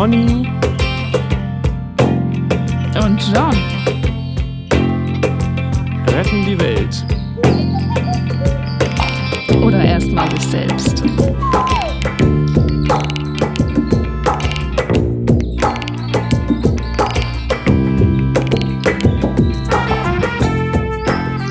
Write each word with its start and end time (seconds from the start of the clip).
Conny 0.00 0.48
Und 3.04 3.20
John. 3.34 3.54
retten 6.08 6.46
die 6.46 6.58
Welt. 6.58 7.04
Oder 9.62 9.84
erstmal 9.84 10.30
sich 10.30 10.46
selbst. 10.48 11.04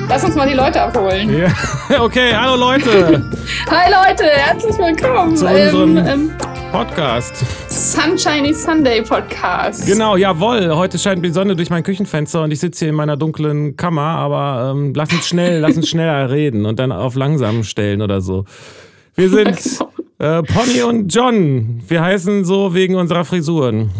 Lass 0.08 0.24
uns 0.24 0.34
mal 0.34 0.48
die 0.48 0.54
Leute 0.54 0.82
abholen. 0.82 1.38
Ja, 1.38 2.00
okay, 2.02 2.34
hallo 2.36 2.56
Leute 2.56 3.30
Hi 3.70 3.88
Leute, 3.92 4.24
herzlich 4.24 4.76
willkommen 4.76 5.36
Zu 5.36 5.46
unserem- 5.46 5.96
im 5.98 6.32
Podcast. 6.72 7.44
Sunshiny 7.68 8.54
Sunday 8.54 9.02
Podcast. 9.02 9.86
Genau, 9.86 10.16
jawohl. 10.16 10.74
Heute 10.76 10.98
scheint 10.98 11.24
die 11.24 11.30
Sonne 11.30 11.56
durch 11.56 11.68
mein 11.68 11.82
Küchenfenster 11.82 12.44
und 12.44 12.52
ich 12.52 12.60
sitze 12.60 12.84
hier 12.84 12.90
in 12.90 12.94
meiner 12.94 13.16
dunklen 13.16 13.76
Kammer, 13.76 14.02
aber 14.02 14.70
ähm, 14.70 14.92
lass 14.94 15.12
uns 15.12 15.26
schnell, 15.26 15.60
lass 15.60 15.76
uns 15.76 15.88
schneller 15.88 16.30
reden 16.30 16.66
und 16.66 16.78
dann 16.78 16.92
auf 16.92 17.16
langsam 17.16 17.64
stellen 17.64 18.02
oder 18.02 18.20
so. 18.20 18.44
Wir 19.16 19.28
sind 19.28 19.48
äh, 20.18 20.42
Pony 20.42 20.82
und 20.82 21.12
John. 21.12 21.82
Wir 21.88 22.02
heißen 22.02 22.44
so 22.44 22.72
wegen 22.72 22.94
unserer 22.94 23.24
Frisuren. 23.24 23.90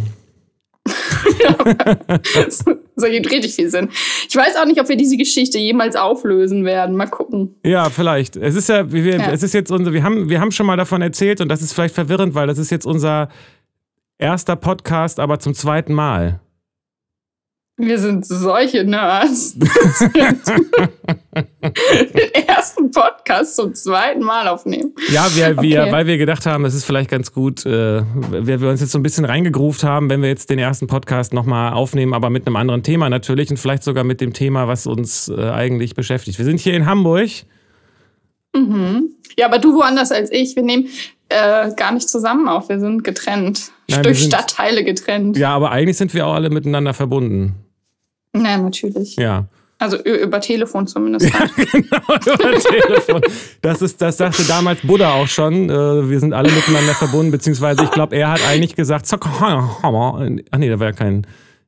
so 3.00 3.06
gibt 3.08 3.30
richtig 3.30 3.54
viel 3.54 3.70
Sinn. 3.70 3.88
Ich 4.28 4.36
weiß 4.36 4.56
auch 4.56 4.66
nicht, 4.66 4.80
ob 4.80 4.88
wir 4.88 4.96
diese 4.96 5.16
Geschichte 5.16 5.58
jemals 5.58 5.96
auflösen 5.96 6.64
werden. 6.64 6.96
Mal 6.96 7.06
gucken. 7.08 7.56
Ja, 7.64 7.90
vielleicht. 7.90 8.36
Es 8.36 8.54
ist 8.54 8.68
ja, 8.68 8.90
wir, 8.92 9.16
Ja. 9.16 9.30
es 9.32 9.42
ist 9.42 9.54
jetzt 9.54 9.70
unser, 9.70 9.92
wir 9.92 10.02
haben, 10.02 10.28
wir 10.28 10.40
haben 10.40 10.52
schon 10.52 10.66
mal 10.66 10.76
davon 10.76 11.02
erzählt 11.02 11.40
und 11.40 11.48
das 11.48 11.62
ist 11.62 11.72
vielleicht 11.72 11.94
verwirrend, 11.94 12.34
weil 12.34 12.46
das 12.46 12.58
ist 12.58 12.70
jetzt 12.70 12.86
unser 12.86 13.28
erster 14.18 14.56
Podcast, 14.56 15.18
aber 15.18 15.38
zum 15.38 15.54
zweiten 15.54 15.94
Mal. 15.94 16.40
Wir 17.80 17.98
sind 17.98 18.26
solche 18.26 18.84
Nerds. 18.84 19.56
Den 21.34 22.34
ersten 22.46 22.90
Podcast 22.90 23.56
zum 23.56 23.74
zweiten 23.74 24.22
Mal 24.22 24.48
aufnehmen. 24.48 24.92
Ja, 25.10 25.26
wir, 25.34 25.60
wir, 25.62 25.82
Okay. 25.82 25.92
weil 25.92 26.06
wir 26.06 26.18
gedacht 26.18 26.44
haben, 26.46 26.64
es 26.64 26.74
ist 26.74 26.84
vielleicht 26.84 27.10
ganz 27.10 27.32
gut, 27.32 27.64
äh, 27.64 28.02
wir, 28.30 28.60
wir 28.60 28.68
uns 28.68 28.80
jetzt 28.80 28.92
so 28.92 28.98
ein 28.98 29.02
bisschen 29.02 29.24
reingegruft 29.24 29.82
haben, 29.84 30.10
wenn 30.10 30.20
wir 30.22 30.28
jetzt 30.28 30.50
den 30.50 30.58
ersten 30.58 30.86
Podcast 30.86 31.32
nochmal 31.32 31.72
aufnehmen, 31.72 32.12
aber 32.14 32.28
mit 32.30 32.46
einem 32.46 32.56
anderen 32.56 32.82
Thema 32.82 33.08
natürlich 33.08 33.50
und 33.50 33.56
vielleicht 33.56 33.82
sogar 33.82 34.04
mit 34.04 34.20
dem 34.20 34.32
Thema, 34.32 34.68
was 34.68 34.86
uns 34.86 35.28
äh, 35.28 35.50
eigentlich 35.50 35.94
beschäftigt. 35.94 36.38
Wir 36.38 36.44
sind 36.44 36.60
hier 36.60 36.74
in 36.74 36.86
Hamburg. 36.86 37.30
Mhm. 38.54 39.10
Ja, 39.38 39.46
aber 39.46 39.58
du 39.58 39.74
woanders 39.74 40.10
als 40.12 40.30
ich. 40.32 40.56
Wir 40.56 40.64
nehmen 40.64 40.88
äh, 41.28 41.70
gar 41.76 41.92
nicht 41.92 42.08
zusammen 42.08 42.48
auf. 42.48 42.68
Wir 42.68 42.80
sind 42.80 43.04
getrennt. 43.04 43.70
Nein, 43.88 44.02
Durch 44.02 44.18
sind- 44.20 44.32
Stadtteile 44.34 44.82
getrennt. 44.84 45.36
Ja, 45.36 45.50
aber 45.54 45.70
eigentlich 45.70 45.96
sind 45.96 46.12
wir 46.14 46.26
auch 46.26 46.34
alle 46.34 46.50
miteinander 46.50 46.92
verbunden. 46.94 47.54
Ja, 48.34 48.58
natürlich. 48.58 49.16
Ja. 49.16 49.46
Also 49.78 49.96
über 50.02 50.42
Telefon 50.42 50.86
zumindest. 50.86 51.32
halt. 51.32 51.50
genau, 51.72 52.02
über 52.08 52.58
Telefon. 52.58 53.22
Das, 53.62 53.80
ist, 53.80 54.00
das 54.02 54.18
sagte 54.18 54.44
damals 54.44 54.80
Buddha 54.82 55.14
auch 55.14 55.26
schon. 55.26 55.70
Äh, 55.70 56.10
wir 56.10 56.20
sind 56.20 56.34
alle 56.34 56.52
miteinander 56.52 56.92
verbunden, 56.92 57.30
beziehungsweise 57.32 57.84
ich 57.84 57.90
glaube, 57.90 58.14
er 58.14 58.32
hat 58.32 58.40
eigentlich 58.46 58.76
gesagt, 58.76 59.06
ach 59.10 60.58
nee, 60.58 60.68
da 60.68 60.78
war 60.78 60.86
ja 60.86 60.92
kein 60.92 61.26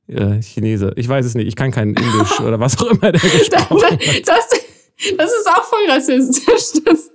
äh, 0.09 0.43
Chinese. 0.43 0.93
Ich 0.97 1.09
weiß 1.09 1.25
es 1.25 1.35
nicht, 1.35 1.49
ich 1.49 1.57
kann 1.57 1.71
kein 1.71 1.95
Indisch 1.95 2.39
oder 2.41 2.61
was 2.61 2.79
auch 2.79 2.91
immer 2.91 3.13
der 3.13 3.21
das, 3.23 3.33
gesprochen 3.33 3.83
hat. 3.83 4.29
das, 4.29 4.49
das 5.17 5.31
ist 5.31 5.49
auch 5.49 5.65
voll 5.65 5.91
rassistisch. 5.91 6.83
Das, 6.85 7.12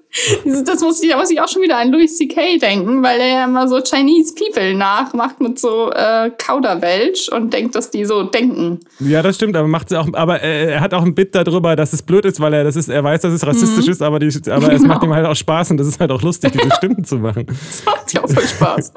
das 0.66 0.82
muss 0.82 1.04
ich, 1.04 1.10
da 1.10 1.18
muss 1.18 1.30
ich 1.30 1.40
auch 1.42 1.48
schon 1.48 1.62
wieder 1.62 1.78
an 1.78 1.92
Louis 1.92 2.18
C.K. 2.18 2.58
denken, 2.58 3.04
weil 3.04 3.20
er 3.20 3.28
ja 3.28 3.46
immer 3.46 3.68
so 3.68 3.80
Chinese 3.82 4.34
People 4.34 4.74
nachmacht 4.74 5.40
mit 5.42 5.60
so 5.60 5.92
äh, 5.92 6.32
Kauderwelsch 6.38 7.30
und 7.30 7.54
denkt, 7.54 7.76
dass 7.76 7.92
die 7.92 8.06
so 8.06 8.24
denken. 8.24 8.80
Ja, 9.00 9.22
das 9.22 9.36
stimmt, 9.36 9.56
aber 9.56 9.68
macht 9.68 9.94
auch, 9.94 10.08
aber 10.14 10.42
äh, 10.42 10.72
er 10.72 10.82
hat 10.82 10.94
auch 10.94 11.04
ein 11.04 11.14
Bit 11.14 11.36
darüber, 11.36 11.76
dass 11.76 11.94
es 11.94 12.02
blöd 12.02 12.26
ist, 12.26 12.40
weil 12.40 12.54
er 12.54 12.64
das 12.64 12.76
ist, 12.76 12.90
er 12.90 13.04
weiß, 13.04 13.22
dass 13.22 13.34
es 13.34 13.46
rassistisch 13.46 13.88
ist, 13.88 14.02
aber, 14.02 14.20
die, 14.20 14.28
aber 14.50 14.72
es 14.74 14.82
Genau. 14.82 14.94
macht 14.94 15.04
ihm 15.04 15.14
halt 15.14 15.26
auch 15.26 15.36
Spaß 15.36 15.72
und 15.72 15.78
das 15.78 15.88
ist 15.88 16.00
halt 16.00 16.12
auch 16.12 16.22
lustig, 16.22 16.54
diese 16.54 16.72
Stimmen 16.76 17.04
zu 17.04 17.18
machen. 17.18 17.46
Das 17.58 17.86
macht 17.86 18.14
ja 18.14 18.24
auch 18.24 18.30
voll 18.30 18.44
Spaß. 18.48 18.94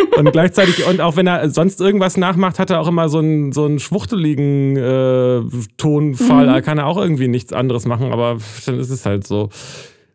Und 0.16 0.30
gleichzeitig, 0.32 0.86
und 0.86 1.00
auch 1.00 1.16
wenn 1.16 1.26
er 1.26 1.50
sonst 1.50 1.80
irgendwas 1.80 2.16
nachmacht, 2.16 2.58
hat 2.60 2.70
er 2.70 2.80
auch 2.80 2.86
immer 2.88 3.08
so 3.08 3.18
einen, 3.18 3.50
so 3.52 3.64
einen 3.64 3.80
schwuchteligen 3.80 4.76
äh, 4.76 5.42
Tonfall. 5.76 6.46
Da 6.46 6.60
kann 6.60 6.78
er 6.78 6.86
auch 6.86 6.96
irgendwie 6.96 7.26
nichts 7.26 7.52
anderes 7.52 7.84
machen, 7.84 8.12
aber 8.12 8.38
dann 8.66 8.78
ist 8.78 8.90
es 8.90 9.04
halt 9.06 9.26
so. 9.26 9.48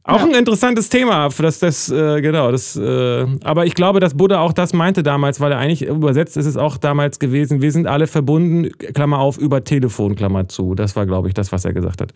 Auch 0.04 0.20
Ja. 0.20 0.26
ein 0.26 0.34
interessantes 0.34 0.90
Thema, 0.90 1.30
das, 1.30 1.60
das, 1.60 1.90
äh, 1.92 2.22
genau, 2.22 2.52
das, 2.52 2.76
äh, 2.76 3.26
aber 3.44 3.66
ich 3.66 3.76
glaube, 3.76 4.00
dass 4.00 4.16
Buddha 4.16 4.40
auch 4.40 4.54
das 4.54 4.74
meinte 4.74 5.04
damals, 5.04 5.40
weil 5.40 5.52
er 5.52 5.60
eigentlich 5.60 5.84
übersetzt 5.84 6.38
ist 6.38 6.46
es 6.46 6.58
auch 6.58 6.78
damals 6.78 7.20
gewesen, 7.20 7.62
wir 7.62 7.72
sind 7.72 7.86
alle 7.86 8.08
verbunden, 8.08 8.72
Klammer 8.94 9.20
auf, 9.20 9.38
über 9.38 9.64
Telefon, 9.64 10.16
Klammer 10.16 10.48
zu. 10.48 10.74
Das 10.74 10.96
war, 10.96 11.06
glaube 11.06 11.28
ich, 11.28 11.34
das, 11.34 11.52
was 11.52 11.66
er 11.66 11.74
gesagt 11.74 12.02
hat. 12.02 12.14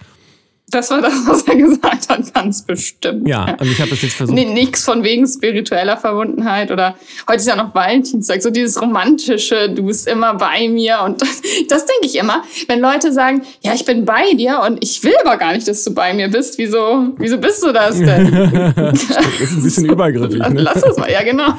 Das 0.70 0.90
war 0.90 1.02
das, 1.02 1.14
was 1.28 1.44
er 1.44 1.56
gesagt 1.58 2.10
hat, 2.10 2.34
ganz 2.34 2.64
bestimmt. 2.64 3.28
Ja, 3.28 3.56
und 3.60 3.68
ich 3.72 3.80
habe 3.80 3.92
das 3.92 4.02
jetzt 4.02 4.16
versucht. 4.16 4.36
Nee, 4.36 4.46
nix 4.46 4.84
von 4.84 5.04
wegen 5.04 5.28
spiritueller 5.28 5.98
Verbundenheit 5.98 6.72
oder 6.72 6.96
heute 7.28 7.38
ist 7.38 7.48
ja 7.48 7.56
noch 7.56 7.76
Valentinstag, 7.76 8.42
so 8.42 8.50
dieses 8.50 8.82
romantische, 8.82 9.70
du 9.70 9.84
bist 9.84 10.08
immer 10.08 10.34
bei 10.34 10.68
mir 10.70 11.02
und 11.06 11.22
das, 11.22 11.42
das 11.70 11.86
denke 11.86 12.06
ich 12.08 12.16
immer, 12.18 12.44
wenn 12.68 12.80
Leute 12.80 13.14
sagen, 13.14 13.44
ja, 13.62 13.74
ich 13.76 13.86
bin 13.86 14.04
bei 14.06 14.34
dir 14.34 14.62
und 14.66 14.84
ich 14.84 15.04
will 15.04 15.14
aber 15.24 15.38
gar 15.38 15.54
nicht, 15.54 15.68
dass 15.68 15.84
du 15.84 15.94
bei 15.94 16.14
mir 16.14 16.30
bist, 16.30 16.58
wieso, 16.58 17.10
wieso 17.18 17.38
bist 17.38 17.62
du 17.64 17.72
das 17.72 17.98
denn? 18.00 18.32
das 18.76 19.04
ist 19.42 19.52
ein 19.58 19.64
bisschen 19.64 19.86
übergriffig. 19.86 20.40
Lass, 20.40 20.54
Ne? 20.54 20.62
lass 20.62 20.82
das 20.82 20.98
mal, 20.98 21.12
ja 21.12 21.22
genau. 21.24 21.54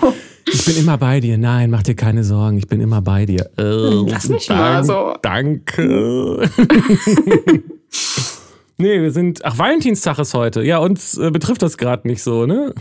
Ich 0.46 0.64
bin 0.66 0.76
immer 0.76 0.98
bei 0.98 1.20
dir. 1.20 1.38
Nein, 1.38 1.70
mach 1.70 1.82
dir 1.82 1.94
keine 1.94 2.22
Sorgen. 2.22 2.58
Ich 2.58 2.66
bin 2.68 2.80
immer 2.80 3.00
bei 3.00 3.24
dir. 3.24 3.48
Äh, 3.56 3.62
Lass 4.10 4.28
mich 4.28 4.48
mal 4.50 4.84
so. 4.84 5.14
Danke. 5.22 6.50
Nee, 8.76 9.00
wir 9.00 9.10
sind. 9.10 9.44
Ach, 9.44 9.58
Valentinstag 9.58 10.18
ist 10.18 10.34
heute. 10.34 10.62
Ja, 10.62 10.78
uns 10.78 11.16
äh, 11.18 11.30
betrifft 11.30 11.62
das 11.62 11.78
gerade 11.78 12.06
nicht 12.06 12.22
so, 12.22 12.46
ne? 12.46 12.74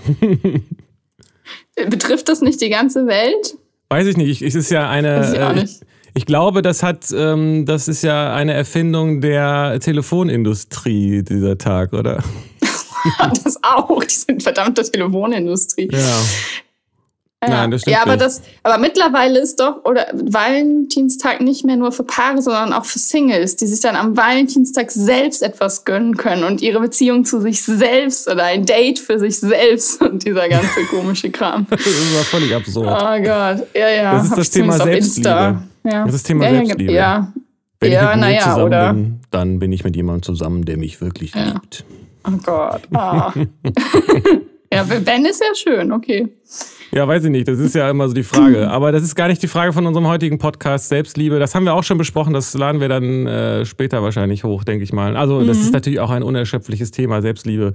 Betrifft 1.89 2.29
das 2.29 2.41
nicht 2.41 2.61
die 2.61 2.69
ganze 2.69 3.07
Welt? 3.07 3.57
Weiß 3.89 4.07
ich 4.07 4.17
nicht. 4.17 4.29
Ich, 4.29 4.41
es 4.41 4.55
ist 4.55 4.71
ja 4.71 4.89
eine. 4.89 5.19
Weiß 5.19 5.33
ich 5.33 5.39
auch 5.39 5.51
äh, 5.51 5.61
nicht. 5.61 5.81
Ich 6.15 6.25
glaube, 6.27 6.61
das 6.61 6.83
hat, 6.83 7.07
ähm, 7.15 7.65
das 7.65 7.87
ist 7.87 8.03
ja 8.03 8.35
eine 8.35 8.53
Erfindung 8.53 9.19
der 9.21 9.79
Telefonindustrie, 9.79 11.23
dieser 11.23 11.57
Tag, 11.57 11.93
oder? 11.93 12.23
Das 13.43 13.61
auch, 13.63 14.01
die 14.01 14.15
sind 14.15 14.43
verdammte 14.43 14.81
Telefonindustrie. 14.89 15.89
Ja. 15.91 16.21
Nein, 17.49 17.71
das 17.71 17.81
stimmt 17.81 17.95
Ja, 17.95 18.01
aber 18.03 18.11
nicht. 18.13 18.25
das, 18.25 18.41
aber 18.63 18.77
mittlerweile 18.77 19.39
ist 19.39 19.59
doch, 19.59 19.83
oder 19.85 20.07
Valentinstag 20.13 21.41
nicht 21.41 21.65
mehr 21.65 21.75
nur 21.75 21.91
für 21.91 22.03
Paare, 22.03 22.41
sondern 22.41 22.73
auch 22.73 22.85
für 22.85 22.99
Singles, 22.99 23.55
die 23.55 23.67
sich 23.67 23.79
dann 23.79 23.95
am 23.95 24.15
Valentinstag 24.17 24.91
selbst 24.91 25.41
etwas 25.43 25.85
gönnen 25.85 26.15
können 26.17 26.43
und 26.43 26.61
ihre 26.61 26.79
Beziehung 26.79 27.25
zu 27.25 27.39
sich 27.41 27.61
selbst 27.63 28.27
oder 28.29 28.43
ein 28.43 28.65
Date 28.65 28.99
für 28.99 29.19
sich 29.19 29.39
selbst 29.39 30.01
und 30.01 30.25
dieser 30.25 30.47
ganze 30.49 30.83
komische 30.89 31.29
Kram. 31.31 31.65
Das 31.69 31.79
war 31.79 32.23
völlig 32.23 32.53
absurd. 32.55 32.87
Oh 32.87 33.21
Gott, 33.23 33.67
ja, 33.75 33.89
ja. 33.89 34.13
Das 34.13 34.25
ist 34.25 34.37
das 34.37 34.49
Thema 34.49 34.73
Selbstliebe. 34.73 35.29
Ja. 35.29 35.61
Das 35.83 36.05
ist 36.07 36.13
das 36.15 36.23
Thema 36.23 36.45
ja, 36.45 36.51
Selbstliebe. 36.55 36.91
Ja, 36.93 37.33
Wenn 37.79 37.91
ja, 37.91 38.01
ich 38.03 38.09
mit 38.15 38.19
na 38.21 38.27
mir 38.27 38.33
ja, 38.35 38.39
zusammen 38.41 38.63
oder? 38.63 38.93
bin, 38.93 39.19
dann 39.31 39.59
bin 39.59 39.71
ich 39.71 39.83
mit 39.83 39.95
jemandem 39.95 40.23
zusammen, 40.23 40.63
der 40.65 40.77
mich 40.77 41.01
wirklich 41.01 41.33
Ja. 41.35 41.45
liebt. 41.53 41.83
oh 42.27 42.31
Gott. 42.43 42.81
Ah. 42.93 43.33
ja, 44.73 45.05
wenn 45.05 45.25
ist 45.25 45.41
ja 45.41 45.55
schön, 45.55 45.91
okay. 45.91 46.29
Ja, 46.91 47.07
weiß 47.07 47.23
ich 47.23 47.31
nicht. 47.31 47.47
Das 47.47 47.57
ist 47.57 47.73
ja 47.73 47.89
immer 47.89 48.07
so 48.07 48.13
die 48.13 48.23
Frage. 48.23 48.69
Aber 48.69 48.91
das 48.91 49.01
ist 49.01 49.15
gar 49.15 49.27
nicht 49.27 49.41
die 49.41 49.47
Frage 49.47 49.73
von 49.73 49.87
unserem 49.87 50.07
heutigen 50.07 50.37
Podcast 50.37 50.89
Selbstliebe. 50.89 51.39
Das 51.39 51.55
haben 51.55 51.65
wir 51.65 51.73
auch 51.73 51.83
schon 51.83 51.97
besprochen. 51.97 52.33
Das 52.33 52.53
laden 52.53 52.81
wir 52.81 52.87
dann 52.87 53.25
äh, 53.25 53.65
später 53.65 54.03
wahrscheinlich 54.03 54.43
hoch, 54.43 54.63
denke 54.63 54.83
ich 54.83 54.93
mal. 54.93 55.17
Also 55.17 55.43
das 55.43 55.57
ist 55.57 55.73
natürlich 55.73 55.99
auch 55.99 56.11
ein 56.11 56.21
unerschöpfliches 56.21 56.91
Thema, 56.91 57.23
Selbstliebe. 57.23 57.73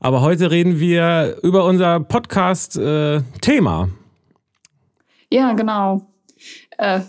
Aber 0.00 0.22
heute 0.22 0.50
reden 0.50 0.80
wir 0.80 1.36
über 1.42 1.64
unser 1.64 2.00
Podcast-Thema. 2.00 3.88
Ja, 5.30 5.52
genau. 5.52 6.08
Äh, 6.78 7.00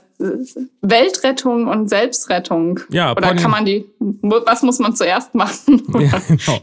Weltrettung 0.82 1.68
und 1.68 1.90
Selbstrettung. 1.90 2.82
Ja, 2.90 3.14
Oder 3.14 3.34
kann 3.34 3.50
man 3.50 3.66
die, 3.66 3.86
was 4.00 4.62
muss 4.62 4.78
man 4.78 4.96
zuerst 4.96 5.34
machen? 5.34 5.82
Ja, 6.00 6.22
genau. 6.28 6.60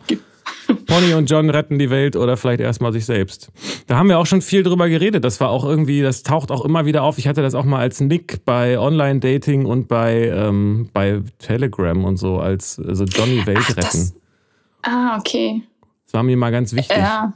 Pony 0.86 1.14
und 1.14 1.30
John 1.30 1.50
retten 1.50 1.78
die 1.78 1.90
Welt 1.90 2.16
oder 2.16 2.36
vielleicht 2.36 2.60
erstmal 2.60 2.92
sich 2.92 3.04
selbst. 3.06 3.50
Da 3.86 3.96
haben 3.96 4.08
wir 4.08 4.18
auch 4.18 4.26
schon 4.26 4.42
viel 4.42 4.62
drüber 4.62 4.88
geredet. 4.88 5.24
Das 5.24 5.40
war 5.40 5.50
auch 5.50 5.64
irgendwie, 5.64 6.02
das 6.02 6.22
taucht 6.22 6.50
auch 6.50 6.64
immer 6.64 6.84
wieder 6.86 7.02
auf. 7.02 7.18
Ich 7.18 7.26
hatte 7.28 7.42
das 7.42 7.54
auch 7.54 7.64
mal 7.64 7.80
als 7.80 8.00
Nick 8.00 8.44
bei 8.44 8.78
Online-Dating 8.78 9.64
und 9.66 9.88
bei, 9.88 10.28
ähm, 10.28 10.90
bei 10.92 11.22
Telegram 11.38 12.04
und 12.04 12.16
so, 12.16 12.38
als 12.38 12.78
also 12.78 13.04
Johnny 13.04 13.44
Welt 13.46 13.58
Ach, 13.62 13.68
retten. 13.70 13.80
das- 13.82 14.14
Ah, 14.82 15.18
okay. 15.18 15.62
Das 16.04 16.14
war 16.14 16.22
mir 16.22 16.36
mal 16.36 16.50
ganz 16.52 16.72
wichtig. 16.74 16.96
Ja. 16.96 17.32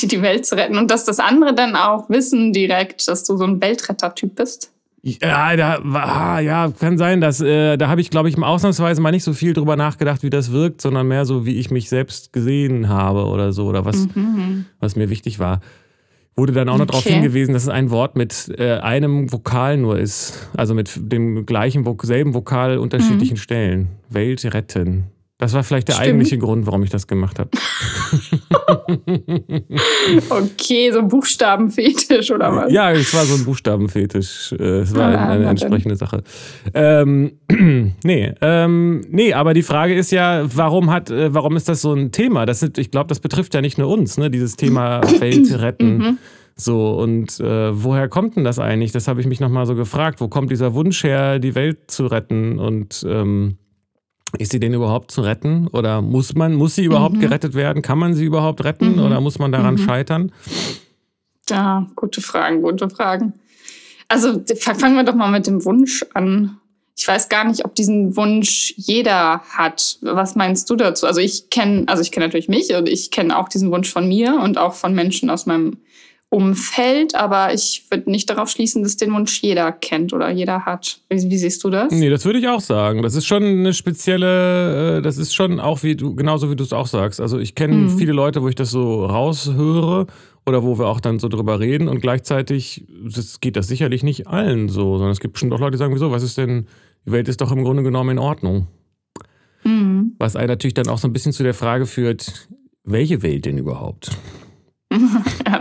Die, 0.00 0.06
die 0.08 0.22
Welt 0.22 0.46
zu 0.46 0.56
retten. 0.56 0.78
Und 0.78 0.90
dass 0.90 1.04
das 1.04 1.18
andere 1.20 1.54
dann 1.54 1.76
auch 1.76 2.08
wissen 2.08 2.52
direkt, 2.52 3.06
dass 3.08 3.24
du 3.24 3.36
so 3.36 3.44
ein 3.44 3.60
Weltretter-Typ 3.60 4.34
bist. 4.34 4.72
Ja, 5.02 5.54
da 5.56 5.78
war, 5.82 6.06
ah, 6.06 6.40
ja, 6.40 6.72
kann 6.78 6.98
sein, 6.98 7.20
dass 7.20 7.40
äh, 7.40 7.76
da 7.76 7.88
habe 7.88 8.00
ich, 8.00 8.10
glaube 8.10 8.28
ich, 8.28 8.36
ausnahmsweise 8.36 9.00
mal 9.00 9.12
nicht 9.12 9.22
so 9.22 9.32
viel 9.32 9.52
drüber 9.52 9.76
nachgedacht, 9.76 10.22
wie 10.22 10.30
das 10.30 10.50
wirkt, 10.50 10.80
sondern 10.80 11.06
mehr 11.06 11.24
so, 11.24 11.46
wie 11.46 11.56
ich 11.56 11.70
mich 11.70 11.88
selbst 11.88 12.32
gesehen 12.32 12.88
habe 12.88 13.26
oder 13.26 13.52
so 13.52 13.66
oder 13.66 13.84
was, 13.84 14.08
Mhm. 14.14 14.64
was 14.80 14.96
mir 14.96 15.08
wichtig 15.08 15.38
war. 15.38 15.60
Wurde 16.36 16.52
dann 16.52 16.68
auch 16.68 16.78
noch 16.78 16.86
darauf 16.86 17.04
hingewiesen, 17.04 17.52
dass 17.52 17.64
es 17.64 17.68
ein 17.68 17.90
Wort 17.90 18.14
mit 18.16 18.52
äh, 18.58 18.78
einem 18.78 19.32
Vokal 19.32 19.76
nur 19.76 19.98
ist. 19.98 20.48
Also 20.56 20.72
mit 20.72 20.92
dem 20.96 21.46
gleichen, 21.46 21.84
selben 22.02 22.32
Vokal 22.34 22.78
unterschiedlichen 22.78 23.34
mhm. 23.34 23.38
Stellen. 23.38 23.88
Welt 24.08 24.44
retten. 24.54 25.04
Das 25.38 25.52
war 25.52 25.62
vielleicht 25.62 25.86
der 25.86 25.92
Stimmt. 25.92 26.08
eigentliche 26.08 26.36
Grund, 26.36 26.66
warum 26.66 26.82
ich 26.82 26.90
das 26.90 27.06
gemacht 27.06 27.38
habe. 27.38 27.50
okay, 30.30 30.90
so 30.90 30.98
ein 30.98 31.06
Buchstabenfetisch 31.06 32.32
oder 32.32 32.56
was? 32.56 32.72
Ja, 32.72 32.90
es 32.90 33.14
war 33.14 33.24
so 33.24 33.36
ein 33.36 33.44
Buchstabenfetisch. 33.44 34.52
Äh, 34.58 34.80
es 34.80 34.92
war 34.96 35.04
ah, 35.04 35.10
eine, 35.10 35.30
eine 35.30 35.46
entsprechende 35.46 35.94
Sache. 35.94 36.24
Ähm, 36.74 37.34
nee, 38.02 38.34
ähm, 38.40 39.02
nee, 39.10 39.32
aber 39.32 39.54
die 39.54 39.62
Frage 39.62 39.94
ist 39.94 40.10
ja, 40.10 40.42
warum 40.52 40.90
hat, 40.90 41.08
äh, 41.10 41.32
warum 41.32 41.54
ist 41.54 41.68
das 41.68 41.82
so 41.82 41.94
ein 41.94 42.10
Thema? 42.10 42.44
Das 42.44 42.58
sind, 42.58 42.76
ich 42.76 42.90
glaube, 42.90 43.06
das 43.06 43.20
betrifft 43.20 43.54
ja 43.54 43.60
nicht 43.60 43.78
nur 43.78 43.88
uns, 43.88 44.18
ne? 44.18 44.32
Dieses 44.32 44.56
Thema 44.56 45.02
Welt 45.20 45.56
retten. 45.56 45.98
Mhm. 45.98 46.18
So, 46.56 46.98
und 46.98 47.38
äh, 47.38 47.84
woher 47.84 48.08
kommt 48.08 48.34
denn 48.34 48.42
das 48.42 48.58
eigentlich? 48.58 48.90
Das 48.90 49.06
habe 49.06 49.20
ich 49.20 49.28
mich 49.28 49.38
nochmal 49.38 49.66
so 49.66 49.76
gefragt. 49.76 50.20
Wo 50.20 50.26
kommt 50.26 50.50
dieser 50.50 50.74
Wunsch 50.74 51.04
her, 51.04 51.38
die 51.38 51.54
Welt 51.54 51.92
zu 51.92 52.06
retten? 52.06 52.58
Und 52.58 53.06
ähm, 53.08 53.58
ist 54.38 54.52
sie 54.52 54.60
denn 54.60 54.74
überhaupt 54.74 55.10
zu 55.10 55.22
retten? 55.22 55.68
Oder 55.68 56.02
muss 56.02 56.34
man, 56.34 56.54
muss 56.54 56.74
sie 56.74 56.84
überhaupt 56.84 57.16
mhm. 57.16 57.20
gerettet 57.20 57.54
werden? 57.54 57.82
Kann 57.82 57.98
man 57.98 58.14
sie 58.14 58.24
überhaupt 58.24 58.64
retten 58.64 58.96
mhm. 58.96 59.02
oder 59.02 59.20
muss 59.20 59.38
man 59.38 59.52
daran 59.52 59.74
mhm. 59.74 59.78
scheitern? 59.78 60.32
Ja, 61.48 61.86
gute 61.96 62.20
Fragen, 62.20 62.62
gute 62.62 62.90
Fragen. 62.90 63.32
Also 64.08 64.42
fangen 64.56 64.96
wir 64.96 65.04
doch 65.04 65.14
mal 65.14 65.30
mit 65.30 65.46
dem 65.46 65.64
Wunsch 65.64 66.04
an. 66.14 66.58
Ich 66.96 67.06
weiß 67.06 67.28
gar 67.28 67.44
nicht, 67.44 67.64
ob 67.64 67.74
diesen 67.74 68.16
Wunsch 68.16 68.74
jeder 68.76 69.40
hat. 69.50 69.98
Was 70.02 70.34
meinst 70.34 70.68
du 70.68 70.76
dazu? 70.76 71.06
Also 71.06 71.20
ich 71.20 71.48
kenne, 71.50 71.84
also 71.86 72.02
ich 72.02 72.10
kenne 72.10 72.26
natürlich 72.26 72.48
mich 72.48 72.74
und 72.74 72.88
ich 72.88 73.10
kenne 73.10 73.38
auch 73.38 73.48
diesen 73.48 73.70
Wunsch 73.70 73.90
von 73.90 74.08
mir 74.08 74.40
und 74.42 74.58
auch 74.58 74.74
von 74.74 74.94
Menschen 74.94 75.30
aus 75.30 75.46
meinem 75.46 75.76
Umfeld, 76.30 77.14
aber 77.14 77.54
ich 77.54 77.86
würde 77.90 78.10
nicht 78.10 78.28
darauf 78.28 78.50
schließen, 78.50 78.82
dass 78.82 78.98
den 78.98 79.14
Wunsch 79.14 79.40
jeder 79.40 79.72
kennt 79.72 80.12
oder 80.12 80.30
jeder 80.30 80.66
hat. 80.66 81.00
Wie, 81.08 81.30
wie, 81.30 81.38
siehst 81.38 81.64
du 81.64 81.70
das? 81.70 81.90
Nee, 81.90 82.10
das 82.10 82.26
würde 82.26 82.38
ich 82.38 82.48
auch 82.48 82.60
sagen. 82.60 83.00
Das 83.02 83.14
ist 83.14 83.24
schon 83.24 83.42
eine 83.42 83.72
spezielle, 83.72 84.98
äh, 84.98 85.02
das 85.02 85.16
ist 85.16 85.34
schon 85.34 85.58
auch 85.58 85.82
wie 85.82 85.96
du, 85.96 86.14
genauso 86.14 86.50
wie 86.50 86.56
du 86.56 86.64
es 86.64 86.74
auch 86.74 86.86
sagst. 86.86 87.20
Also 87.20 87.38
ich 87.38 87.54
kenne 87.54 87.74
mhm. 87.74 87.98
viele 87.98 88.12
Leute, 88.12 88.42
wo 88.42 88.48
ich 88.48 88.54
das 88.54 88.70
so 88.70 89.06
raushöre 89.06 90.06
oder 90.44 90.62
wo 90.62 90.78
wir 90.78 90.86
auch 90.88 91.00
dann 91.00 91.18
so 91.18 91.28
drüber 91.28 91.60
reden 91.60 91.88
und 91.88 92.02
gleichzeitig 92.02 92.84
das 93.04 93.40
geht 93.40 93.56
das 93.56 93.66
sicherlich 93.66 94.02
nicht 94.02 94.26
allen 94.26 94.68
so, 94.68 94.98
sondern 94.98 95.12
es 95.12 95.20
gibt 95.20 95.32
bestimmt 95.32 95.54
auch 95.54 95.60
Leute, 95.60 95.72
die 95.72 95.78
sagen, 95.78 95.94
wieso, 95.94 96.10
was 96.10 96.22
ist 96.22 96.36
denn, 96.36 96.66
die 97.06 97.12
Welt 97.12 97.28
ist 97.28 97.40
doch 97.40 97.52
im 97.52 97.64
Grunde 97.64 97.82
genommen 97.82 98.10
in 98.10 98.18
Ordnung. 98.18 98.66
Mhm. 99.64 100.12
Was 100.18 100.36
einen 100.36 100.48
natürlich 100.48 100.74
dann 100.74 100.88
auch 100.88 100.98
so 100.98 101.08
ein 101.08 101.14
bisschen 101.14 101.32
zu 101.32 101.42
der 101.42 101.54
Frage 101.54 101.86
führt, 101.86 102.48
welche 102.84 103.22
Welt 103.22 103.46
denn 103.46 103.56
überhaupt? 103.56 104.10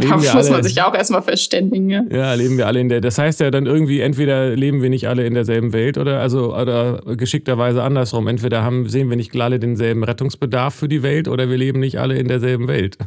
Ja, 0.02 0.10
da 0.10 0.16
muss 0.16 0.30
alle, 0.30 0.52
man 0.52 0.64
sich 0.64 0.82
auch 0.82 0.94
erstmal 0.94 1.22
verständigen. 1.22 1.90
Ja. 1.90 2.04
ja, 2.10 2.34
leben 2.34 2.58
wir 2.58 2.68
alle 2.68 2.80
in 2.80 2.90
der. 2.90 3.02
Das 3.02 3.18
heißt 3.18 3.40
ja 3.40 3.52
dann 3.52 3.66
irgendwie, 3.66 4.02
entweder 4.02 4.56
leben 4.56 4.82
wir 4.82 4.90
nicht 4.90 5.08
alle 5.08 5.26
in 5.26 5.34
derselben 5.34 5.74
Welt 5.74 5.98
oder 5.98 6.20
also 6.20 6.56
oder 6.56 7.02
geschickterweise 7.16 7.84
andersrum. 7.84 8.28
Entweder 8.28 8.64
haben, 8.64 8.88
sehen 8.90 9.10
wir 9.10 9.18
nicht 9.18 9.36
alle 9.40 9.60
denselben 9.60 10.04
Rettungsbedarf 10.04 10.74
für 10.74 10.88
die 10.88 11.04
Welt 11.04 11.28
oder 11.28 11.50
wir 11.50 11.58
leben 11.58 11.80
nicht 11.80 12.00
alle 12.00 12.18
in 12.18 12.28
derselben 12.28 12.68
Welt. 12.68 12.98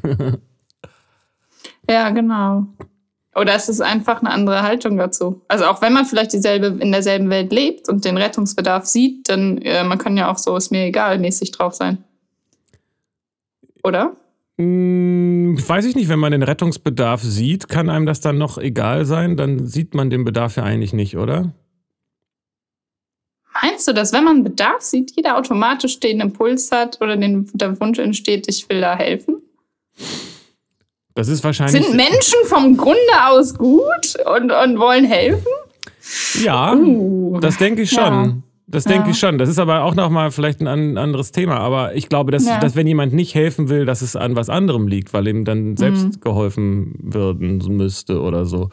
ja, 1.90 2.10
genau. 2.10 2.66
Oder 3.34 3.54
es 3.54 3.68
ist 3.68 3.80
einfach 3.80 4.20
eine 4.20 4.30
andere 4.30 4.62
Haltung 4.62 4.96
dazu. 4.96 5.42
Also 5.48 5.66
auch 5.66 5.80
wenn 5.82 5.92
man 5.92 6.04
vielleicht 6.04 6.32
dieselbe 6.32 6.66
in 6.82 6.90
derselben 6.90 7.30
Welt 7.30 7.52
lebt 7.52 7.88
und 7.88 8.04
den 8.04 8.16
Rettungsbedarf 8.16 8.86
sieht, 8.86 9.28
dann 9.28 9.58
äh, 9.58 9.84
man 9.84 9.98
kann 9.98 10.16
ja 10.16 10.30
auch 10.30 10.38
so 10.38 10.56
ist 10.56 10.70
mir 10.70 10.86
egal 10.86 11.18
mäßig 11.18 11.52
drauf 11.52 11.74
sein. 11.74 12.04
Oder? 13.82 14.16
Hm, 14.60 15.56
weiß 15.66 15.86
ich 15.86 15.96
nicht, 15.96 16.10
wenn 16.10 16.18
man 16.18 16.32
den 16.32 16.42
Rettungsbedarf 16.42 17.22
sieht, 17.22 17.70
kann 17.70 17.88
einem 17.88 18.04
das 18.04 18.20
dann 18.20 18.36
noch 18.36 18.58
egal 18.58 19.06
sein? 19.06 19.38
Dann 19.38 19.66
sieht 19.66 19.94
man 19.94 20.10
den 20.10 20.26
Bedarf 20.26 20.56
ja 20.56 20.64
eigentlich 20.64 20.92
nicht, 20.92 21.16
oder? 21.16 21.54
Meinst 23.62 23.88
du, 23.88 23.94
dass 23.94 24.12
wenn 24.12 24.24
man 24.24 24.44
Bedarf 24.44 24.82
sieht, 24.82 25.12
jeder 25.16 25.38
automatisch 25.38 25.98
den 25.98 26.20
Impuls 26.20 26.70
hat 26.72 27.00
oder 27.00 27.16
den, 27.16 27.50
der 27.54 27.80
Wunsch 27.80 27.98
entsteht, 27.98 28.48
ich 28.48 28.68
will 28.68 28.82
da 28.82 28.96
helfen? 28.96 29.36
Das 31.14 31.28
ist 31.28 31.42
wahrscheinlich. 31.42 31.82
Sind 31.82 31.96
Menschen 31.96 32.38
vom 32.44 32.76
Grunde 32.76 32.98
aus 33.28 33.56
gut 33.56 34.14
und, 34.26 34.52
und 34.52 34.78
wollen 34.78 35.06
helfen? 35.06 35.52
Ja, 36.42 36.74
uh, 36.74 37.40
das 37.40 37.56
denke 37.56 37.82
ich 37.82 37.90
schon. 37.90 38.02
Ja. 38.02 38.36
Das 38.70 38.84
ja. 38.84 38.92
denke 38.92 39.10
ich 39.10 39.18
schon. 39.18 39.36
Das 39.38 39.48
ist 39.48 39.58
aber 39.58 39.82
auch 39.82 39.96
nochmal 39.96 40.30
vielleicht 40.30 40.60
ein 40.60 40.96
anderes 40.96 41.32
Thema. 41.32 41.58
Aber 41.58 41.96
ich 41.96 42.08
glaube, 42.08 42.30
dass, 42.30 42.46
ja. 42.46 42.60
dass 42.60 42.76
wenn 42.76 42.86
jemand 42.86 43.12
nicht 43.12 43.34
helfen 43.34 43.68
will, 43.68 43.84
dass 43.84 44.00
es 44.00 44.14
an 44.14 44.36
was 44.36 44.48
anderem 44.48 44.86
liegt, 44.86 45.12
weil 45.12 45.26
ihm 45.26 45.44
dann 45.44 45.76
selbst 45.76 46.04
mhm. 46.04 46.20
geholfen 46.20 46.94
werden 47.02 47.58
müsste 47.76 48.20
oder 48.20 48.46
so. 48.46 48.70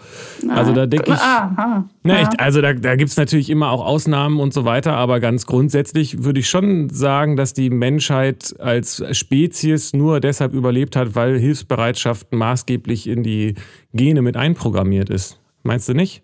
Also 0.49 0.71
da 0.71 0.85
denke 0.85 1.11
ich. 1.11 1.17
Aha. 1.17 1.89
Na, 2.03 2.21
ich 2.21 2.39
also 2.39 2.61
da, 2.61 2.73
da 2.73 2.95
gibt 2.95 3.09
es 3.09 3.17
natürlich 3.17 3.49
immer 3.49 3.71
auch 3.71 3.83
Ausnahmen 3.83 4.39
und 4.39 4.53
so 4.53 4.65
weiter, 4.65 4.93
aber 4.93 5.19
ganz 5.19 5.47
grundsätzlich 5.47 6.23
würde 6.23 6.41
ich 6.41 6.49
schon 6.49 6.89
sagen, 6.89 7.35
dass 7.35 7.53
die 7.53 7.71
Menschheit 7.71 8.55
als 8.59 9.03
Spezies 9.17 9.93
nur 9.93 10.19
deshalb 10.19 10.53
überlebt 10.53 10.95
hat, 10.95 11.15
weil 11.15 11.39
Hilfsbereitschaft 11.39 12.33
maßgeblich 12.33 13.07
in 13.07 13.23
die 13.23 13.55
Gene 13.93 14.21
mit 14.21 14.37
einprogrammiert 14.37 15.09
ist. 15.09 15.39
Meinst 15.63 15.89
du 15.89 15.93
nicht? 15.93 16.21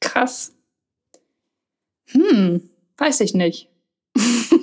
Krass. 0.00 0.54
Hm. 2.10 2.62
Weiß 2.98 3.20
ich 3.20 3.34
nicht. 3.34 3.68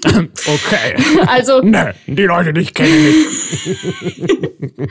okay. 0.06 0.96
Also. 1.28 1.62
Nee, 1.62 1.94
die 2.06 2.24
Leute, 2.24 2.54
die 2.54 2.62
ich 2.62 2.74
kenne 2.74 2.90
nicht. 2.90 3.78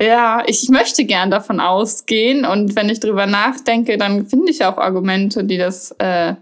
ja, 0.00 0.42
ich 0.46 0.68
möchte 0.70 1.04
gern 1.04 1.30
davon 1.30 1.60
ausgehen 1.60 2.44
und 2.44 2.74
wenn 2.74 2.88
ich 2.88 3.00
drüber 3.00 3.26
nachdenke, 3.26 3.96
dann 3.96 4.26
finde 4.26 4.50
ich 4.50 4.64
auch 4.64 4.78
Argumente, 4.78 5.44
die 5.44 5.58
das 5.58 5.92
äh, 5.98 6.34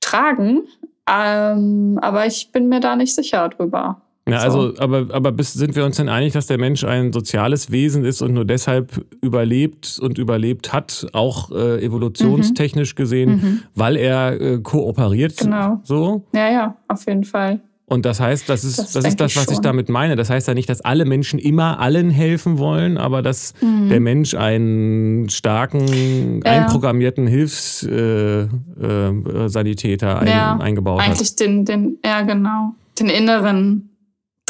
tragen. 0.00 0.62
Ähm, 1.08 1.98
aber 2.00 2.26
ich 2.26 2.52
bin 2.52 2.68
mir 2.68 2.80
da 2.80 2.96
nicht 2.96 3.14
sicher 3.14 3.48
drüber. 3.48 4.00
Ja, 4.28 4.38
also, 4.38 4.74
aber, 4.78 5.06
aber 5.12 5.32
bis, 5.32 5.54
sind 5.54 5.74
wir 5.74 5.84
uns 5.84 5.96
denn 5.96 6.08
einig, 6.08 6.34
dass 6.34 6.46
der 6.46 6.58
Mensch 6.58 6.84
ein 6.84 7.12
soziales 7.12 7.70
Wesen 7.70 8.04
ist 8.04 8.22
und 8.22 8.32
nur 8.32 8.44
deshalb 8.44 9.04
überlebt 9.22 9.98
und 10.00 10.18
überlebt 10.18 10.72
hat, 10.72 11.06
auch 11.12 11.50
äh, 11.50 11.84
evolutionstechnisch 11.84 12.94
mhm. 12.94 12.96
gesehen, 12.96 13.30
mhm. 13.30 13.62
weil 13.74 13.96
er 13.96 14.40
äh, 14.40 14.58
kooperiert? 14.58 15.38
Genau. 15.38 15.80
So? 15.84 16.22
Ja, 16.32 16.50
ja, 16.50 16.76
auf 16.88 17.06
jeden 17.06 17.24
Fall. 17.24 17.60
Und 17.86 18.06
das 18.06 18.20
heißt, 18.20 18.48
das 18.48 18.62
ist 18.62 18.78
das, 18.78 18.92
das, 18.92 19.04
ist 19.04 19.20
das 19.20 19.34
was 19.34 19.46
ich, 19.46 19.54
ich 19.54 19.58
damit 19.58 19.88
meine. 19.88 20.14
Das 20.14 20.30
heißt 20.30 20.46
ja 20.46 20.54
nicht, 20.54 20.68
dass 20.68 20.80
alle 20.80 21.04
Menschen 21.04 21.40
immer 21.40 21.80
allen 21.80 22.10
helfen 22.10 22.58
wollen, 22.58 22.98
aber 22.98 23.20
dass 23.20 23.52
mhm. 23.60 23.88
der 23.88 23.98
Mensch 23.98 24.34
einen 24.34 25.28
starken, 25.28 26.40
ja. 26.44 26.52
einprogrammierten 26.52 27.26
Hilfssanitäter 27.26 30.22
äh, 30.22 30.24
äh, 30.24 30.30
ja, 30.30 30.56
eingebaut 30.56 31.00
eigentlich 31.00 31.10
hat. 31.10 31.18
Eigentlich 31.18 31.34
den, 31.34 31.64
den, 31.64 31.98
ja 32.04 32.22
genau, 32.22 32.74
den 33.00 33.08
inneren 33.08 33.89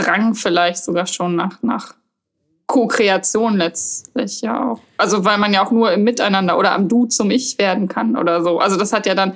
Drang 0.03 0.35
vielleicht 0.35 0.85
sogar 0.85 1.07
schon 1.07 1.37
nach, 1.37 1.63
nach 1.63 1.95
Co-Kreation 2.71 3.57
letztlich 3.57 4.43
ja 4.43 4.71
auch. 4.71 4.81
Also 4.97 5.25
weil 5.25 5.39
man 5.39 5.53
ja 5.53 5.67
auch 5.67 5.73
nur 5.73 5.91
im 5.91 6.05
Miteinander 6.05 6.57
oder 6.57 6.73
am 6.73 6.89
Du 6.89 7.07
zum 7.07 7.33
Ich 7.33 7.59
werden 7.59 7.89
kann 7.89 8.17
oder 8.17 8.45
so. 8.45 8.61
Also 8.61 8.77
das 8.77 8.93
hat 8.93 9.07
ja 9.07 9.17
dann 9.17 9.33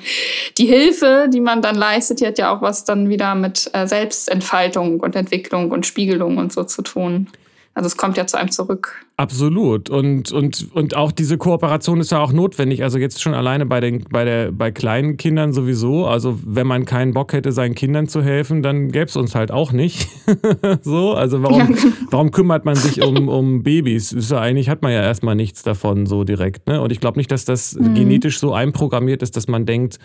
die 0.57 0.67
Hilfe, 0.67 1.29
die 1.33 1.41
man 1.41 1.61
dann 1.61 1.75
leistet, 1.75 2.21
die 2.21 2.29
hat 2.29 2.39
ja 2.39 2.55
auch 2.55 2.63
was 2.63 2.85
dann 2.85 3.09
wieder 3.09 3.35
mit 3.35 3.69
äh, 3.73 3.89
Selbstentfaltung 3.89 5.01
und 5.01 5.17
Entwicklung 5.17 5.73
und 5.73 5.85
Spiegelung 5.85 6.39
und 6.39 6.53
so 6.53 6.63
zu 6.63 6.83
tun. 6.83 7.29
Also 7.77 7.89
es 7.89 7.97
kommt 7.97 8.17
ja 8.17 8.25
zu 8.25 8.39
einem 8.39 8.53
zurück. 8.53 9.05
Absolut. 9.17 9.91
Und, 9.91 10.31
und, 10.31 10.69
und 10.75 10.95
auch 10.95 11.11
diese 11.11 11.39
Kooperation 11.39 12.01
ist 12.01 12.13
ja 12.13 12.21
auch 12.21 12.33
notwendig. 12.33 12.85
Also 12.85 12.99
jetzt 12.99 13.21
schon 13.21 13.35
alleine 13.35 13.67
bei, 13.67 13.81
den, 13.81 14.05
bei, 14.11 14.25
der, 14.25 14.53
bei 14.53 14.71
kleinen 14.71 15.17
Kindern 15.17 15.53
sowieso. 15.53 16.07
Also 16.07 16.39
wenn 16.45 16.69
man 16.69 16.85
keinen 16.85 17.13
Bock 17.15 17.33
hätte, 17.33 17.51
seinen 17.51 17.75
Kindern 17.75 18.07
zu 18.07 18.23
helfen, 18.23 18.63
dann 18.63 18.93
gäbe 18.93 19.07
es 19.07 19.17
uns 19.17 19.35
halt 19.35 19.51
auch 19.51 19.73
nicht. 19.73 20.09
so, 20.83 21.15
also 21.15 21.43
warum, 21.43 21.59
ja. 21.59 21.67
Genau. 21.67 21.93
warum 22.11 22.31
kümmert 22.31 22.65
man 22.65 22.77
sich 22.77 23.03
um, 23.03 23.29
um 23.29 23.65
Babys? 23.65 24.13
Ist 24.13 24.31
ja, 24.31 24.41
eigentlich 24.41 24.69
hat 24.69 24.83
man 24.83 24.93
ja 24.93 25.03
erstmal 25.03 25.35
nichts 25.35 25.65
davon 25.65 26.07
so 26.07 26.23
direkt. 26.23 26.69
Ne? 26.69 26.81
Und 26.81 26.93
ich 26.93 27.01
glaube 27.01 27.19
nicht, 27.19 27.33
dass 27.33 27.45
das 27.45 27.75
mhm. 27.75 27.95
genetisch 27.95 28.39
so 28.39 28.55
einprogrammiert 28.55 29.21
ist, 29.21 29.37
dass 29.37 29.49
man 29.49 29.67
denkt, 29.67 29.99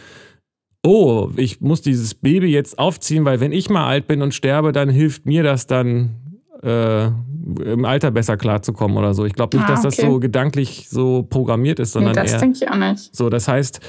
oh, 0.83 1.29
ich 1.35 1.61
muss 1.61 1.81
dieses 1.81 2.15
Baby 2.15 2.47
jetzt 2.47 2.79
aufziehen, 2.79 3.25
weil 3.25 3.39
wenn 3.39 3.51
ich 3.51 3.69
mal 3.69 3.85
alt 3.85 4.07
bin 4.07 4.23
und 4.23 4.33
sterbe, 4.33 4.71
dann 4.71 4.89
hilft 4.89 5.27
mir 5.27 5.43
das 5.43 5.67
dann 5.67 6.28
äh, 6.63 7.05
im 7.05 7.85
Alter 7.85 8.11
besser 8.11 8.37
klarzukommen 8.37 8.97
oder 8.97 9.13
so. 9.13 9.25
Ich 9.25 9.33
glaube 9.33 9.57
nicht, 9.57 9.67
ah, 9.67 9.71
dass 9.71 9.81
das 9.81 9.95
so 9.95 10.19
gedanklich 10.19 10.87
so 10.89 11.23
programmiert 11.23 11.79
ist, 11.79 11.93
sondern 11.93 12.13
nee, 12.13 12.21
das 12.21 12.37
denke 12.37 12.59
ich 12.61 12.69
auch 12.69 12.75
nicht. 12.75 13.15
So, 13.15 13.29
das 13.29 13.47
heißt, 13.47 13.79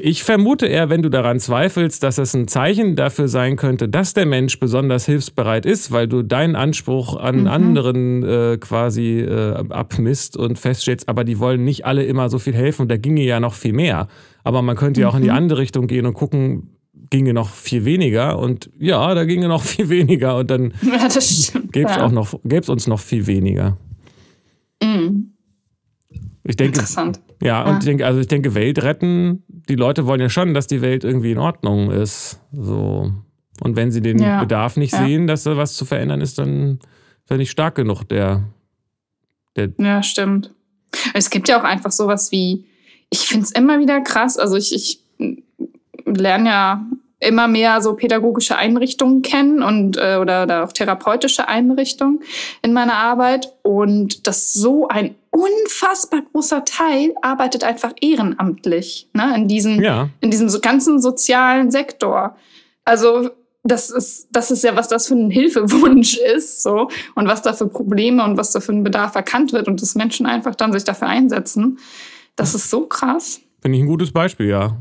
ich 0.00 0.22
vermute 0.22 0.66
eher, 0.66 0.88
wenn 0.88 1.02
du 1.02 1.08
daran 1.08 1.40
zweifelst, 1.40 2.02
dass 2.02 2.18
es 2.18 2.34
ein 2.34 2.48
Zeichen 2.48 2.96
dafür 2.96 3.28
sein 3.28 3.56
könnte, 3.56 3.88
dass 3.88 4.14
der 4.14 4.26
Mensch 4.26 4.60
besonders 4.60 5.04
hilfsbereit 5.06 5.66
ist, 5.66 5.90
weil 5.90 6.06
du 6.06 6.22
deinen 6.22 6.54
Anspruch 6.54 7.16
an 7.16 7.40
mhm. 7.40 7.46
anderen 7.48 8.22
äh, 8.22 8.58
quasi 8.58 9.20
äh, 9.20 9.64
abmisst 9.70 10.36
und 10.36 10.58
feststellst, 10.58 11.08
aber 11.08 11.24
die 11.24 11.38
wollen 11.38 11.64
nicht 11.64 11.84
alle 11.86 12.04
immer 12.04 12.28
so 12.28 12.38
viel 12.38 12.54
helfen 12.54 12.82
und 12.82 12.88
da 12.90 12.96
ginge 12.96 13.22
ja 13.22 13.40
noch 13.40 13.54
viel 13.54 13.72
mehr. 13.72 14.06
Aber 14.44 14.62
man 14.62 14.76
könnte 14.76 15.00
ja 15.00 15.08
auch 15.08 15.14
in 15.14 15.22
die 15.22 15.30
mhm. 15.30 15.36
andere 15.36 15.60
Richtung 15.60 15.86
gehen 15.86 16.06
und 16.06 16.14
gucken, 16.14 16.71
ginge 17.12 17.34
noch 17.34 17.50
viel 17.50 17.84
weniger 17.84 18.38
und 18.38 18.70
ja, 18.78 19.14
da 19.14 19.24
ginge 19.24 19.46
noch 19.46 19.62
viel 19.72 19.90
weniger 19.90 20.38
und 20.38 20.50
dann 20.50 20.72
ja, 20.82 21.08
gäbe 21.70 21.90
es 21.90 21.96
ja. 21.96 22.04
auch 22.04 22.10
noch, 22.10 22.40
gäbe 22.42 22.62
es 22.62 22.68
uns 22.70 22.86
noch 22.86 23.00
viel 23.00 23.26
weniger. 23.26 23.76
Mhm. 24.82 25.34
Ich 26.44 26.56
denke, 26.56 26.78
Interessant. 26.78 27.20
Ja, 27.42 27.64
und 27.68 27.78
ich 27.78 27.84
denke, 27.84 28.06
also 28.06 28.18
ich 28.18 28.28
denke, 28.28 28.54
Welt 28.54 28.82
retten, 28.82 29.44
die 29.46 29.74
Leute 29.74 30.06
wollen 30.06 30.20
ja 30.20 30.30
schon, 30.30 30.54
dass 30.54 30.66
die 30.66 30.80
Welt 30.80 31.04
irgendwie 31.04 31.32
in 31.32 31.38
Ordnung 31.38 31.90
ist. 31.90 32.40
So. 32.50 33.12
Und 33.60 33.76
wenn 33.76 33.92
sie 33.92 34.00
den 34.00 34.18
Ja. 34.18 34.40
Bedarf 34.40 34.76
nicht 34.76 34.92
Ja. 34.92 35.04
sehen, 35.04 35.26
dass 35.26 35.42
da 35.44 35.56
was 35.56 35.74
zu 35.74 35.84
verändern 35.84 36.20
ist, 36.20 36.38
dann 36.38 36.78
ist 37.24 37.30
er 37.30 37.36
nicht 37.36 37.50
stark 37.50 37.74
genug, 37.74 38.04
der. 38.04 38.48
Ja, 39.78 40.02
stimmt. 40.02 40.52
Es 41.14 41.28
gibt 41.30 41.48
ja 41.48 41.60
auch 41.60 41.64
einfach 41.64 41.92
sowas 41.92 42.32
wie, 42.32 42.64
ich 43.10 43.20
finde 43.26 43.44
es 43.44 43.52
immer 43.52 43.78
wieder 43.80 44.00
krass, 44.00 44.38
also 44.38 44.56
ich, 44.56 44.74
ich 44.74 45.02
lerne 46.18 46.48
ja 46.48 46.86
immer 47.22 47.48
mehr 47.48 47.80
so 47.80 47.94
pädagogische 47.94 48.56
Einrichtungen 48.56 49.22
kennen 49.22 49.62
und 49.62 49.96
äh, 49.96 50.18
oder, 50.20 50.42
oder 50.42 50.64
auch 50.64 50.72
therapeutische 50.72 51.48
Einrichtungen 51.48 52.20
in 52.62 52.72
meiner 52.72 52.94
Arbeit 52.94 53.52
und 53.62 54.26
das 54.26 54.52
so 54.52 54.88
ein 54.88 55.14
unfassbar 55.30 56.22
großer 56.32 56.64
Teil 56.64 57.14
arbeitet 57.22 57.64
einfach 57.64 57.92
ehrenamtlich 58.00 59.08
ne, 59.14 59.34
in 59.36 59.48
diesem 59.48 59.80
Ja, 59.80 60.10
in 60.20 60.30
diesem 60.30 60.48
so 60.48 60.60
ganzen 60.60 61.00
sozialen 61.00 61.70
Sektor. 61.70 62.36
Also 62.84 63.30
das 63.64 63.90
ist, 63.90 64.28
das 64.32 64.50
ist 64.50 64.64
ja, 64.64 64.74
was 64.74 64.88
das 64.88 65.06
für 65.06 65.14
ein 65.14 65.30
Hilfewunsch 65.30 66.16
ist, 66.36 66.62
so 66.62 66.88
und 67.14 67.28
was 67.28 67.42
da 67.42 67.52
für 67.52 67.68
Probleme 67.68 68.24
und 68.24 68.36
was 68.36 68.50
da 68.50 68.60
für 68.60 68.72
ein 68.72 68.82
Bedarf 68.82 69.14
erkannt 69.14 69.52
wird 69.52 69.68
und 69.68 69.80
dass 69.80 69.94
Menschen 69.94 70.26
einfach 70.26 70.56
dann 70.56 70.72
sich 70.72 70.84
dafür 70.84 71.08
einsetzen. 71.08 71.78
Das 72.34 72.54
ist 72.54 72.70
so 72.70 72.86
krass. 72.86 73.40
finde 73.60 73.78
ich 73.78 73.84
ein 73.84 73.88
gutes 73.88 74.10
Beispiel, 74.10 74.48
ja. 74.48 74.76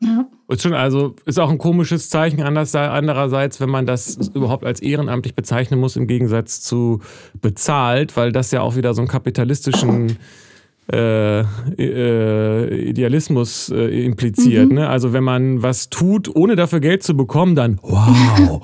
Ja. 0.00 0.28
Also 0.72 1.16
ist 1.24 1.38
auch 1.38 1.50
ein 1.50 1.58
komisches 1.58 2.08
Zeichen 2.08 2.42
andererseits, 2.42 3.60
wenn 3.60 3.68
man 3.68 3.84
das 3.84 4.30
überhaupt 4.32 4.64
als 4.64 4.80
ehrenamtlich 4.80 5.34
bezeichnen 5.34 5.80
muss, 5.80 5.96
im 5.96 6.06
Gegensatz 6.06 6.60
zu 6.60 7.00
bezahlt, 7.40 8.16
weil 8.16 8.32
das 8.32 8.50
ja 8.50 8.62
auch 8.62 8.76
wieder 8.76 8.94
so 8.94 9.02
einen 9.02 9.08
kapitalistischen 9.08 10.16
äh, 10.90 11.40
äh, 11.78 12.88
Idealismus 12.88 13.68
äh, 13.68 14.06
impliziert. 14.06 14.70
Mhm. 14.70 14.76
Ne? 14.76 14.88
Also 14.88 15.12
wenn 15.12 15.22
man 15.22 15.62
was 15.62 15.90
tut, 15.90 16.34
ohne 16.34 16.56
dafür 16.56 16.80
Geld 16.80 17.02
zu 17.02 17.14
bekommen, 17.14 17.54
dann 17.54 17.78
wow. 17.82 18.62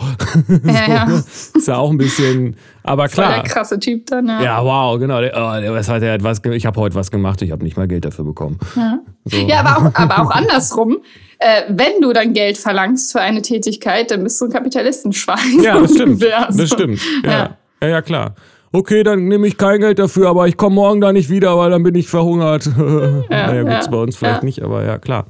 Ja, 0.64 0.88
ja. 0.88 1.22
Ist 1.54 1.68
ja 1.68 1.76
auch 1.76 1.90
ein 1.90 1.98
bisschen, 1.98 2.56
aber 2.82 3.10
Voll 3.10 3.24
der 3.24 3.32
klar. 3.34 3.44
krasse 3.44 3.78
Typ 3.78 4.06
dann, 4.06 4.26
ja. 4.26 4.42
Ja, 4.42 4.64
wow, 4.64 4.98
genau. 4.98 5.20
Der, 5.20 5.32
oh, 5.36 5.74
was 5.74 5.88
hat 5.90 6.02
er, 6.02 6.22
was, 6.22 6.40
ich 6.44 6.64
habe 6.64 6.80
heute 6.80 6.94
was 6.94 7.10
gemacht, 7.10 7.42
ich 7.42 7.50
habe 7.50 7.62
nicht 7.62 7.76
mal 7.76 7.86
Geld 7.86 8.06
dafür 8.06 8.24
bekommen. 8.24 8.58
Ja. 8.74 9.00
So. 9.26 9.36
Ja, 9.36 9.60
aber 9.60 9.88
auch, 9.88 9.94
aber 9.94 10.22
auch 10.22 10.30
andersrum. 10.30 10.98
Äh, 11.38 11.64
wenn 11.68 12.00
du 12.00 12.14
dann 12.14 12.32
Geld 12.32 12.56
verlangst 12.56 13.12
für 13.12 13.20
eine 13.20 13.42
Tätigkeit, 13.42 14.10
dann 14.10 14.22
bist 14.22 14.40
du 14.40 14.46
ein 14.46 14.50
Kapitalistenschwein. 14.50 15.60
Ja, 15.62 15.78
das 15.78 15.90
stimmt. 15.94 16.22
Das 16.22 16.56
so. 16.56 16.66
stimmt. 16.66 17.00
Ja, 17.22 17.56
ja, 17.82 18.00
klar. 18.00 18.34
Okay, 18.74 19.04
dann 19.04 19.28
nehme 19.28 19.46
ich 19.46 19.56
kein 19.56 19.78
Geld 19.78 20.00
dafür, 20.00 20.28
aber 20.28 20.48
ich 20.48 20.56
komme 20.56 20.74
morgen 20.74 21.00
da 21.00 21.12
nicht 21.12 21.30
wieder, 21.30 21.56
weil 21.56 21.70
dann 21.70 21.84
bin 21.84 21.94
ich 21.94 22.08
verhungert. 22.08 22.68
naja, 22.76 23.62
gut, 23.62 23.70
ja, 23.70 23.86
bei 23.88 23.98
uns 23.98 24.16
vielleicht 24.16 24.42
ja. 24.42 24.44
nicht, 24.44 24.62
aber 24.64 24.84
ja, 24.84 24.98
klar. 24.98 25.26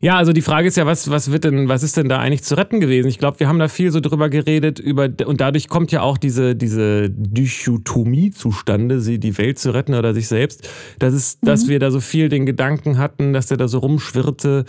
Ja, 0.00 0.16
also 0.16 0.32
die 0.32 0.40
Frage 0.40 0.66
ist 0.66 0.78
ja, 0.78 0.86
was, 0.86 1.10
was 1.10 1.30
wird 1.30 1.44
denn, 1.44 1.68
was 1.68 1.82
ist 1.82 1.98
denn 1.98 2.08
da 2.08 2.20
eigentlich 2.20 2.42
zu 2.42 2.56
retten 2.56 2.80
gewesen? 2.80 3.08
Ich 3.08 3.18
glaube, 3.18 3.38
wir 3.38 3.48
haben 3.48 3.58
da 3.58 3.68
viel 3.68 3.90
so 3.90 4.00
drüber 4.00 4.30
geredet, 4.30 4.78
über, 4.78 5.10
und 5.26 5.42
dadurch 5.42 5.68
kommt 5.68 5.92
ja 5.92 6.00
auch 6.00 6.16
diese, 6.16 6.56
diese 6.56 7.10
Dichotomie 7.10 8.30
zustande, 8.30 9.02
sie 9.02 9.18
die 9.18 9.36
Welt 9.36 9.58
zu 9.58 9.74
retten 9.74 9.92
oder 9.92 10.14
sich 10.14 10.28
selbst. 10.28 10.66
Das 11.00 11.12
ist, 11.12 11.46
dass 11.46 11.68
wir 11.68 11.80
da 11.80 11.90
so 11.90 12.00
viel 12.00 12.30
den 12.30 12.46
Gedanken 12.46 12.96
hatten, 12.96 13.34
dass 13.34 13.48
der 13.48 13.58
da 13.58 13.68
so 13.68 13.80
rumschwirrte. 13.80 14.64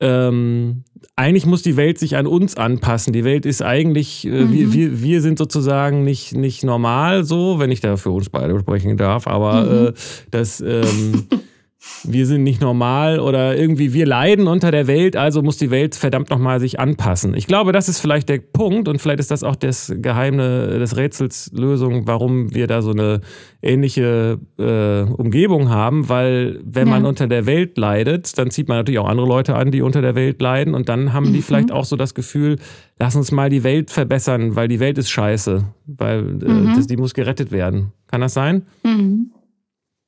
Ähm, 0.00 0.84
eigentlich 1.16 1.46
muss 1.46 1.62
die 1.62 1.76
Welt 1.76 1.98
sich 1.98 2.16
an 2.16 2.26
uns 2.26 2.56
anpassen. 2.56 3.12
Die 3.12 3.24
Welt 3.24 3.46
ist 3.46 3.62
eigentlich, 3.62 4.26
äh, 4.26 4.52
wir, 4.52 4.72
wir, 4.72 5.02
wir 5.02 5.20
sind 5.22 5.38
sozusagen 5.38 6.04
nicht, 6.04 6.34
nicht 6.34 6.64
normal 6.64 7.24
so, 7.24 7.58
wenn 7.58 7.70
ich 7.70 7.80
da 7.80 7.96
für 7.96 8.10
uns 8.10 8.30
beide 8.30 8.58
sprechen 8.60 8.96
darf, 8.96 9.26
aber 9.26 9.88
äh, 9.88 9.92
das, 10.30 10.60
ähm, 10.60 11.26
wir 12.02 12.26
sind 12.26 12.42
nicht 12.42 12.60
normal 12.60 13.20
oder 13.20 13.56
irgendwie 13.56 13.92
wir 13.92 14.04
leiden 14.04 14.48
unter 14.48 14.72
der 14.72 14.88
Welt, 14.88 15.14
also 15.14 15.42
muss 15.42 15.58
die 15.58 15.70
Welt 15.70 15.94
verdammt 15.94 16.28
nochmal 16.28 16.58
sich 16.58 16.80
anpassen. 16.80 17.34
Ich 17.34 17.46
glaube, 17.46 17.70
das 17.72 17.88
ist 17.88 18.00
vielleicht 18.00 18.28
der 18.28 18.38
Punkt 18.38 18.88
und 18.88 19.00
vielleicht 19.00 19.20
ist 19.20 19.30
das 19.30 19.44
auch 19.44 19.54
das 19.54 19.92
Geheimnis 19.96 20.70
des 20.76 20.96
Rätsels 20.96 21.52
Lösung, 21.54 22.06
warum 22.08 22.52
wir 22.52 22.66
da 22.66 22.82
so 22.82 22.90
eine 22.90 23.20
ähnliche 23.62 24.38
äh, 24.58 25.02
Umgebung 25.12 25.68
haben, 25.70 26.08
weil 26.08 26.58
wenn 26.64 26.88
Ja. 26.88 26.94
man 26.94 27.06
unter 27.06 27.28
der 27.28 27.46
Welt 27.46 27.78
leidet, 27.78 28.36
dann 28.38 28.50
zieht 28.50 28.66
man 28.68 28.78
natürlich 28.78 28.98
auch 28.98 29.08
andere 29.08 29.28
Leute 29.28 29.54
an, 29.54 29.70
die 29.70 29.82
unter 29.82 30.02
der 30.02 30.16
Welt 30.16 30.42
leiden 30.42 30.74
und 30.74 30.88
dann 30.88 31.12
haben 31.12 31.32
die 31.32 31.42
vielleicht 31.42 31.70
auch 31.70 31.84
so 31.84 31.94
das 31.94 32.14
Gefühl, 32.14 32.56
lass 32.98 33.14
uns 33.14 33.30
mal 33.30 33.50
die 33.50 33.62
Welt 33.62 33.90
verbessern, 33.92 34.56
weil 34.56 34.66
die 34.66 34.80
Welt 34.80 34.98
ist 34.98 35.10
scheiße, 35.10 35.64
weil 35.86 36.42
äh, 36.42 36.74
das, 36.74 36.88
die 36.88 36.96
muss 36.96 37.14
gerettet 37.14 37.52
werden. 37.52 37.92
Kann 38.08 38.20
das 38.20 38.34
sein? 38.34 38.66
Mhm. 38.82 39.30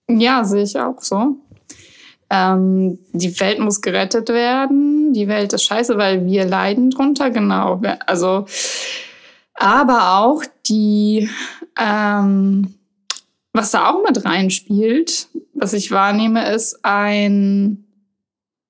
Ja, 0.08 0.42
sehe 0.42 0.64
ich 0.64 0.76
auch 0.76 1.00
so. 1.00 1.36
Ähm, 2.30 2.98
die 3.12 3.38
Welt 3.40 3.58
muss 3.58 3.80
gerettet 3.80 4.28
werden. 4.28 5.12
Die 5.12 5.26
Welt 5.26 5.52
ist 5.52 5.64
scheiße, 5.64 5.98
weil 5.98 6.26
wir 6.26 6.44
leiden 6.44 6.90
drunter, 6.90 7.30
genau. 7.30 7.82
Also, 8.06 8.46
aber 9.54 10.18
auch 10.18 10.44
die, 10.68 11.28
ähm, 11.78 12.74
was 13.52 13.72
da 13.72 13.90
auch 13.90 14.02
mit 14.06 14.24
reinspielt, 14.24 15.28
was 15.54 15.72
ich 15.72 15.90
wahrnehme, 15.90 16.48
ist 16.52 16.84
ein, 16.84 17.84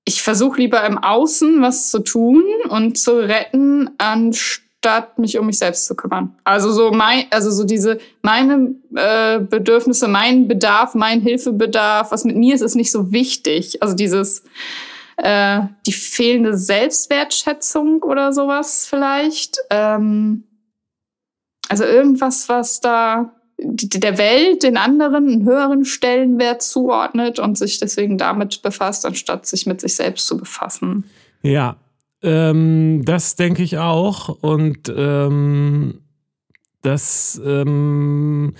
ich 0.05 0.23
versuche 0.23 0.59
lieber 0.59 0.83
im 0.85 0.97
Außen 0.97 1.61
was 1.61 1.91
zu 1.91 1.99
tun 1.99 2.43
und 2.69 2.97
zu 2.97 3.19
retten, 3.19 3.91
anstatt 3.99 4.70
mich 5.17 5.37
um 5.37 5.45
mich 5.45 5.57
selbst 5.57 5.85
zu 5.85 5.95
kümmern. 5.95 6.35
Also 6.43 6.71
so 6.71 6.91
mein, 6.91 7.25
also 7.29 7.51
so 7.51 7.63
diese 7.63 7.99
meine 8.21 8.75
äh, 8.95 9.39
Bedürfnisse, 9.39 10.07
mein 10.07 10.47
Bedarf, 10.47 10.95
mein 10.95 11.21
Hilfebedarf, 11.21 12.11
was 12.11 12.25
mit 12.25 12.35
mir 12.35 12.55
ist, 12.55 12.61
ist 12.61 12.75
nicht 12.75 12.91
so 12.91 13.11
wichtig. 13.11 13.81
Also 13.81 13.95
dieses 13.95 14.43
äh, 15.17 15.61
die 15.85 15.93
fehlende 15.93 16.57
Selbstwertschätzung 16.57 18.01
oder 18.03 18.33
sowas 18.33 18.87
vielleicht. 18.89 19.57
Ähm, 19.69 20.43
also 21.69 21.85
irgendwas, 21.85 22.49
was 22.49 22.81
da 22.81 23.33
der 23.63 24.17
Welt, 24.17 24.63
den 24.63 24.75
anderen 24.75 25.27
einen 25.27 25.45
höheren 25.45 25.85
Stellenwert 25.85 26.63
zuordnet 26.63 27.37
und 27.37 27.57
sich 27.57 27.79
deswegen 27.79 28.17
damit 28.17 28.63
befasst, 28.63 29.05
anstatt 29.05 29.45
sich 29.45 29.67
mit 29.67 29.79
sich 29.79 29.95
selbst 29.95 30.25
zu 30.25 30.37
befassen. 30.37 31.05
Ja, 31.43 31.77
ähm, 32.23 33.03
das 33.05 33.35
denke 33.35 33.63
ich 33.63 33.77
auch. 33.77 34.29
Und 34.29 34.91
ähm, 34.95 36.01
das, 36.81 37.41
ähm, 37.43 38.53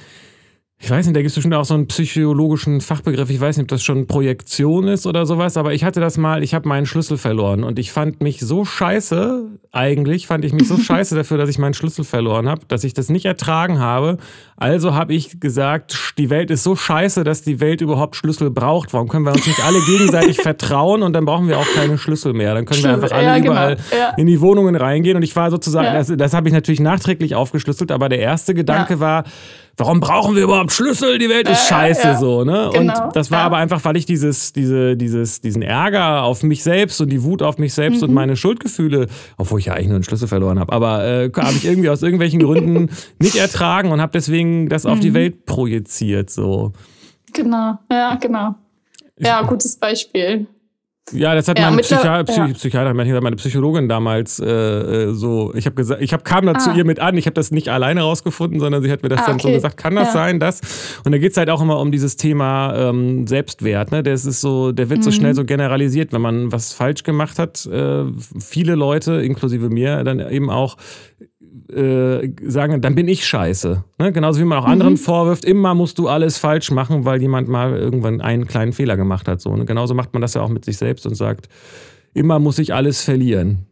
ich 0.84 0.90
weiß 0.90 1.06
nicht, 1.06 1.16
da 1.16 1.22
gibt 1.22 1.30
es 1.30 1.36
bestimmt 1.36 1.54
auch 1.54 1.64
so 1.64 1.76
einen 1.76 1.86
psychologischen 1.86 2.82
Fachbegriff. 2.82 3.30
Ich 3.30 3.40
weiß 3.40 3.58
nicht, 3.58 3.66
ob 3.66 3.68
das 3.68 3.84
schon 3.84 4.08
Projektion 4.08 4.88
ist 4.88 5.06
oder 5.06 5.28
sowas, 5.28 5.56
aber 5.56 5.74
ich 5.74 5.84
hatte 5.84 6.00
das 6.00 6.18
mal, 6.18 6.42
ich 6.42 6.56
habe 6.56 6.68
meinen 6.68 6.88
Schlüssel 6.88 7.18
verloren 7.18 7.64
und 7.64 7.78
ich 7.78 7.92
fand 7.92 8.22
mich 8.22 8.40
so 8.40 8.66
scheiße, 8.66 9.46
eigentlich 9.72 10.26
fand 10.26 10.44
ich 10.44 10.54
mich 10.54 10.68
so 10.68 10.78
scheiße 10.80 11.14
dafür, 11.14 11.38
dass 11.38 11.50
ich 11.50 11.60
meinen 11.60 11.76
Schlüssel 11.76 12.04
verloren 12.04 12.50
habe, 12.50 12.62
dass 12.68 12.84
ich 12.84 12.96
das 12.96 13.10
nicht 13.10 13.26
ertragen 13.26 13.78
habe. 13.80 14.18
Also 14.58 14.96
habe 14.96 15.14
ich 15.14 15.40
gesagt, 15.40 16.16
die 16.18 16.32
Welt 16.32 16.50
ist 16.50 16.64
so 16.64 16.76
scheiße, 16.76 17.24
dass 17.24 17.44
die 17.44 17.60
Welt 17.60 17.82
überhaupt 17.82 18.16
Schlüssel 18.16 18.50
braucht. 18.50 18.92
Warum 18.94 19.08
können 19.08 19.26
wir 19.26 19.34
uns 19.34 19.46
nicht 19.46 19.64
alle 19.64 19.80
gegenseitig 19.82 20.38
vertrauen 20.42 21.04
und 21.04 21.14
dann 21.14 21.26
brauchen 21.26 21.48
wir 21.48 21.60
auch 21.60 21.68
keine 21.76 22.00
Schlüssel 22.00 22.34
mehr? 22.34 22.56
Dann 22.56 22.66
können 22.66 22.82
wir 22.84 22.94
einfach 22.94 23.12
alle 23.12 23.26
Ja, 23.28 23.38
genau. 23.38 23.52
überall 23.52 23.78
Ja. 23.96 24.10
in 24.18 24.26
die 24.26 24.42
Wohnungen 24.42 24.76
reingehen. 24.76 25.16
Und 25.16 25.22
ich 25.24 25.36
war 25.36 25.52
sozusagen, 25.52 25.86
Ja. 25.86 25.94
das, 25.94 26.12
das 26.18 26.34
habe 26.34 26.48
ich 26.48 26.54
natürlich 26.56 26.80
nachträglich 26.80 27.36
aufgeschlüsselt, 27.36 27.92
aber 27.92 28.10
der 28.10 28.20
erste 28.20 28.56
Gedanke 28.56 29.00
war, 29.00 29.26
warum 29.78 30.00
brauchen 30.00 30.36
wir 30.36 30.44
überhaupt 30.44 30.72
Schlüssel? 30.72 31.18
Die 31.18 31.30
Welt 31.30 31.48
ist 31.50 31.70
Ja, 31.70 31.78
ja, 31.78 31.82
scheiße 31.96 32.08
ja. 32.08 32.18
so, 32.18 32.44
ne? 32.44 32.70
Genau, 32.74 33.06
Und 33.08 33.16
das 33.16 33.32
war 33.32 33.40
ja. 33.40 33.46
aber 33.46 33.58
einfach, 33.58 33.84
weil 33.86 33.98
ich 33.98 34.06
dieses, 34.06 34.54
diese, 34.54 34.96
dieses, 34.98 35.42
diesen 35.42 35.62
Ärger 35.62 36.24
auf 36.24 36.44
mich 36.44 36.64
selbst 36.64 37.00
und 37.02 37.10
die 37.10 37.24
Wut 37.24 37.42
auf 37.42 37.58
mich 37.58 37.74
selbst 37.74 37.98
Mhm. 38.02 38.10
und 38.10 38.14
meine 38.14 38.36
Schuldgefühle, 38.36 39.08
obwohl 39.38 39.60
ich 39.60 39.66
ja 39.68 39.74
eigentlich 39.74 39.88
nur 39.88 39.96
einen 39.96 40.04
Schlüssel 40.04 40.28
verloren 40.28 40.60
habe, 40.60 40.72
aber 40.74 41.04
äh, 41.06 41.32
habe 41.36 41.54
ich 41.54 41.66
irgendwie 41.66 41.90
aus 41.90 42.02
irgendwelchen 42.04 42.40
Gründen 42.42 42.90
nicht 43.20 43.36
ertragen 43.36 43.92
und 43.92 44.02
habe 44.02 44.12
deswegen 44.14 44.70
das 44.70 44.86
auf 44.86 44.98
Mhm. 44.98 45.02
die 45.02 45.14
Welt 45.14 45.46
projiziert 45.46 46.30
so. 46.30 46.74
Genau, 47.34 47.78
ja, 47.92 48.16
genau. 48.16 48.56
Ja, 49.20 49.42
gutes 49.44 49.78
Beispiel. 49.78 50.48
Ja, 51.14 51.36
das 51.36 51.48
hat 51.48 51.60
Ja, 51.60 51.70
der- 51.72 51.78
Psychiater, 51.82 52.24
Psy 52.24 52.40
ja. 52.40 52.48
Psychiater, 52.54 52.94
meine 52.94 53.36
Psychologin 53.36 53.90
damals 53.90 54.40
äh, 54.40 54.46
äh, 54.46 55.14
so. 55.14 55.54
Ich 55.56 55.66
habe 55.66 55.76
gesagt, 55.76 56.02
ich 56.02 56.14
hab, 56.14 56.24
kam 56.24 56.46
da 56.46 56.58
zu 56.58 56.72
Ah. 56.72 56.76
ihr 56.76 56.86
mit 56.86 57.00
an. 57.00 57.18
Ich 57.18 57.26
habe 57.26 57.34
das 57.34 57.52
nicht 57.52 57.70
alleine 57.70 58.02
rausgefunden, 58.02 58.60
sondern 58.60 58.82
sie 58.84 58.92
hat 58.92 59.04
mir 59.04 59.10
das 59.10 59.22
Ah, 59.22 59.28
dann 59.28 59.40
so 59.40 59.48
okay. 59.48 59.56
gesagt. 59.56 59.78
Kann 59.78 59.96
das 59.96 60.08
Ja. 60.08 60.14
sein, 60.14 60.40
das? 60.40 60.62
Und 61.04 61.12
da 61.12 61.18
geht's 61.18 61.38
halt 61.38 61.50
auch 61.50 61.62
immer 61.62 61.80
um 61.80 61.92
dieses 61.92 62.16
Thema 62.18 62.74
ähm, 62.76 63.28
Selbstwert. 63.28 63.92
Ne, 63.92 64.04
das 64.04 64.26
ist 64.26 64.42
so, 64.42 64.72
der 64.72 64.90
wird 64.90 65.04
so 65.04 65.10
Mhm. 65.10 65.14
schnell 65.16 65.36
so 65.36 65.44
generalisiert, 65.46 66.14
wenn 66.14 66.22
man 66.22 66.52
was 66.52 66.74
falsch 66.74 67.04
gemacht 67.04 67.40
hat. 67.40 67.66
Äh, 67.66 68.04
viele 68.40 68.76
Leute, 68.76 69.14
inklusive 69.22 69.70
mir, 69.70 70.04
dann 70.04 70.20
eben 70.32 70.50
auch 70.50 70.78
äh, 71.72 72.30
sagen, 72.48 72.82
dann 72.82 72.96
bin 72.96 73.08
ich 73.08 73.26
scheiße. 73.26 73.84
Ne? 74.00 74.12
Genauso 74.12 74.40
wie 74.40 74.46
man 74.46 74.60
auch 74.60 74.66
Mhm. 74.66 74.74
anderen 74.74 74.98
vorwirft, 74.98 75.46
immer 75.46 75.74
musst 75.74 75.98
du 76.00 76.08
alles 76.08 76.38
falsch 76.38 76.72
machen, 76.72 77.06
weil 77.06 77.22
jemand 77.22 77.48
mal 77.48 77.76
irgendwann 77.76 78.22
einen 78.22 78.48
kleinen 78.48 78.74
Fehler 78.74 78.98
gemacht 78.98 79.28
hat. 79.28 79.42
So, 79.42 79.56
ne? 79.56 79.66
Genauso 79.66 79.94
macht 79.94 80.14
man 80.14 80.22
das 80.22 80.34
ja 80.34 80.42
auch 80.42 80.50
mit 80.50 80.66
sich 80.66 80.78
selbst 80.78 81.06
und 81.06 81.16
sagt, 81.16 81.48
immer 82.14 82.40
muss 82.40 82.60
ich 82.60 82.74
alles 82.74 83.04
verlieren. 83.04 83.66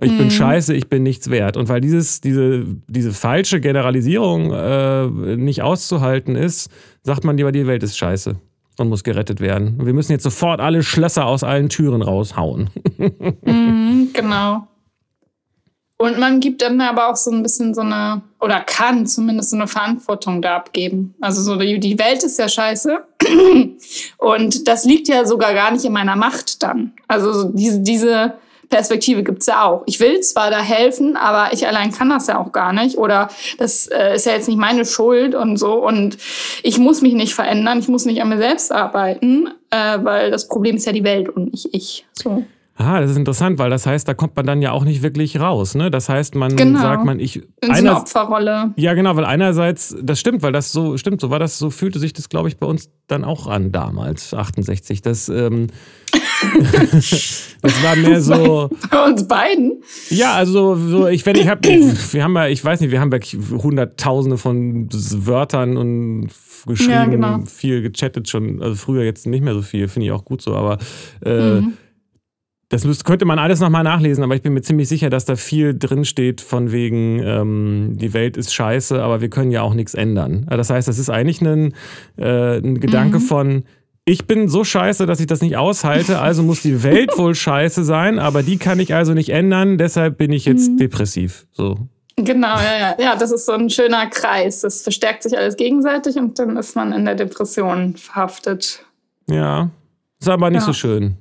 Ich 0.00 0.12
mhm. 0.12 0.18
bin 0.18 0.30
scheiße, 0.30 0.74
ich 0.74 0.88
bin 0.88 1.02
nichts 1.02 1.30
wert. 1.30 1.56
Und 1.56 1.68
weil 1.68 1.80
dieses, 1.80 2.20
diese, 2.20 2.64
diese 2.86 3.12
falsche 3.12 3.60
Generalisierung 3.60 4.52
äh, 4.52 5.36
nicht 5.36 5.62
auszuhalten 5.62 6.36
ist, 6.36 6.70
sagt 7.02 7.24
man 7.24 7.36
lieber, 7.36 7.52
die 7.52 7.66
Welt 7.66 7.82
ist 7.82 7.96
scheiße 7.96 8.36
und 8.78 8.88
muss 8.88 9.04
gerettet 9.04 9.40
werden. 9.40 9.76
Und 9.78 9.86
wir 9.86 9.94
müssen 9.94 10.12
jetzt 10.12 10.24
sofort 10.24 10.60
alle 10.60 10.82
Schlösser 10.82 11.24
aus 11.24 11.44
allen 11.44 11.70
Türen 11.70 12.02
raushauen. 12.02 12.68
mhm, 12.98 14.10
genau. 14.12 14.68
Und 15.98 16.18
man 16.18 16.40
gibt 16.40 16.60
dann 16.60 16.80
aber 16.80 17.08
auch 17.08 17.16
so 17.16 17.30
ein 17.30 17.42
bisschen 17.42 17.74
so 17.74 17.80
eine, 17.80 18.20
oder 18.40 18.60
kann 18.60 19.06
zumindest 19.06 19.50
so 19.50 19.56
eine 19.56 19.66
Verantwortung 19.66 20.42
da 20.42 20.56
abgeben. 20.56 21.14
Also 21.22 21.40
so, 21.40 21.56
die, 21.56 21.80
die 21.80 21.98
Welt 21.98 22.22
ist 22.22 22.38
ja 22.38 22.48
scheiße. 22.48 22.98
Und 24.18 24.68
das 24.68 24.84
liegt 24.84 25.08
ja 25.08 25.24
sogar 25.24 25.54
gar 25.54 25.70
nicht 25.70 25.86
in 25.86 25.92
meiner 25.92 26.16
Macht 26.16 26.62
dann. 26.62 26.92
Also 27.08 27.32
so 27.32 27.48
diese, 27.48 27.80
diese 27.80 28.34
Perspektive 28.68 29.22
gibt's 29.22 29.46
ja 29.46 29.64
auch. 29.64 29.84
Ich 29.86 29.98
will 29.98 30.20
zwar 30.20 30.50
da 30.50 30.60
helfen, 30.60 31.16
aber 31.16 31.54
ich 31.54 31.66
allein 31.66 31.92
kann 31.92 32.10
das 32.10 32.26
ja 32.26 32.38
auch 32.38 32.52
gar 32.52 32.74
nicht. 32.74 32.98
Oder 32.98 33.30
das 33.56 33.86
äh, 33.86 34.16
ist 34.16 34.26
ja 34.26 34.32
jetzt 34.32 34.48
nicht 34.48 34.58
meine 34.58 34.84
Schuld 34.84 35.34
und 35.34 35.56
so. 35.56 35.74
Und 35.74 36.18
ich 36.62 36.78
muss 36.78 37.00
mich 37.00 37.14
nicht 37.14 37.34
verändern, 37.34 37.78
ich 37.78 37.88
muss 37.88 38.04
nicht 38.04 38.20
an 38.20 38.28
mir 38.28 38.38
selbst 38.38 38.70
arbeiten, 38.70 39.48
äh, 39.70 39.98
weil 40.02 40.30
das 40.30 40.48
Problem 40.48 40.76
ist 40.76 40.84
ja 40.84 40.92
die 40.92 41.04
Welt 41.04 41.30
und 41.30 41.52
nicht 41.52 41.68
ich. 41.72 42.04
So. 42.12 42.44
Ah, 42.78 43.00
das 43.00 43.12
ist 43.12 43.16
interessant, 43.16 43.58
weil 43.58 43.70
das 43.70 43.86
heißt, 43.86 44.06
da 44.06 44.12
kommt 44.12 44.36
man 44.36 44.44
dann 44.44 44.60
ja 44.60 44.72
auch 44.72 44.84
nicht 44.84 45.02
wirklich 45.02 45.40
raus. 45.40 45.74
Ne? 45.74 45.90
Das 45.90 46.10
heißt, 46.10 46.34
man 46.34 46.56
genau. 46.56 46.80
sagt 46.80 47.06
man, 47.06 47.18
ich. 47.18 47.36
In 47.36 47.44
so 47.62 47.72
einer 47.72 47.96
Opferrolle. 47.96 48.74
Ja, 48.76 48.92
genau, 48.92 49.16
weil 49.16 49.24
einerseits, 49.24 49.96
das 50.02 50.20
stimmt, 50.20 50.42
weil 50.42 50.52
das 50.52 50.72
so, 50.72 50.98
stimmt, 50.98 51.22
so 51.22 51.30
war 51.30 51.38
das, 51.38 51.58
so 51.58 51.70
fühlte 51.70 51.98
sich 51.98 52.12
das, 52.12 52.28
glaube 52.28 52.48
ich, 52.48 52.58
bei 52.58 52.66
uns 52.66 52.90
dann 53.06 53.24
auch 53.24 53.46
an 53.46 53.72
damals, 53.72 54.34
68. 54.34 55.00
Das, 55.00 55.30
ähm, 55.30 55.68
das 56.92 57.82
war 57.82 57.96
mehr 57.96 58.20
so. 58.20 58.68
Bei 58.90 59.04
uns 59.06 59.26
beiden? 59.26 59.82
Ja, 60.10 60.34
also 60.34 60.76
so, 60.76 61.08
ich, 61.08 61.24
wenn 61.24 61.36
ich 61.36 61.48
hab, 61.48 61.64
wir 61.64 62.24
haben 62.24 62.34
ja, 62.34 62.48
ich 62.48 62.64
weiß 62.64 62.80
nicht, 62.80 62.90
wir 62.90 63.00
haben 63.00 63.10
ja 63.10 63.18
hunderttausende 63.18 64.36
von 64.36 64.88
Wörtern 64.90 65.76
und 65.76 66.28
geschrieben, 66.66 66.92
ja, 66.92 67.04
genau. 67.06 67.40
viel 67.46 67.80
gechattet 67.80 68.28
schon, 68.28 68.60
also 68.60 68.74
früher 68.74 69.04
jetzt 69.04 69.26
nicht 69.26 69.42
mehr 69.42 69.54
so 69.54 69.62
viel, 69.62 69.88
finde 69.88 70.06
ich 70.06 70.12
auch 70.12 70.24
gut 70.24 70.42
so, 70.42 70.54
aber 70.54 70.78
äh, 71.24 71.60
mhm 71.60 71.74
das 72.68 72.84
müsste, 72.84 73.04
könnte 73.04 73.24
man 73.24 73.38
alles 73.38 73.60
nochmal 73.60 73.84
nachlesen, 73.84 74.24
aber 74.24 74.34
ich 74.34 74.42
bin 74.42 74.52
mir 74.52 74.62
ziemlich 74.62 74.88
sicher, 74.88 75.08
dass 75.08 75.24
da 75.24 75.36
viel 75.36 75.78
drinsteht 75.78 76.40
von 76.40 76.72
wegen, 76.72 77.20
ähm, 77.22 77.92
die 77.94 78.12
Welt 78.12 78.36
ist 78.36 78.52
scheiße, 78.52 79.00
aber 79.00 79.20
wir 79.20 79.30
können 79.30 79.52
ja 79.52 79.62
auch 79.62 79.74
nichts 79.74 79.94
ändern. 79.94 80.46
Das 80.50 80.70
heißt, 80.70 80.88
das 80.88 80.98
ist 80.98 81.08
eigentlich 81.08 81.40
ein, 81.40 81.74
äh, 82.16 82.58
ein 82.58 82.80
Gedanke 82.80 83.18
mhm. 83.18 83.22
von, 83.22 83.64
ich 84.04 84.26
bin 84.26 84.48
so 84.48 84.64
scheiße, 84.64 85.06
dass 85.06 85.20
ich 85.20 85.26
das 85.26 85.42
nicht 85.42 85.56
aushalte, 85.56 86.20
also 86.20 86.42
muss 86.42 86.62
die 86.62 86.82
Welt 86.82 87.16
wohl 87.16 87.34
scheiße 87.36 87.84
sein, 87.84 88.18
aber 88.18 88.42
die 88.42 88.56
kann 88.56 88.80
ich 88.80 88.94
also 88.94 89.14
nicht 89.14 89.28
ändern, 89.28 89.78
deshalb 89.78 90.18
bin 90.18 90.32
ich 90.32 90.44
jetzt 90.44 90.72
mhm. 90.72 90.76
depressiv. 90.78 91.46
So. 91.52 91.78
Genau, 92.16 92.56
ja, 92.56 92.78
ja. 92.78 92.96
Ja, 92.98 93.16
das 93.16 93.30
ist 93.30 93.46
so 93.46 93.52
ein 93.52 93.68
schöner 93.68 94.06
Kreis. 94.06 94.62
Das 94.62 94.82
verstärkt 94.82 95.22
sich 95.22 95.36
alles 95.36 95.56
gegenseitig 95.56 96.16
und 96.16 96.38
dann 96.38 96.56
ist 96.56 96.74
man 96.74 96.92
in 96.92 97.04
der 97.04 97.14
Depression 97.14 97.96
verhaftet. 97.96 98.84
Ja, 99.28 99.70
ist 100.18 100.28
aber 100.28 100.50
nicht 100.50 100.60
ja. 100.60 100.66
so 100.66 100.72
schön. 100.72 101.16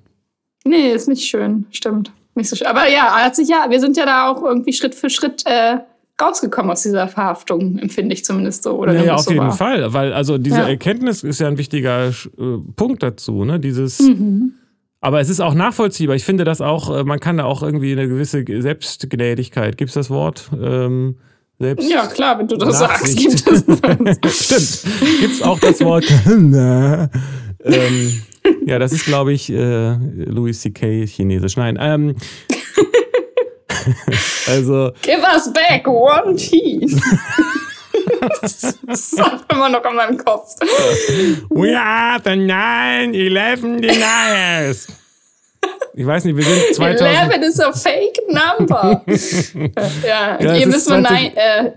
Nee, 0.67 0.91
ist 0.91 1.07
nicht 1.07 1.25
schön, 1.25 1.65
stimmt. 1.71 2.11
Nicht 2.33 2.49
so 2.49 2.55
schön. 2.55 2.67
Aber 2.67 2.89
ja, 2.89 3.23
hat 3.23 3.35
sich 3.35 3.47
ja, 3.47 3.67
wir 3.69 3.79
sind 3.79 3.95
ja 3.97 4.05
da 4.05 4.29
auch 4.29 4.43
irgendwie 4.43 4.73
Schritt 4.73 4.95
für 4.95 5.09
Schritt 5.09 5.43
äh, 5.45 5.77
rausgekommen 6.21 6.71
aus 6.71 6.83
dieser 6.83 7.07
Verhaftung, 7.07 7.77
empfinde 7.77 8.13
ich 8.13 8.25
zumindest 8.25 8.63
so. 8.63 8.77
Oder 8.77 8.93
ja, 9.03 9.15
auf 9.15 9.21
so 9.21 9.31
jeden 9.31 9.45
war. 9.45 9.53
Fall, 9.53 9.93
weil 9.93 10.13
also 10.13 10.37
diese 10.37 10.59
ja. 10.59 10.67
Erkenntnis 10.67 11.23
ist 11.23 11.39
ja 11.39 11.47
ein 11.47 11.57
wichtiger 11.57 12.09
äh, 12.09 12.13
Punkt 12.75 13.03
dazu, 13.03 13.45
ne? 13.45 13.59
Dieses. 13.59 13.99
Mhm. 13.99 14.53
Aber 15.01 15.21
es 15.21 15.29
ist 15.29 15.39
auch 15.39 15.53
nachvollziehbar. 15.53 16.15
Ich 16.15 16.25
finde 16.25 16.45
das 16.45 16.61
auch, 16.61 16.95
äh, 16.95 17.03
man 17.03 17.19
kann 17.19 17.37
da 17.37 17.43
auch 17.43 17.61
irgendwie 17.61 17.91
eine 17.91 18.07
gewisse 18.07 18.43
Selbstgnädigkeit, 18.43 19.77
gibt 19.77 19.89
es 19.89 19.93
das 19.93 20.09
Wort? 20.09 20.49
Ähm, 20.59 21.17
selbst 21.59 21.89
ja, 21.89 22.07
klar, 22.07 22.39
wenn 22.39 22.47
du 22.47 22.57
das 22.57 22.79
Nachsicht. 22.81 23.39
sagst, 23.39 23.65
gibt 23.65 24.15
es. 24.25 24.45
Stimmt. 24.45 25.21
Gibt 25.21 25.33
es 25.35 25.41
auch 25.41 25.59
das 25.59 25.79
Wort. 25.81 26.05
ähm, 26.25 27.09
ja, 28.65 28.79
das 28.79 28.91
ist, 28.91 29.05
glaube 29.05 29.33
ich, 29.33 29.49
äh, 29.51 29.95
Louis 30.25 30.59
C.K. 30.61 31.05
Chinesisch. 31.05 31.57
Nein, 31.57 31.77
ähm, 31.79 32.15
also. 34.47 34.91
Give 35.01 35.21
us 35.21 35.51
back 35.53 35.87
one 35.87 36.35
teeth. 36.35 36.99
das 38.41 38.63
ist 38.63 39.21
immer 39.51 39.69
noch 39.69 39.83
an 39.83 39.95
meinem 39.95 40.17
Kopf. 40.17 40.55
We 41.49 41.77
are 41.77 42.19
the 42.23 42.31
9-11 42.31 43.81
deniers. 43.81 44.87
Ich 45.97 46.05
weiß 46.05 46.25
nicht, 46.25 46.35
wir 46.35 46.43
sind 46.43 46.75
2000. 46.75 47.01
11 47.01 47.47
is 47.47 47.59
a 47.59 47.71
fake 47.71 48.19
number. 48.27 49.01
ja, 50.05 50.41
ja 50.41 50.55
ihr 50.55 50.67
müsst 50.67 50.89
mal 50.89 51.01
nein, 51.01 51.31
äh, 51.35 51.71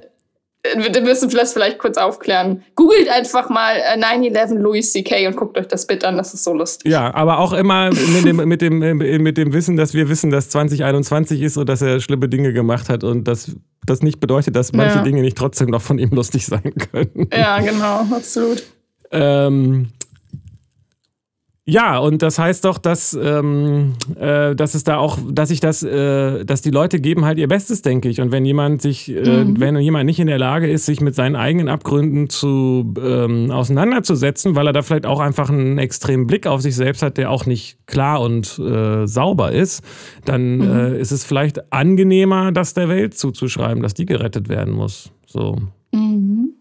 wir 0.92 1.00
müssen 1.02 1.30
das 1.30 1.52
vielleicht 1.52 1.78
kurz 1.78 1.96
aufklären. 1.96 2.62
Googelt 2.74 3.08
einfach 3.08 3.48
mal 3.48 3.76
9-11 3.96 4.36
äh, 4.36 4.58
Louis 4.58 4.92
C.K. 4.92 5.26
und 5.26 5.36
guckt 5.36 5.58
euch 5.58 5.68
das 5.68 5.86
Bild 5.86 6.04
an, 6.04 6.16
das 6.16 6.34
ist 6.34 6.44
so 6.44 6.54
lustig. 6.54 6.90
Ja, 6.90 7.14
aber 7.14 7.38
auch 7.38 7.52
immer 7.52 7.90
mit 7.90 8.24
dem, 8.24 8.36
mit, 8.36 8.62
dem, 8.62 8.78
mit 8.78 9.36
dem 9.38 9.52
Wissen, 9.52 9.76
dass 9.76 9.94
wir 9.94 10.08
wissen, 10.08 10.30
dass 10.30 10.50
2021 10.50 11.42
ist 11.42 11.56
und 11.56 11.68
dass 11.68 11.82
er 11.82 12.00
schlimme 12.00 12.28
Dinge 12.28 12.52
gemacht 12.52 12.88
hat 12.88 13.04
und 13.04 13.24
dass 13.24 13.56
das 13.86 14.02
nicht 14.02 14.20
bedeutet, 14.20 14.54
dass 14.54 14.72
manche 14.72 14.98
ja. 14.98 15.02
Dinge 15.02 15.22
nicht 15.22 15.36
trotzdem 15.36 15.70
noch 15.70 15.82
von 15.82 15.98
ihm 15.98 16.10
lustig 16.10 16.46
sein 16.46 16.74
können. 16.92 17.28
Ja, 17.32 17.60
genau, 17.60 18.06
absolut. 18.14 18.62
Ähm, 19.10 19.88
ja, 21.70 21.98
und 21.98 22.22
das 22.22 22.38
heißt 22.38 22.64
doch, 22.64 22.78
dass, 22.78 23.12
ähm, 23.12 23.92
äh, 24.18 24.56
dass 24.56 24.74
es 24.74 24.84
da 24.84 24.96
auch, 24.96 25.18
dass 25.30 25.50
ich 25.50 25.60
das, 25.60 25.82
äh, 25.82 26.46
dass 26.46 26.62
die 26.62 26.70
Leute 26.70 26.98
geben 26.98 27.26
halt 27.26 27.38
ihr 27.38 27.46
Bestes, 27.46 27.82
denke 27.82 28.08
ich. 28.08 28.22
Und 28.22 28.32
wenn 28.32 28.46
jemand 28.46 28.80
sich, 28.80 29.14
äh, 29.14 29.44
mhm. 29.44 29.60
wenn 29.60 29.76
jemand 29.76 30.06
nicht 30.06 30.18
in 30.18 30.28
der 30.28 30.38
Lage 30.38 30.70
ist, 30.70 30.86
sich 30.86 31.02
mit 31.02 31.14
seinen 31.14 31.36
eigenen 31.36 31.68
Abgründen 31.68 32.30
zu 32.30 32.94
ähm, 32.98 33.50
auseinanderzusetzen, 33.50 34.56
weil 34.56 34.66
er 34.66 34.72
da 34.72 34.80
vielleicht 34.80 35.04
auch 35.04 35.20
einfach 35.20 35.50
einen 35.50 35.76
extremen 35.76 36.26
Blick 36.26 36.46
auf 36.46 36.62
sich 36.62 36.74
selbst 36.74 37.02
hat, 37.02 37.18
der 37.18 37.30
auch 37.30 37.44
nicht 37.44 37.76
klar 37.86 38.22
und 38.22 38.58
äh, 38.58 39.06
sauber 39.06 39.52
ist, 39.52 39.84
dann 40.24 40.56
mhm. 40.56 40.68
Äh, 40.70 40.98
ist 40.98 41.10
es 41.10 41.26
vielleicht 41.26 41.70
angenehmer, 41.70 42.50
das 42.50 42.72
der 42.72 42.88
Welt 42.88 43.12
zuzuschreiben, 43.12 43.82
dass 43.82 43.92
die 43.92 44.06
gerettet 44.06 44.48
werden 44.48 44.72
muss. 44.72 45.10
So. 45.26 45.58
Mhm. 45.92 46.54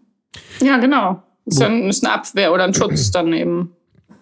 Ja, 0.60 0.76
genau. 0.76 1.22
Ist, 1.46 1.60
ja, 1.60 1.68
ist 1.68 2.04
eine 2.04 2.12
Abwehr 2.12 2.52
oder 2.52 2.64
ein 2.64 2.74
Schutz 2.74 3.10
dann 3.10 3.32
eben. 3.32 3.70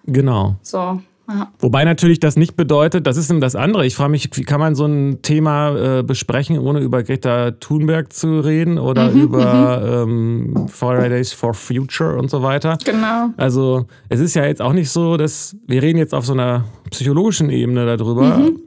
Genau. 0.06 0.56
So. 0.62 1.00
Ja. 1.28 1.50
Wobei 1.58 1.84
natürlich 1.84 2.20
das 2.20 2.36
nicht 2.36 2.56
bedeutet, 2.56 3.06
das 3.06 3.16
ist 3.16 3.30
eben 3.30 3.40
das 3.40 3.56
andere. 3.56 3.84
Ich 3.84 3.96
frage 3.96 4.10
mich, 4.10 4.30
wie 4.34 4.44
kann 4.44 4.60
man 4.60 4.76
so 4.76 4.86
ein 4.86 5.22
Thema 5.22 5.98
äh, 5.98 6.02
besprechen, 6.04 6.58
ohne 6.58 6.78
über 6.80 7.02
Greta 7.02 7.50
Thunberg 7.52 8.12
zu 8.12 8.38
reden 8.38 8.78
oder 8.78 9.10
mhm, 9.10 9.20
über 9.20 10.06
mhm. 10.06 10.54
ähm, 10.54 10.68
Fridays 10.68 11.32
for 11.32 11.52
Future 11.52 12.16
und 12.16 12.30
so 12.30 12.42
weiter. 12.42 12.78
Genau. 12.84 13.30
Also 13.36 13.86
es 14.08 14.20
ist 14.20 14.34
ja 14.34 14.44
jetzt 14.44 14.62
auch 14.62 14.72
nicht 14.72 14.90
so, 14.90 15.16
dass 15.16 15.56
wir 15.66 15.82
reden 15.82 15.98
jetzt 15.98 16.14
auf 16.14 16.24
so 16.24 16.32
einer 16.32 16.64
psychologischen 16.90 17.50
Ebene 17.50 17.96
darüber. 17.96 18.38
Mhm. 18.38 18.60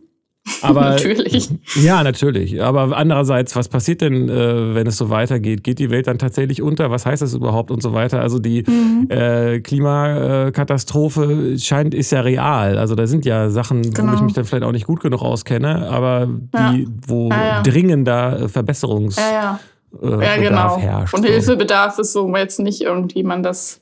Aber, 0.62 0.82
natürlich. 0.90 1.50
Ja, 1.76 2.04
natürlich. 2.04 2.62
Aber 2.62 2.96
andererseits, 2.96 3.56
was 3.56 3.70
passiert 3.70 4.02
denn, 4.02 4.30
äh, 4.30 4.76
wenn 4.76 4.88
es 4.88 4.98
so 4.98 5.10
weitergeht? 5.10 5.64
Geht 5.64 5.80
die 5.80 5.90
Welt 5.90 6.08
dann 6.08 6.18
tatsächlich 6.18 6.62
unter? 6.62 6.92
Was 6.92 7.06
heißt 7.06 7.22
das 7.22 7.34
überhaupt 7.34 7.72
und 7.72 7.82
so 7.82 7.94
weiter? 7.94 8.22
Also 8.22 8.40
die 8.40 8.64
mhm. 8.68 9.08
äh, 9.10 9.60
Klimakatastrophe 9.60 11.58
scheint, 11.58 11.94
ist 11.94 12.12
ja 12.12 12.22
real. 12.22 12.78
Also 12.78 12.96
da 12.96 13.08
sind 13.08 13.26
ja 13.26 13.50
Sachen, 13.50 13.94
genau. 13.94 14.12
wo 14.12 14.16
ich 14.16 14.22
mich 14.22 14.34
dann 14.34 14.46
vielleicht 14.46 14.64
auch 14.64 14.72
nicht 14.72 14.88
gut 14.88 15.02
genug 15.02 15.22
auskenne, 15.22 15.90
aber 15.90 16.28
die, 16.28 16.84
ja. 16.84 16.88
wo 17.08 17.30
ja, 17.30 17.46
ja. 17.46 17.62
dringender 17.62 18.50
Verbesserungs... 18.50 19.18
Ja, 19.18 19.32
ja 19.32 19.60
äh, 20.02 20.24
ja, 20.24 20.38
genau. 20.38 20.78
herrscht. 20.78 21.14
Und 21.14 21.26
Hilfebedarf 21.26 21.98
ist 22.00 22.14
so 22.14 22.36
jetzt 22.36 22.60
nicht 22.60 22.82
irgendwie 22.82 23.24
man 23.24 23.44
das 23.44 23.82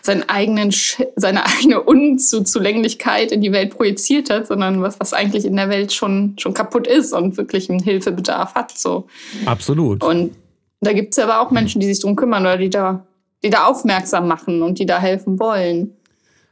seinen 0.00 0.28
eigenen 0.28 0.72
seine 1.16 1.46
eigene 1.58 1.82
Unzulänglichkeit 1.82 3.32
in 3.32 3.40
die 3.40 3.52
Welt 3.52 3.76
projiziert 3.76 4.30
hat, 4.30 4.46
sondern 4.46 4.82
was 4.82 4.98
was 4.98 5.12
eigentlich 5.12 5.44
in 5.44 5.56
der 5.56 5.68
Welt 5.68 5.92
schon 5.92 6.34
schon 6.38 6.54
kaputt 6.54 6.86
ist 6.86 7.12
und 7.12 7.36
wirklich 7.36 7.70
einen 7.70 7.82
Hilfebedarf 7.82 8.54
hat 8.54 8.76
so. 8.76 9.06
Absolut. 9.44 10.02
Und 10.02 10.34
da 10.80 10.92
gibt 10.92 11.12
es 11.12 11.18
aber 11.18 11.40
auch 11.40 11.50
Menschen, 11.50 11.80
die 11.80 11.86
sich 11.86 12.00
drum 12.00 12.16
kümmern 12.16 12.42
oder 12.42 12.58
die 12.58 12.70
da 12.70 13.06
die 13.44 13.50
da 13.50 13.66
aufmerksam 13.66 14.28
machen 14.28 14.62
und 14.62 14.78
die 14.78 14.86
da 14.86 14.98
helfen 14.98 15.38
wollen. 15.38 15.96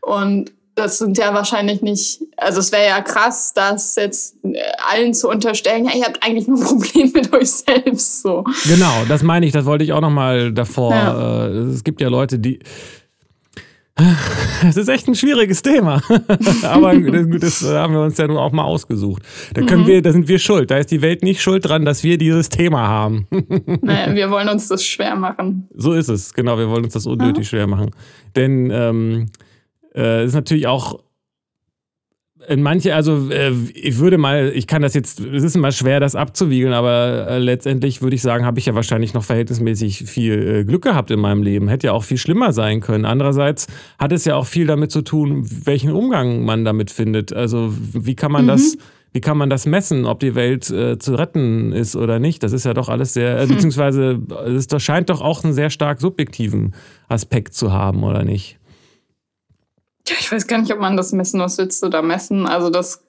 Und 0.00 0.52
das 0.74 0.98
sind 0.98 1.18
ja 1.18 1.35
wahrscheinlich 1.35 1.83
nicht, 1.83 2.20
also 2.37 2.61
es 2.61 2.72
wäre 2.72 2.87
ja 2.87 3.00
krass, 3.00 3.52
das 3.54 3.96
jetzt 3.96 4.37
äh, 4.44 4.59
allen 4.90 5.14
zu 5.14 5.28
unterstellen, 5.28 5.85
ja, 5.85 5.92
ihr 5.96 6.04
habt 6.04 6.22
eigentlich 6.22 6.48
nur 6.48 6.59
ein 6.59 6.64
Problem 6.64 7.11
mit 7.12 7.33
euch 7.33 7.50
selbst. 7.50 8.22
So. 8.22 8.44
Genau, 8.66 9.04
das 9.09 9.22
meine 9.22 9.46
ich, 9.46 9.52
das 9.52 9.64
wollte 9.64 9.85
ich 9.85 9.92
auch 9.92 10.00
nochmal 10.00 10.52
davor. 10.52 10.94
Ja. 10.94 11.46
Äh, 11.46 11.50
es 11.68 11.85
gibt 11.85 12.00
ja 12.00 12.09
Leute, 12.09 12.38
die. 12.38 12.61
Es 14.62 14.76
ist 14.76 14.88
echt 14.88 15.09
ein 15.09 15.14
schwieriges 15.14 15.62
Thema. 15.62 16.02
Aber 16.62 16.94
das 16.94 17.62
haben 17.64 17.94
wir 17.94 18.02
uns 18.02 18.18
ja 18.18 18.26
nun 18.26 18.37
auch 18.37 18.52
mal 18.52 18.64
ausgesucht. 18.64 19.22
Da 19.54 19.62
können 19.62 19.85
mhm. 19.85 19.87
wir, 19.87 20.02
da 20.02 20.12
sind 20.12 20.28
wir 20.28 20.38
schuld. 20.38 20.70
Da 20.70 20.76
ist 20.76 20.90
die 20.90 21.00
Welt 21.00 21.22
nicht 21.22 21.40
schuld 21.40 21.66
dran, 21.66 21.87
dass 21.87 22.04
wir 22.04 22.18
dieses 22.18 22.50
Thema 22.50 22.87
haben. 22.87 23.26
Naja, 23.83 24.14
wir 24.14 24.30
wollen 24.30 24.48
uns 24.48 24.68
das 24.68 24.85
schwer 24.85 25.16
machen. 25.16 25.68
So 25.74 25.92
ist 25.92 26.09
es, 26.09 26.35
genau. 26.35 26.59
Wir 26.59 26.68
wollen 26.68 26.85
uns 26.85 26.92
das 26.92 27.06
unnötig 27.06 27.44
mhm. 27.44 27.44
schwer 27.44 27.66
machen. 27.66 27.90
Denn 28.37 28.70
ähm, 28.70 29.30
äh, 29.94 30.24
ist 30.24 30.35
natürlich 30.35 30.66
auch 30.66 31.00
in 32.48 32.62
manche, 32.62 32.94
also 32.94 33.31
äh, 33.31 33.53
ich 33.74 33.98
würde 33.98 34.18
mal, 34.18 34.53
ich 34.55 34.66
kann 34.66 34.83
das 34.83 34.94
jetzt, 34.94 35.20
es 35.20 35.44
ist 35.44 35.57
immer 35.57 35.72
schwer, 35.72 36.00
das 36.00 36.14
abzuwiegeln, 36.14 36.72
aber 36.72 37.26
äh, 37.29 37.38
letztendlich 37.38 38.00
würde 38.03 38.16
ich 38.16 38.22
sagen, 38.22 38.44
habe 38.44 38.59
ich 38.59 38.66
ja 38.66 38.74
wahrscheinlich 38.74 39.14
noch 39.14 39.24
verhältnismäßig 39.24 40.05
viel 40.07 40.48
äh, 40.48 40.64
Glück 40.64 40.83
gehabt 40.83 41.11
in 41.11 41.20
meinem 41.20 41.42
Leben. 41.42 41.68
Hätte 41.68 41.88
ja 41.88 41.92
auch 41.92 42.05
viel 42.05 42.16
schlimmer 42.16 42.53
sein 42.53 42.81
können. 42.81 43.05
Andererseits 43.05 43.66
hat 43.98 44.12
es 44.12 44.24
ja 44.24 44.37
auch 44.37 44.46
viel 44.46 44.66
damit 44.66 44.90
zu 44.90 45.03
tun, 45.03 45.46
welchen 45.64 45.92
Umgang 45.92 46.44
man 46.44 46.64
damit 46.64 46.90
findet. 46.90 47.33
Also 47.33 47.74
wie 47.76 48.14
kann 48.14 48.33
man 48.33 48.44
mhm. 48.44 48.48
das 48.48 48.76
wie 49.12 49.20
kann 49.20 49.37
man 49.37 49.50
das 49.50 49.66
messen, 49.66 50.07
ob 50.07 50.20
die 50.20 50.37
Welt 50.37 50.70
äh, 50.70 50.96
zu 50.98 51.16
retten 51.16 51.72
ist 51.72 51.96
oder 51.96 52.20
nicht? 52.20 52.44
Das 52.44 52.53
ist 52.53 52.64
ja 52.64 52.74
doch 52.74 52.88
alles 52.88 53.12
sehr, 53.12 53.38
äh, 53.38 53.42
hm. 53.42 53.48
beziehungsweise 53.48 54.20
es 54.46 54.68
scheint 54.81 55.11
doch 55.11 55.20
auch 55.20 55.42
einen 55.42 55.53
sehr 55.53 55.68
stark 55.68 56.00
subjektiven 56.00 56.74
Aspekt 57.09 57.55
zu 57.55 57.72
haben, 57.72 58.05
oder 58.05 58.22
nicht? 58.22 58.60
Ja, 60.08 60.16
ich 60.18 60.30
weiß 60.30 60.46
gar 60.46 60.58
nicht, 60.58 60.72
ob 60.72 60.80
man 60.80 60.96
das 60.96 61.12
messen, 61.12 61.40
was 61.40 61.58
willst 61.58 61.82
du 61.82 61.88
da 61.88 62.02
messen? 62.02 62.46
Also 62.46 62.70
das 62.70 63.02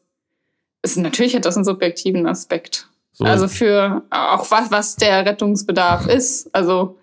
ist 0.84 0.98
natürlich 0.98 1.36
hat 1.36 1.46
das 1.46 1.56
einen 1.56 1.66
subjektiven 1.66 2.28
Aspekt. 2.28 2.88
So. 3.14 3.26
Also 3.26 3.48
für 3.48 4.04
auch 4.10 4.50
was, 4.52 4.72
was 4.72 4.96
der 4.96 5.26
Rettungsbedarf 5.26 6.08
ist. 6.08 6.54
Also 6.54 6.98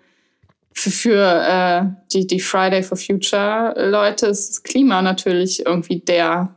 für, 0.73 0.91
für 0.91 1.43
äh, 1.47 1.85
die, 2.11 2.27
die 2.27 2.39
Friday 2.39 2.83
for 2.83 2.97
Future 2.97 3.73
Leute 3.89 4.27
ist 4.27 4.49
das 4.49 4.63
Klima 4.63 5.01
natürlich 5.01 5.65
irgendwie 5.65 5.99
der 5.99 6.55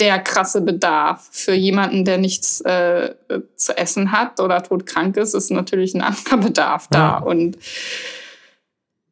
der 0.00 0.18
krasse 0.18 0.60
Bedarf. 0.62 1.28
Für 1.30 1.54
jemanden, 1.54 2.04
der 2.04 2.18
nichts 2.18 2.60
äh, 2.62 3.14
zu 3.54 3.76
essen 3.78 4.10
hat 4.10 4.40
oder 4.40 4.62
todkrank 4.62 5.16
ist, 5.16 5.34
ist 5.34 5.50
natürlich 5.50 5.94
ein 5.94 6.00
anderer 6.00 6.36
Bedarf 6.38 6.88
da. 6.90 6.98
Ja. 6.98 7.18
Und 7.18 7.56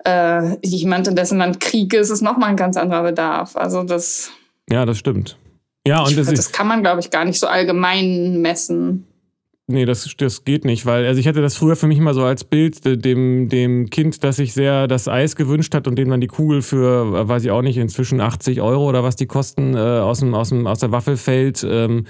äh, 0.04 0.56
jemand, 0.66 1.08
in 1.08 1.16
dessen 1.16 1.38
Land 1.38 1.60
Krieg 1.60 1.92
ist, 1.94 2.10
ist 2.10 2.22
nochmal 2.22 2.50
ein 2.50 2.56
ganz 2.56 2.76
anderer 2.76 3.02
Bedarf. 3.02 3.56
Also 3.56 3.82
das. 3.82 4.30
Ja, 4.70 4.86
das 4.86 4.98
stimmt. 4.98 5.36
Ja, 5.86 6.02
und 6.02 6.16
das, 6.16 6.28
das 6.28 6.52
kann 6.52 6.66
man, 6.66 6.82
glaube 6.82 7.00
ich, 7.00 7.10
gar 7.10 7.24
nicht 7.24 7.38
so 7.38 7.46
allgemein 7.46 8.40
messen. 8.40 9.06
Nee, 9.70 9.84
das, 9.84 10.12
das 10.18 10.44
geht 10.44 10.64
nicht, 10.64 10.84
weil 10.84 11.06
also 11.06 11.20
ich 11.20 11.28
hatte 11.28 11.42
das 11.42 11.54
früher 11.54 11.76
für 11.76 11.86
mich 11.86 12.00
mal 12.00 12.12
so 12.12 12.24
als 12.24 12.42
Bild 12.42 13.04
dem, 13.04 13.48
dem 13.48 13.88
Kind, 13.88 14.24
das 14.24 14.36
sich 14.36 14.52
sehr 14.52 14.88
das 14.88 15.06
Eis 15.06 15.36
gewünscht 15.36 15.74
hat 15.76 15.86
und 15.86 15.94
dem 15.96 16.10
dann 16.10 16.20
die 16.20 16.26
Kugel 16.26 16.60
für, 16.60 17.28
weiß 17.28 17.44
ich 17.44 17.52
auch 17.52 17.62
nicht, 17.62 17.76
inzwischen 17.76 18.20
80 18.20 18.62
Euro 18.62 18.88
oder 18.88 19.04
was 19.04 19.14
die 19.14 19.26
kosten, 19.26 19.76
äh, 19.76 19.78
aus, 19.78 20.18
dem, 20.18 20.34
aus, 20.34 20.48
dem, 20.48 20.66
aus 20.66 20.80
der 20.80 20.90
Waffel 20.90 21.16
fällt. 21.16 21.64
Ähm, 21.68 22.06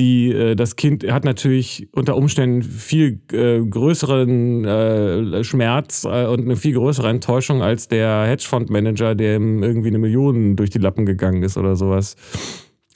die, 0.00 0.32
äh, 0.32 0.56
das 0.56 0.76
Kind 0.76 1.04
hat 1.12 1.24
natürlich 1.24 1.88
unter 1.92 2.16
Umständen 2.16 2.62
viel 2.62 3.20
äh, 3.32 3.60
größeren 3.60 4.64
äh, 4.64 5.44
Schmerz 5.44 6.04
äh, 6.04 6.26
und 6.26 6.40
eine 6.40 6.56
viel 6.56 6.72
größere 6.72 7.08
Enttäuschung 7.08 7.62
als 7.62 7.86
der 7.86 8.24
Hedgefondsmanager, 8.24 9.14
der 9.14 9.36
ihm 9.36 9.62
irgendwie 9.62 9.88
eine 9.88 9.98
Million 9.98 10.56
durch 10.56 10.70
die 10.70 10.78
Lappen 10.78 11.04
gegangen 11.04 11.42
ist 11.42 11.58
oder 11.58 11.76
sowas. 11.76 12.16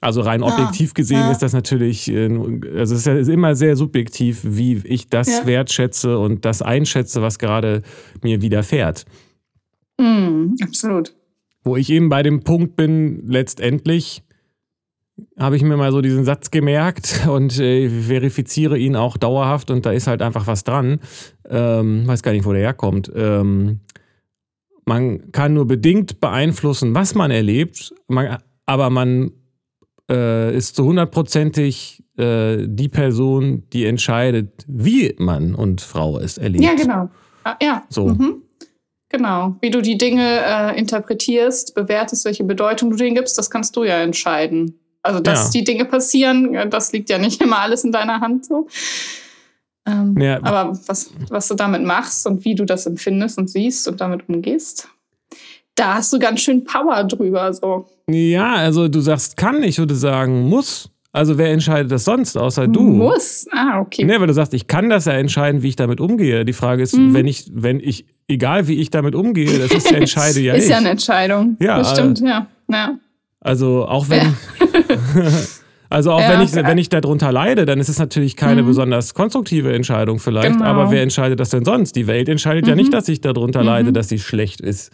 Also 0.01 0.23
rein 0.23 0.41
ja, 0.41 0.47
objektiv 0.47 0.95
gesehen 0.95 1.19
ja. 1.19 1.31
ist 1.31 1.43
das 1.43 1.53
natürlich, 1.53 2.11
äh, 2.11 2.29
also 2.77 2.95
es 2.95 3.07
ist 3.07 3.29
immer 3.29 3.55
sehr 3.55 3.77
subjektiv, 3.77 4.41
wie 4.43 4.81
ich 4.85 5.09
das 5.09 5.29
ja. 5.29 5.47
wertschätze 5.47 6.19
und 6.19 6.45
das 6.47 6.63
einschätze, 6.63 7.21
was 7.21 7.39
gerade 7.39 7.83
mir 8.23 8.41
widerfährt. 8.41 9.05
Mm, 10.01 10.55
absolut. 10.63 11.15
Wo 11.63 11.77
ich 11.77 11.91
eben 11.91 12.09
bei 12.09 12.23
dem 12.23 12.45
Punkt 12.45 12.77
bin, 12.77 13.27
letztendlich 13.27 14.23
habe 15.39 15.57
ich 15.57 15.63
mir 15.63 15.77
mal 15.77 15.93
so 15.93 16.01
diesen 16.01 16.25
Satz 16.25 16.51
gemerkt 16.51 17.27
und 17.29 17.59
äh, 17.59 17.89
verifiziere 17.89 18.79
ihn 18.79 18.97
auch 18.97 19.17
dauerhaft 19.17 19.71
und 19.71 19.87
da 19.87 19.93
ist 19.93 20.07
halt 20.07 20.23
einfach 20.23 20.47
was 20.47 20.65
dran. 20.65 21.01
Ähm, 21.49 22.07
weiß 22.07 22.23
gar 22.23 22.33
nicht, 22.33 22.45
wo 22.45 22.53
der 22.53 22.63
herkommt. 22.63 23.11
Ähm, 23.15 23.81
man 24.85 25.33
kann 25.33 25.55
nur 25.55 25.67
bedingt 25.67 26.21
beeinflussen, 26.21 26.95
was 26.95 27.15
man 27.15 27.31
erlebt, 27.31 27.95
man, 28.07 28.39
aber 28.67 28.91
man 28.91 29.31
äh, 30.11 30.55
ist 30.55 30.77
zu 30.77 30.85
hundertprozentig 30.85 32.03
äh, 32.19 32.67
die 32.67 32.89
Person, 32.89 33.65
die 33.73 33.87
entscheidet, 33.87 34.65
wie 34.67 35.15
Mann 35.19 35.55
und 35.55 35.81
Frau 35.81 36.19
es 36.19 36.39
erlebt. 36.39 36.65
Ja, 36.65 36.75
genau. 36.75 37.09
Ah, 37.45 37.57
ja. 37.63 37.85
So. 37.89 38.09
Mhm. 38.09 38.43
Genau. 39.09 39.57
Wie 39.61 39.71
du 39.71 39.81
die 39.81 39.97
Dinge 39.97 40.41
äh, 40.45 40.79
interpretierst, 40.79 41.75
bewertest, 41.75 42.25
welche 42.25 42.45
Bedeutung 42.45 42.91
du 42.91 42.97
denen 42.97 43.15
gibst, 43.15 43.39
das 43.39 43.49
kannst 43.49 43.77
du 43.77 43.85
ja 43.85 44.03
entscheiden. 44.03 44.79
Also, 45.05 45.21
dass 45.21 45.45
ja. 45.45 45.51
die 45.61 45.65
Dinge 45.65 45.85
passieren, 45.85 46.71
das 46.71 46.93
liegt 46.93 47.11
ja 47.11 47.19
nicht 47.19 47.41
immer 47.43 47.59
alles 47.59 47.85
in 47.85 47.93
deiner 47.93 48.21
Hand 48.21 48.47
so. 48.47 48.67
Ähm, 49.87 50.17
ja. 50.19 50.39
Aber 50.43 50.79
was, 50.87 51.13
was 51.29 51.47
du 51.49 51.55
damit 51.55 51.83
machst 51.83 52.27
und 52.27 52.45
wie 52.45 52.55
du 52.55 52.65
das 52.65 52.87
empfindest 52.87 53.37
und 53.37 53.51
siehst 53.51 53.87
und 53.87 54.01
damit 54.01 54.29
umgehst, 54.29 54.89
da 55.75 55.95
hast 55.95 56.13
du 56.13 56.19
ganz 56.19 56.41
schön 56.41 56.65
Power 56.65 57.05
drüber. 57.05 57.53
So. 57.53 57.87
Ja, 58.09 58.55
also 58.55 58.89
du 58.89 59.01
sagst 59.01 59.37
kann, 59.37 59.63
ich 59.63 59.79
würde 59.79 59.95
sagen 59.95 60.49
muss. 60.49 60.91
Also 61.13 61.39
wer 61.39 61.53
entscheidet 61.53 61.93
das 61.93 62.05
sonst, 62.05 62.37
außer 62.37 62.67
du? 62.67 62.81
Muss. 62.81 63.47
Ah, 63.53 63.79
okay. 63.79 64.05
Nee, 64.05 64.19
weil 64.19 64.27
du 64.27 64.33
sagst, 64.33 64.53
ich 64.53 64.67
kann 64.67 64.91
das 64.91 65.05
ja 65.05 65.13
entscheiden, 65.13 65.63
wie 65.63 65.69
ich 65.69 65.77
damit 65.77 66.01
umgehe. 66.01 66.45
Die 66.45 66.53
Frage 66.53 66.83
ist, 66.83 66.97
mhm. 66.97 67.15
wenn 67.15 67.29
ich, 67.29 67.53
wenn 67.53 67.79
ich, 67.79 68.07
egal 68.27 68.67
wie 68.67 68.81
ich 68.81 68.91
damit 68.91 69.15
umgehe, 69.15 69.61
das 69.61 69.71
ist 69.71 69.91
ja 69.93 69.97
entscheide 69.99 70.41
ja 70.41 70.55
Ist 70.55 70.65
ich. 70.65 70.71
ja 70.71 70.79
eine 70.79 70.89
Entscheidung. 70.89 71.57
Ja. 71.61 71.79
Das 71.79 71.93
stimmt, 71.93 72.21
äh, 72.21 72.27
ja. 72.27 72.47
ja. 72.69 72.99
Also 73.45 73.87
auch 73.87 74.09
wenn. 74.09 74.21
Ja. 74.21 75.31
Also 75.91 76.11
auch 76.11 76.21
ja, 76.21 76.31
wenn 76.31 76.41
ich 76.41 76.53
wenn 76.53 76.79
ich 76.79 76.89
darunter 76.89 77.31
leide, 77.31 77.67
dann 77.67 77.79
ist 77.79 77.89
es 77.89 78.01
natürlich 78.01 78.35
keine 78.35 78.63
mhm. 78.63 78.67
besonders 78.67 79.15
konstruktive 79.15 79.73
Entscheidung 79.73 80.19
vielleicht. 80.19 80.55
Genau. 80.55 80.65
Aber 80.65 80.91
wer 80.91 81.03
entscheidet 81.03 81.39
das 81.39 81.51
denn 81.51 81.65
sonst? 81.65 81.95
Die 81.95 82.09
Welt 82.09 82.29
entscheidet 82.29 82.65
mhm. 82.65 82.71
ja 82.71 82.75
nicht, 82.75 82.93
dass 82.93 83.09
ich 83.09 83.21
darunter 83.21 83.61
mhm. 83.61 83.67
leide, 83.67 83.93
dass 83.93 84.09
sie 84.09 84.19
schlecht 84.19 84.61
ist. 84.61 84.91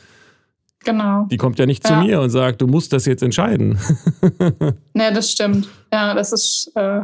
Genau. 0.84 1.26
Die 1.30 1.38
kommt 1.38 1.58
ja 1.58 1.64
nicht 1.64 1.88
ja. 1.88 1.94
zu 1.94 2.06
mir 2.06 2.20
und 2.20 2.28
sagt, 2.28 2.60
du 2.60 2.66
musst 2.66 2.92
das 2.92 3.06
jetzt 3.06 3.22
entscheiden. 3.22 3.78
ne, 4.92 5.10
das 5.14 5.30
stimmt. 5.30 5.68
Ja, 5.90 6.12
das 6.12 6.32
ist. 6.32 6.70
Äh 6.74 7.00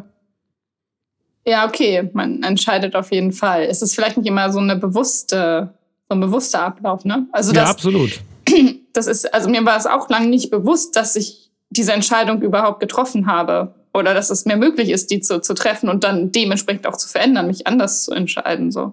ja, 1.46 1.66
okay, 1.66 2.10
man 2.12 2.42
entscheidet 2.42 2.94
auf 2.96 3.12
jeden 3.12 3.32
Fall. 3.32 3.62
Es 3.62 3.80
ist 3.80 3.94
vielleicht 3.94 4.18
nicht 4.18 4.26
immer 4.26 4.52
so 4.52 4.58
eine 4.58 4.76
bewusste, 4.76 5.72
so 6.08 6.16
ein 6.16 6.20
bewusster 6.20 6.64
Ablauf, 6.64 7.06
ne? 7.06 7.26
Also 7.32 7.52
das, 7.52 7.62
ja, 7.62 7.70
absolut. 7.70 8.20
Das 8.96 9.06
ist, 9.06 9.32
also 9.34 9.48
mir 9.48 9.64
war 9.64 9.76
es 9.76 9.86
auch 9.86 10.08
lange 10.08 10.28
nicht 10.28 10.50
bewusst, 10.50 10.96
dass 10.96 11.16
ich 11.16 11.50
diese 11.70 11.92
Entscheidung 11.92 12.42
überhaupt 12.42 12.80
getroffen 12.80 13.26
habe. 13.26 13.74
Oder 13.92 14.14
dass 14.14 14.30
es 14.30 14.44
mir 14.44 14.56
möglich 14.56 14.90
ist, 14.90 15.10
die 15.10 15.20
zu, 15.20 15.40
zu 15.40 15.54
treffen 15.54 15.88
und 15.88 16.04
dann 16.04 16.30
dementsprechend 16.30 16.86
auch 16.86 16.96
zu 16.96 17.08
verändern, 17.08 17.46
mich 17.46 17.66
anders 17.66 18.04
zu 18.04 18.12
entscheiden. 18.12 18.70
So. 18.70 18.92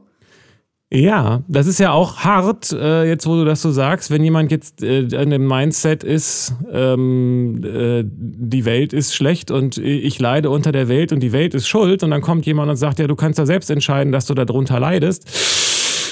Ja, 0.89 1.41
das 1.47 1.67
ist 1.67 1.79
ja 1.79 1.91
auch 1.91 2.17
hart, 2.19 2.71
äh, 2.71 3.05
jetzt 3.05 3.25
wo 3.25 3.35
du 3.35 3.45
das 3.45 3.61
so 3.61 3.71
sagst, 3.71 4.11
wenn 4.11 4.23
jemand 4.23 4.51
jetzt 4.51 4.81
äh, 4.83 4.99
in 4.99 5.31
dem 5.31 5.47
Mindset 5.47 6.03
ist, 6.03 6.53
ähm, 6.71 7.63
äh, 7.63 8.03
die 8.05 8.63
Welt 8.63 8.93
ist 8.93 9.15
schlecht 9.15 9.51
und 9.51 9.77
ich 9.77 10.19
leide 10.19 10.49
unter 10.51 10.71
der 10.71 10.87
Welt 10.87 11.11
und 11.11 11.19
die 11.19 11.31
Welt 11.31 11.53
ist 11.53 11.67
schuld 11.67 12.03
und 12.03 12.11
dann 12.11 12.21
kommt 12.21 12.45
jemand 12.45 12.69
und 12.69 12.77
sagt, 12.77 12.99
ja, 12.99 13.07
du 13.07 13.15
kannst 13.15 13.39
ja 13.39 13.45
selbst 13.45 13.71
entscheiden, 13.71 14.13
dass 14.13 14.27
du 14.27 14.35
darunter 14.35 14.79
leidest 14.79 15.27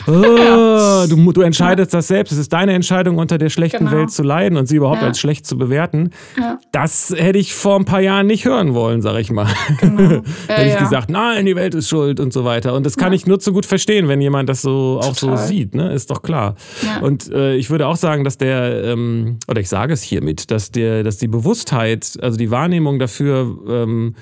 Oh, 0.08 1.06
du, 1.08 1.32
du, 1.32 1.42
entscheidest 1.42 1.94
ja. 1.94 2.00
das 2.00 2.08
selbst. 2.08 2.32
Es 2.32 2.38
ist 2.38 2.54
deine 2.54 2.74
Entscheidung, 2.74 3.18
unter 3.18 3.38
der 3.38 3.50
schlechten 3.50 3.86
genau. 3.86 3.92
Welt 3.92 4.12
zu 4.12 4.24
leiden 4.24 4.58
und 4.58 4.68
sie 4.68 4.78
überhaupt 4.78 5.02
ja. 5.02 5.08
als 5.08 5.20
schlecht 5.20 5.46
zu 5.46 5.58
bewerten. 5.58 6.12
Ja. 6.38 6.60
Das 6.72 7.14
hätte 7.16 7.38
ich 7.38 7.54
vor 7.54 7.76
ein 7.76 7.86
paar 7.86 8.02
Jahren 8.02 8.28
nicht 8.28 8.46
hören 8.46 8.74
wollen, 8.74 9.02
sag 9.02 9.20
ich 9.20 9.32
mal. 9.32 9.48
Genau. 9.80 10.22
Hätte 10.48 10.70
ich 10.70 10.78
gesagt, 10.78 11.10
nein, 11.10 11.46
die 11.46 11.56
Welt 11.56 11.76
ist 11.76 11.90
schuld 11.90 12.20
und 12.20 12.34
so 12.34 12.46
weiter. 12.46 12.74
Und 12.74 12.86
das 12.86 12.98
kann 12.98 13.14
ich 13.14 13.26
nur 13.26 13.40
zu 13.40 13.54
gut 13.54 13.66
verstehen, 13.66 14.08
wenn 14.08 14.22
jemand 14.22 14.50
das 14.50 14.62
so 14.62 15.00
auch 15.02 15.16
Total. 15.16 15.38
so 15.38 15.48
sieht. 15.48 15.76
Ne? 15.76 15.94
Ist 15.94 16.12
doch 16.12 16.22
klar. 16.22 16.56
Und 17.02 17.32
äh, 17.32 17.56
ich 17.56 17.70
würde 17.70 17.88
auch 17.88 17.96
sagen, 17.96 18.24
dass 18.24 18.38
der, 18.38 18.84
ähm, 18.84 19.38
oder 19.48 19.62
ich 19.62 19.70
sage 19.70 19.94
es 19.94 20.02
hiermit, 20.02 20.52
dass, 20.52 20.72
der, 20.72 21.04
dass 21.04 21.18
die 21.18 21.28
Bewusstheit, 21.28 22.18
also 22.22 22.38
die 22.38 22.52
Wahrnehmung 22.52 23.00
dafür, 23.00 23.58
ähm, 23.68 24.16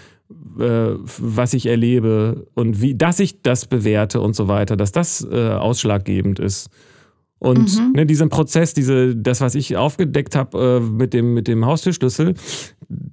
äh, 0.59 0.95
was 1.19 1.53
ich 1.53 1.65
erlebe 1.65 2.47
und 2.53 2.81
wie, 2.81 2.95
dass 2.95 3.19
ich 3.19 3.41
das 3.41 3.65
bewerte 3.65 4.21
und 4.21 4.35
so 4.35 4.47
weiter, 4.47 4.77
dass 4.77 4.91
das 4.91 5.27
äh, 5.29 5.49
ausschlaggebend 5.49 6.39
ist. 6.39 6.69
Und 7.39 7.79
mhm. 7.79 7.93
ne, 7.93 8.05
diesen 8.05 8.27
Prozess, 8.29 8.73
diese, 8.73 9.15
das, 9.15 9.39
was 9.39 9.55
ich 9.55 9.77
aufgedeckt 9.77 10.35
habe 10.35 10.81
äh, 10.81 10.85
mit, 10.85 11.13
dem, 11.13 11.33
mit 11.33 11.47
dem 11.47 11.65
Haustürschlüssel, 11.65 12.33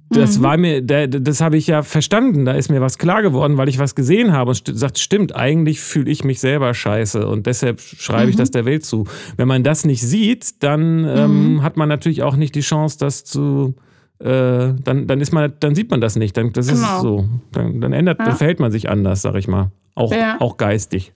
das 0.09 0.37
mhm. 0.37 0.43
war 0.43 0.57
mir, 0.57 0.81
das 0.81 1.39
habe 1.39 1.55
ich 1.55 1.67
ja 1.67 1.81
verstanden. 1.81 2.43
Da 2.43 2.51
ist 2.51 2.69
mir 2.69 2.81
was 2.81 2.97
klar 2.97 3.21
geworden, 3.21 3.57
weil 3.57 3.69
ich 3.69 3.79
was 3.79 3.95
gesehen 3.95 4.33
habe 4.33 4.49
und 4.49 4.55
st 4.55 4.71
sagt, 4.73 4.99
stimmt, 4.99 5.33
eigentlich 5.33 5.79
fühle 5.79 6.11
ich 6.11 6.25
mich 6.25 6.41
selber 6.41 6.73
scheiße 6.73 7.25
und 7.25 7.45
deshalb 7.45 7.79
schreibe 7.79 8.25
mhm. 8.25 8.29
ich 8.31 8.35
das 8.35 8.51
der 8.51 8.65
Welt 8.65 8.83
zu. 8.83 9.05
Wenn 9.37 9.47
man 9.47 9.63
das 9.63 9.85
nicht 9.85 10.01
sieht, 10.01 10.61
dann 10.61 11.05
ähm, 11.05 11.53
mhm. 11.53 11.63
hat 11.63 11.77
man 11.77 11.87
natürlich 11.87 12.21
auch 12.21 12.35
nicht 12.35 12.53
die 12.55 12.61
Chance, 12.61 12.97
das 12.99 13.23
zu, 13.23 13.75
äh, 14.19 14.73
dann, 14.83 15.07
dann 15.07 15.21
ist 15.21 15.31
man, 15.31 15.53
dann 15.59 15.75
sieht 15.75 15.91
man 15.91 16.01
das 16.01 16.15
nicht. 16.15 16.35
Dann, 16.37 16.51
das 16.53 16.67
genau. 16.67 16.95
ist 16.95 17.01
so. 17.01 17.25
Dann, 17.51 17.81
dann 17.81 17.93
ändert, 17.93 18.19
ja. 18.19 18.25
dann 18.25 18.35
verhält 18.35 18.59
man 18.59 18.71
sich 18.71 18.89
anders, 18.89 19.21
sag 19.21 19.35
ich 19.35 19.47
mal. 19.47 19.71
Auch, 19.95 20.11
ja. 20.11 20.37
auch 20.39 20.57
geistig. 20.57 21.13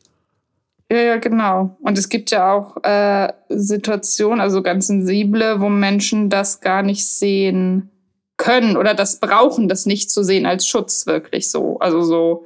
Ja, 0.91 0.97
ja, 0.97 1.17
genau. 1.17 1.77
Und 1.81 1.97
es 1.97 2.09
gibt 2.09 2.31
ja 2.31 2.51
auch 2.51 2.83
äh, 2.83 3.31
Situationen, 3.49 4.41
also 4.41 4.61
ganz 4.61 4.87
sensible, 4.87 5.61
wo 5.61 5.69
Menschen 5.69 6.29
das 6.29 6.59
gar 6.59 6.83
nicht 6.83 7.07
sehen 7.07 7.89
können 8.37 8.75
oder 8.75 8.93
das 8.93 9.19
brauchen, 9.19 9.69
das 9.69 9.85
nicht 9.85 10.11
zu 10.11 10.23
sehen 10.23 10.45
als 10.45 10.67
Schutz 10.67 11.05
wirklich 11.05 11.49
so. 11.49 11.79
Also 11.79 12.01
so, 12.01 12.45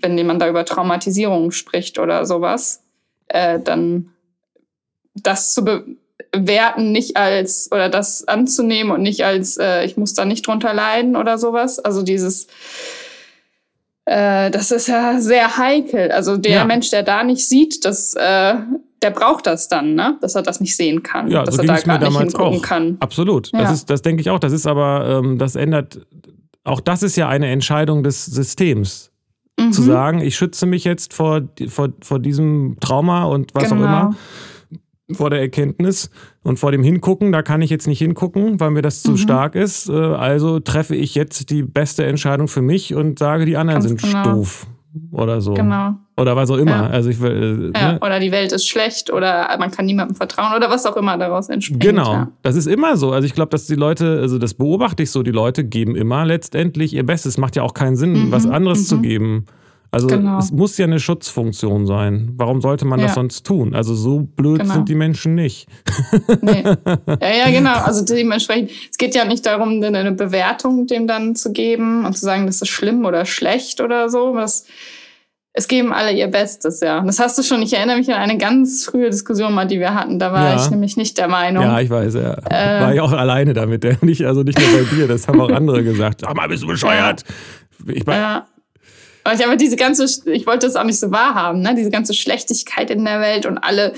wenn 0.00 0.16
jemand 0.16 0.40
da 0.40 0.48
über 0.48 0.64
Traumatisierung 0.64 1.50
spricht 1.50 1.98
oder 1.98 2.24
sowas, 2.24 2.82
äh, 3.28 3.60
dann 3.60 4.10
das 5.14 5.52
zu 5.52 5.64
werten, 6.34 6.92
nicht 6.92 7.16
als, 7.16 7.70
oder 7.70 7.88
das 7.88 8.26
anzunehmen 8.26 8.92
und 8.92 9.02
nicht 9.02 9.24
als, 9.24 9.58
äh, 9.58 9.84
ich 9.84 9.96
muss 9.96 10.14
da 10.14 10.24
nicht 10.24 10.46
drunter 10.46 10.72
leiden 10.72 11.16
oder 11.16 11.38
sowas. 11.38 11.78
Also 11.78 12.02
dieses, 12.02 12.46
äh, 14.06 14.50
das 14.50 14.70
ist 14.70 14.88
ja 14.88 15.20
sehr 15.20 15.58
heikel. 15.58 16.10
Also 16.10 16.36
der 16.38 16.52
ja. 16.52 16.64
Mensch, 16.64 16.90
der 16.90 17.02
da 17.02 17.22
nicht 17.22 17.46
sieht, 17.46 17.84
das, 17.84 18.14
äh, 18.14 18.54
der 19.02 19.10
braucht 19.10 19.46
das 19.46 19.68
dann, 19.68 19.94
ne? 19.94 20.16
dass 20.20 20.34
er 20.34 20.42
das 20.42 20.60
nicht 20.60 20.76
sehen 20.76 21.02
kann, 21.02 21.28
ja, 21.30 21.44
dass 21.44 21.56
so 21.56 21.62
er 21.62 21.68
da 21.68 21.80
gar 21.80 21.98
nicht 21.98 22.18
hingucken 22.18 22.58
auch. 22.58 22.62
kann. 22.62 22.96
Absolut. 23.00 23.52
Ja. 23.52 23.60
Das, 23.60 23.72
ist, 23.72 23.90
das 23.90 24.00
denke 24.00 24.22
ich 24.22 24.30
auch. 24.30 24.38
Das 24.38 24.52
ist 24.52 24.66
aber, 24.66 25.20
ähm, 25.22 25.38
das 25.38 25.54
ändert, 25.54 26.00
auch 26.64 26.80
das 26.80 27.02
ist 27.02 27.16
ja 27.16 27.28
eine 27.28 27.48
Entscheidung 27.48 28.02
des 28.02 28.24
Systems. 28.24 29.10
Mhm. 29.58 29.72
Zu 29.72 29.82
sagen, 29.82 30.20
ich 30.20 30.34
schütze 30.36 30.64
mich 30.64 30.84
jetzt 30.84 31.12
vor, 31.12 31.42
vor, 31.68 31.90
vor 32.00 32.18
diesem 32.20 32.78
Trauma 32.80 33.24
und 33.24 33.54
was 33.54 33.68
genau. 33.68 33.74
auch 33.74 33.84
immer 33.84 34.16
vor 35.14 35.30
der 35.30 35.40
Erkenntnis 35.40 36.10
und 36.42 36.58
vor 36.58 36.72
dem 36.72 36.82
Hingucken, 36.82 37.32
da 37.32 37.42
kann 37.42 37.62
ich 37.62 37.70
jetzt 37.70 37.86
nicht 37.86 37.98
hingucken, 37.98 38.60
weil 38.60 38.70
mir 38.70 38.82
das 38.82 39.02
zu 39.02 39.12
mhm. 39.12 39.16
stark 39.16 39.54
ist. 39.54 39.88
Äh, 39.88 39.92
also 39.92 40.60
treffe 40.60 40.94
ich 40.94 41.14
jetzt 41.14 41.50
die 41.50 41.62
beste 41.62 42.04
Entscheidung 42.04 42.48
für 42.48 42.62
mich 42.62 42.94
und 42.94 43.18
sage, 43.18 43.44
die 43.44 43.56
anderen 43.56 43.80
Ganz 43.80 44.00
sind 44.00 44.12
genau. 44.12 44.34
doof 44.36 44.66
oder 45.10 45.40
so. 45.40 45.54
Genau. 45.54 45.94
Oder 46.18 46.36
was 46.36 46.50
auch 46.50 46.58
immer. 46.58 46.70
Ja. 46.70 46.86
Also 46.88 47.08
ich 47.08 47.20
will, 47.20 47.72
äh, 47.74 47.78
ja, 47.78 47.92
ne? 47.92 47.98
Oder 48.00 48.20
die 48.20 48.30
Welt 48.30 48.52
ist 48.52 48.68
schlecht 48.68 49.10
oder 49.10 49.48
man 49.58 49.70
kann 49.70 49.86
niemandem 49.86 50.14
vertrauen 50.14 50.54
oder 50.54 50.68
was 50.70 50.84
auch 50.84 50.96
immer 50.96 51.16
daraus 51.16 51.48
entspringt. 51.48 51.82
Genau. 51.82 52.12
Ja. 52.12 52.28
Das 52.42 52.56
ist 52.56 52.66
immer 52.66 52.96
so. 52.96 53.12
Also 53.12 53.26
ich 53.26 53.34
glaube, 53.34 53.50
dass 53.50 53.66
die 53.66 53.74
Leute, 53.74 54.18
also 54.20 54.38
das 54.38 54.54
beobachte 54.54 55.02
ich 55.02 55.10
so, 55.10 55.22
die 55.22 55.30
Leute 55.30 55.64
geben 55.64 55.96
immer 55.96 56.26
letztendlich 56.26 56.92
ihr 56.92 57.06
Bestes. 57.06 57.32
Es 57.32 57.38
macht 57.38 57.56
ja 57.56 57.62
auch 57.62 57.74
keinen 57.74 57.96
Sinn, 57.96 58.26
mhm. 58.26 58.32
was 58.32 58.46
anderes 58.46 58.80
mhm. 58.80 58.84
zu 58.84 59.00
geben. 59.00 59.46
Also 59.94 60.06
genau. 60.06 60.38
es 60.38 60.50
muss 60.50 60.78
ja 60.78 60.86
eine 60.86 60.98
Schutzfunktion 60.98 61.86
sein. 61.86 62.32
Warum 62.36 62.62
sollte 62.62 62.86
man 62.86 62.98
ja. 62.98 63.06
das 63.06 63.14
sonst 63.14 63.44
tun? 63.44 63.74
Also 63.74 63.94
so 63.94 64.20
blöd 64.20 64.62
genau. 64.62 64.72
sind 64.72 64.88
die 64.88 64.94
Menschen 64.94 65.34
nicht. 65.34 65.68
Nee. 66.40 66.64
Ja, 67.20 67.46
ja, 67.46 67.50
genau. 67.50 67.74
Also 67.74 68.04
dementsprechend, 68.04 68.70
es 68.90 68.96
geht 68.96 69.14
ja 69.14 69.24
nicht 69.24 69.44
darum, 69.44 69.82
eine 69.82 70.12
Bewertung 70.12 70.86
dem 70.86 71.06
dann 71.06 71.36
zu 71.36 71.52
geben 71.52 72.06
und 72.06 72.16
zu 72.16 72.24
sagen, 72.24 72.46
das 72.46 72.62
ist 72.62 72.68
schlimm 72.68 73.04
oder 73.04 73.26
schlecht 73.26 73.80
oder 73.80 74.08
so. 74.08 74.34
Was, 74.34 74.64
es 75.52 75.68
geben 75.68 75.92
alle 75.92 76.12
ihr 76.12 76.28
Bestes, 76.28 76.80
ja. 76.80 77.00
Das 77.02 77.18
hast 77.18 77.38
du 77.38 77.42
schon. 77.42 77.60
Ich 77.62 77.74
erinnere 77.74 77.98
mich 77.98 78.08
an 78.08 78.16
eine 78.16 78.38
ganz 78.38 78.86
frühe 78.86 79.10
Diskussion 79.10 79.52
mal, 79.52 79.66
die 79.66 79.78
wir 79.78 79.94
hatten. 79.94 80.18
Da 80.18 80.32
war 80.32 80.50
ja. 80.50 80.56
ich 80.56 80.70
nämlich 80.70 80.96
nicht 80.96 81.18
der 81.18 81.28
Meinung. 81.28 81.64
Ja, 81.64 81.80
ich 81.80 81.90
weiß, 81.90 82.14
ja. 82.14 82.34
Äh, 82.48 82.80
war 82.80 82.94
ich 82.94 83.00
auch 83.00 83.12
alleine 83.12 83.52
damit. 83.52 83.84
Nicht, 84.02 84.24
also 84.24 84.42
nicht 84.42 84.58
nur 84.58 84.80
bei 84.80 84.96
dir, 84.96 85.08
das 85.08 85.28
haben 85.28 85.40
auch 85.40 85.50
andere 85.50 85.84
gesagt. 85.84 86.22
Sag 86.22 86.34
mal, 86.34 86.48
bist 86.48 86.62
du 86.62 86.68
bescheuert? 86.68 87.24
Ich, 87.86 88.06
ja. 88.06 88.46
Aber 89.24 89.34
ich 89.34 89.44
aber 89.44 89.56
diese 89.56 89.76
ganze, 89.76 90.04
ich 90.30 90.46
wollte 90.46 90.66
das 90.66 90.76
auch 90.76 90.84
nicht 90.84 90.98
so 90.98 91.10
wahrhaben, 91.10 91.60
ne? 91.60 91.74
Diese 91.74 91.90
ganze 91.90 92.14
Schlechtigkeit 92.14 92.90
in 92.90 93.04
der 93.04 93.20
Welt 93.20 93.46
und 93.46 93.58
alle, 93.58 93.92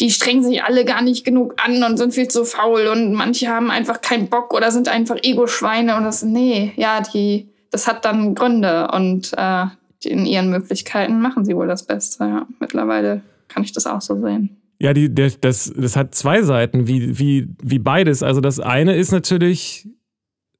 die 0.00 0.10
strengen 0.10 0.42
sich 0.42 0.62
alle 0.62 0.84
gar 0.84 1.02
nicht 1.02 1.24
genug 1.24 1.54
an 1.62 1.82
und 1.82 1.98
sind 1.98 2.14
viel 2.14 2.28
zu 2.28 2.44
faul 2.44 2.86
und 2.86 3.12
manche 3.12 3.48
haben 3.48 3.70
einfach 3.70 4.00
keinen 4.00 4.28
Bock 4.28 4.54
oder 4.54 4.70
sind 4.70 4.88
einfach 4.88 5.16
Ego-Schweine 5.22 5.96
und 5.96 6.04
das, 6.04 6.22
nee, 6.22 6.72
ja, 6.76 7.00
die, 7.00 7.48
das 7.70 7.86
hat 7.86 8.04
dann 8.04 8.34
Gründe 8.34 8.88
und 8.92 9.32
äh, 9.36 9.66
in 10.02 10.24
ihren 10.24 10.50
Möglichkeiten 10.50 11.20
machen 11.20 11.44
sie 11.44 11.54
wohl 11.54 11.66
das 11.66 11.84
Beste, 11.84 12.24
ja. 12.24 12.46
Mittlerweile 12.58 13.20
kann 13.48 13.62
ich 13.62 13.72
das 13.72 13.86
auch 13.86 14.00
so 14.00 14.20
sehen. 14.20 14.56
Ja, 14.78 14.94
die, 14.94 15.14
der, 15.14 15.30
das, 15.40 15.70
das 15.76 15.94
hat 15.94 16.14
zwei 16.14 16.42
Seiten, 16.42 16.88
wie, 16.88 17.18
wie, 17.18 17.48
wie 17.62 17.78
beides. 17.78 18.22
Also 18.22 18.40
das 18.40 18.60
eine 18.60 18.96
ist 18.96 19.12
natürlich, 19.12 19.86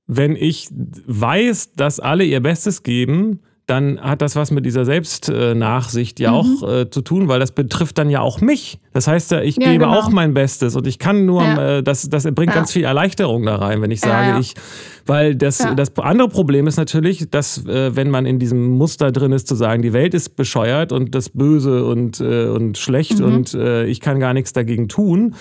wenn 0.06 0.36
ich 0.36 0.68
weiß, 0.70 1.72
dass 1.72 2.00
alle 2.00 2.24
ihr 2.24 2.40
Bestes 2.40 2.82
geben, 2.82 3.40
dann 3.70 4.00
hat 4.00 4.20
das 4.20 4.34
was 4.34 4.50
mit 4.50 4.66
dieser 4.66 4.84
Selbstnachsicht 4.84 6.18
ja 6.18 6.32
mhm. 6.32 6.36
auch 6.36 6.68
äh, 6.68 6.90
zu 6.90 7.02
tun, 7.02 7.28
weil 7.28 7.38
das 7.38 7.52
betrifft 7.52 7.98
dann 7.98 8.10
ja 8.10 8.20
auch 8.20 8.40
mich. 8.40 8.80
Das 8.92 9.06
heißt 9.06 9.30
ja, 9.30 9.40
ich 9.40 9.56
ja, 9.56 9.70
gebe 9.70 9.84
genau. 9.84 9.96
auch 9.96 10.10
mein 10.10 10.34
Bestes 10.34 10.74
und 10.74 10.86
ich 10.86 10.98
kann 10.98 11.24
nur, 11.24 11.42
ja. 11.42 11.78
äh, 11.78 11.82
das, 11.82 12.08
das 12.10 12.24
bringt 12.24 12.50
ja. 12.50 12.56
ganz 12.56 12.72
viel 12.72 12.84
Erleichterung 12.84 13.46
da 13.46 13.56
rein, 13.56 13.80
wenn 13.80 13.92
ich 13.92 14.00
sage, 14.00 14.40
ich, 14.40 14.54
weil 15.06 15.36
das, 15.36 15.64
das 15.76 15.96
andere 15.98 16.28
Problem 16.28 16.66
ist 16.66 16.76
natürlich, 16.76 17.30
dass 17.30 17.64
äh, 17.66 17.94
wenn 17.94 18.10
man 18.10 18.26
in 18.26 18.40
diesem 18.40 18.70
Muster 18.70 19.12
drin 19.12 19.32
ist, 19.32 19.46
zu 19.46 19.54
sagen, 19.54 19.82
die 19.82 19.92
Welt 19.92 20.14
ist 20.14 20.36
bescheuert 20.36 20.90
und 20.90 21.14
das 21.14 21.28
Böse 21.28 21.84
und, 21.84 22.20
äh, 22.20 22.46
und 22.46 22.76
schlecht 22.76 23.20
mhm. 23.20 23.24
und 23.24 23.54
äh, 23.54 23.86
ich 23.86 24.00
kann 24.00 24.18
gar 24.18 24.34
nichts 24.34 24.52
dagegen 24.52 24.88
tun, 24.88 25.36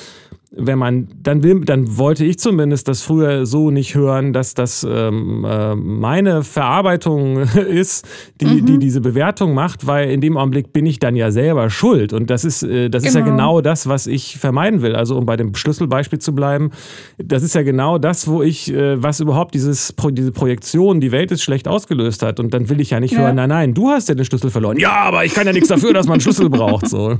wenn 0.51 0.79
man, 0.79 1.07
dann 1.21 1.43
will, 1.43 1.63
dann 1.63 1.97
wollte 1.97 2.25
ich 2.25 2.39
zumindest 2.39 2.87
das 2.87 3.03
früher 3.03 3.45
so 3.45 3.69
nicht 3.69 3.93
hören, 3.93 4.33
dass 4.33 4.55
das 4.55 4.85
ähm, 4.89 5.45
äh, 5.47 5.75
meine 5.75 6.43
Verarbeitung 6.43 7.37
ist, 7.69 8.07
die, 8.41 8.45
mhm. 8.45 8.65
die 8.65 8.79
diese 8.79 8.99
Bewertung 8.99 9.53
macht, 9.53 9.85
weil 9.85 10.09
in 10.09 10.21
dem 10.21 10.37
Augenblick 10.37 10.73
bin 10.73 10.87
ich 10.87 10.97
dann 10.97 11.15
ja 11.15 11.29
selber 11.29 11.69
schuld. 11.69 12.13
Und 12.13 12.31
das 12.31 12.45
ist, 12.45 12.63
äh, 12.63 12.89
das 12.89 13.03
genau. 13.03 13.09
ist 13.09 13.15
ja 13.15 13.21
genau. 13.21 13.35
genau 13.35 13.61
das, 13.61 13.87
was 13.87 14.07
ich 14.07 14.39
vermeiden 14.39 14.81
will. 14.81 14.95
Also 14.95 15.17
um 15.17 15.27
bei 15.27 15.37
dem 15.37 15.53
Schlüsselbeispiel 15.53 16.17
zu 16.17 16.33
bleiben, 16.33 16.71
das 17.19 17.43
ist 17.43 17.53
ja 17.53 17.61
genau 17.61 17.99
das, 17.99 18.27
wo 18.27 18.41
ich, 18.41 18.73
äh, 18.73 19.01
was 19.01 19.19
überhaupt 19.19 19.53
dieses, 19.53 19.93
diese 20.11 20.31
Projektion, 20.31 20.99
die 20.99 21.11
Welt 21.11 21.31
ist 21.31 21.43
schlecht 21.43 21.67
ausgelöst 21.67 22.23
hat. 22.23 22.39
Und 22.39 22.55
dann 22.55 22.69
will 22.69 22.81
ich 22.81 22.89
ja 22.89 22.99
nicht 22.99 23.13
ja. 23.13 23.19
hören, 23.19 23.35
nein, 23.35 23.49
nein, 23.49 23.75
du 23.75 23.89
hast 23.89 24.09
ja 24.09 24.15
den 24.15 24.25
Schlüssel 24.25 24.49
verloren. 24.49 24.77
Ja, 24.77 24.93
aber 24.93 25.25
ich 25.25 25.35
kann 25.35 25.45
ja 25.45 25.53
nichts 25.53 25.67
dafür, 25.67 25.93
dass 25.93 26.07
man 26.07 26.13
einen 26.13 26.21
Schlüssel 26.21 26.49
braucht. 26.49 26.89
So. 26.89 27.19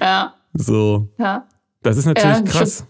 ja. 0.00 0.32
So. 0.54 1.08
Ja. 1.18 1.46
Das 1.82 1.96
ist 1.96 2.06
natürlich 2.06 2.38
ja, 2.38 2.42
krass. 2.42 2.84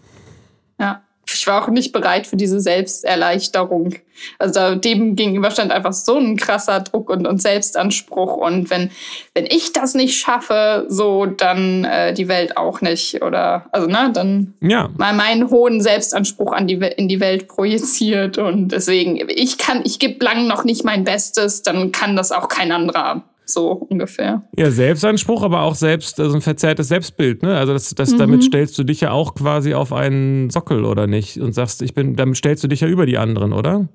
Ja. 0.79 1.03
Ich 1.31 1.45
war 1.45 1.63
auch 1.63 1.67
nicht 1.69 1.91
bereit 1.91 2.25
für 2.25 2.37
diese 2.37 2.59
Selbsterleichterung. 2.59 3.93
Also 4.39 4.75
dem 4.75 5.15
gegenüber 5.15 5.51
stand 5.51 5.71
einfach 5.71 5.93
so 5.93 6.17
ein 6.17 6.37
krasser 6.37 6.79
Druck 6.79 7.09
und, 7.09 7.27
und 7.27 7.41
Selbstanspruch. 7.41 8.35
Und 8.35 8.69
wenn, 8.69 8.89
wenn 9.35 9.45
ich 9.45 9.71
das 9.71 9.93
nicht 9.93 10.19
schaffe, 10.19 10.85
so 10.89 11.27
dann 11.27 11.83
äh, 11.85 12.13
die 12.13 12.27
Welt 12.27 12.57
auch 12.57 12.81
nicht. 12.81 13.21
Oder 13.21 13.67
also 13.71 13.87
ne, 13.87 14.09
dann 14.11 14.55
ja. 14.61 14.89
mal 14.97 15.13
meinen 15.13 15.51
hohen 15.51 15.81
Selbstanspruch 15.81 16.51
an 16.51 16.67
die, 16.67 16.75
in 16.75 17.07
die 17.07 17.19
Welt 17.19 17.47
projiziert. 17.47 18.39
Und 18.39 18.69
deswegen, 18.69 19.19
ich 19.29 19.59
kann, 19.59 19.81
ich 19.85 19.99
gebe 19.99 20.23
lang 20.25 20.47
noch 20.47 20.63
nicht 20.63 20.83
mein 20.83 21.03
Bestes, 21.03 21.61
dann 21.61 21.91
kann 21.91 22.15
das 22.15 22.31
auch 22.31 22.47
kein 22.47 22.71
anderer 22.71 23.23
so 23.49 23.71
ungefähr. 23.71 24.43
Ja, 24.57 24.71
Selbstanspruch, 24.71 25.43
aber 25.43 25.61
auch 25.61 25.75
selbst, 25.75 26.19
also 26.19 26.35
ein 26.35 26.41
verzerrtes 26.41 26.87
Selbstbild, 26.87 27.43
ne? 27.43 27.57
Also 27.57 27.73
das, 27.73 27.93
das, 27.95 28.11
mhm. 28.11 28.17
damit 28.17 28.43
stellst 28.43 28.77
du 28.77 28.83
dich 28.83 29.01
ja 29.01 29.11
auch 29.11 29.35
quasi 29.35 29.73
auf 29.73 29.93
einen 29.93 30.49
Sockel, 30.49 30.85
oder 30.85 31.07
nicht? 31.07 31.39
Und 31.39 31.53
sagst, 31.53 31.81
ich 31.81 31.93
bin, 31.93 32.15
damit 32.15 32.37
stellst 32.37 32.63
du 32.63 32.67
dich 32.67 32.81
ja 32.81 32.87
über 32.87 33.05
die 33.05 33.17
anderen, 33.17 33.53
oder? 33.53 33.87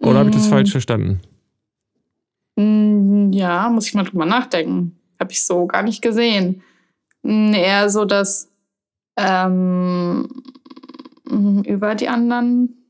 Oder 0.00 0.12
mhm. 0.12 0.18
habe 0.18 0.30
ich 0.30 0.36
das 0.36 0.46
falsch 0.46 0.70
verstanden? 0.70 1.20
Mm, 2.56 3.32
ja, 3.32 3.68
muss 3.68 3.88
ich 3.88 3.94
mal 3.94 4.04
drüber 4.04 4.26
nachdenken. 4.26 4.98
Habe 5.20 5.32
ich 5.32 5.44
so 5.44 5.66
gar 5.66 5.82
nicht 5.82 6.02
gesehen. 6.02 6.62
Eher 7.22 7.90
so, 7.90 8.04
dass 8.04 8.50
ähm, 9.16 10.28
über 11.28 11.94
die 11.94 12.08
anderen 12.08 12.85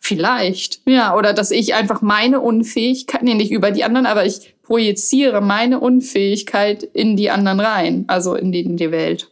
Vielleicht, 0.00 0.80
ja, 0.86 1.16
oder 1.16 1.32
dass 1.32 1.50
ich 1.50 1.74
einfach 1.74 2.02
meine 2.02 2.40
Unfähigkeit, 2.40 3.22
nee, 3.22 3.34
nicht 3.34 3.52
über 3.52 3.70
die 3.70 3.84
anderen, 3.84 4.06
aber 4.06 4.24
ich 4.24 4.54
projiziere 4.62 5.40
meine 5.40 5.80
Unfähigkeit 5.80 6.82
in 6.82 7.16
die 7.16 7.30
anderen 7.30 7.60
rein, 7.60 8.04
also 8.08 8.34
in 8.34 8.52
die, 8.52 8.62
in 8.62 8.76
die 8.76 8.90
Welt. 8.90 9.30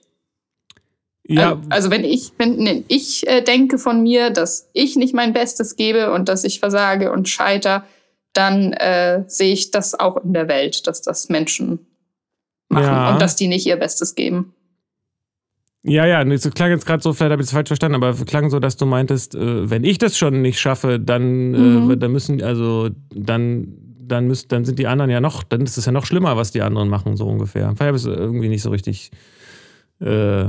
Ja. 1.26 1.52
Also, 1.52 1.68
also 1.70 1.90
wenn 1.90 2.04
ich, 2.04 2.32
wenn 2.38 2.84
ich 2.88 3.26
äh, 3.26 3.40
denke 3.40 3.78
von 3.78 4.02
mir, 4.02 4.30
dass 4.30 4.68
ich 4.72 4.96
nicht 4.96 5.14
mein 5.14 5.32
Bestes 5.32 5.76
gebe 5.76 6.12
und 6.12 6.28
dass 6.28 6.44
ich 6.44 6.60
versage 6.60 7.10
und 7.12 7.28
scheiter, 7.28 7.84
dann 8.32 8.72
äh, 8.74 9.24
sehe 9.26 9.52
ich 9.52 9.70
das 9.70 9.98
auch 9.98 10.18
in 10.18 10.32
der 10.32 10.48
Welt, 10.48 10.86
dass 10.86 11.02
das 11.02 11.28
Menschen 11.28 11.86
machen 12.68 12.86
ja. 12.86 13.12
und 13.12 13.22
dass 13.22 13.36
die 13.36 13.48
nicht 13.48 13.66
ihr 13.66 13.76
Bestes 13.76 14.14
geben. 14.14 14.54
Ja, 15.86 16.06
ja, 16.06 16.22
es 16.22 16.50
klang 16.54 16.70
jetzt 16.70 16.86
gerade 16.86 17.02
so, 17.02 17.12
vielleicht 17.12 17.32
habe 17.32 17.42
ich 17.42 17.48
es 17.48 17.52
falsch 17.52 17.68
verstanden, 17.68 17.96
aber 17.96 18.08
es 18.08 18.24
klang 18.24 18.48
so, 18.48 18.58
dass 18.58 18.78
du 18.78 18.86
meintest, 18.86 19.34
äh, 19.34 19.68
wenn 19.68 19.84
ich 19.84 19.98
das 19.98 20.16
schon 20.16 20.40
nicht 20.40 20.58
schaffe, 20.58 20.98
dann, 20.98 21.54
äh, 21.54 21.58
mhm. 21.58 21.90
äh, 21.90 21.96
dann 21.98 22.10
müssen, 22.10 22.42
also 22.42 22.88
dann, 23.14 23.68
dann 24.00 24.26
müssen, 24.26 24.48
dann 24.48 24.64
sind 24.64 24.78
die 24.78 24.86
anderen 24.86 25.10
ja 25.10 25.20
noch, 25.20 25.42
dann 25.42 25.60
ist 25.60 25.76
es 25.76 25.84
ja 25.84 25.92
noch 25.92 26.06
schlimmer, 26.06 26.38
was 26.38 26.52
die 26.52 26.62
anderen 26.62 26.88
machen, 26.88 27.16
so 27.16 27.26
ungefähr. 27.26 27.66
Vielleicht 27.76 27.80
habe 27.80 27.96
ich 27.98 28.02
es 28.02 28.06
irgendwie 28.06 28.48
nicht 28.48 28.62
so 28.62 28.70
richtig. 28.70 29.10
Äh, 30.00 30.46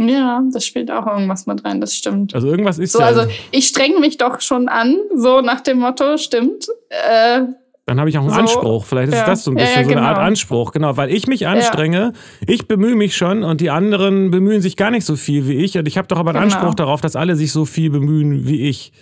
ja, 0.00 0.42
das 0.52 0.66
spielt 0.66 0.90
auch 0.90 1.06
irgendwas 1.06 1.46
mit 1.46 1.64
rein, 1.64 1.80
das 1.80 1.94
stimmt. 1.94 2.34
Also 2.34 2.48
irgendwas 2.48 2.78
ist 2.78 2.92
so. 2.92 3.00
Ja 3.00 3.06
also 3.06 3.22
ich 3.50 3.68
strenge 3.68 3.98
mich 4.00 4.18
doch 4.18 4.42
schon 4.42 4.68
an, 4.68 4.96
so 5.14 5.40
nach 5.40 5.62
dem 5.62 5.78
Motto, 5.78 6.18
stimmt. 6.18 6.68
Äh, 6.90 7.40
dann 7.88 8.00
habe 8.00 8.10
ich 8.10 8.18
auch 8.18 8.22
einen 8.22 8.30
so, 8.30 8.36
Anspruch. 8.36 8.84
Vielleicht 8.84 9.08
ist 9.12 9.18
ja. 9.18 9.24
das 9.26 9.44
so 9.44 9.50
ein 9.50 9.54
bisschen 9.54 9.74
ja, 9.74 9.80
ja, 9.80 9.84
so 9.86 9.92
eine 9.92 10.02
Art 10.02 10.16
genau. 10.16 10.26
Anspruch. 10.26 10.72
Genau, 10.72 10.96
weil 10.98 11.10
ich 11.10 11.26
mich 11.26 11.46
anstrenge, 11.46 12.12
ich 12.46 12.68
bemühe 12.68 12.94
mich 12.94 13.16
schon 13.16 13.44
und 13.44 13.62
die 13.62 13.70
anderen 13.70 14.30
bemühen 14.30 14.60
sich 14.60 14.76
gar 14.76 14.90
nicht 14.90 15.06
so 15.06 15.16
viel 15.16 15.48
wie 15.48 15.54
ich. 15.54 15.78
Und 15.78 15.88
ich 15.88 15.96
habe 15.96 16.06
doch 16.06 16.18
aber 16.18 16.30
einen 16.30 16.42
genau. 16.42 16.54
Anspruch 16.54 16.74
darauf, 16.74 17.00
dass 17.00 17.16
alle 17.16 17.34
sich 17.34 17.50
so 17.50 17.64
viel 17.64 17.88
bemühen 17.88 18.46
wie 18.46 18.68
ich. 18.68 18.92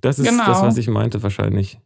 Das 0.00 0.20
ist 0.20 0.28
genau. 0.28 0.46
das, 0.46 0.62
was 0.62 0.76
ich 0.76 0.88
meinte 0.88 1.22
wahrscheinlich. 1.22 1.78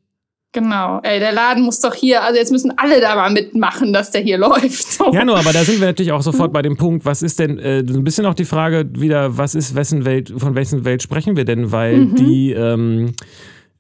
Genau. 0.53 1.01
Ey, 1.03 1.19
der 1.19 1.33
Laden 1.33 1.62
muss 1.62 1.81
doch 1.81 1.95
hier, 1.95 2.23
also 2.23 2.38
jetzt 2.38 2.53
müssen 2.53 2.75
alle 2.77 3.01
da 3.01 3.15
mal 3.15 3.31
mitmachen, 3.31 3.95
dass 3.95 4.11
der 4.11 4.21
hier 4.21 4.37
läuft. 4.38 4.93
So. 4.93 5.11
Ja, 5.11 5.25
nur, 5.25 5.38
aber 5.38 5.55
da 5.55 5.65
sind 5.65 5.81
wir 5.81 5.87
natürlich 5.87 6.12
auch 6.12 6.21
sofort 6.21 6.53
bei 6.53 6.61
dem 6.61 6.77
Punkt, 6.77 7.07
was 7.07 7.23
ist 7.23 7.38
denn, 7.38 7.59
äh, 7.59 7.79
ein 7.79 8.05
bisschen 8.05 8.27
auch 8.27 8.35
die 8.35 8.45
Frage 8.45 8.91
wieder, 8.93 9.38
was 9.38 9.55
ist, 9.55 9.75
wessen 9.75 10.05
Welt, 10.05 10.31
von 10.37 10.55
wessen 10.55 10.85
Welt 10.85 11.03
sprechen 11.03 11.37
wir 11.37 11.47
denn? 11.47 11.73
Weil 11.73 11.97
mhm. 11.97 12.15
die, 12.17 12.53
ähm, 12.53 13.12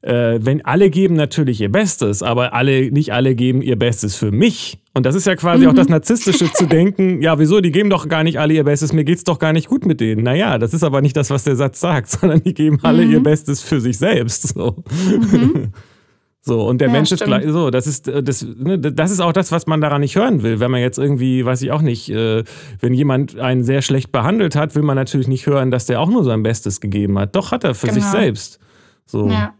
äh, 0.02 0.40
wenn 0.42 0.64
alle 0.64 0.90
geben 0.90 1.14
natürlich 1.14 1.60
ihr 1.60 1.70
Bestes, 1.70 2.22
aber 2.22 2.52
alle, 2.54 2.90
nicht 2.90 3.12
alle 3.12 3.34
geben 3.34 3.62
ihr 3.62 3.76
Bestes 3.76 4.16
für 4.16 4.32
mich. 4.32 4.78
Und 4.94 5.06
das 5.06 5.14
ist 5.14 5.26
ja 5.26 5.36
quasi 5.36 5.64
mhm. 5.64 5.70
auch 5.70 5.74
das 5.74 5.88
Narzisstische 5.88 6.52
zu 6.52 6.66
denken, 6.66 7.22
ja, 7.22 7.38
wieso, 7.38 7.60
die 7.60 7.70
geben 7.70 7.88
doch 7.88 8.08
gar 8.08 8.24
nicht 8.24 8.38
alle 8.38 8.52
ihr 8.52 8.64
Bestes, 8.64 8.92
mir 8.92 9.04
geht's 9.04 9.24
doch 9.24 9.38
gar 9.38 9.52
nicht 9.52 9.68
gut 9.68 9.86
mit 9.86 10.00
denen. 10.00 10.24
Naja, 10.24 10.58
das 10.58 10.74
ist 10.74 10.82
aber 10.82 11.00
nicht 11.00 11.16
das, 11.16 11.30
was 11.30 11.44
der 11.44 11.56
Satz 11.56 11.80
sagt, 11.80 12.10
sondern 12.20 12.42
die 12.42 12.52
geben 12.52 12.80
alle 12.82 13.04
mhm. 13.04 13.12
ihr 13.12 13.22
Bestes 13.22 13.62
für 13.62 13.80
sich 13.80 13.96
selbst. 13.96 14.48
So. 14.54 14.82
Mhm. 15.30 15.72
So, 16.44 16.66
und 16.66 16.80
der 16.80 16.88
ja, 16.88 16.94
Mensch 16.94 17.12
ist 17.12 17.22
gleich, 17.22 17.44
so, 17.46 17.70
das 17.70 17.86
ist, 17.86 18.08
äh, 18.08 18.20
das, 18.20 18.44
ne, 18.44 18.76
das 18.76 19.12
ist 19.12 19.20
auch 19.20 19.32
das, 19.32 19.52
was 19.52 19.68
man 19.68 19.80
daran 19.80 20.00
nicht 20.00 20.16
hören 20.16 20.42
will. 20.42 20.58
Wenn 20.58 20.72
man 20.72 20.80
jetzt 20.80 20.98
irgendwie, 20.98 21.44
weiß 21.44 21.62
ich 21.62 21.70
auch 21.70 21.82
nicht, 21.82 22.10
äh, 22.10 22.42
wenn 22.80 22.94
jemand 22.94 23.38
einen 23.38 23.62
sehr 23.62 23.80
schlecht 23.80 24.10
behandelt 24.10 24.56
hat, 24.56 24.74
will 24.74 24.82
man 24.82 24.96
natürlich 24.96 25.28
nicht 25.28 25.46
hören, 25.46 25.70
dass 25.70 25.86
der 25.86 26.00
auch 26.00 26.10
nur 26.10 26.24
sein 26.24 26.42
Bestes 26.42 26.80
gegeben 26.80 27.16
hat. 27.16 27.36
Doch 27.36 27.52
hat 27.52 27.62
er 27.62 27.76
für 27.76 27.86
genau. 27.86 28.00
sich 28.00 28.06
selbst. 28.06 28.58
So. 29.06 29.28
Ja. 29.28 29.54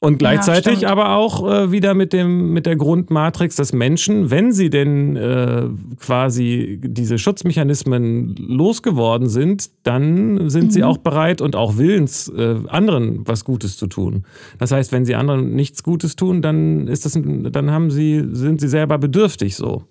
Und 0.00 0.18
gleichzeitig 0.20 0.82
ja, 0.82 0.90
aber 0.90 1.16
auch 1.16 1.44
äh, 1.50 1.72
wieder 1.72 1.92
mit, 1.94 2.12
dem, 2.12 2.52
mit 2.52 2.66
der 2.66 2.76
Grundmatrix, 2.76 3.56
dass 3.56 3.72
Menschen, 3.72 4.30
wenn 4.30 4.52
sie 4.52 4.70
denn 4.70 5.16
äh, 5.16 5.64
quasi 5.98 6.78
diese 6.80 7.18
Schutzmechanismen 7.18 8.36
losgeworden 8.36 9.28
sind, 9.28 9.70
dann 9.82 10.50
sind 10.50 10.66
mhm. 10.66 10.70
sie 10.70 10.84
auch 10.84 10.98
bereit 10.98 11.40
und 11.40 11.56
auch 11.56 11.78
willens, 11.78 12.28
äh, 12.28 12.56
anderen 12.68 13.26
was 13.26 13.44
Gutes 13.44 13.76
zu 13.76 13.88
tun. 13.88 14.24
Das 14.58 14.70
heißt, 14.70 14.92
wenn 14.92 15.04
sie 15.04 15.16
anderen 15.16 15.56
nichts 15.56 15.82
Gutes 15.82 16.14
tun, 16.14 16.42
dann 16.42 16.86
ist 16.86 17.04
das, 17.04 17.18
dann 17.20 17.70
haben 17.72 17.90
sie, 17.90 18.24
sind 18.30 18.60
sie 18.60 18.68
selber 18.68 18.98
bedürftig 18.98 19.56
so. 19.56 19.82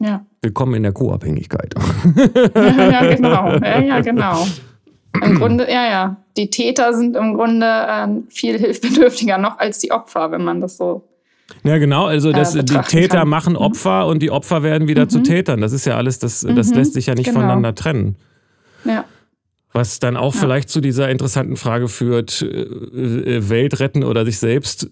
Ja. 0.00 0.26
Willkommen 0.42 0.74
in 0.74 0.82
der 0.82 0.92
Co-Abhängigkeit. 0.92 1.72
Ja, 2.56 2.90
ja, 2.90 3.14
genau. 3.14 3.56
Ja, 3.58 3.80
ja, 3.80 4.00
genau. 4.00 4.44
Im 5.22 5.38
Grunde, 5.38 5.70
ja, 5.70 5.88
ja. 5.88 6.16
Die 6.36 6.50
Täter 6.50 6.92
sind 6.94 7.16
im 7.16 7.34
Grunde 7.34 7.66
äh, 7.66 8.08
viel 8.28 8.58
hilfbedürftiger 8.58 9.38
noch 9.38 9.58
als 9.58 9.78
die 9.78 9.90
Opfer, 9.90 10.30
wenn 10.30 10.44
man 10.44 10.60
das 10.60 10.76
so. 10.76 11.04
Ja, 11.62 11.78
genau. 11.78 12.06
Also 12.06 12.32
das, 12.32 12.54
äh, 12.54 12.64
die 12.64 12.78
Täter 12.78 13.20
kann. 13.20 13.28
machen 13.28 13.52
mhm. 13.54 13.60
Opfer 13.60 14.04
mhm. 14.04 14.10
und 14.10 14.18
die 14.20 14.30
Opfer 14.30 14.62
werden 14.62 14.88
wieder 14.88 15.04
mhm. 15.04 15.10
zu 15.10 15.22
Tätern. 15.22 15.60
Das 15.60 15.72
ist 15.72 15.84
ja 15.86 15.96
alles, 15.96 16.18
das, 16.18 16.40
das 16.40 16.70
mhm. 16.70 16.76
lässt 16.76 16.94
sich 16.94 17.06
ja 17.06 17.14
nicht 17.14 17.26
genau. 17.26 17.40
voneinander 17.40 17.74
trennen. 17.74 18.16
Ja. 18.84 19.04
Was 19.72 19.98
dann 19.98 20.16
auch 20.16 20.34
ja. 20.34 20.40
vielleicht 20.40 20.68
zu 20.70 20.80
dieser 20.80 21.10
interessanten 21.10 21.56
Frage 21.56 21.88
führt, 21.88 22.42
äh, 22.42 22.46
äh, 22.46 23.48
Welt 23.48 23.78
retten 23.80 24.04
oder 24.04 24.24
sich 24.24 24.38
selbst. 24.38 24.90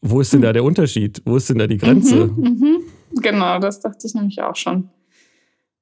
Wo 0.00 0.20
ist 0.20 0.32
denn 0.32 0.42
da 0.42 0.50
mhm. 0.50 0.54
der 0.54 0.64
Unterschied? 0.64 1.22
Wo 1.24 1.36
ist 1.36 1.50
denn 1.50 1.58
da 1.58 1.66
die 1.66 1.78
Grenze? 1.78 2.26
Mhm, 2.26 2.82
genau, 3.20 3.58
das 3.58 3.80
dachte 3.80 4.06
ich 4.06 4.14
nämlich 4.14 4.40
auch 4.40 4.54
schon. 4.54 4.88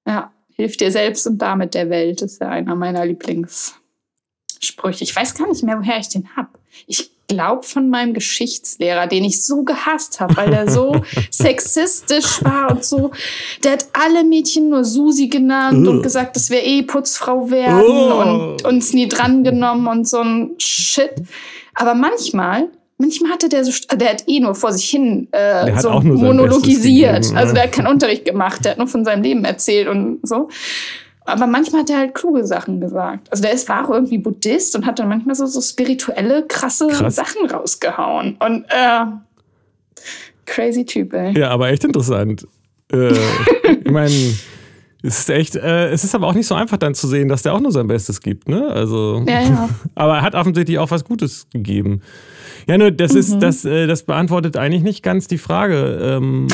Ja. 0.07 0.33
Hilf 0.57 0.77
dir 0.77 0.91
selbst 0.91 1.27
und 1.27 1.39
damit 1.39 1.75
der 1.75 1.91
Welt 1.91 2.23
ist 2.23 2.41
ja 2.41 2.49
einer 2.49 2.75
meiner 2.75 3.05
Lieblingssprüche. 3.05 5.05
Ich 5.05 5.15
weiß 5.15 5.35
gar 5.35 5.49
nicht 5.49 5.63
mehr, 5.63 5.79
woher 5.79 5.99
ich 5.99 6.09
den 6.09 6.35
habe. 6.35 6.49
Ich 6.87 7.11
glaube 7.29 7.65
von 7.65 7.91
meinem 7.91 8.15
Geschichtslehrer, 8.15 9.07
den 9.07 9.25
ich 9.25 9.45
so 9.45 9.65
gehasst 9.65 10.21
habe, 10.21 10.37
weil 10.37 10.51
der 10.51 10.71
so 10.71 11.03
sexistisch 11.31 12.43
war 12.43 12.71
und 12.71 12.85
so. 12.85 13.11
Der 13.65 13.73
hat 13.73 13.87
alle 13.93 14.25
Mädchen 14.25 14.71
nur 14.71 14.85
Susi 14.85 15.29
genannt 15.29 15.87
und 15.87 16.03
gesagt, 16.03 16.37
dass 16.37 16.51
wir 16.51 16.65
eh 16.65 16.83
Putzfrau 16.83 17.51
werden 17.51 17.83
oh. 17.83 18.23
und 18.23 18.65
uns 18.65 18.93
nie 18.93 19.09
drangenommen 19.09 19.89
und 19.89 20.09
so 20.09 20.21
ein 20.21 20.55
Shit. 20.59 21.15
Aber 21.75 21.95
manchmal 21.95 22.69
manchmal 22.99 23.33
hatte 23.33 23.49
der 23.49 23.65
so, 23.65 23.73
der 23.95 24.11
hat 24.11 24.25
eh 24.27 24.41
nur 24.41 24.55
vor 24.55 24.73
sich 24.73 24.89
hin 24.89 25.29
äh, 25.33 25.79
so 25.81 25.91
monologisiert. 26.01 27.33
also 27.35 27.55
der 27.55 27.65
hat 27.65 27.73
keinen 27.73 27.89
Unterricht 27.89 28.25
gemacht, 28.25 28.65
der 28.65 28.73
hat 28.73 28.79
nur 28.79 28.89
von 28.89 29.05
seinem 29.05 29.23
Leben 29.23 29.45
erzählt 29.45 29.89
und 29.89 30.21
so. 30.23 30.49
Aber 31.27 31.49
manchmal 31.49 31.83
hat 31.83 31.91
er 31.91 31.99
halt 31.99 32.15
kluge 32.15 32.47
Sachen 32.47 32.81
gesagt. 32.81 33.31
Also 33.33 33.43
der 33.43 33.53
ist, 33.53 33.69
war 33.69 33.85
auch 33.85 33.91
irgendwie 33.91 34.19
Buddhist 34.19 34.77
und 34.77 34.87
hat 34.87 35.01
dann 35.01 35.09
manchmal 35.09 35.35
so, 35.35 35.47
so 35.47 35.61
spirituelle, 35.61 36.45
krasse 36.47 36.87
Krass. 36.87 37.17
Sachen 37.17 37.51
rausgehauen. 37.51 38.37
Und 38.39 38.65
äh, 38.69 39.07
crazy 40.47 40.85
Typ, 40.85 41.13
ey. 41.15 41.37
Ja, 41.37 41.51
aber 41.51 41.69
echt 41.69 41.83
interessant. 41.83 42.47
Äh, 42.93 43.13
ich 43.85 43.91
meine, 43.91 44.15
es 45.03 45.19
ist 45.19 45.31
echt, 45.31 45.57
äh, 45.57 45.89
es 45.91 46.05
ist 46.05 46.15
aber 46.15 46.29
auch 46.29 46.35
nicht 46.35 46.47
so 46.47 46.55
einfach 46.55 46.77
dann 46.77 46.95
zu 46.95 47.09
sehen, 47.09 47.29
dass 47.29 47.43
der 47.43 47.55
auch 47.55 47.61
nur 47.61 47.73
sein 47.73 47.89
Bestes 47.89 48.21
gibt, 48.21 48.49
ne? 48.49 48.69
Also. 48.69 49.25
Ja, 49.27 49.41
ja. 49.41 49.69
aber 49.97 50.19
er 50.19 50.23
hat 50.23 50.37
offensichtlich 50.37 50.79
auch 50.79 50.93
was 50.93 51.05
Gutes 51.05 51.49
gegeben. 51.53 52.03
Ja, 52.69 52.79
nur 52.79 52.91
das 52.91 53.13
mhm. 53.13 53.19
ist, 53.19 53.39
das, 53.39 53.65
äh, 53.65 53.87
das 53.87 54.03
beantwortet 54.03 54.57
eigentlich 54.57 54.83
nicht 54.83 55.03
ganz 55.03 55.29
die 55.29 55.39
Frage, 55.39 55.99
ähm, 56.03 56.49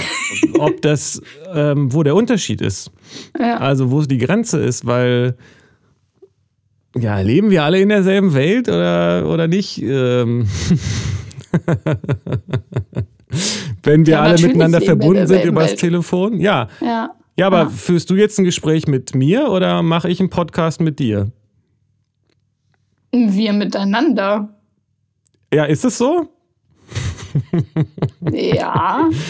ob 0.58 0.82
das, 0.82 1.22
ähm, 1.54 1.92
wo 1.92 2.02
der 2.02 2.14
Unterschied 2.14 2.60
ist. 2.60 2.90
Ja. 3.38 3.56
Also 3.58 3.90
wo 3.90 4.02
die 4.02 4.18
Grenze 4.18 4.60
ist, 4.60 4.86
weil 4.86 5.36
ja, 6.98 7.18
leben 7.20 7.50
wir 7.50 7.64
alle 7.64 7.80
in 7.80 7.88
derselben 7.88 8.34
Welt 8.34 8.68
oder, 8.68 9.26
oder 9.26 9.48
nicht? 9.48 9.80
Ähm 9.82 10.46
Wenn 13.82 14.04
wir 14.06 14.12
ja, 14.12 14.20
alle 14.20 14.40
miteinander 14.40 14.82
verbunden 14.82 15.26
sind 15.26 15.44
übers 15.44 15.70
Welt. 15.70 15.80
Telefon? 15.80 16.38
Ja. 16.38 16.68
Ja, 16.82 17.10
ja 17.38 17.46
aber 17.46 17.62
ja. 17.62 17.68
führst 17.70 18.10
du 18.10 18.14
jetzt 18.14 18.38
ein 18.38 18.44
Gespräch 18.44 18.86
mit 18.86 19.14
mir 19.14 19.48
oder 19.48 19.82
mache 19.82 20.10
ich 20.10 20.20
einen 20.20 20.28
Podcast 20.28 20.82
mit 20.82 20.98
dir? 20.98 21.32
Wir 23.10 23.54
miteinander. 23.54 24.50
Ja, 25.52 25.64
ist 25.64 25.84
es 25.84 25.98
so? 25.98 26.28
ja. 28.32 29.08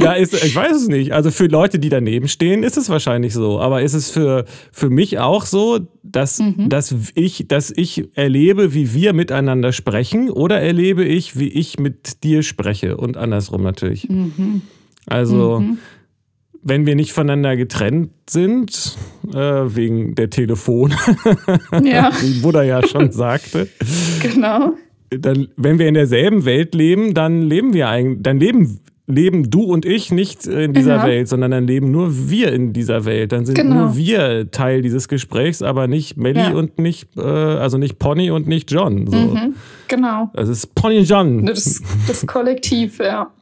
Ja, 0.00 0.12
ist, 0.12 0.32
ich 0.32 0.54
weiß 0.54 0.76
es 0.76 0.86
nicht. 0.86 1.12
Also 1.12 1.32
für 1.32 1.48
Leute, 1.48 1.80
die 1.80 1.88
daneben 1.88 2.28
stehen, 2.28 2.62
ist 2.62 2.76
es 2.76 2.88
wahrscheinlich 2.88 3.34
so. 3.34 3.58
Aber 3.58 3.82
ist 3.82 3.94
es 3.94 4.12
für, 4.12 4.44
für 4.70 4.90
mich 4.90 5.18
auch 5.18 5.44
so, 5.44 5.80
dass, 6.04 6.38
mhm. 6.38 6.68
dass, 6.68 6.94
ich, 7.16 7.48
dass 7.48 7.72
ich 7.74 8.04
erlebe, 8.14 8.74
wie 8.74 8.94
wir 8.94 9.12
miteinander 9.12 9.72
sprechen 9.72 10.30
oder 10.30 10.60
erlebe 10.60 11.04
ich, 11.04 11.36
wie 11.36 11.48
ich 11.48 11.80
mit 11.80 12.22
dir 12.22 12.44
spreche 12.44 12.96
und 12.96 13.16
andersrum 13.16 13.64
natürlich. 13.64 14.08
Mhm. 14.08 14.62
Also, 15.06 15.58
mhm. 15.58 15.78
wenn 16.62 16.86
wir 16.86 16.94
nicht 16.94 17.12
voneinander 17.12 17.56
getrennt 17.56 18.10
sind, 18.30 18.96
äh, 19.32 19.34
wegen 19.34 20.14
der 20.14 20.30
Telefon, 20.30 20.94
ja. 21.82 22.12
wie 22.20 22.38
Buddha 22.40 22.62
ja 22.62 22.86
schon 22.86 23.10
sagte. 23.10 23.68
Genau 24.22 24.74
dann, 25.10 25.48
wenn 25.56 25.78
wir 25.78 25.88
in 25.88 25.94
derselben 25.94 26.44
Welt 26.44 26.74
leben, 26.74 27.14
dann 27.14 27.42
leben 27.42 27.72
wir 27.72 27.88
eigentlich, 27.88 28.22
dann 28.22 28.38
leben, 28.38 28.80
leben 29.06 29.50
du 29.50 29.62
und 29.62 29.86
ich 29.86 30.12
nicht 30.12 30.46
in 30.46 30.74
dieser 30.74 30.96
ja. 30.96 31.06
Welt, 31.06 31.28
sondern 31.28 31.50
dann 31.50 31.66
leben 31.66 31.90
nur 31.90 32.28
wir 32.28 32.52
in 32.52 32.74
dieser 32.74 33.04
Welt. 33.06 33.32
Dann 33.32 33.46
sind 33.46 33.56
genau. 33.56 33.74
nur 33.74 33.96
wir 33.96 34.50
Teil 34.50 34.82
dieses 34.82 35.08
Gesprächs, 35.08 35.62
aber 35.62 35.88
nicht 35.88 36.16
Melly 36.18 36.40
ja. 36.40 36.52
und 36.52 36.78
nicht, 36.78 37.08
äh, 37.16 37.22
also 37.22 37.78
nicht 37.78 37.98
Pony 37.98 38.30
und 38.30 38.46
nicht 38.46 38.70
John. 38.70 39.06
So. 39.06 39.16
Mhm, 39.16 39.54
genau. 39.88 40.30
Das 40.34 40.48
ist 40.48 40.74
Pony 40.74 40.98
und 40.98 41.08
John. 41.08 41.46
Das, 41.46 41.82
das 42.06 42.26
Kollektiv, 42.26 42.98
ja. 42.98 43.32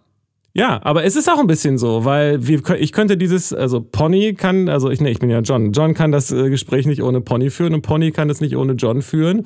Ja, 0.55 0.81
aber 0.85 1.05
es 1.05 1.17
ist 1.17 1.29
auch 1.29 1.39
ein 1.39 1.47
bisschen 1.47 1.77
so, 1.77 2.07
weil 2.07 2.47
wir, 2.47 2.63
ich 2.79 2.93
könnte 2.93 3.19
dieses, 3.19 3.53
also 3.53 3.83
Pony 3.83 4.33
kann, 4.33 4.71
also 4.71 4.89
ich, 4.89 5.03
nee, 5.03 5.11
ich 5.11 5.19
bin 5.19 5.29
ja 5.29 5.41
John. 5.41 5.73
John 5.73 5.93
kann 5.93 6.13
das 6.13 6.33
äh, 6.33 6.49
Gespräch 6.49 6.87
nicht 6.87 7.03
ohne 7.03 7.21
Pony 7.21 7.51
führen 7.51 7.75
und 7.75 7.83
Pony 7.83 8.11
kann 8.11 8.31
es 8.31 8.41
nicht 8.41 8.57
ohne 8.57 8.73
John 8.73 9.03
führen. 9.03 9.45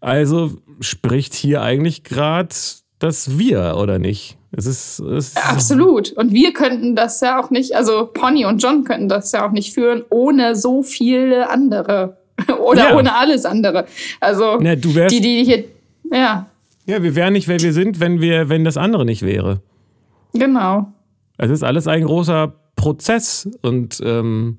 Also 0.00 0.52
spricht 0.80 1.34
hier 1.34 1.62
eigentlich 1.62 2.04
gerade 2.04 2.54
das 2.98 3.38
Wir, 3.38 3.76
oder 3.78 3.98
nicht? 3.98 4.38
Es 4.52 4.66
ist, 4.66 4.98
es 5.00 5.34
ja, 5.34 5.42
absolut. 5.42 6.12
Und 6.12 6.32
wir 6.32 6.52
könnten 6.52 6.96
das 6.96 7.20
ja 7.20 7.40
auch 7.40 7.50
nicht, 7.50 7.74
also 7.74 8.06
Pony 8.06 8.46
und 8.46 8.62
John 8.62 8.84
könnten 8.84 9.08
das 9.08 9.30
ja 9.32 9.46
auch 9.46 9.52
nicht 9.52 9.72
führen, 9.72 10.02
ohne 10.10 10.56
so 10.56 10.82
viele 10.82 11.48
andere. 11.50 12.16
oder 12.64 12.90
ja. 12.90 12.96
ohne 12.96 13.14
alles 13.14 13.44
andere. 13.44 13.86
Also 14.18 14.60
ja, 14.60 14.76
du 14.76 14.94
wärst, 14.94 15.14
die, 15.14 15.20
die 15.20 15.44
hier, 15.44 15.64
ja. 16.10 16.46
Ja, 16.86 17.02
wir 17.02 17.14
wären 17.14 17.34
nicht, 17.34 17.46
wer 17.46 17.60
wir 17.60 17.72
sind, 17.72 18.00
wenn 18.00 18.20
wir, 18.20 18.48
wenn 18.48 18.64
das 18.64 18.76
andere 18.76 19.04
nicht 19.04 19.22
wäre. 19.22 19.60
Genau. 20.32 20.92
Es 21.38 21.50
ist 21.50 21.62
alles 21.62 21.86
ein 21.86 22.04
großer 22.04 22.52
Prozess 22.76 23.48
und 23.62 24.00
ähm, 24.04 24.58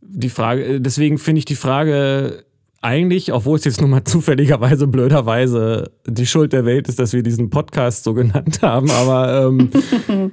die 0.00 0.28
Frage, 0.28 0.80
deswegen 0.80 1.18
finde 1.18 1.38
ich 1.38 1.44
die 1.44 1.54
Frage 1.54 2.44
eigentlich, 2.82 3.32
obwohl 3.32 3.56
es 3.56 3.64
jetzt 3.64 3.80
nun 3.80 3.90
mal 3.90 4.04
zufälligerweise, 4.04 4.86
blöderweise 4.86 5.90
die 6.06 6.26
Schuld 6.26 6.52
der 6.52 6.66
Welt 6.66 6.88
ist, 6.88 6.98
dass 6.98 7.12
wir 7.12 7.22
diesen 7.22 7.48
Podcast 7.48 8.04
so 8.04 8.12
genannt 8.12 8.58
haben, 8.62 8.90
aber 8.90 9.46
ähm, 9.46 9.70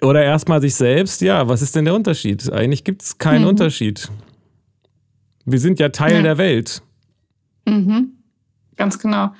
oder 0.00 0.22
erstmal 0.22 0.60
sich 0.60 0.76
selbst, 0.76 1.20
ja, 1.20 1.48
was 1.48 1.60
ist 1.60 1.76
denn 1.76 1.84
der 1.84 1.94
Unterschied? 1.94 2.50
Eigentlich 2.52 2.84
gibt 2.84 3.02
es 3.02 3.18
keinen 3.18 3.42
mhm. 3.42 3.48
Unterschied. 3.48 4.08
Wir 5.44 5.58
sind 5.58 5.78
ja 5.80 5.88
Teil 5.88 6.16
ja. 6.16 6.22
der 6.22 6.38
Welt. 6.38 6.82
Mhm. 7.66 8.12
Ganz 8.76 8.98
genau. 8.98 9.30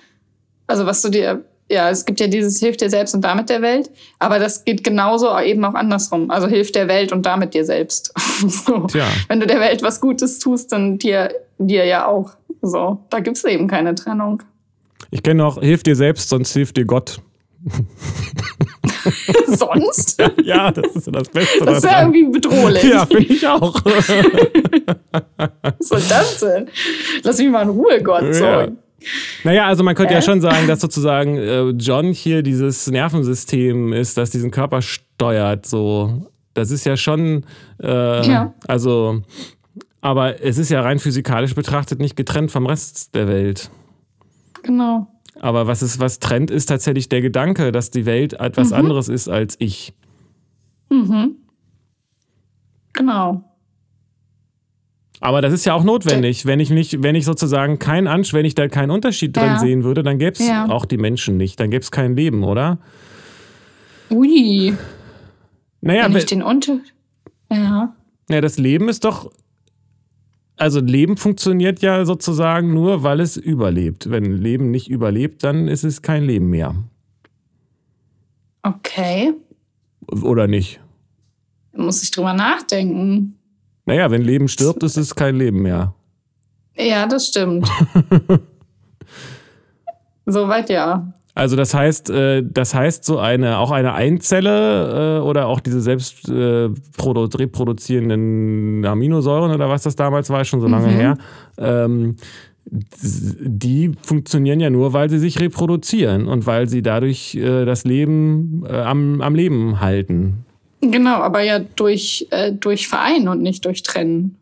Also 0.67 0.85
was 0.85 1.01
du 1.01 1.11
dir, 1.11 1.45
ja, 1.71 1.91
es 1.91 2.05
gibt 2.05 2.19
ja 2.19 2.27
dieses 2.27 2.59
Hilf 2.59 2.77
dir 2.77 2.91
selbst 2.91 3.15
und 3.15 3.23
damit 3.23 3.51
der 3.51 3.63
Welt, 3.63 3.91
aber 4.19 4.39
das 4.39 4.65
geht 4.65 4.83
genauso 4.83 5.39
eben 5.39 5.65
auch 5.65 5.75
andersrum. 5.75 6.31
Also 6.31 6.49
hilf 6.49 6.73
der 6.73 6.89
Welt 6.89 7.13
und 7.13 7.25
damit 7.25 7.55
dir 7.55 7.65
selbst. 7.65 8.13
so. 8.49 8.87
Tja. 8.87 9.07
Wenn 9.29 9.39
du 9.39 9.47
der 9.47 9.61
Welt 9.61 9.83
was 9.83 10.01
Gutes 10.01 10.41
tust, 10.41 10.73
dann 10.73 10.99
dir 10.99 11.31
dir 11.59 11.85
ja 11.85 12.07
auch. 12.07 12.33
So, 12.63 13.05
da 13.11 13.21
gibt 13.21 13.37
es 13.37 13.45
eben 13.45 13.67
keine 13.69 13.95
Trennung. 13.95 14.43
Ich 15.11 15.23
kenne 15.23 15.43
noch, 15.43 15.61
hilf 15.61 15.83
dir 15.83 15.97
selbst, 15.97 16.29
sonst 16.29 16.53
hilft 16.53 16.77
dir 16.77 16.85
Gott. 16.85 17.21
sonst? 19.47 20.21
Ja, 20.21 20.31
ja, 20.43 20.71
das 20.71 20.97
ist 20.97 21.09
das 21.13 21.29
Beste. 21.29 21.65
Das 21.65 21.79
ist 21.79 21.85
ja 21.85 22.01
irgendwie 22.01 22.25
bedrohlich. 22.25 22.83
Ja, 22.85 23.07
finde 23.07 23.33
ich 23.33 23.47
auch. 23.47 23.75
Was 25.63 25.89
soll 25.89 26.03
das 26.09 26.41
denn? 26.41 26.69
Lass 27.23 27.39
mich 27.39 27.49
mal 27.49 27.63
in 27.63 27.71
Ruhe, 27.71 28.03
Gott. 28.03 28.35
So. 28.35 28.45
Ja. 28.45 28.69
Naja, 29.45 29.67
also 29.67 29.85
man 29.85 29.95
könnte 29.95 30.13
äh? 30.13 30.17
ja 30.17 30.23
schon 30.23 30.41
sagen, 30.41 30.67
dass 30.67 30.81
sozusagen 30.81 31.37
äh, 31.37 31.69
John 31.71 32.13
hier 32.13 32.43
dieses 32.43 32.89
Nervensystem 32.89 33.93
ist, 33.93 34.19
das 34.19 34.31
diesen 34.31 34.51
Körper 34.51 34.83
steuert. 34.83 35.67
So, 35.67 36.31
das 36.55 36.71
ist 36.71 36.85
ja 36.85 36.97
schon, 36.97 37.45
äh, 37.83 38.27
ja. 38.29 38.55
also, 38.67 39.23
aber 40.09 40.43
es 40.43 40.57
ist 40.57 40.71
ja 40.71 40.81
rein 40.81 40.99
physikalisch 40.99 41.55
betrachtet 41.55 42.01
nicht 42.01 42.17
getrennt 42.17 42.51
vom 42.51 42.65
Rest 42.65 43.15
der 43.15 43.29
Welt. 43.29 43.71
Genau. 44.63 45.07
Aber 45.39 45.67
was 45.67 45.83
es 45.83 46.01
was 46.01 46.19
trennt, 46.19 46.51
ist 46.51 46.65
tatsächlich 46.67 47.11
der 47.11 47.21
Gedanke, 47.21 47.73
dass 47.73 47.91
die 47.91 48.07
Welt 48.07 48.33
etwas 48.33 48.71
mhm. 48.71 48.77
anderes 48.77 49.11
ist 49.11 49.29
als 49.29 49.57
ich. 49.59 49.93
Mhm. 50.89 51.37
Genau. 52.95 53.45
Aber 55.21 55.43
das 55.43 55.53
ist 55.53 55.67
ja 55.67 55.75
auch 55.75 55.85
notwendig. 55.85 56.47
Wenn 56.47 56.59
ich 56.59 56.71
nicht, 56.71 57.03
wenn 57.03 57.15
ich 57.15 57.27
sozusagen 57.27 57.79
kein 57.79 58.07
Ansch, 58.07 58.33
wenn 58.33 58.47
ich 58.47 58.55
da 58.55 58.67
keinen 58.69 58.91
Unterschied 58.91 59.37
drin 59.37 59.45
ja. 59.45 59.59
sehen 59.59 59.85
würde, 59.85 60.03
dann 60.03 60.17
gäbe 60.17 60.33
es 60.33 60.49
ja. 60.49 60.71
auch 60.71 60.87
die 60.87 60.97
Menschen 60.97 61.37
nicht. 61.37 61.61
Dann 61.61 61.71
gäbe 61.71 61.83
es 61.83 61.91
kein 61.91 62.17
Leben, 62.17 62.45
oder? 62.45 62.79
Ui. 64.11 64.73
Naja, 65.83 66.05
wenn 66.05 66.17
ich 66.17 66.25
den 66.25 66.43
Unter. 66.43 66.79
Ja. 67.53 67.95
Ja, 68.31 68.41
das 68.41 68.57
Leben 68.57 68.89
ist 68.89 69.05
doch. 69.05 69.31
Also 70.59 70.81
Leben 70.81 71.17
funktioniert 71.17 71.81
ja 71.83 72.05
sozusagen 72.05 72.75
nur, 72.75 73.03
weil 73.05 73.21
es 73.21 73.37
überlebt. 73.37 74.11
Wenn 74.11 74.33
Leben 74.33 74.71
nicht 74.71 74.91
überlebt, 74.91 75.45
dann 75.45 75.69
ist 75.69 75.85
es 75.85 76.03
kein 76.03 76.25
Leben 76.25 76.51
mehr. 76.51 76.75
Okay. 78.63 79.35
Oder 80.23 80.47
nicht? 80.49 80.81
Muss 81.73 82.03
ich 82.03 82.11
drüber 82.11 82.33
nachdenken. 82.33 83.39
Naja, 83.87 84.11
wenn 84.11 84.23
Leben 84.23 84.49
stirbt, 84.49 84.83
ist 84.83 84.97
es 84.97 85.15
kein 85.15 85.37
Leben 85.37 85.63
mehr. 85.63 85.95
Ja, 86.77 87.07
das 87.07 87.29
stimmt. 87.29 87.69
Soweit 90.27 90.71
ja. 90.71 91.13
Also 91.39 91.55
das 91.55 91.73
heißt, 91.73 92.11
äh, 92.11 92.43
das 92.45 92.75
heißt 92.75 93.05
so 93.05 93.21
eine 93.21 93.59
auch 93.59 93.71
eine 93.71 93.95
Einzelle 93.95 95.19
äh, 95.19 95.23
oder 95.23 95.47
auch 95.47 95.61
diese 95.61 95.81
selbst 95.81 96.29
äh, 96.29 96.69
reproduzierenden 96.99 98.85
Aminosäuren 98.85 99.53
oder 99.53 99.69
was 99.69 99.85
das 99.85 99.95
damals 99.95 100.31
war, 100.31 100.45
schon 100.45 100.61
so 100.61 100.67
lange 100.67 100.89
mhm. 100.89 100.97
her. 100.97 101.19
Ähm, 101.57 102.17
die 102.67 103.93
funktionieren 104.03 104.59
ja 104.59 104.69
nur, 104.69 104.93
weil 104.93 105.09
sie 105.11 105.21
sich 105.21 105.39
reproduzieren 105.39 106.27
und 106.27 106.45
weil 106.45 106.69
sie 106.69 106.83
dadurch 106.83 107.39
das 107.41 107.85
Leben 107.85 108.67
am, 108.69 109.23
am 109.23 109.35
Leben 109.35 109.81
halten. 109.81 110.45
Genau, 110.81 111.15
aber 111.15 111.41
ja 111.41 111.61
durch, 111.61 112.27
äh, 112.31 112.53
durch 112.53 112.89
Verein 112.89 113.29
und 113.29 113.41
nicht 113.41 113.65
durch 113.65 113.83
Trennen. 113.83 114.37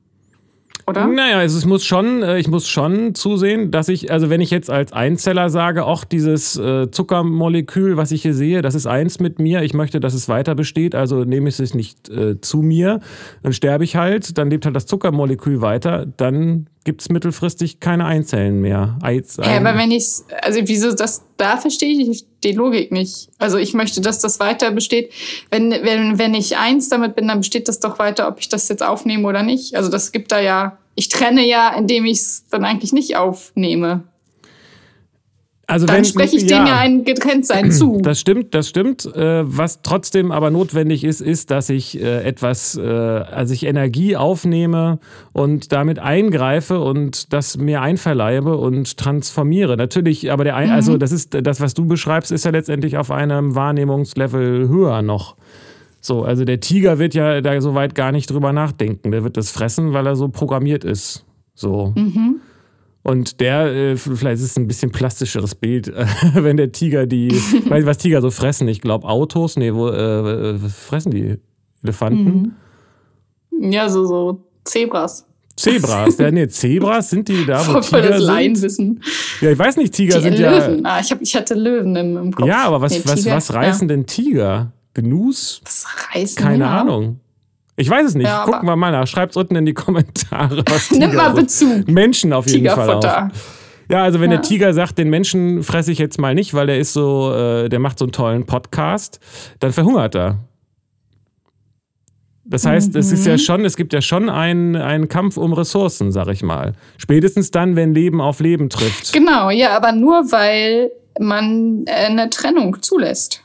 Oder? 0.89 1.09
Naja, 1.09 1.39
also 1.39 1.59
es 1.59 1.67
muss 1.67 1.85
schon, 1.85 2.23
äh, 2.23 2.39
ich 2.39 2.47
muss 2.47 2.69
schon 2.69 3.15
zusehen, 3.17 3.73
dass 3.73 3.89
ich, 3.89 4.13
also 4.13 4.31
wenn 4.31 4.41
ich 4.41 4.51
jetzt 4.51 4.71
als 4.71 4.93
Einzeller 4.93 5.51
sage, 5.51 5.85
auch 5.85 6.05
dieses 6.05 6.57
äh, 6.57 6.91
Zuckermolekül, 6.93 7.97
was 7.97 8.13
ich 8.13 8.23
hier 8.23 8.35
sehe, 8.35 8.63
das 8.63 8.77
ist 8.77 8.87
eins 8.87 9.19
mit 9.19 9.41
mir, 9.41 9.63
ich 9.63 9.75
möchte, 9.75 9.99
dass 9.99 10.15
es 10.15 10.29
weiter 10.29 10.55
besteht, 10.55 10.95
also 10.95 11.25
nehme 11.25 11.49
ich 11.49 11.59
es 11.59 11.75
nicht 11.75 12.09
äh, 12.09 12.41
zu 12.41 12.59
mir, 12.59 13.01
dann 13.43 13.53
sterbe 13.53 13.83
ich 13.83 13.97
halt, 13.97 14.39
dann 14.39 14.49
lebt 14.49 14.65
halt 14.65 14.77
das 14.77 14.87
Zuckermolekül 14.87 15.61
weiter, 15.61 16.07
dann 16.07 16.69
gibt 16.87 17.03
es 17.03 17.09
mittelfristig 17.09 17.81
keine 17.81 18.07
Einzellen 18.07 18.61
mehr. 18.61 18.97
Eins, 19.03 19.37
ja, 19.37 19.57
aber 19.57 19.77
wenn 19.77 19.91
ich, 19.91 20.07
also 20.41 20.61
wieso 20.63 20.95
das, 20.95 21.25
da 21.37 21.57
verstehe 21.57 22.01
ich 22.01 22.25
die 22.45 22.53
Logik 22.53 22.93
nicht. 22.93 23.29
Also 23.39 23.59
ich 23.59 23.75
möchte, 23.75 24.01
dass 24.01 24.21
das 24.21 24.39
weiter 24.39 24.71
besteht. 24.71 25.13
Wenn, 25.51 25.73
wenn, 25.73 26.19
wenn 26.19 26.33
ich 26.35 26.57
eins 26.57 26.89
damit 26.89 27.17
bin, 27.17 27.27
dann 27.27 27.41
besteht 27.41 27.67
das 27.69 27.81
doch 27.81 27.99
weiter, 27.99 28.29
ob 28.29 28.39
ich 28.39 28.49
das 28.49 28.69
jetzt 28.69 28.85
aufnehme 28.85 29.27
oder 29.27 29.43
nicht. 29.43 29.75
Also 29.75 29.91
das 29.91 30.13
gibt 30.13 30.31
da 30.31 30.41
ja, 30.41 30.79
ich 30.95 31.09
trenne 31.09 31.45
ja, 31.45 31.77
indem 31.77 32.05
ich 32.05 32.19
es 32.19 32.45
dann 32.51 32.65
eigentlich 32.65 32.93
nicht 32.93 33.17
aufnehme. 33.17 34.05
Also 35.69 35.87
dann 35.87 35.97
wenn, 35.97 36.05
spreche 36.05 36.37
ich 36.37 36.49
ja, 36.49 36.59
dem 36.59 36.67
ja 36.67 36.79
ein 36.79 37.05
Getrenntsein 37.05 37.73
zu. 37.73 37.99
Das 38.01 38.21
stimmt, 38.21 38.55
das 38.55 38.69
stimmt. 38.69 39.05
Äh, 39.05 39.43
was 39.45 39.83
trotzdem 39.83 40.31
aber 40.31 40.51
notwendig 40.51 41.03
ist, 41.03 41.21
ist, 41.21 41.51
dass 41.51 41.69
ich 41.71 42.01
äh, 42.01 42.23
etwas, 42.23 42.77
äh, 42.77 42.83
also 42.83 43.53
ich 43.53 43.65
Energie 43.65 44.17
aufnehme 44.17 45.01
und 45.33 45.73
damit 45.73 45.99
eingreife 45.99 46.79
und 46.81 47.33
das 47.33 47.57
mir 47.57 47.83
einverleibe 47.83 48.57
und 48.57 48.97
transformiere. 48.97 49.77
Natürlich, 49.77 50.31
aber 50.31 50.45
der, 50.45 50.55
ein, 50.55 50.71
also 50.71 50.93
mhm. 50.93 50.97
also 50.97 50.99
das 50.99 51.11
ist 51.11 51.37
das, 51.43 51.61
was 51.61 51.75
du 51.75 51.87
beschreibst, 51.87 52.31
ist 52.31 52.45
ja 52.45 52.53
letztendlich 52.53 52.97
auf 52.97 53.11
einem 53.11 53.57
Wahrnehmungslevel 53.57 54.69
höher 54.69 55.03
noch. 55.03 55.35
So, 56.01 56.23
also 56.23 56.45
der 56.45 56.61
Tiger 56.61 57.01
wird 57.01 57.15
ja 57.15 57.41
da 57.41 57.61
so 57.61 57.75
weit 57.75 57.97
gar 57.97 58.13
nicht 58.13 58.31
drüber 58.31 58.53
nachdenken. 58.53 59.11
Der 59.11 59.25
wird 59.25 59.37
das 59.37 59.51
fressen, 59.51 59.93
weil 59.93 60.07
er 60.07 60.15
so 60.15 60.29
programmiert 60.29 60.85
ist. 60.85 61.25
So. 61.55 61.93
Mhm. 61.97 62.37
Und 63.07 63.41
der, 63.41 63.67
äh, 63.67 63.97
vielleicht 63.97 64.43
ist 64.43 64.51
es 64.51 64.57
ein 64.57 64.67
bisschen 64.67 64.91
plastischeres 64.91 65.55
Bild, 65.55 65.93
wenn 66.35 66.57
der 66.57 66.73
Tiger 66.73 67.07
die, 67.07 67.31
weiß 67.69 67.81
ich 67.81 67.87
was 67.87 67.99
Tiger 67.99 68.21
so 68.21 68.33
fressen, 68.33 68.67
ich 68.67 68.81
glaube 68.81 69.07
Autos, 69.07 69.57
nee, 69.57 69.73
wo 69.73 69.89
äh, 69.91 70.59
fressen 70.59 71.13
die 71.13 71.37
Elefanten? 71.85 72.57
Mhm. 73.53 73.71
Ja, 73.71 73.89
so, 73.89 74.05
so 74.07 74.45
Zebras. 74.65 75.25
Zebras, 75.57 76.19
ja, 76.19 76.33
nee, 76.33 76.49
Zebras 76.49 77.11
sind 77.11 77.29
die 77.29 77.47
da, 77.47 77.61
wo 77.69 77.81
Voll 77.81 78.03
Tiger 78.03 78.19
das 78.19 78.27
sind? 78.27 78.63
wissen. 78.63 79.03
Ja, 79.41 79.53
ich 79.53 79.59
weiß 79.59 79.77
nicht, 79.77 79.95
Tiger 79.95 80.17
die 80.17 80.25
sind 80.25 80.39
Löwen. 80.39 80.83
ja. 80.83 80.91
Ah, 80.91 81.01
ich, 81.01 81.13
hab, 81.13 81.23
ich 81.23 81.37
hatte 81.37 81.55
Löwen 81.55 81.95
im, 81.95 82.17
im 82.17 82.33
Kopf. 82.35 82.49
Ja, 82.49 82.65
aber 82.65 82.81
was, 82.81 82.91
nee, 82.91 83.03
was, 83.05 83.25
was 83.25 83.55
reißen 83.55 83.89
ja. 83.89 83.95
denn 83.95 84.07
Tiger? 84.07 84.73
Gnus? 84.95 85.61
Was 85.65 85.87
reißen 86.13 86.43
Keine 86.43 86.65
ja. 86.65 86.81
Ahnung. 86.81 87.21
Ich 87.77 87.91
weiß 87.91 88.07
es 88.07 88.15
nicht. 88.15 88.27
Ja, 88.27 88.45
Gucken 88.45 88.67
wir 88.67 88.77
mal 88.77 88.91
nach. 88.91 89.07
Schreibt 89.07 89.33
es 89.33 89.37
unten 89.37 89.55
in 89.55 89.67
die 89.67 89.75
Kommentare. 89.75 90.65
Nimm 90.91 91.15
mal 91.15 91.31
Bezug. 91.31 91.87
Menschen 91.89 92.33
auf 92.33 92.47
jeden 92.49 92.69
Fall 92.71 92.91
auch. 92.91 93.29
Ja, 93.89 94.03
also 94.03 94.21
wenn 94.21 94.31
ja. 94.31 94.39
der 94.39 94.43
Tiger 94.43 94.75
sagt, 94.75 94.99
den 94.99 95.11
Menschen 95.11 95.63
fresse 95.63 95.93
ich 95.93 95.99
jetzt 95.99 96.19
mal 96.19 96.35
nicht, 96.35 96.55
weil 96.55 96.67
der 96.67 96.79
ist 96.79 96.93
so, 96.93 97.33
äh, 97.33 97.69
der 97.69 97.79
macht 97.79 97.99
so 97.99 98.07
einen 98.07 98.13
tollen 98.13 98.47
Podcast, 98.47 99.21
dann 99.61 99.73
verhungert 99.73 100.15
er. 100.17 100.39
Das 102.45 102.65
heißt, 102.65 102.95
mhm. 102.95 103.01
es 103.01 103.13
ist 103.13 103.27
ja 103.27 103.35
mhm. 103.35 103.39
schon, 103.39 103.65
es 103.65 103.77
gibt 103.77 103.93
ja 103.93 104.01
schon 104.01 104.29
einen, 104.29 104.77
einen 104.77 105.09
Kampf 105.09 105.37
um 105.37 105.53
Ressourcen, 105.53 106.13
sag 106.13 106.29
ich 106.29 106.43
mal. 106.43 106.73
Spätestens 106.97 107.51
dann, 107.51 107.77
wenn 107.77 107.95
Leben 107.95 108.21
auf 108.21 108.41
Leben 108.41 108.71
trifft. 108.71 109.13
Genau, 109.13 109.51
ja, 109.51 109.77
aber 109.77 109.93
nur 109.93 110.33
weil 110.33 110.91
man 111.21 111.85
äh, 111.87 112.07
eine 112.07 112.31
Trennung 112.31 112.83
zulässt. 112.83 113.43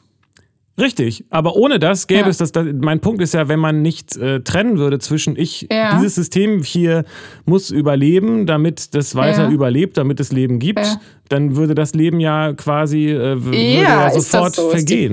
Richtig, 0.81 1.25
aber 1.29 1.55
ohne 1.55 1.77
das 1.77 2.07
gäbe 2.07 2.21
ja. 2.21 2.27
es 2.27 2.37
das, 2.37 2.51
das, 2.51 2.65
Mein 2.73 2.99
Punkt 3.01 3.21
ist 3.21 3.35
ja, 3.35 3.47
wenn 3.47 3.59
man 3.59 3.83
nicht 3.83 4.17
äh, 4.17 4.41
trennen 4.41 4.79
würde 4.79 4.97
zwischen 4.97 5.37
ich, 5.37 5.67
ja. 5.71 5.95
dieses 5.95 6.15
System 6.15 6.63
hier 6.63 7.05
muss 7.45 7.69
überleben, 7.69 8.47
damit 8.47 8.95
das 8.95 9.13
weiter 9.13 9.43
ja. 9.43 9.49
überlebt, 9.51 9.97
damit 9.97 10.19
es 10.19 10.31
Leben 10.31 10.57
gibt, 10.57 10.97
dann 11.29 11.55
würde 11.55 11.75
das 11.75 11.93
Leben 11.93 12.19
ja 12.19 12.53
quasi 12.53 13.09
äh, 13.09 13.37
ja, 13.79 14.09
sofort 14.09 14.55
so, 14.55 14.71
vergehen. 14.71 15.11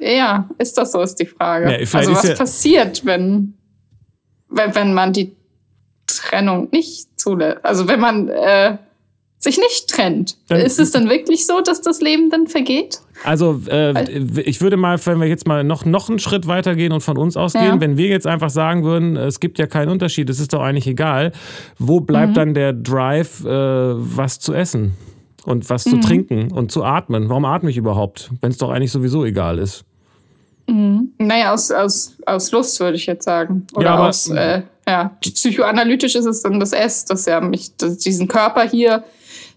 Ja, 0.00 0.48
ist 0.58 0.76
das 0.76 0.90
so, 0.90 1.00
ist 1.02 1.14
die 1.20 1.26
Frage. 1.26 1.78
also 1.92 2.12
was 2.12 2.34
passiert, 2.34 3.06
wenn, 3.06 3.54
wenn, 4.50 4.74
wenn 4.74 4.92
man 4.92 5.12
die 5.12 5.36
Trennung 6.08 6.68
nicht 6.72 7.18
zulässt? 7.18 7.64
Also 7.64 7.86
wenn 7.86 8.00
man 8.00 8.28
äh, 8.28 8.76
sich 9.44 9.58
nicht 9.58 9.88
trennt. 9.88 10.36
Dann, 10.48 10.60
ist 10.60 10.80
es 10.80 10.90
dann 10.90 11.08
wirklich 11.08 11.46
so, 11.46 11.60
dass 11.60 11.80
das 11.80 12.00
Leben 12.00 12.30
dann 12.30 12.46
vergeht? 12.46 13.00
Also 13.22 13.60
äh, 13.68 14.10
ich 14.40 14.60
würde 14.60 14.76
mal, 14.76 14.98
wenn 15.06 15.20
wir 15.20 15.28
jetzt 15.28 15.46
mal 15.46 15.62
noch, 15.62 15.84
noch 15.84 16.08
einen 16.08 16.18
Schritt 16.18 16.46
weiter 16.46 16.74
gehen 16.74 16.92
und 16.92 17.02
von 17.02 17.16
uns 17.16 17.36
ausgehen, 17.36 17.64
ja. 17.64 17.80
wenn 17.80 17.96
wir 17.96 18.08
jetzt 18.08 18.26
einfach 18.26 18.50
sagen 18.50 18.82
würden, 18.82 19.16
es 19.16 19.38
gibt 19.40 19.58
ja 19.58 19.66
keinen 19.66 19.90
Unterschied, 19.90 20.28
es 20.28 20.40
ist 20.40 20.52
doch 20.52 20.62
eigentlich 20.62 20.86
egal, 20.86 21.32
wo 21.78 22.00
bleibt 22.00 22.30
mhm. 22.30 22.34
dann 22.34 22.54
der 22.54 22.72
Drive, 22.72 23.44
äh, 23.44 23.48
was 23.48 24.40
zu 24.40 24.52
essen 24.52 24.94
und 25.44 25.70
was 25.70 25.86
mhm. 25.86 25.90
zu 25.90 26.00
trinken 26.00 26.50
und 26.50 26.72
zu 26.72 26.82
atmen? 26.82 27.28
Warum 27.28 27.44
atme 27.44 27.70
ich 27.70 27.76
überhaupt, 27.76 28.30
wenn 28.40 28.50
es 28.50 28.58
doch 28.58 28.70
eigentlich 28.70 28.92
sowieso 28.92 29.24
egal 29.24 29.58
ist? 29.58 29.84
Mhm. 30.66 31.12
Naja, 31.18 31.52
aus, 31.52 31.70
aus, 31.70 32.16
aus 32.26 32.50
Lust 32.50 32.80
würde 32.80 32.96
ich 32.96 33.06
jetzt 33.06 33.24
sagen. 33.24 33.66
Oder 33.74 33.86
ja, 33.86 33.94
aber, 33.94 34.08
aus, 34.08 34.28
äh, 34.30 34.62
ja, 34.86 35.16
psychoanalytisch 35.20 36.14
ist 36.14 36.24
es 36.24 36.42
dann 36.42 36.58
das 36.60 36.72
S, 36.72 37.04
dass 37.04 37.26
er 37.26 37.40
mich, 37.40 37.76
dass 37.76 37.98
diesen 37.98 38.28
Körper 38.28 38.68
hier 38.68 39.04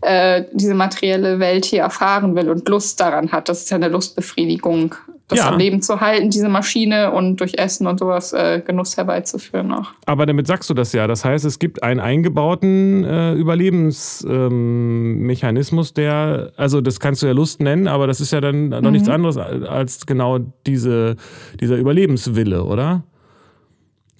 äh, 0.02 0.44
diese 0.54 0.74
materielle 0.74 1.40
Welt 1.40 1.66
hier 1.66 1.82
erfahren 1.82 2.36
will 2.36 2.50
und 2.50 2.68
Lust 2.70 3.00
daran 3.00 3.32
hat. 3.32 3.50
Das 3.50 3.64
ist 3.64 3.72
ja 3.72 3.78
eine 3.78 3.90
Lustbefriedigung, 3.90 4.96
das 5.28 5.40
ja. 5.40 5.50
am 5.50 5.58
Leben 5.58 5.82
zu 5.82 6.00
halten, 6.00 6.30
diese 6.30 6.50
Maschine 6.50 7.12
und 7.12 7.38
durch 7.38 7.58
Essen 7.58 7.88
und 7.88 8.00
sowas 8.00 8.32
äh, 8.32 8.62
Genuss 8.66 8.96
herbeizuführen 8.96 9.74
auch. 9.74 9.90
Aber 10.06 10.26
damit 10.26 10.48
sagst 10.48 10.70
du 10.70 10.74
das 10.74 10.94
ja. 10.94 11.08
Das 11.08 11.26
heißt, 11.26 11.44
es 11.46 11.60
gibt 11.60 11.84
einen 11.84 12.00
eingebauten 12.00 13.04
äh, 13.04 13.34
Überlebensmechanismus, 13.34 15.90
ähm, 15.90 15.94
der, 15.96 16.54
also 16.56 16.80
das 16.80 17.00
kannst 17.00 17.24
du 17.24 17.28
ja 17.28 17.34
Lust 17.34 17.60
nennen, 17.60 17.88
aber 17.88 18.08
das 18.08 18.22
ist 18.22 18.32
ja 18.32 18.40
dann 18.40 18.70
noch 18.70 18.82
mhm. 18.82 18.92
nichts 18.92 19.10
anderes 19.10 19.38
als 19.38 20.06
genau 20.06 20.40
diese, 20.66 21.18
dieser 21.60 21.76
Überlebenswille, 21.76 22.64
oder? 22.64 23.04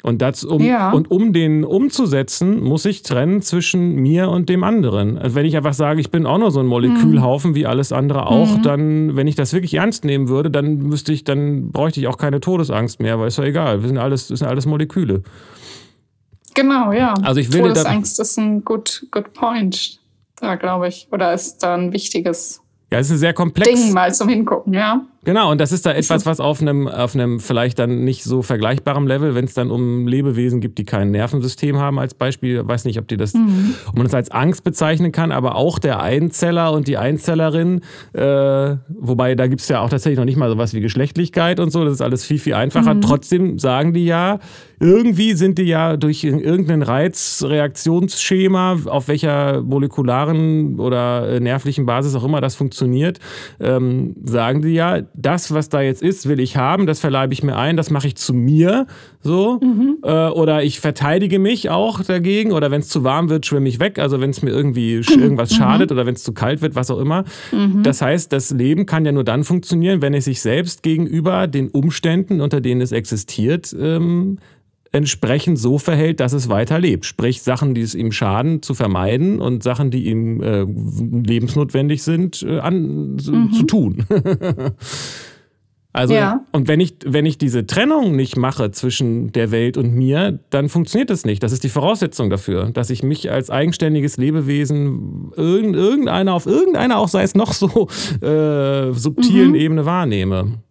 Und, 0.04 0.22
das, 0.22 0.44
um, 0.44 0.62
ja. 0.62 0.92
und 0.92 1.10
um 1.10 1.34
den 1.34 1.64
umzusetzen, 1.64 2.64
muss 2.64 2.86
ich 2.86 3.02
trennen 3.02 3.42
zwischen 3.42 3.96
mir 3.96 4.30
und 4.30 4.48
dem 4.48 4.64
anderen. 4.64 5.18
Also 5.18 5.36
wenn 5.36 5.46
ich 5.46 5.58
einfach 5.58 5.74
sage, 5.74 6.00
ich 6.00 6.12
bin 6.12 6.26
auch 6.26 6.38
nur 6.38 6.52
so 6.52 6.60
ein 6.60 6.68
Molekülhaufen 6.68 7.52
mhm. 7.52 7.56
wie 7.56 7.66
alles 7.66 7.92
andere 7.92 8.28
auch, 8.28 8.58
mhm. 8.58 8.62
dann, 8.62 9.16
wenn 9.16 9.28
ich 9.28 9.36
das 9.36 9.54
wirklich 9.54 9.74
ernst 9.74 10.06
nehmen 10.06 10.30
würde, 10.30 10.52
dann 10.52 10.78
müsste 10.78 11.12
ich, 11.12 11.24
dann 11.24 11.72
bräuchte 11.72 12.00
ich 12.00 12.08
auch 12.08 12.18
keine 12.18 12.40
Todesangst 12.40 13.00
mehr, 13.00 13.20
weil 13.20 13.28
ist 13.28 13.38
ja 13.38 13.44
egal. 13.44 13.82
Wir 13.82 13.88
sind 13.88 13.98
alles, 13.98 14.30
wir 14.30 14.38
sind 14.38 14.48
alles 14.48 14.68
Moleküle. 14.68 15.24
Genau, 16.54 16.92
ja. 16.92 17.16
Also 17.24 17.40
ich 17.40 17.52
will 17.52 17.62
Todesangst 17.62 18.20
ist 18.20 18.38
ein 18.38 18.64
good, 18.64 19.08
good 19.12 19.34
point. 19.34 20.00
da 20.40 20.56
glaube 20.56 20.88
ich. 20.90 21.08
Oder 21.12 21.34
ist 21.34 21.60
da 21.60 21.76
ein 21.76 21.92
wichtiges 21.92 22.62
ja, 22.92 23.00
es 23.00 23.10
ist 23.10 23.20
sehr 23.20 23.34
komplex. 23.34 23.70
Ding 23.70 23.94
mal 23.94 24.14
zum 24.14 24.30
Hingucken, 24.30 24.74
ja. 24.74 25.06
Genau, 25.28 25.52
und 25.52 25.60
das 25.60 25.74
ist 25.74 25.86
da 25.86 25.92
etwas, 25.92 26.26
was 26.26 26.40
auf 26.40 26.62
einem, 26.62 26.88
auf 26.88 27.14
einem 27.14 27.42
vielleicht 27.42 27.80
dann 27.80 28.06
nicht 28.06 28.24
so 28.24 28.42
vergleichbaren 28.44 29.06
Level, 29.06 29.36
wenn 29.36 29.44
es 29.44 29.54
dann 29.54 29.72
um 29.72 30.08
Lebewesen 30.08 30.62
gibt, 30.62 30.78
die 30.78 30.86
kein 30.86 31.12
Nervensystem 31.12 31.78
haben 31.78 32.00
als 32.00 32.14
Beispiel, 32.14 32.66
weiß 32.66 32.86
nicht, 32.86 32.98
ob 32.98 33.10
die 33.10 33.18
das, 33.18 33.34
mhm. 33.34 33.76
ob 33.90 33.96
man 33.98 34.06
das 34.06 34.14
als 34.14 34.32
Angst 34.32 34.64
bezeichnen 34.64 35.12
kann, 35.12 35.34
aber 35.34 35.58
auch 35.58 35.80
der 35.80 36.02
Einzeller 36.02 36.72
und 36.72 36.88
die 36.88 36.96
Einzellerin, 36.96 37.82
äh, 38.14 38.78
wobei 38.88 39.36
da 39.36 39.48
gibt 39.48 39.60
es 39.60 39.68
ja 39.68 39.82
auch 39.82 39.90
tatsächlich 39.90 40.18
noch 40.18 40.24
nicht 40.24 40.38
mal 40.38 40.50
sowas 40.50 40.74
wie 40.74 40.80
Geschlechtlichkeit 40.80 41.60
und 41.60 41.72
so, 41.72 41.84
das 41.84 41.96
ist 41.96 42.02
alles 42.02 42.24
viel, 42.24 42.40
viel 42.40 42.54
einfacher. 42.54 42.94
Mhm. 42.94 43.02
Trotzdem 43.02 43.60
sagen 43.60 43.92
die 43.92 44.06
ja, 44.06 44.40
irgendwie 44.80 45.34
sind 45.34 45.58
die 45.58 45.64
ja 45.64 45.98
durch 45.98 46.24
irgendein 46.24 46.84
Reizreaktionsschema, 46.84 48.78
auf 48.86 49.08
welcher 49.08 49.62
molekularen 49.62 50.80
oder 50.80 51.28
äh, 51.28 51.40
nervlichen 51.40 51.86
Basis 51.86 52.16
auch 52.16 52.24
immer 52.24 52.42
das 52.42 52.56
funktioniert, 52.56 53.20
ähm, 53.60 54.16
sagen 54.24 54.62
die 54.62 54.74
ja, 54.74 55.02
das, 55.18 55.52
was 55.52 55.68
da 55.68 55.82
jetzt 55.82 56.04
ist, 56.04 56.30
will 56.30 56.40
ich 56.40 56.58
haben, 56.58 56.86
das 56.86 57.00
verleibe 57.00 57.34
ich 57.34 57.42
mir 57.42 57.58
ein, 57.58 57.76
das 57.76 57.90
mache 57.90 58.08
ich 58.08 58.16
zu 58.16 58.34
mir, 58.34 58.86
so. 59.22 59.60
Mhm. 59.62 59.98
Äh, 60.04 60.30
oder 60.30 60.64
ich 60.64 60.80
verteidige 60.80 61.40
mich 61.40 61.72
auch 61.72 62.04
dagegen, 62.04 62.52
oder 62.52 62.70
wenn 62.70 62.82
es 62.82 62.88
zu 62.88 63.04
warm 63.04 63.30
wird, 63.30 63.48
schwimme 63.48 63.68
ich 63.68 63.80
weg, 63.80 63.98
also 63.98 64.22
wenn 64.22 64.30
es 64.30 64.44
mir 64.44 64.52
irgendwie 64.52 64.94
irgendwas 64.94 65.52
mhm. 65.52 65.56
schadet 65.56 65.92
oder 65.92 66.06
wenn 66.06 66.14
es 66.14 66.24
zu 66.24 66.34
kalt 66.34 66.62
wird, 66.62 66.76
was 66.76 66.92
auch 66.92 67.00
immer. 67.00 67.24
Mhm. 67.52 67.82
Das 67.82 68.02
heißt, 68.02 68.32
das 68.32 68.52
Leben 68.52 68.86
kann 68.86 69.06
ja 69.06 69.12
nur 69.12 69.24
dann 69.24 69.44
funktionieren, 69.44 70.04
wenn 70.04 70.14
es 70.14 70.26
sich 70.26 70.40
selbst 70.40 70.84
gegenüber 70.84 71.48
den 71.48 71.70
Umständen, 71.70 72.40
unter 72.40 72.62
denen 72.62 72.82
es 72.82 72.92
existiert, 72.92 73.76
ähm, 73.78 74.38
entsprechend 74.92 75.60
so 75.60 75.78
verhält, 75.78 76.20
dass 76.20 76.34
es 76.34 76.50
weiterlebt. 76.50 77.06
Sprich, 77.06 77.42
Sachen, 77.42 77.74
die 77.74 77.82
es 77.82 77.96
ihm 77.96 78.12
schaden, 78.12 78.62
zu 78.62 78.74
vermeiden 78.74 79.40
und 79.40 79.64
Sachen, 79.64 79.92
die 79.92 80.06
ihm 80.06 80.42
äh, 80.42 80.64
lebensnotwendig 80.64 82.04
sind, 82.04 82.44
äh, 82.44 82.60
an, 82.60 83.14
mhm. 83.14 83.52
zu 83.52 83.64
tun. 83.64 84.06
also, 85.94 86.14
ja. 86.14 86.46
und 86.52 86.68
wenn 86.68 86.80
ich, 86.80 86.96
wenn 87.06 87.26
ich 87.26 87.38
diese 87.38 87.66
Trennung 87.66 88.16
nicht 88.16 88.38
mache 88.38 88.72
zwischen 88.72 89.32
der 89.32 89.52
Welt 89.52 89.78
und 89.78 89.94
mir, 89.94 90.40
dann 90.50 90.70
funktioniert 90.70 91.10
das 91.10 91.26
nicht. 91.26 91.44
Das 91.44 91.52
ist 91.52 91.64
die 91.64 91.70
Voraussetzung 91.70 92.30
dafür, 92.30 92.72
dass 92.72 92.90
ich 92.90 93.04
mich 93.04 93.32
als 93.32 93.50
eigenständiges 93.50 94.18
Lebewesen 94.18 95.32
irgendeiner, 95.36 96.34
auf 96.34 96.46
irgendeiner, 96.46 96.98
auch 96.98 97.10
sei 97.10 97.24
es 97.24 97.36
noch 97.36 97.54
so 97.54 97.88
äh, 98.26 98.94
subtilen 98.94 99.50
mhm. 99.50 99.56
Ebene 99.56 99.86
wahrnehme. 99.86 100.62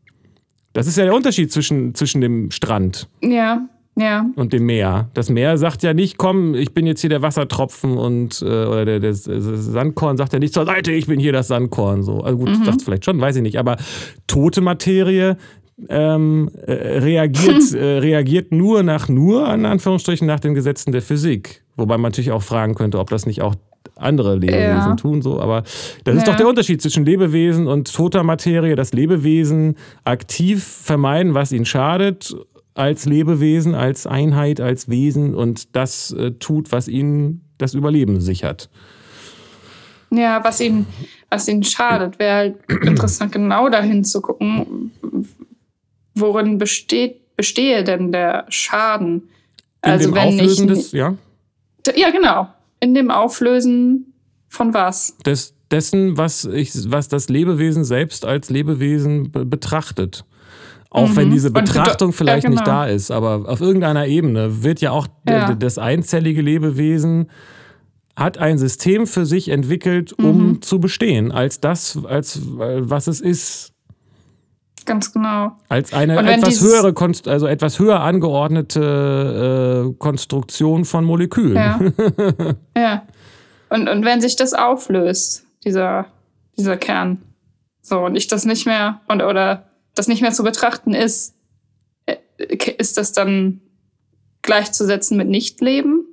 Das 0.73 0.87
ist 0.87 0.99
ja 0.99 1.05
der 1.05 1.15
Unterschied 1.15 1.51
zwischen, 1.51 1.95
zwischen 1.95 2.21
dem 2.21 2.51
Strand. 2.51 3.09
Ja 3.23 3.67
ja. 3.99 4.27
und 4.37 4.53
dem 4.53 4.67
Meer. 4.67 5.11
Das 5.15 5.31
Meer 5.31 5.59
sagt 5.59 5.83
ja 5.83 5.95
nicht, 5.95 6.19
komm, 6.19 6.55
ich 6.55 6.75
bin 6.75 6.87
jetzt 6.87 7.01
hier 7.01 7.11
der 7.11 7.23
Wassertropfen 7.23 7.97
und 7.97 8.43
äh, 8.43 8.45
oder 8.45 8.85
der, 8.85 9.01
der, 9.01 9.13
der, 9.13 9.57
Sandkorn 9.57 10.17
sagt 10.17 10.33
ja 10.33 10.39
nicht 10.39 10.55
zur 10.55 10.67
Seite, 10.67 10.93
ich 10.93 11.07
bin 11.07 11.19
hier 11.19 11.33
das 11.33 11.49
Sandkorn. 11.49 12.03
So. 12.03 12.21
Also 12.21 12.39
gut, 12.39 12.51
mhm. 12.51 12.65
sagt 12.65 12.83
vielleicht 12.83 13.05
schon, 13.05 13.21
weiß 13.21 13.37
ich 13.37 13.43
nicht. 13.43 13.59
Aber 13.59 13.77
tote 14.27 14.61
Materie 14.61 15.37
ähm, 15.89 16.51
äh, 16.67 16.73
reagiert, 16.73 17.73
äh, 17.75 17.99
reagiert 17.99 18.53
nur 18.53 18.83
nach 18.83 19.09
nur, 19.09 19.53
in 19.53 19.65
Anführungsstrichen, 19.65 20.27
nach 20.27 20.41
den 20.41 20.55
Gesetzen 20.55 20.93
der 20.93 21.03
Physik. 21.03 21.63
Wobei 21.77 21.97
man 21.97 22.11
natürlich 22.11 22.33
auch 22.33 22.43
fragen 22.43 22.75
könnte, 22.75 22.99
ob 22.99 23.11
das 23.11 23.27
nicht 23.27 23.43
auch 23.43 23.55
andere 23.95 24.35
Lebewesen 24.35 24.91
ja. 24.91 24.97
tun, 24.97 25.23
so. 25.23 25.41
Aber 25.41 25.63
das 26.05 26.15
ja. 26.15 26.21
ist 26.21 26.29
doch 26.29 26.37
der 26.37 26.49
Unterschied 26.49 26.83
zwischen 26.83 27.07
Lebewesen 27.07 27.67
und 27.67 27.93
toter 27.93 28.25
Materie. 28.25 28.77
Das 28.77 28.93
Lebewesen 28.93 29.77
aktiv 30.05 30.65
vermeiden, 30.65 31.35
was 31.35 31.53
ihnen 31.53 31.65
schadet 31.65 32.35
als 32.77 33.07
Lebewesen, 33.07 33.75
als 33.75 34.07
Einheit, 34.07 34.61
als 34.61 34.89
Wesen 34.89 35.35
und 35.35 35.75
das 35.75 36.13
äh, 36.13 36.33
tut, 36.33 36.73
was 36.73 36.89
ihnen 36.89 37.43
das 37.59 37.75
Überleben 37.75 38.21
sichert. 38.21 38.69
Ja, 40.11 40.43
was 40.45 40.61
ihnen, 40.61 40.87
was 41.31 41.49
ihnen 41.49 41.65
schadet, 41.65 42.19
wäre 42.19 42.37
halt 42.37 42.57
interessant, 42.83 43.33
genau 43.33 43.69
dahin 43.69 44.05
zu 44.05 44.21
gucken, 44.21 44.93
worin 46.15 46.59
besteht, 46.59 47.37
bestehe 47.37 47.83
denn 47.83 48.13
der 48.13 48.47
Schaden? 48.49 49.29
In 49.85 49.91
also 49.93 50.09
dem 50.09 50.15
wenn 50.15 50.35
Auflösen 50.35 50.69
ich, 50.69 50.75
des, 50.75 50.93
ja? 50.93 51.17
Ja, 51.95 52.11
genau. 52.11 52.49
In 52.81 52.95
dem 52.95 53.11
Auflösen 53.11 54.13
von 54.49 54.75
was? 54.75 55.17
Des, 55.25 55.55
dessen, 55.71 56.17
was, 56.17 56.45
ich, 56.45 56.73
was 56.91 57.09
das 57.09 57.29
Lebewesen 57.29 57.85
selbst 57.85 58.25
als 58.25 58.51
Lebewesen 58.51 59.31
betrachtet. 59.33 60.25
Auch 60.97 61.11
mhm. 61.11 61.17
wenn 61.17 61.31
diese 61.31 61.51
Betrachtung 61.51 62.15
vielleicht 62.15 62.45
ja, 62.45 62.49
genau. 62.49 62.63
nicht 62.63 62.67
da 62.67 62.87
ist, 62.87 63.11
aber 63.11 63.45
auf 63.47 63.61
irgendeiner 63.61 64.07
Ebene 64.07 64.63
wird 64.63 64.81
ja 64.81 64.93
auch 64.93 65.07
ja. 65.29 65.55
das 65.55 65.77
einzellige 65.77 66.41
Lebewesen 66.41 67.29
hat 68.17 68.39
ein 68.39 68.57
System 68.57 69.07
für 69.07 69.27
sich 69.27 69.51
entwickelt, 69.51 70.15
um 70.15 70.49
mhm. 70.49 70.63
zu 70.63 70.81
bestehen, 70.81 71.33
als 71.33 71.61
das, 71.61 71.99
als 72.07 72.41
was 72.43 73.09
es 73.09 73.21
ist. 73.21 73.75
Ganz 74.87 75.13
genau. 75.13 75.53
Als 75.69 75.93
eine 75.93 76.17
etwas 76.33 76.63
höhere, 76.63 76.95
also 77.27 77.47
etwas 77.47 77.79
höher 77.79 78.01
angeordnete 78.01 79.91
äh, 79.91 79.95
Konstruktion 79.99 80.87
von 80.87 81.05
Molekülen. 81.05 81.57
Ja. 81.57 81.79
ja. 82.77 83.03
Und, 83.69 83.87
und 83.91 84.03
wenn 84.07 84.23
sich 84.23 84.37
das 84.37 84.55
auflöst, 84.55 85.45
dieser, 85.63 86.07
dieser 86.57 86.79
Kern, 86.79 87.21
so, 87.83 87.99
und 87.99 88.17
ich 88.17 88.29
das 88.29 88.47
nicht 88.47 88.65
mehr, 88.65 89.03
und 89.09 89.21
oder 89.21 89.67
das 89.97 90.07
nicht 90.07 90.23
mehr 90.23 90.33
zu 90.33 90.45
betrachten 90.45 90.95
ist, 90.95 91.35
äh, 92.07 92.17
ist 92.79 92.97
das 92.97 93.13
dann 93.13 93.61
gleichzusetzen 94.43 95.17
mit 95.17 95.29
Nichtleben? 95.29 96.05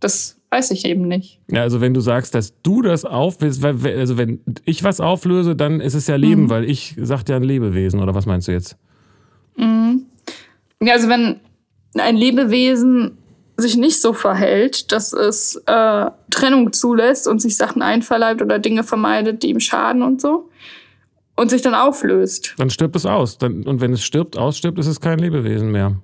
Das 0.00 0.36
weiß 0.50 0.70
ich 0.70 0.84
eben 0.84 1.08
nicht. 1.08 1.40
Ja, 1.50 1.62
also 1.62 1.80
wenn 1.80 1.94
du 1.94 2.00
sagst, 2.00 2.34
dass 2.34 2.60
du 2.62 2.82
das 2.82 3.04
auflöst, 3.04 3.64
also 3.64 4.18
wenn 4.18 4.40
ich 4.64 4.84
was 4.84 5.00
auflöse, 5.00 5.56
dann 5.56 5.80
ist 5.80 5.94
es 5.94 6.06
ja 6.06 6.16
Leben, 6.16 6.44
mhm. 6.44 6.50
weil 6.50 6.64
ich 6.64 6.94
sagt 6.98 7.28
ja 7.28 7.36
ein 7.36 7.42
Lebewesen, 7.42 8.00
oder 8.00 8.14
was 8.14 8.26
meinst 8.26 8.48
du 8.48 8.52
jetzt? 8.52 8.76
Mhm. 9.56 10.06
Ja, 10.80 10.94
also 10.94 11.08
wenn 11.08 11.40
ein 11.94 12.16
Lebewesen 12.16 13.18
sich 13.56 13.76
nicht 13.76 14.00
so 14.00 14.12
verhält, 14.12 14.92
dass 14.92 15.12
es 15.12 15.56
äh, 15.66 16.10
Trennung 16.30 16.72
zulässt 16.72 17.26
und 17.26 17.42
sich 17.42 17.56
Sachen 17.56 17.82
einverleibt 17.82 18.40
oder 18.40 18.60
Dinge 18.60 18.84
vermeidet, 18.84 19.42
die 19.42 19.50
ihm 19.50 19.60
schaden 19.60 20.02
und 20.02 20.20
so, 20.20 20.48
und 21.38 21.50
sich 21.50 21.62
dann 21.62 21.74
auflöst. 21.74 22.54
Dann 22.58 22.68
stirbt 22.68 22.96
es 22.96 23.06
aus. 23.06 23.38
Dann, 23.38 23.62
und 23.62 23.80
wenn 23.80 23.92
es 23.92 24.02
stirbt, 24.02 24.36
ausstirbt, 24.36 24.76
ist 24.78 24.88
es 24.88 25.00
kein 25.00 25.20
Lebewesen 25.20 25.70
mehr. 25.70 25.94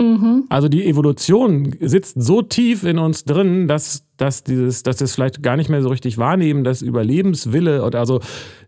Mhm. 0.00 0.44
Also 0.48 0.68
die 0.68 0.86
Evolution 0.86 1.76
sitzt 1.80 2.22
so 2.22 2.40
tief 2.40 2.82
in 2.82 2.98
uns 2.98 3.24
drin, 3.24 3.68
dass, 3.68 4.06
dass, 4.16 4.44
dieses, 4.44 4.82
dass 4.84 5.00
wir 5.00 5.04
es 5.04 5.14
vielleicht 5.14 5.42
gar 5.42 5.56
nicht 5.56 5.68
mehr 5.68 5.82
so 5.82 5.90
richtig 5.90 6.16
wahrnehmen, 6.16 6.64
dass 6.64 6.80
Überlebenswille 6.80 7.84
oder 7.84 7.98
also 7.98 8.20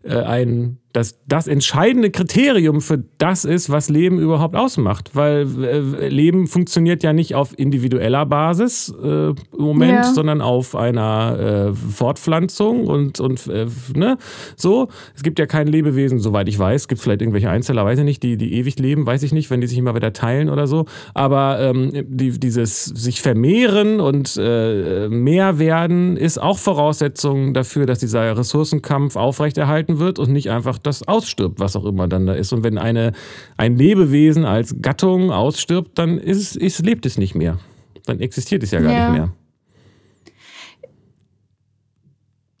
äh, 0.03 0.15
ein 0.15 0.81
dass 0.93 1.19
das 1.27 1.47
entscheidende 1.47 2.11
Kriterium 2.11 2.81
für 2.81 3.03
das 3.17 3.45
ist, 3.45 3.69
was 3.69 3.89
Leben 3.89 4.19
überhaupt 4.19 4.55
ausmacht. 4.55 5.11
Weil 5.13 5.63
äh, 5.63 6.07
Leben 6.09 6.47
funktioniert 6.47 7.03
ja 7.03 7.13
nicht 7.13 7.35
auf 7.35 7.57
individueller 7.57 8.25
Basis 8.25 8.93
äh, 9.01 9.29
im 9.29 9.35
Moment, 9.57 9.91
ja. 9.91 10.03
sondern 10.03 10.41
auf 10.41 10.75
einer 10.75 11.69
äh, 11.69 11.73
Fortpflanzung 11.73 12.87
und, 12.87 13.19
und 13.19 13.47
äh, 13.47 13.67
ne, 13.95 14.17
so. 14.55 14.89
Es 15.15 15.23
gibt 15.23 15.39
ja 15.39 15.45
kein 15.45 15.67
Lebewesen, 15.67 16.19
soweit 16.19 16.47
ich 16.47 16.57
weiß. 16.57 16.81
Es 16.81 16.87
gibt 16.87 17.01
vielleicht 17.01 17.21
irgendwelche 17.21 17.49
Einzeller, 17.49 17.85
weiß 17.85 17.99
ich 17.99 18.05
nicht, 18.05 18.23
die, 18.23 18.37
die 18.37 18.53
ewig 18.55 18.77
leben, 18.79 19.05
weiß 19.05 19.23
ich 19.23 19.31
nicht, 19.31 19.49
wenn 19.49 19.61
die 19.61 19.67
sich 19.67 19.77
immer 19.77 19.95
wieder 19.95 20.13
teilen 20.13 20.49
oder 20.49 20.67
so. 20.67 20.85
Aber 21.13 21.59
ähm, 21.59 21.91
die, 22.07 22.31
dieses 22.31 22.85
sich 22.85 23.21
vermehren 23.21 23.99
und 23.99 24.37
äh, 24.37 25.07
mehr 25.09 25.59
werden 25.59 26.17
ist 26.17 26.41
auch 26.41 26.57
Voraussetzung 26.57 27.53
dafür, 27.53 27.85
dass 27.85 27.99
dieser 27.99 28.37
Ressourcenkampf 28.37 29.15
aufrechterhalten 29.15 29.90
wird 29.99 30.19
und 30.19 30.31
nicht 30.31 30.49
einfach 30.49 30.77
das 30.77 31.07
ausstirbt, 31.07 31.59
was 31.59 31.75
auch 31.75 31.85
immer 31.85 32.07
dann 32.07 32.25
da 32.25 32.33
ist. 32.33 32.53
Und 32.53 32.63
wenn 32.63 32.77
eine, 32.77 33.13
ein 33.57 33.77
Lebewesen 33.77 34.45
als 34.45 34.75
Gattung 34.81 35.31
ausstirbt, 35.31 35.97
dann 35.97 36.17
ist, 36.17 36.55
ist, 36.55 36.85
lebt 36.85 37.05
es 37.05 37.17
nicht 37.17 37.35
mehr. 37.35 37.59
Dann 38.05 38.19
existiert 38.19 38.63
es 38.63 38.71
ja 38.71 38.79
gar 38.79 38.91
ja. 38.91 39.09
nicht 39.09 39.19
mehr. 39.19 39.33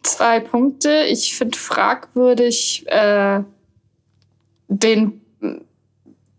Zwei 0.03 0.39
Punkte. 0.39 1.05
Ich 1.09 1.35
finde 1.35 1.57
fragwürdig 1.57 2.85
äh, 2.87 3.41
den, 4.67 5.21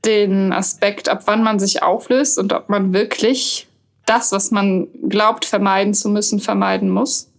den 0.05 0.53
Aspekt, 0.53 1.09
ab 1.09 1.23
wann 1.27 1.43
man 1.43 1.59
sich 1.59 1.83
auflöst 1.83 2.39
und 2.39 2.53
ob 2.53 2.69
man 2.69 2.93
wirklich 2.93 3.69
das, 4.07 4.33
was 4.33 4.51
man 4.51 4.89
glaubt 5.09 5.45
vermeiden 5.45 5.95
zu 5.95 6.09
müssen, 6.09 6.41
vermeiden 6.41 6.91
muss. 6.91 7.31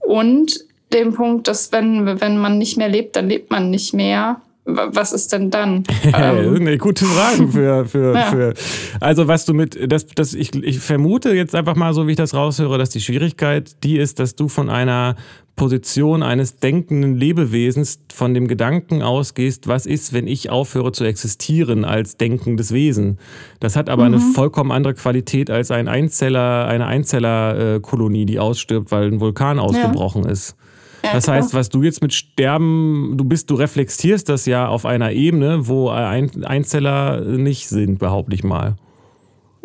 Und 0.00 0.67
dem 0.92 1.14
Punkt, 1.14 1.48
dass 1.48 1.72
wenn, 1.72 2.20
wenn 2.20 2.38
man 2.38 2.58
nicht 2.58 2.76
mehr 2.76 2.88
lebt, 2.88 3.16
dann 3.16 3.28
lebt 3.28 3.50
man 3.50 3.70
nicht 3.70 3.94
mehr. 3.94 4.40
was 4.64 5.12
ist 5.12 5.32
denn 5.32 5.50
dann? 5.50 5.84
Irgendeine 6.04 6.78
gute 6.78 7.04
Frage 7.04 7.48
für, 7.48 7.84
für, 7.86 8.14
ja. 8.16 8.22
für. 8.22 8.54
Also, 9.00 9.28
was 9.28 9.44
du 9.44 9.54
mit, 9.54 9.78
das, 9.90 10.06
das, 10.06 10.34
ich, 10.34 10.54
ich 10.54 10.80
vermute 10.80 11.34
jetzt 11.34 11.54
einfach 11.54 11.76
mal, 11.76 11.94
so 11.94 12.06
wie 12.06 12.12
ich 12.12 12.16
das 12.16 12.34
raushöre, 12.34 12.78
dass 12.78 12.90
die 12.90 13.00
Schwierigkeit 13.00 13.82
die 13.82 13.98
ist, 13.98 14.18
dass 14.18 14.36
du 14.36 14.48
von 14.48 14.68
einer 14.68 15.16
Position 15.58 16.22
eines 16.22 16.56
denkenden 16.56 17.16
Lebewesens 17.16 18.00
von 18.10 18.32
dem 18.32 18.48
Gedanken 18.48 19.02
ausgehst, 19.02 19.68
was 19.68 19.84
ist, 19.84 20.14
wenn 20.14 20.26
ich 20.26 20.48
aufhöre 20.48 20.92
zu 20.92 21.04
existieren 21.04 21.84
als 21.84 22.16
denkendes 22.16 22.72
Wesen. 22.72 23.18
Das 23.60 23.76
hat 23.76 23.90
aber 23.90 24.08
mhm. 24.08 24.14
eine 24.14 24.22
vollkommen 24.34 24.72
andere 24.72 24.94
Qualität 24.94 25.50
als 25.50 25.70
ein 25.70 25.88
Einzeller, 25.88 26.66
eine 26.66 26.86
Einzellerkolonie, 26.86 28.24
die 28.24 28.38
ausstirbt, 28.38 28.90
weil 28.90 29.08
ein 29.08 29.20
Vulkan 29.20 29.58
ausgebrochen 29.58 30.24
ja. 30.24 30.30
ist. 30.30 30.56
Das 31.02 31.28
heißt, 31.28 31.54
was 31.54 31.68
du 31.68 31.82
jetzt 31.82 32.02
mit 32.02 32.12
Sterben, 32.12 33.14
du 33.16 33.24
bist, 33.24 33.50
du 33.50 33.54
reflektierst 33.54 34.28
das 34.28 34.46
ja 34.46 34.68
auf 34.68 34.84
einer 34.84 35.12
Ebene, 35.12 35.68
wo 35.68 35.88
Einzeller 35.88 37.20
nicht 37.20 37.68
sind, 37.68 37.98
behaupte 37.98 38.34
ich 38.34 38.44
mal. 38.44 38.76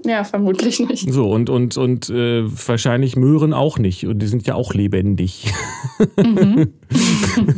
Ja, 0.05 0.23
vermutlich 0.23 0.79
nicht. 0.79 1.11
So, 1.11 1.29
und, 1.29 1.49
und, 1.49 1.77
und 1.77 2.09
äh, 2.09 2.43
wahrscheinlich 2.67 3.15
Möhren 3.15 3.53
auch 3.53 3.77
nicht. 3.79 4.05
Und 4.05 4.19
die 4.19 4.27
sind 4.27 4.45
ja 4.45 4.55
auch 4.55 4.73
lebendig. 4.73 5.53
Mhm. 6.17 6.73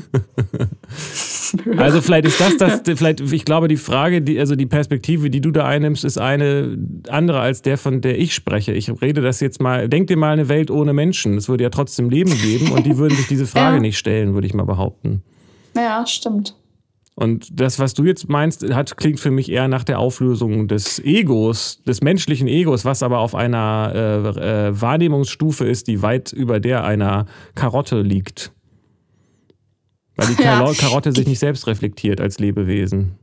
also 1.77 2.01
vielleicht 2.01 2.25
ist 2.25 2.39
das, 2.39 2.57
das 2.57 2.81
vielleicht, 2.97 3.21
ich 3.21 3.45
glaube, 3.45 3.67
die 3.67 3.77
Frage, 3.77 4.21
die, 4.21 4.39
also 4.39 4.55
die 4.55 4.65
Perspektive, 4.65 5.29
die 5.29 5.41
du 5.41 5.51
da 5.51 5.65
einnimmst, 5.65 6.05
ist 6.05 6.17
eine 6.17 6.77
andere 7.09 7.39
als 7.39 7.61
der, 7.61 7.77
von 7.77 8.01
der 8.01 8.19
ich 8.19 8.33
spreche. 8.33 8.73
Ich 8.73 8.89
rede 9.01 9.21
das 9.21 9.39
jetzt 9.39 9.61
mal, 9.61 9.89
denk 9.89 10.07
dir 10.07 10.17
mal 10.17 10.33
eine 10.33 10.49
Welt 10.49 10.71
ohne 10.71 10.93
Menschen. 10.93 11.37
Es 11.37 11.49
würde 11.49 11.63
ja 11.63 11.69
trotzdem 11.69 12.09
Leben 12.09 12.31
geben 12.41 12.71
und 12.71 12.85
die 12.85 12.97
würden 12.97 13.15
sich 13.15 13.27
diese 13.27 13.45
Frage 13.45 13.75
ja. 13.75 13.81
nicht 13.81 13.97
stellen, 13.97 14.33
würde 14.33 14.47
ich 14.47 14.53
mal 14.53 14.65
behaupten. 14.65 15.23
Ja, 15.75 16.05
stimmt. 16.07 16.55
Und 17.15 17.47
das, 17.61 17.79
was 17.79 17.93
du 17.93 18.03
jetzt 18.03 18.27
meinst, 18.27 18.63
hat, 18.73 18.97
klingt 18.97 19.21
für 19.21 19.31
mich 19.31 19.49
eher 19.49 19.69
nach 19.69 19.85
der 19.85 19.99
Auflösung 19.99 20.67
des 20.67 20.99
Egos, 20.99 21.81
des 21.87 22.01
menschlichen 22.01 22.49
Egos, 22.49 22.83
was 22.83 23.03
aber 23.03 23.19
auf 23.19 23.35
einer 23.35 23.91
äh, 23.95 24.67
äh, 24.67 24.81
Wahrnehmungsstufe 24.81 25.65
ist, 25.65 25.87
die 25.87 26.01
weit 26.01 26.33
über 26.33 26.59
der 26.59 26.83
einer 26.83 27.25
Karotte 27.55 28.01
liegt. 28.01 28.51
Weil 30.15 30.27
die 30.27 30.41
ja. 30.41 30.63
Karotte 30.77 31.11
sich 31.11 31.27
nicht 31.27 31.39
selbst 31.39 31.67
reflektiert 31.67 32.21
als 32.21 32.39
Lebewesen. 32.39 33.17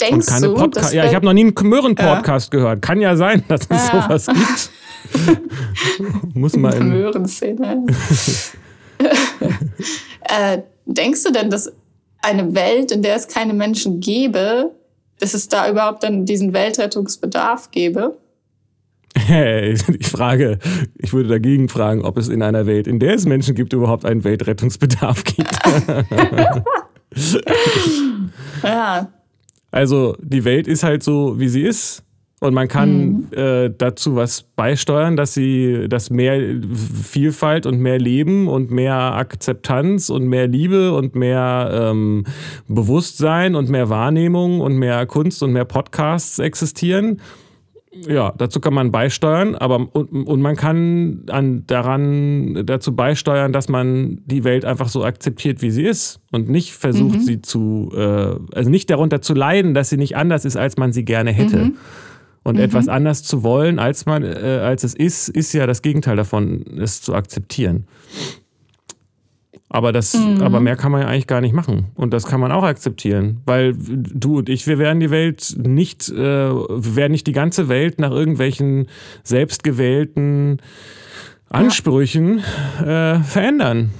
Denkst 0.00 0.14
Und 0.14 0.26
keine 0.26 0.46
du? 0.46 0.54
Podca 0.54 0.90
ja, 0.92 1.04
ich 1.04 1.14
habe 1.14 1.26
noch 1.26 1.34
nie 1.34 1.42
einen 1.42 1.54
Möhren-Podcast 1.68 2.52
ja. 2.52 2.58
gehört. 2.58 2.82
Kann 2.82 3.00
ja 3.00 3.16
sein, 3.16 3.44
dass 3.48 3.62
es 3.68 3.92
ja. 3.92 4.02
sowas 4.02 4.26
gibt. 4.26 4.70
Muss 6.34 6.56
mal 6.56 6.74
in 6.74 6.88
Möhrenszene. 6.88 7.86
äh, 10.22 10.58
denkst 10.86 11.22
du 11.24 11.32
denn, 11.32 11.50
dass 11.50 11.72
eine 12.22 12.54
Welt, 12.54 12.92
in 12.92 13.02
der 13.02 13.16
es 13.16 13.28
keine 13.28 13.52
Menschen 13.52 14.00
gäbe, 14.00 14.70
dass 15.18 15.34
es 15.34 15.48
da 15.48 15.68
überhaupt 15.70 16.02
dann 16.02 16.24
diesen 16.24 16.52
Weltrettungsbedarf 16.52 17.70
gäbe? 17.70 18.16
Hey, 19.16 19.74
ich 19.98 20.08
frage, 20.08 20.58
ich 20.98 21.12
würde 21.12 21.28
dagegen 21.28 21.68
fragen, 21.68 22.02
ob 22.02 22.16
es 22.16 22.28
in 22.28 22.42
einer 22.42 22.66
Welt, 22.66 22.86
in 22.86 22.98
der 22.98 23.14
es 23.14 23.26
Menschen 23.26 23.54
gibt, 23.54 23.72
überhaupt 23.72 24.04
einen 24.04 24.24
Weltrettungsbedarf 24.24 25.24
gibt. 25.24 25.50
ja. 28.62 29.08
Also 29.72 30.16
die 30.20 30.44
Welt 30.44 30.66
ist 30.66 30.82
halt 30.82 31.02
so, 31.02 31.38
wie 31.38 31.48
sie 31.48 31.62
ist. 31.62 32.04
Und 32.42 32.54
man 32.54 32.68
kann 32.68 33.08
mhm. 33.08 33.26
äh, 33.32 33.70
dazu 33.76 34.16
was 34.16 34.42
beisteuern, 34.42 35.14
dass 35.14 35.34
sie, 35.34 35.88
dass 35.90 36.08
mehr 36.08 36.40
Vielfalt 37.02 37.66
und 37.66 37.80
mehr 37.80 37.98
Leben 37.98 38.48
und 38.48 38.70
mehr 38.70 38.94
Akzeptanz 38.94 40.08
und 40.08 40.26
mehr 40.26 40.48
Liebe 40.48 40.94
und 40.94 41.14
mehr 41.14 41.70
ähm, 41.70 42.24
Bewusstsein 42.66 43.54
und 43.54 43.68
mehr 43.68 43.90
Wahrnehmung 43.90 44.60
und 44.60 44.76
mehr 44.76 45.04
Kunst 45.04 45.42
und 45.42 45.52
mehr 45.52 45.66
Podcasts 45.66 46.38
existieren. 46.38 47.20
Ja, 47.92 48.32
dazu 48.38 48.60
kann 48.60 48.72
man 48.72 48.92
beisteuern, 48.92 49.56
aber 49.56 49.88
und, 49.92 50.26
und 50.26 50.40
man 50.40 50.54
kann 50.54 51.24
an, 51.28 51.64
daran 51.66 52.64
dazu 52.64 52.94
beisteuern, 52.94 53.52
dass 53.52 53.68
man 53.68 54.20
die 54.26 54.44
Welt 54.44 54.64
einfach 54.64 54.88
so 54.88 55.04
akzeptiert, 55.04 55.60
wie 55.60 55.72
sie 55.72 55.82
ist 55.82 56.20
und 56.30 56.48
nicht 56.48 56.72
versucht, 56.72 57.16
mhm. 57.16 57.22
sie 57.22 57.42
zu, 57.42 57.90
äh, 57.92 58.36
also 58.54 58.70
nicht 58.70 58.90
darunter 58.90 59.22
zu 59.22 59.34
leiden, 59.34 59.74
dass 59.74 59.90
sie 59.90 59.96
nicht 59.96 60.16
anders 60.16 60.44
ist, 60.44 60.56
als 60.56 60.76
man 60.76 60.92
sie 60.92 61.04
gerne 61.04 61.32
hätte. 61.32 61.56
Mhm. 61.56 61.76
Und 62.42 62.56
mhm. 62.56 62.62
etwas 62.62 62.88
anders 62.88 63.22
zu 63.24 63.42
wollen, 63.42 63.78
als 63.78 64.06
man, 64.06 64.22
äh, 64.22 64.60
als 64.62 64.84
es 64.84 64.94
ist, 64.94 65.28
ist 65.28 65.52
ja 65.52 65.66
das 65.66 65.82
Gegenteil 65.82 66.16
davon, 66.16 66.64
es 66.78 67.02
zu 67.02 67.14
akzeptieren. 67.14 67.86
Aber 69.72 69.92
das, 69.92 70.14
mhm. 70.14 70.42
aber 70.42 70.60
mehr 70.60 70.74
kann 70.74 70.90
man 70.90 71.02
ja 71.02 71.06
eigentlich 71.06 71.28
gar 71.28 71.40
nicht 71.40 71.54
machen. 71.54 71.86
Und 71.94 72.12
das 72.12 72.26
kann 72.26 72.40
man 72.40 72.50
auch 72.50 72.64
akzeptieren. 72.64 73.40
Weil 73.46 73.72
du 73.76 74.38
und 74.38 74.48
ich, 74.48 74.66
wir 74.66 74.78
werden 74.78 74.98
die 74.98 75.10
Welt 75.10 75.56
nicht, 75.56 76.08
äh, 76.08 76.14
wir 76.14 76.96
werden 76.96 77.12
nicht 77.12 77.28
die 77.28 77.32
ganze 77.32 77.68
Welt 77.68 78.00
nach 78.00 78.10
irgendwelchen 78.10 78.88
selbstgewählten 79.22 80.60
Ansprüchen 81.48 82.42
ja. 82.84 83.14
äh, 83.14 83.20
verändern. 83.22 83.90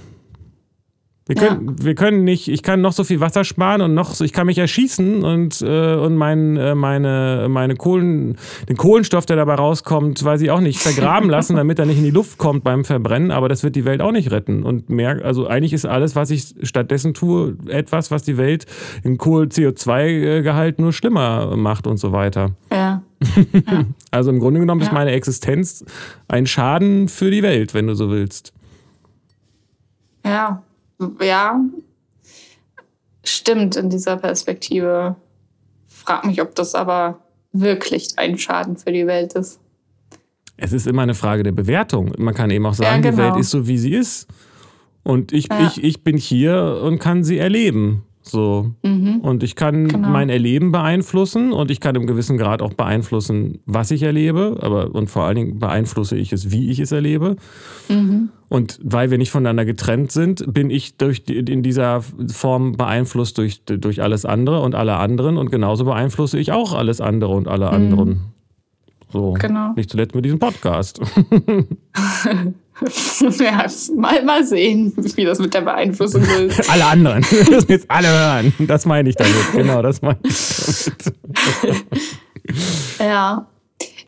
Wir 1.31 1.37
können, 1.37 1.77
ja. 1.79 1.85
wir 1.85 1.95
können 1.95 2.25
nicht, 2.25 2.49
ich 2.49 2.65
kann 2.65 2.81
noch 2.81 2.91
so 2.91 3.05
viel 3.05 3.21
Wasser 3.21 3.45
sparen 3.45 3.83
und 3.83 3.95
noch 3.95 4.15
so, 4.15 4.25
ich 4.25 4.33
kann 4.33 4.49
mich 4.49 4.59
erschießen 4.59 5.23
und, 5.23 5.63
äh, 5.63 5.95
und 5.95 6.17
mein, 6.17 6.57
äh, 6.57 6.75
meine, 6.75 7.47
meine 7.49 7.77
Kohlen, 7.77 8.37
den 8.69 8.77
Kohlenstoff, 8.77 9.27
der 9.27 9.37
dabei 9.37 9.55
rauskommt, 9.55 10.25
weiß 10.25 10.41
ich 10.41 10.51
auch 10.51 10.59
nicht, 10.59 10.81
vergraben 10.81 11.31
lassen, 11.31 11.55
damit 11.55 11.79
er 11.79 11.87
nicht 11.87 11.99
in 11.99 12.05
die 12.05 12.11
Luft 12.11 12.37
kommt 12.37 12.65
beim 12.65 12.85
Verbrennen, 12.85 13.31
aber 13.31 13.49
das 13.49 13.63
wird 13.63 13.77
die 13.77 13.85
Welt 13.85 14.01
auch 14.01 14.11
nicht 14.11 14.33
retten. 14.33 14.65
Und 14.65 14.91
mehr, 14.91 15.25
also 15.25 15.47
eigentlich 15.47 15.73
ist 15.73 15.87
alles, 15.87 16.17
was 16.17 16.33
ich 16.33 16.53
stattdessen 16.65 17.15
tue, 17.15 17.57
etwas, 17.69 18.11
was 18.11 18.25
die 18.25 18.37
Welt 18.37 18.67
im 19.05 19.17
Kohl-CO2-Gehalt 19.17 20.81
nur 20.81 20.93
schlimmer 20.93 21.55
macht 21.57 21.87
und 21.87 21.99
so 21.99 22.11
weiter. 22.11 22.57
Ja. 22.73 23.03
ja. 23.53 23.85
Also 24.11 24.31
im 24.31 24.41
Grunde 24.41 24.59
genommen 24.59 24.81
ja. 24.81 24.89
ist 24.89 24.93
meine 24.93 25.13
Existenz 25.13 25.85
ein 26.27 26.47
Schaden 26.47 27.07
für 27.07 27.31
die 27.31 27.45
Welt, 27.45 27.73
wenn 27.73 27.87
du 27.87 27.95
so 27.95 28.11
willst. 28.11 28.53
Ja, 30.25 30.65
ja, 31.21 31.61
stimmt 33.25 33.77
in 33.77 33.91
dieser 33.91 34.17
Perspektive. 34.17 35.17
Frag 35.89 36.25
mich, 36.25 36.41
ob 36.41 36.55
das 36.55 36.75
aber 36.75 37.21
wirklich 37.53 38.09
ein 38.17 38.39
Schaden 38.39 38.77
für 38.77 38.93
die 38.93 39.07
Welt 39.07 39.35
ist. 39.35 39.61
Es 40.57 40.73
ist 40.73 40.87
immer 40.87 41.03
eine 41.03 41.15
Frage 41.15 41.43
der 41.43 41.53
Bewertung. 41.53 42.13
Man 42.19 42.35
kann 42.35 42.51
eben 42.51 42.67
auch 42.67 42.75
sagen, 42.75 43.03
ja, 43.03 43.11
genau. 43.11 43.11
die 43.11 43.31
Welt 43.31 43.41
ist 43.41 43.51
so, 43.51 43.67
wie 43.67 43.79
sie 43.79 43.95
ist. 43.95 44.29
Und 45.03 45.33
ich, 45.33 45.49
ja. 45.49 45.67
ich, 45.67 45.83
ich 45.83 46.05
bin 46.05 46.17
hier 46.17 46.81
und 46.85 46.99
kann 46.99 47.25
sie 47.25 47.39
erleben. 47.39 48.05
So. 48.23 48.73
Mhm. 48.83 49.21
Und 49.21 49.43
ich 49.43 49.57
kann 49.57 49.89
genau. 49.89 50.09
mein 50.09 50.29
Erleben 50.29 50.73
beeinflussen 50.73 51.53
und 51.53 51.71
ich 51.71 51.81
kann 51.81 51.95
im 51.95 52.07
gewissen 52.07 52.37
Grad 52.37 52.61
auch 52.61 52.75
beeinflussen, 52.75 53.61
was 53.65 53.91
ich 53.91 54.03
erlebe, 54.03 54.59
aber 54.61 54.95
und 54.95 55.09
vor 55.09 55.25
allen 55.25 55.37
Dingen 55.37 55.59
beeinflusse 55.59 56.17
ich 56.17 56.33
es, 56.33 56.51
wie 56.51 56.71
ich 56.71 56.81
es 56.81 56.93
erlebe. 56.93 57.37
Mhm. 57.89 58.29
Und 58.49 58.79
weil 58.83 59.11
wir 59.11 59.19
nicht 59.19 59.31
voneinander 59.31 59.65
getrennt 59.65 60.13
sind, 60.13 60.53
bin 60.53 60.71
ich 60.71 60.97
durch 60.97 61.23
in 61.29 61.63
dieser 61.63 62.03
Form 62.31 62.73
beeinflusst 62.73 63.39
durch, 63.39 63.65
durch 63.65 64.03
alles 64.03 64.25
andere 64.25 64.61
und 64.61 64.75
alle 64.75 64.97
anderen 64.97 65.39
und 65.39 65.51
genauso 65.51 65.85
beeinflusse 65.85 66.39
ich 66.39 66.53
auch 66.53 66.75
alles 66.75 67.01
andere 67.01 67.35
und 67.35 67.49
alle 67.49 67.67
mhm. 67.67 67.75
anderen. 67.75 68.21
So. 69.13 69.35
Genau. 69.41 69.73
Nicht 69.77 69.91
zuletzt 69.91 70.15
mit 70.15 70.25
diesem 70.25 70.39
Podcast. 70.39 71.01
ja, 73.39 73.67
mal, 73.97 74.25
mal 74.25 74.45
sehen, 74.45 74.93
wie 74.97 75.25
das 75.25 75.39
mit 75.39 75.53
der 75.55 75.63
Beeinflussung 75.63 76.23
ist. 76.49 76.71
alle 76.71 76.85
anderen. 76.85 77.25
Das 77.31 77.49
müssen 77.49 77.71
jetzt 77.71 77.91
alle 77.91 78.09
hören. 78.09 78.53
Das 78.61 78.87
meine 78.87 79.09
ich 79.09 79.17
damit. 79.17 79.35
Genau, 79.53 79.83
das 79.83 80.03
meine 80.03 80.19
ich 80.25 80.93
damit. 81.65 81.85
ja. 82.99 83.47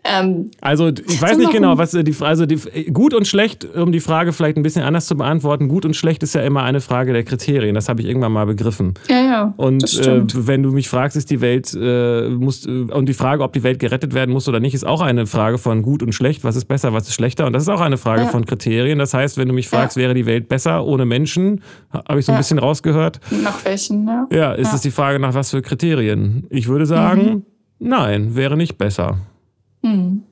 Ähm, 0.05 0.50
also 0.61 0.88
ich 0.88 1.22
weiß 1.22 1.38
nicht 1.38 1.53
genau, 1.53 1.78
was 1.78 1.92
die 1.92 2.14
also 2.20 2.44
die, 2.44 2.57
gut 2.92 3.14
und 3.14 3.26
schlecht, 3.26 3.64
um 3.76 3.92
die 3.92 4.00
Frage 4.00 4.32
vielleicht 4.32 4.57
ein 4.57 4.62
bisschen 4.62 4.82
anders 4.82 5.07
zu 5.07 5.16
beantworten. 5.16 5.68
Gut 5.68 5.84
und 5.84 5.94
schlecht 5.94 6.22
ist 6.24 6.34
ja 6.34 6.42
immer 6.42 6.64
eine 6.64 6.80
Frage 6.80 7.12
der 7.12 7.22
Kriterien. 7.22 7.74
Das 7.74 7.88
habe 7.88 8.00
ich 8.00 8.09
irgendwann 8.09 8.32
mal 8.32 8.46
begriffen. 8.46 8.94
Ja, 9.09 9.22
ja. 9.22 9.55
Und 9.57 10.00
äh, 10.00 10.22
wenn 10.34 10.64
du 10.64 10.72
mich 10.72 10.88
fragst, 10.88 11.16
ist 11.16 11.30
die 11.30 11.40
Welt 11.40 11.72
äh, 11.80 12.28
muss 12.28 12.66
äh, 12.66 12.70
und 12.70 13.09
die 13.09 13.14
Frage, 13.14 13.44
ob 13.44 13.53
die 13.53 13.62
Welt 13.62 13.78
gerettet 13.78 14.12
werden 14.12 14.32
muss 14.32 14.48
oder 14.48 14.59
nicht, 14.59 14.74
ist 14.74 14.84
auch 14.84 15.00
eine 15.00 15.26
Frage 15.26 15.59
von 15.59 15.82
gut 15.82 16.03
und 16.03 16.12
schlecht. 16.12 16.42
Was 16.42 16.57
ist 16.57 16.64
besser, 16.64 16.92
was 16.92 17.07
ist 17.07 17.14
schlechter? 17.14 17.46
Und 17.46 17.53
das 17.53 17.62
ist 17.62 17.68
auch 17.68 17.80
eine 17.80 17.96
Frage 17.96 18.22
ja. 18.22 18.28
von 18.28 18.44
Kriterien. 18.44 18.98
Das 18.98 19.14
heißt, 19.14 19.38
wenn 19.38 19.46
du 19.46 19.55
mich 19.55 19.68
fragst, 19.68 19.96
ja. 19.96 20.03
wäre 20.03 20.14
die 20.14 20.26
Welt 20.26 20.48
besser 20.48 20.84
ohne 20.84 21.05
Menschen, 21.05 21.62
habe 21.92 22.18
ich 22.18 22.26
so 22.26 22.32
ein 22.32 22.38
bisschen 22.38 22.59
rausgehört. 22.59 23.20
Nach 23.42 23.64
welchen? 23.64 24.09
Ja. 24.09 24.26
Ja, 24.32 24.53
ist 24.53 24.74
es 24.74 24.80
die 24.80 24.90
Frage 24.90 25.20
nach 25.20 25.34
was 25.34 25.50
für 25.50 25.62
Kriterien? 25.62 26.44
Ich 26.50 26.66
würde 26.66 26.86
sagen, 26.86 27.22
mhm. 27.22 27.42
nein, 27.78 28.34
wäre 28.34 28.57
nicht 28.57 28.78
besser. 28.78 29.18
Hm. 29.82 30.22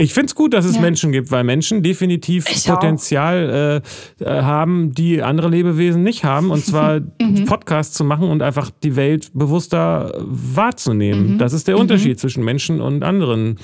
Ich 0.00 0.14
finde 0.14 0.26
es 0.26 0.34
gut, 0.34 0.54
dass 0.54 0.64
es 0.64 0.76
ja. 0.76 0.80
Menschen 0.80 1.12
gibt, 1.12 1.30
weil 1.30 1.44
Menschen 1.44 1.82
definitiv 1.82 2.46
ich 2.50 2.66
Potenzial 2.66 3.82
äh, 4.20 4.24
äh, 4.24 4.42
haben, 4.42 4.92
die 4.94 5.22
andere 5.22 5.48
Lebewesen 5.48 6.02
nicht 6.02 6.24
haben. 6.24 6.50
Und 6.50 6.64
zwar 6.64 7.00
mhm. 7.20 7.44
Podcasts 7.44 7.94
zu 7.94 8.04
machen 8.04 8.30
und 8.30 8.42
einfach 8.42 8.70
die 8.82 8.96
Welt 8.96 9.30
bewusster 9.34 10.14
wahrzunehmen. 10.18 11.34
Mhm. 11.34 11.38
Das 11.38 11.52
ist 11.52 11.68
der 11.68 11.74
mhm. 11.74 11.82
Unterschied 11.82 12.18
zwischen 12.18 12.44
Menschen 12.44 12.80
und 12.80 13.02
anderen 13.02 13.58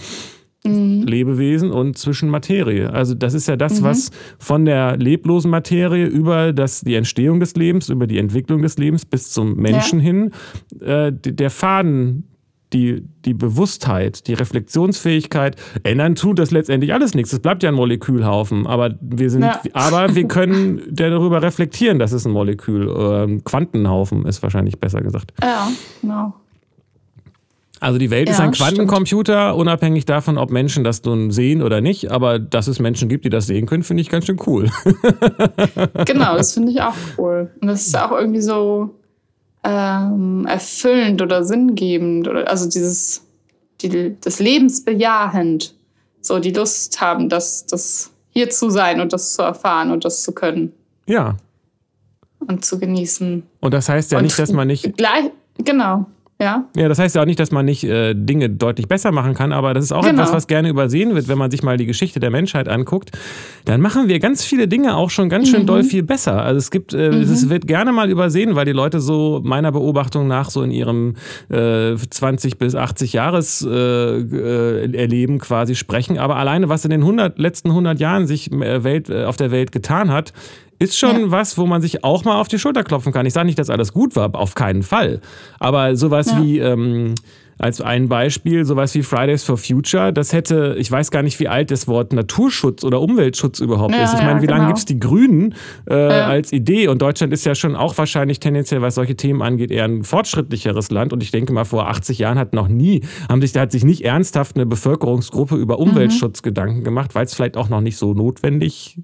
mhm. 0.63 1.05
Lebewesen 1.05 1.71
und 1.71 1.97
zwischen 1.97 2.29
Materie. 2.29 2.91
Also 2.91 3.15
das 3.15 3.33
ist 3.33 3.49
ja 3.49 3.57
das, 3.57 3.81
mhm. 3.81 3.85
was 3.85 4.11
von 4.39 4.67
der 4.67 4.99
leblosen 4.99 5.51
Materie 5.51 6.05
über 6.05 6.53
das, 6.53 6.83
die 6.83 6.97
Entstehung 6.97 7.41
des 7.41 7.55
Lebens, 7.55 7.89
über 7.89 8.07
die 8.07 8.19
Entwicklung 8.19 8.61
des 8.61 8.77
Lebens 8.77 9.07
bis 9.07 9.31
zum 9.31 9.57
Menschen 9.57 10.01
ja. 10.01 10.05
hin, 10.05 10.33
äh, 10.81 11.13
der 11.13 11.51
Faden 11.51 12.25
die, 12.73 13.05
die 13.25 13.35
Bewusstheit, 13.35 14.27
die 14.27 14.35
Reflexionsfähigkeit, 14.35 15.57
ändern 15.83 16.15
tut 16.15 16.39
das 16.39 16.51
letztendlich 16.51 16.93
alles 16.93 17.15
nichts. 17.15 17.33
Es 17.33 17.41
bleibt 17.41 17.63
ja 17.63 17.71
ein 17.71 17.75
Molekülhaufen, 17.75 18.67
aber 18.67 18.95
wir 19.01 19.31
sind, 19.31 19.43
ja. 19.43 19.61
aber 19.73 20.15
wir 20.15 20.27
können 20.27 20.83
darüber 20.91 21.43
reflektieren, 21.43 21.99
dass 21.99 22.13
es 22.13 22.27
ein 22.27 22.33
Molekül, 22.33 22.89
äh, 22.89 23.41
Quantenhaufen 23.45 24.27
ist 24.27 24.43
wahrscheinlich 24.43 24.81
besser 24.81 25.01
gesagt. 25.01 25.33
Ja, 25.43 25.69
genau. 26.03 26.35
Also 27.79 27.99
die 27.99 28.11
Welt 28.11 28.29
ja, 28.29 28.35
ist 28.35 28.41
ein 28.41 28.53
Quantencomputer, 28.53 29.49
stimmt. 29.49 29.61
unabhängig 29.61 30.07
davon, 30.07 30.39
ob 30.39 30.51
Menschen 30.51 30.83
das 30.83 31.05
nun 31.05 31.31
sehen 31.31 31.63
oder 31.63 31.81
nicht. 31.83 32.11
Aber 32.11 32.39
dass 32.39 32.69
es 32.69 32.79
Menschen 32.79 33.09
gibt, 33.09 33.27
die 33.27 33.31
das 33.31 33.47
sehen 33.47 33.67
können, 33.67 33.83
finde 33.83 34.01
ich 34.01 34.09
ganz 34.09 34.25
schön 34.25 34.41
cool. 34.47 34.71
genau, 36.07 36.37
das 36.37 36.55
finde 36.55 36.73
ich 36.73 36.81
auch 36.81 36.95
cool. 37.19 37.51
Und 37.61 37.69
das 37.69 37.87
ist 37.87 37.99
auch 37.99 38.13
irgendwie 38.13 38.41
so 38.41 38.95
ähm, 39.67 40.47
erfüllend 40.47 41.21
oder 41.21 41.45
sinngebend. 41.45 42.29
Oder, 42.29 42.49
also 42.49 42.69
dieses, 42.69 43.23
die, 43.81 44.17
das 44.21 44.39
Lebensbejahend. 44.39 45.75
So 46.21 46.39
die 46.39 46.53
Lust 46.53 47.01
haben, 47.01 47.29
das, 47.29 47.67
das 47.67 48.11
hier 48.31 48.51
zu 48.51 48.71
sein 48.71 49.01
und 49.01 49.13
das 49.13 49.33
zu 49.33 49.43
erfahren 49.43 49.91
und 49.91 50.05
das 50.05 50.23
zu 50.23 50.33
können. 50.33 50.73
Ja. 51.07 51.37
Und 52.39 52.65
zu 52.65 52.79
genießen. 52.79 53.43
Und 53.61 53.75
das 53.75 53.89
heißt 53.89 54.13
ja 54.13 54.19
und 54.19 54.25
nicht, 54.25 54.39
dass 54.39 54.53
man 54.53 54.69
nicht. 54.69 54.97
Gleich, 54.97 55.31
genau. 55.59 56.07
Ja. 56.39 56.67
ja, 56.77 56.89
das 56.89 56.99
heißt 56.99 57.17
ja 57.17 57.23
auch 57.23 57.27
nicht, 57.27 57.41
dass 57.41 57.51
man 57.51 57.65
nicht 57.65 57.83
äh, 57.85 58.13
Dinge 58.15 58.51
deutlich 58.51 58.89
besser 58.89 59.11
machen 59.11 59.33
kann, 59.33 59.53
aber 59.53 59.73
das 59.73 59.85
ist 59.85 59.93
auch 59.93 60.03
genau. 60.03 60.21
etwas, 60.21 60.35
was 60.35 60.47
gerne 60.47 60.69
übersehen 60.69 61.15
wird, 61.15 61.29
wenn 61.29 61.39
man 61.39 61.51
sich 61.51 61.63
mal 61.63 61.79
die 61.79 61.87
Geschichte 61.87 62.21
der 62.21 62.29
Menschheit 62.31 62.69
anguckt. 62.69 63.13
Dann 63.65 63.81
machen 63.81 64.09
wir 64.09 64.21
ganz 64.21 64.45
viele 64.45 64.69
Dinge 64.69 64.97
auch 64.97 65.09
schon 65.09 65.31
ganz 65.31 65.49
schön 65.49 65.63
mhm. 65.63 65.67
doll 65.67 65.83
viel 65.83 66.03
besser. 66.03 66.43
Also 66.43 66.59
es 66.59 66.71
gibt, 66.71 66.93
äh, 66.93 67.11
mhm. 67.11 67.23
es 67.23 67.49
wird 67.49 67.67
gerne 67.67 67.91
mal 67.91 68.11
übersehen, 68.11 68.55
weil 68.55 68.67
die 68.67 68.73
Leute 68.73 69.01
so 69.01 69.41
meiner 69.45 69.73
Beobachtung 69.73 70.29
nach 70.29 70.51
so 70.51 70.63
in 70.63 70.73
ihrem 70.73 71.15
äh, 71.49 71.97
20 71.97 72.59
bis 72.59 72.75
80 72.75 73.15
Jahres 73.15 73.67
äh, 73.67 73.71
äh, 73.71 74.95
Erleben 74.95 75.39
quasi 75.39 75.75
sprechen. 75.75 76.19
Aber 76.19 76.37
alleine, 76.37 76.69
was 76.69 76.85
in 76.85 76.91
den 76.91 77.01
100, 77.01 77.39
letzten 77.39 77.71
100 77.71 77.99
Jahren 77.99 78.27
sich 78.27 78.53
äh, 78.53 78.85
Welt, 78.85 79.11
auf 79.11 79.39
der 79.39 79.51
Welt 79.53 79.73
getan 79.73 80.13
hat, 80.13 80.35
ist 80.79 80.99
schon 80.99 81.21
ja. 81.21 81.31
was, 81.31 81.59
wo 81.59 81.67
man 81.67 81.83
sich 81.83 82.05
auch 82.05 82.25
mal 82.25 82.41
auf 82.41 82.49
die 82.49 82.59
Schulter 82.59 82.85
klopfen 82.85 83.13
kann. 83.13 83.27
Ich 83.27 83.33
sage 83.33 83.47
nicht, 83.47 83.59
dass 83.59 83.71
alles 83.71 83.93
gut 83.93 84.17
war, 84.17 84.35
auf 84.35 84.55
keinen 84.55 84.83
Fall. 84.83 85.21
Aber 85.59 85.97
sowas 85.97 86.31
ja. 86.31 86.43
wie, 86.43 86.59
ähm, 86.59 87.15
als 87.59 87.81
ein 87.81 88.09
Beispiel, 88.09 88.65
sowas 88.65 88.95
wie 88.95 89.03
Fridays 89.03 89.43
for 89.43 89.57
Future, 89.57 90.13
das 90.13 90.33
hätte, 90.33 90.77
ich 90.79 90.91
weiß 90.91 91.11
gar 91.11 91.23
nicht, 91.23 91.41
wie 91.41 91.49
alt 91.49 91.71
das 91.71 91.89
Wort 91.89 92.13
Naturschutz 92.13 92.85
oder 92.85 93.01
Umweltschutz 93.01 93.61
überhaupt 93.61 93.95
ja, 93.95 94.05
ist. 94.05 94.15
Ich 94.15 94.21
meine, 94.21 94.43
wie 94.43 94.47
genau. 94.47 94.59
lange 94.59 94.69
gibt 94.69 94.79
es 94.79 94.85
die 94.85 95.01
Grünen 95.01 95.55
äh, 95.87 95.95
als 95.95 96.53
Idee? 96.53 96.89
Und 96.89 97.01
Deutschland 97.01 97.33
ist 97.33 97.47
ja 97.47 97.55
schon 97.55 97.75
auch 97.75 97.97
wahrscheinlich 97.97 98.41
tendenziell, 98.41 98.83
was 98.83 98.97
solche 98.97 99.17
Themen 99.17 99.41
angeht, 99.41 99.71
eher 99.71 99.85
ein 99.85 100.05
fortschrittlicheres 100.05 100.91
Land. 100.91 101.15
Und 101.15 101.23
ich 101.23 101.31
denke 101.31 101.53
mal, 101.53 101.65
vor 101.65 101.89
80 101.89 102.19
Jahren 102.19 102.39
hat 102.39 102.53
noch 102.53 102.69
nie, 102.69 103.03
haben 103.29 103.41
sich, 103.41 103.53
da 103.53 103.61
hat 103.61 103.73
sich 103.73 103.85
nicht 103.85 104.05
ernsthaft 104.05 104.57
eine 104.57 104.67
Bevölkerungsgruppe 104.67 105.57
über 105.57 105.77
mhm. 105.77 105.91
Umweltschutz 105.91 106.43
mhm. 106.43 106.45
Gedanken 106.45 106.85
gemacht, 106.85 107.15
weil 107.15 107.25
es 107.25 107.35
vielleicht 107.35 107.57
auch 107.57 107.71
noch 107.71 107.81
nicht 107.81 107.97
so 107.97 108.13
notwendig 108.13 108.99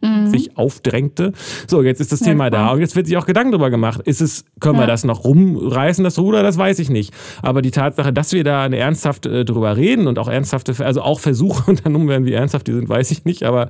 mhm. 0.00 0.26
sich 0.26 0.56
aufdrängte. 0.56 1.32
So, 1.66 1.82
jetzt 1.82 2.00
ist 2.00 2.12
das 2.12 2.20
ja, 2.20 2.26
Thema 2.26 2.50
da 2.50 2.70
und 2.70 2.80
jetzt 2.80 2.96
wird 2.96 3.06
sich 3.06 3.16
auch 3.16 3.26
Gedanken 3.26 3.52
darüber 3.52 3.70
gemacht. 3.70 4.00
Ist 4.04 4.20
es, 4.20 4.44
können 4.60 4.76
ja. 4.76 4.82
wir 4.82 4.86
das 4.86 5.04
noch 5.04 5.24
rumreißen, 5.24 6.04
das 6.04 6.18
Ruder? 6.18 6.42
Das 6.42 6.58
weiß 6.58 6.78
ich 6.78 6.90
nicht. 6.90 7.12
Aber 7.42 7.62
die 7.62 7.70
Tatsache, 7.70 8.12
dass 8.12 8.32
wir 8.32 8.44
da 8.44 8.62
eine 8.62 8.76
ernsthaft 8.76 9.26
äh, 9.26 9.44
drüber 9.44 9.76
reden 9.76 10.06
und 10.06 10.18
auch 10.18 10.28
ernsthafte, 10.28 10.74
also 10.84 11.02
auch 11.02 11.20
Versuche 11.20 11.70
unternommen 11.70 12.08
werden, 12.08 12.26
wie 12.26 12.32
ernsthaft 12.32 12.66
die 12.66 12.72
sind, 12.72 12.88
weiß 12.88 13.10
ich 13.10 13.24
nicht. 13.24 13.44
Aber 13.44 13.68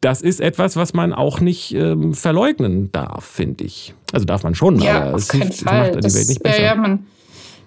das 0.00 0.22
ist 0.22 0.40
etwas, 0.40 0.76
was 0.76 0.94
man 0.94 1.12
auch 1.12 1.40
nicht 1.40 1.74
ähm, 1.74 2.14
verleugnen 2.14 2.90
darf, 2.92 3.24
finde 3.24 3.64
ich. 3.64 3.94
Also 4.12 4.24
darf 4.24 4.42
man 4.42 4.54
schon, 4.54 4.78
ja, 4.80 5.08
aber 5.08 5.16
es, 5.16 5.30
hilft, 5.30 5.52
es 5.52 5.64
macht 5.64 5.94
die 5.94 6.14
Welt 6.14 6.28
nicht 6.28 6.42
besser. 6.42 6.62
Ja, 6.62 6.74
man 6.74 7.06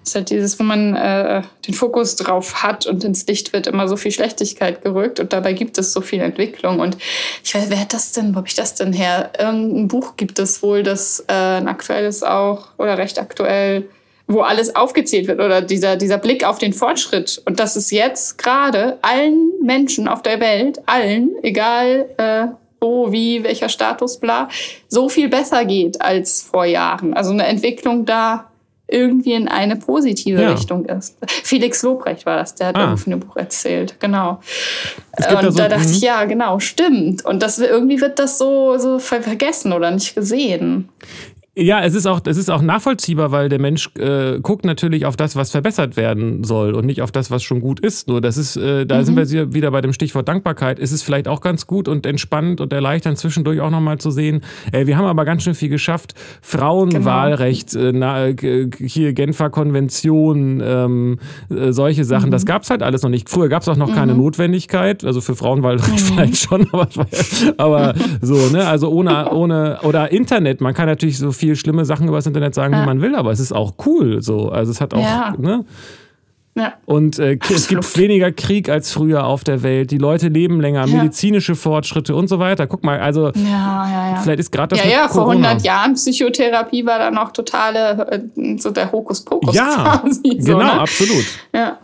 ist 0.04 0.14
halt 0.14 0.30
dieses, 0.30 0.58
wo 0.58 0.64
man 0.64 0.94
äh, 0.94 1.42
den 1.66 1.74
Fokus 1.74 2.16
drauf 2.16 2.62
hat 2.62 2.86
und 2.86 3.04
ins 3.04 3.26
Licht 3.26 3.52
wird 3.52 3.66
immer 3.66 3.88
so 3.88 3.96
viel 3.96 4.12
Schlechtigkeit 4.12 4.82
gerückt 4.82 5.18
und 5.18 5.32
dabei 5.32 5.54
gibt 5.54 5.78
es 5.78 5.92
so 5.92 6.00
viel 6.00 6.20
Entwicklung. 6.20 6.80
Und 6.80 6.96
ich 7.42 7.54
weiß, 7.54 7.66
wer 7.68 7.80
hat 7.80 7.94
das 7.94 8.12
denn, 8.12 8.32
wo 8.32 8.38
habe 8.38 8.48
ich 8.48 8.54
das 8.54 8.74
denn 8.74 8.92
her? 8.92 9.30
Irgendein 9.38 9.88
Buch 9.88 10.16
gibt 10.16 10.38
es 10.38 10.62
wohl, 10.62 10.82
das 10.82 11.24
äh, 11.28 11.32
ein 11.32 11.68
aktuelles 11.68 12.22
auch 12.22 12.68
oder 12.76 12.98
recht 12.98 13.18
aktuell, 13.18 13.88
wo 14.26 14.40
alles 14.40 14.76
aufgezählt 14.76 15.26
wird 15.26 15.40
oder 15.40 15.62
dieser, 15.62 15.96
dieser 15.96 16.18
Blick 16.18 16.44
auf 16.44 16.58
den 16.58 16.72
Fortschritt. 16.72 17.42
Und 17.46 17.58
dass 17.58 17.76
es 17.76 17.90
jetzt 17.90 18.36
gerade 18.38 18.98
allen 19.02 19.52
Menschen 19.62 20.06
auf 20.06 20.22
der 20.22 20.40
Welt, 20.40 20.80
allen, 20.86 21.30
egal 21.42 22.06
äh, 22.18 22.46
wo, 22.80 23.10
wie, 23.10 23.42
welcher 23.42 23.70
Status, 23.70 24.20
bla, 24.20 24.48
so 24.88 25.08
viel 25.08 25.28
besser 25.28 25.64
geht 25.64 26.02
als 26.02 26.42
vor 26.42 26.66
Jahren. 26.66 27.14
Also 27.14 27.32
eine 27.32 27.46
Entwicklung 27.46 28.04
da 28.04 28.50
irgendwie 28.86 29.32
in 29.32 29.48
eine 29.48 29.76
positive 29.76 30.40
ja. 30.40 30.50
Richtung 30.50 30.84
ist. 30.84 31.16
Felix 31.26 31.82
Lobrecht 31.82 32.26
war 32.26 32.36
das, 32.36 32.54
der 32.54 32.68
hat 32.68 32.76
ah. 32.76 32.94
ein 32.94 33.20
Buch 33.20 33.36
erzählt, 33.36 33.98
genau. 33.98 34.40
Und 35.16 35.24
da, 35.24 35.42
so, 35.50 35.58
da 35.58 35.68
dachte 35.68 35.90
ich, 35.90 36.00
mhm. 36.00 36.06
ja, 36.06 36.24
genau, 36.24 36.58
stimmt. 36.58 37.24
Und 37.24 37.42
das 37.42 37.58
irgendwie 37.58 38.00
wird 38.00 38.18
das 38.18 38.36
so, 38.36 38.76
so 38.78 38.98
vergessen 38.98 39.72
oder 39.72 39.90
nicht 39.90 40.14
gesehen. 40.14 40.90
Ja, 41.56 41.84
es 41.84 41.94
ist 41.94 42.06
auch, 42.06 42.20
es 42.26 42.36
ist 42.36 42.50
auch 42.50 42.62
nachvollziehbar, 42.62 43.30
weil 43.30 43.48
der 43.48 43.60
Mensch 43.60 43.88
äh, 43.96 44.40
guckt 44.40 44.64
natürlich 44.64 45.06
auf 45.06 45.14
das, 45.14 45.36
was 45.36 45.52
verbessert 45.52 45.96
werden 45.96 46.42
soll 46.42 46.74
und 46.74 46.84
nicht 46.84 47.00
auf 47.00 47.12
das, 47.12 47.30
was 47.30 47.44
schon 47.44 47.60
gut 47.60 47.78
ist. 47.78 48.08
Nur 48.08 48.20
das 48.20 48.36
ist, 48.36 48.56
äh, 48.56 48.84
da 48.84 48.98
mhm. 48.98 49.04
sind 49.04 49.16
wir 49.16 49.54
wieder 49.54 49.70
bei 49.70 49.80
dem 49.80 49.92
Stichwort 49.92 50.26
Dankbarkeit. 50.26 50.80
Ist 50.80 50.90
es 50.90 51.04
vielleicht 51.04 51.28
auch 51.28 51.40
ganz 51.40 51.68
gut 51.68 51.86
und 51.86 52.06
entspannend 52.06 52.60
und 52.60 52.72
erleichternd 52.72 53.18
zwischendurch 53.18 53.60
auch 53.60 53.70
nochmal 53.70 53.98
zu 53.98 54.10
sehen. 54.10 54.40
Äh, 54.72 54.86
wir 54.86 54.98
haben 54.98 55.04
aber 55.04 55.24
ganz 55.24 55.44
schön 55.44 55.54
viel 55.54 55.68
geschafft. 55.68 56.14
Frauenwahlrecht, 56.42 57.70
genau. 57.70 58.16
äh, 58.16 58.68
hier 58.76 59.12
Genfer 59.12 59.50
Konvention, 59.50 60.60
ähm, 60.60 61.18
äh, 61.50 61.70
solche 61.70 62.04
Sachen. 62.04 62.30
Mhm. 62.30 62.32
Das 62.32 62.46
gab's 62.46 62.68
halt 62.68 62.82
alles 62.82 63.02
noch 63.02 63.10
nicht. 63.10 63.30
Früher 63.30 63.48
gab's 63.48 63.68
auch 63.68 63.76
noch 63.76 63.90
mhm. 63.90 63.94
keine 63.94 64.14
Notwendigkeit. 64.14 65.04
Also 65.04 65.20
für 65.20 65.36
Frauenwahlrecht 65.36 65.88
mhm. 65.88 65.98
vielleicht 66.14 66.36
schon, 66.36 66.66
aber, 66.72 66.88
aber 67.58 67.94
so, 68.20 68.34
ne? 68.50 68.66
Also 68.66 68.90
ohne, 68.90 69.30
ohne, 69.30 69.78
oder 69.82 70.10
Internet. 70.10 70.60
Man 70.60 70.74
kann 70.74 70.86
natürlich 70.86 71.16
so 71.16 71.30
viel 71.30 71.43
viel 71.44 71.56
schlimme 71.56 71.84
Sachen 71.84 72.08
über 72.08 72.16
das 72.16 72.26
Internet 72.26 72.54
sagen, 72.54 72.72
ja. 72.72 72.82
wie 72.82 72.86
man 72.86 73.02
will, 73.02 73.14
aber 73.14 73.30
es 73.30 73.38
ist 73.38 73.52
auch 73.52 73.74
cool. 73.84 74.22
So. 74.22 74.48
Also 74.48 74.72
es 74.72 74.80
hat 74.80 74.94
auch, 74.94 75.02
ja. 75.02 75.34
ne? 75.36 75.66
Ja. 76.56 76.74
Und 76.86 77.18
äh, 77.18 77.38
es 77.50 77.68
gibt 77.68 77.96
weniger 77.98 78.30
Krieg 78.30 78.68
als 78.68 78.92
früher 78.92 79.24
auf 79.24 79.44
der 79.44 79.62
Welt. 79.62 79.90
Die 79.90 79.98
Leute 79.98 80.28
leben 80.28 80.60
länger, 80.60 80.86
ja. 80.86 80.96
medizinische 80.96 81.54
Fortschritte 81.54 82.14
und 82.14 82.28
so 82.28 82.38
weiter. 82.38 82.66
Guck 82.66 82.84
mal, 82.84 83.00
also 83.00 83.32
ja, 83.34 84.20
vielleicht 84.22 84.40
ist 84.40 84.52
gerade 84.52 84.76
das. 84.76 84.84
Ja, 84.84 84.90
ja, 84.90 85.08
vor 85.08 85.28
100 85.30 85.62
Jahren 85.62 85.94
Psychotherapie 85.94 86.86
war 86.86 86.98
dann 86.98 87.18
auch 87.18 87.32
totale, 87.32 88.30
äh, 88.36 88.58
so 88.58 88.70
der 88.70 88.92
Hokuspokus. 88.92 89.54
Ja, 89.54 90.00
quasi, 90.00 90.38
so, 90.38 90.52
genau, 90.52 90.58
ne? 90.58 90.80
absolut. 90.80 91.24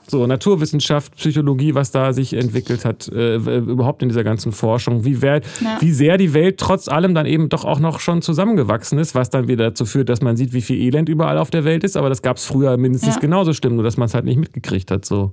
So, 0.06 0.26
Naturwissenschaft, 0.26 1.16
Psychologie, 1.16 1.74
was 1.74 1.90
da 1.90 2.12
sich 2.12 2.34
entwickelt 2.34 2.84
hat, 2.84 3.08
äh, 3.08 3.36
überhaupt 3.36 4.02
in 4.02 4.08
dieser 4.08 4.24
ganzen 4.24 4.52
Forschung, 4.52 5.04
wie, 5.04 5.22
wer, 5.22 5.40
wie 5.80 5.92
sehr 5.92 6.16
die 6.16 6.34
Welt 6.34 6.58
trotz 6.58 6.88
allem 6.88 7.14
dann 7.14 7.26
eben 7.26 7.48
doch 7.48 7.64
auch 7.64 7.78
noch 7.78 8.00
schon 8.00 8.22
zusammengewachsen 8.22 8.98
ist, 8.98 9.14
was 9.14 9.30
dann 9.30 9.48
wieder 9.48 9.70
dazu 9.70 9.84
führt, 9.84 10.08
dass 10.08 10.20
man 10.20 10.36
sieht, 10.36 10.52
wie 10.52 10.62
viel 10.62 10.80
Elend 10.80 11.08
überall 11.08 11.38
auf 11.38 11.50
der 11.50 11.64
Welt 11.64 11.84
ist. 11.84 11.96
Aber 11.96 12.08
das 12.08 12.22
gab 12.22 12.36
es 12.36 12.44
früher 12.44 12.76
mindestens 12.76 13.20
genauso 13.20 13.52
schlimm, 13.52 13.76
nur 13.76 13.84
dass 13.84 13.96
man 13.96 14.06
es 14.06 14.14
halt 14.14 14.24
nicht 14.24 14.38
mitgekriegt 14.38 14.59
gekriegt 14.62 14.90
hat. 14.90 15.04
So. 15.04 15.32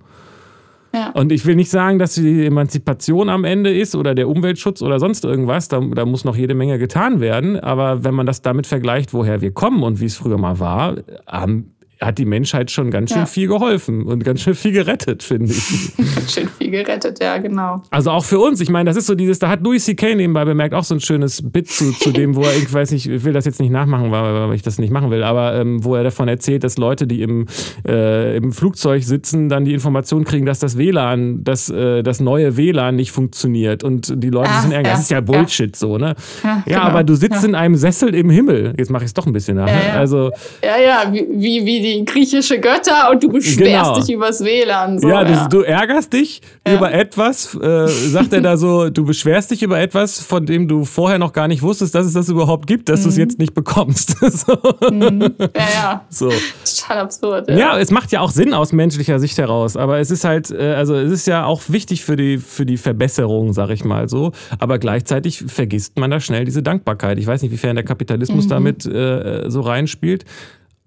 Ja. 0.94 1.12
Und 1.12 1.32
ich 1.32 1.46
will 1.46 1.56
nicht 1.56 1.70
sagen, 1.70 2.00
dass 2.00 2.16
die 2.16 2.46
Emanzipation 2.46 3.30
am 3.30 3.44
Ende 3.44 3.76
ist 3.76 3.96
oder 3.96 4.16
der 4.16 4.30
Umweltschutz 4.30 4.82
oder 4.82 5.00
sonst 5.00 5.26
irgendwas. 5.26 5.68
Da, 5.68 5.80
da, 5.80 6.06
muss 6.06 6.26
noch 6.26 6.36
jede 6.36 6.56
Menge 6.56 6.80
getan 6.80 7.20
werden. 7.20 7.60
Aber 7.60 8.04
wenn 8.04 8.14
man 8.14 8.26
das 8.26 8.42
damit 8.42 8.68
vergleicht, 8.68 9.14
woher 9.14 9.42
wir 9.42 9.52
kommen 9.52 9.84
und 9.84 10.00
wie 10.00 10.06
es 10.06 10.16
früher 10.16 10.38
mal 10.38 10.60
war, 10.60 10.96
haben 11.28 11.74
hat 12.02 12.18
die 12.18 12.26
Menschheit 12.26 12.72
schon 12.72 12.92
ganz 12.92 13.12
schön 13.12 13.20
ja. 13.20 13.26
viel 13.26 13.48
geholfen 13.48 14.04
und 14.04 14.24
ganz 14.24 14.42
schön 14.42 14.54
viel 14.54 14.72
gerettet, 14.72 15.24
finde 15.24 15.52
ich. 15.52 15.96
ganz 16.16 16.34
schön 16.34 16.48
viel 16.50 16.72
gerettet, 16.72 17.20
ja, 17.22 17.38
genau. 17.38 17.82
Also 17.90 18.12
auch 18.12 18.24
für 18.24 18.40
uns. 18.40 18.62
Ich 18.62 18.70
meine, 18.70 18.90
das 18.90 18.98
ist 18.98 19.08
so 19.08 19.16
dieses, 19.16 19.40
da 19.40 19.50
hat 19.50 19.62
Louis 19.64 19.84
C.K. 19.86 20.16
nebenbei 20.16 20.46
bemerkt 20.46 20.74
auch 20.74 20.84
so 20.84 20.96
ein 20.96 21.00
schönes 21.00 21.42
Bit 21.42 21.70
zu, 21.70 21.92
zu 21.94 22.12
dem, 22.12 22.36
wo 22.36 22.44
er, 22.44 22.56
ich 22.56 22.72
weiß 22.72 22.92
nicht, 22.92 23.08
ich 23.08 23.24
will 23.24 23.34
das 23.34 23.46
jetzt 23.46 23.60
nicht 23.60 23.72
nachmachen, 23.72 24.12
weil, 24.12 24.50
weil 24.50 24.56
ich 24.56 24.62
das 24.62 24.78
nicht 24.78 24.92
machen 24.92 25.12
will, 25.12 25.24
aber 25.24 25.56
ähm, 25.56 25.84
wo 25.84 25.96
er 25.96 26.04
davon 26.04 26.28
erzählt, 26.28 26.64
dass 26.64 26.78
Leute, 26.78 27.08
die 27.08 27.22
im, 27.22 27.48
äh, 27.88 28.38
im 28.38 28.52
Flugzeug 28.52 29.04
sitzen, 29.04 29.50
dann 29.50 29.66
die 29.66 29.74
Information 29.74 30.24
kriegen, 30.24 30.46
dass 30.46 30.60
das 30.60 30.78
WLAN, 30.78 31.44
dass 31.44 31.70
äh, 31.70 32.04
das 32.04 32.20
neue 32.20 32.58
WLAN 32.58 32.96
nicht 32.96 33.12
funktioniert 33.12 33.84
und 33.84 34.14
die 34.24 34.30
Leute 34.30 34.50
ah, 34.52 34.62
sind 34.62 34.72
ärger. 34.72 34.90
Ja, 34.90 34.94
das 34.94 35.04
ist 35.04 35.12
ja 35.12 35.22
Bullshit 35.22 35.76
ja. 35.76 35.80
so, 35.80 35.98
ne? 35.98 36.16
Ja, 36.44 36.64
genau. 36.66 36.80
aber 36.82 37.04
du 37.04 37.16
sitzt 37.16 37.44
in 37.44 37.56
einem 37.56 37.76
Sessel 37.76 38.14
im 38.14 38.30
Himmel. 38.30 38.74
Jetzt 38.78 38.92
mache 38.92 39.04
ich 39.04 39.10
es 39.10 39.14
doch 39.14 39.26
ein 39.26 39.34
bisschen 39.34 39.58
nach. 39.58 39.66
Ne? 39.66 39.94
Also, 39.94 40.32
ja, 40.64 40.78
ja, 40.78 41.12
wie, 41.12 41.26
wie, 41.66 41.66
wie 41.66 41.87
die 41.88 42.06
griechische 42.06 42.60
Götter 42.60 43.10
und 43.12 43.24
du 43.24 43.30
beschwerst 43.30 43.94
genau. 43.94 44.00
dich 44.00 44.10
übers 44.14 44.44
WLAN. 44.44 45.00
So, 45.00 45.08
ja, 45.08 45.24
du, 45.24 45.32
ja, 45.32 45.48
du, 45.48 45.62
ärgerst 45.62 46.14
dich 46.14 46.42
ja. 46.66 46.76
über 46.76 46.92
etwas, 46.92 47.56
äh, 47.56 47.88
sagt 47.88 48.34
er 48.34 48.42
da 48.42 48.58
so, 48.58 48.90
du 48.90 49.06
beschwerst 49.06 49.52
dich 49.52 49.64
über 49.64 49.80
etwas, 49.80 50.20
von 50.20 50.46
dem 50.46 50.68
du 50.68 50.86
vorher 50.86 51.20
noch 51.20 51.34
gar 51.34 51.48
nicht 51.48 51.62
wusstest, 51.62 51.96
dass 51.96 52.06
es 52.06 52.14
das 52.14 52.30
überhaupt 52.30 52.68
gibt, 52.68 52.90
dass 52.90 53.02
mhm. 53.02 53.04
du 53.04 53.10
es 53.10 53.18
jetzt 53.18 53.40
nicht 53.40 53.54
bekommst. 53.54 54.18
so. 54.20 54.58
mhm. 54.92 55.34
Ja, 55.40 55.68
ja. 55.74 56.06
So. 56.10 56.30
Total 56.30 57.00
absurd. 57.00 57.50
Ja. 57.50 57.58
ja, 57.58 57.80
es 57.80 57.92
macht 57.92 58.12
ja 58.12 58.22
auch 58.22 58.32
Sinn 58.32 58.54
aus 58.54 58.74
menschlicher 58.74 59.20
Sicht 59.20 59.38
heraus, 59.38 59.78
aber 59.78 60.00
es 60.00 60.12
ist 60.12 60.24
halt, 60.24 60.52
äh, 60.52 60.74
also 60.74 60.96
es 60.96 61.12
ist 61.12 61.28
ja 61.28 61.46
auch 61.46 61.62
wichtig 61.68 62.04
für 62.04 62.16
die, 62.16 62.38
für 62.38 62.66
die 62.66 62.78
Verbesserung, 62.78 63.54
sag 63.54 63.70
ich 63.70 63.84
mal 63.84 64.10
so, 64.10 64.32
aber 64.60 64.80
gleichzeitig 64.80 65.44
vergisst 65.48 65.98
man 65.98 66.12
da 66.12 66.20
schnell 66.20 66.46
diese 66.46 66.64
Dankbarkeit. 66.64 67.20
Ich 67.20 67.28
weiß 67.28 67.42
nicht, 67.42 67.52
wiefern 67.52 67.76
der 67.76 67.86
Kapitalismus 67.86 68.46
mhm. 68.46 68.50
damit 68.50 68.86
äh, 68.86 69.50
so 69.50 69.62
reinspielt. 69.62 70.26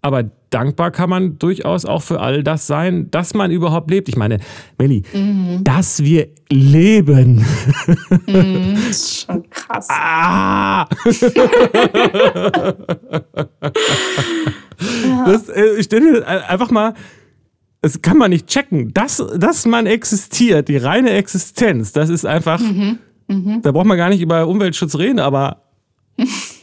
Aber 0.03 0.31
dankbar 0.49 0.91
kann 0.91 1.11
man 1.11 1.39
durchaus 1.39 1.85
auch 1.85 2.03
für 2.03 2.21
all 2.21 2.43
das 2.43 2.67
sein, 2.67 3.11
dass 3.11 3.35
man 3.35 3.51
überhaupt 3.51 3.91
lebt. 3.91 4.09
Ich 4.09 4.17
meine, 4.17 4.39
Melli, 4.79 5.03
mhm. 5.13 5.63
dass 5.63 6.03
wir 6.03 6.29
leben. 6.51 7.45
Mhm, 8.27 8.75
das 8.75 8.89
ist 8.89 9.27
schon 9.27 9.49
krass. 9.51 9.89
Ah! 9.91 10.87
das, 15.27 15.49
äh, 15.51 15.77
ich 15.79 15.85
stelle 15.85 16.27
einfach 16.27 16.71
mal, 16.71 16.95
das 17.83 18.01
kann 18.01 18.19
man 18.19 18.31
nicht 18.31 18.47
checken. 18.47 18.93
Dass, 18.95 19.23
dass 19.37 19.67
man 19.67 19.87
existiert, 19.87 20.69
die 20.69 20.79
reine 20.79 21.11
Existenz, 21.11 21.93
das 21.93 22.09
ist 22.09 22.25
einfach, 22.25 22.61
mhm. 22.61 22.99
Mhm. 23.29 23.63
da 23.63 23.73
braucht 23.73 23.87
man 23.87 23.97
gar 23.97 24.09
nicht 24.09 24.21
über 24.21 24.47
Umweltschutz 24.47 24.97
reden, 24.97 25.21
aber 25.21 25.63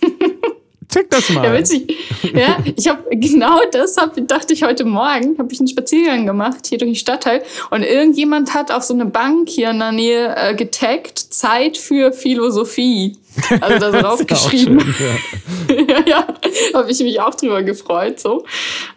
Check 0.98 1.12
das 1.12 1.30
mal. 1.30 1.46
Ja, 1.46 1.54
witzig. 1.54 1.96
Ja, 2.34 2.58
ich 2.76 2.88
habe 2.88 3.04
genau 3.12 3.60
das 3.72 3.98
hab, 3.98 4.16
dachte 4.28 4.54
ich 4.54 4.64
heute 4.64 4.84
Morgen, 4.84 5.38
habe 5.38 5.54
ich 5.54 5.60
einen 5.60 5.68
Spaziergang 5.68 6.26
gemacht 6.26 6.66
hier 6.66 6.80
durch 6.80 6.90
den 6.90 6.96
Stadtteil 6.96 7.44
und 7.70 7.84
irgendjemand 7.84 8.56
hat 8.56 8.72
auf 8.72 8.84
so 8.84 8.96
eine 8.96 9.06
Bank 9.06 9.48
hier 9.48 9.70
in 9.70 9.80
der 9.80 9.92
Nähe 9.92 10.36
äh, 10.36 10.56
getaggt 10.56 11.20
Zeit 11.20 11.78
für 11.78 12.12
Philosophie. 12.14 13.16
Also 13.62 13.92
da 13.92 14.02
drauf 14.02 14.26
geschrieben. 14.28 14.82
Schön, 14.82 15.88
ja, 15.88 16.00
ja, 16.00 16.04
ja 16.08 16.28
habe 16.74 16.90
ich 16.90 17.00
mich 17.00 17.22
auch 17.22 17.36
drüber 17.36 17.62
gefreut 17.62 18.20
so. 18.20 18.44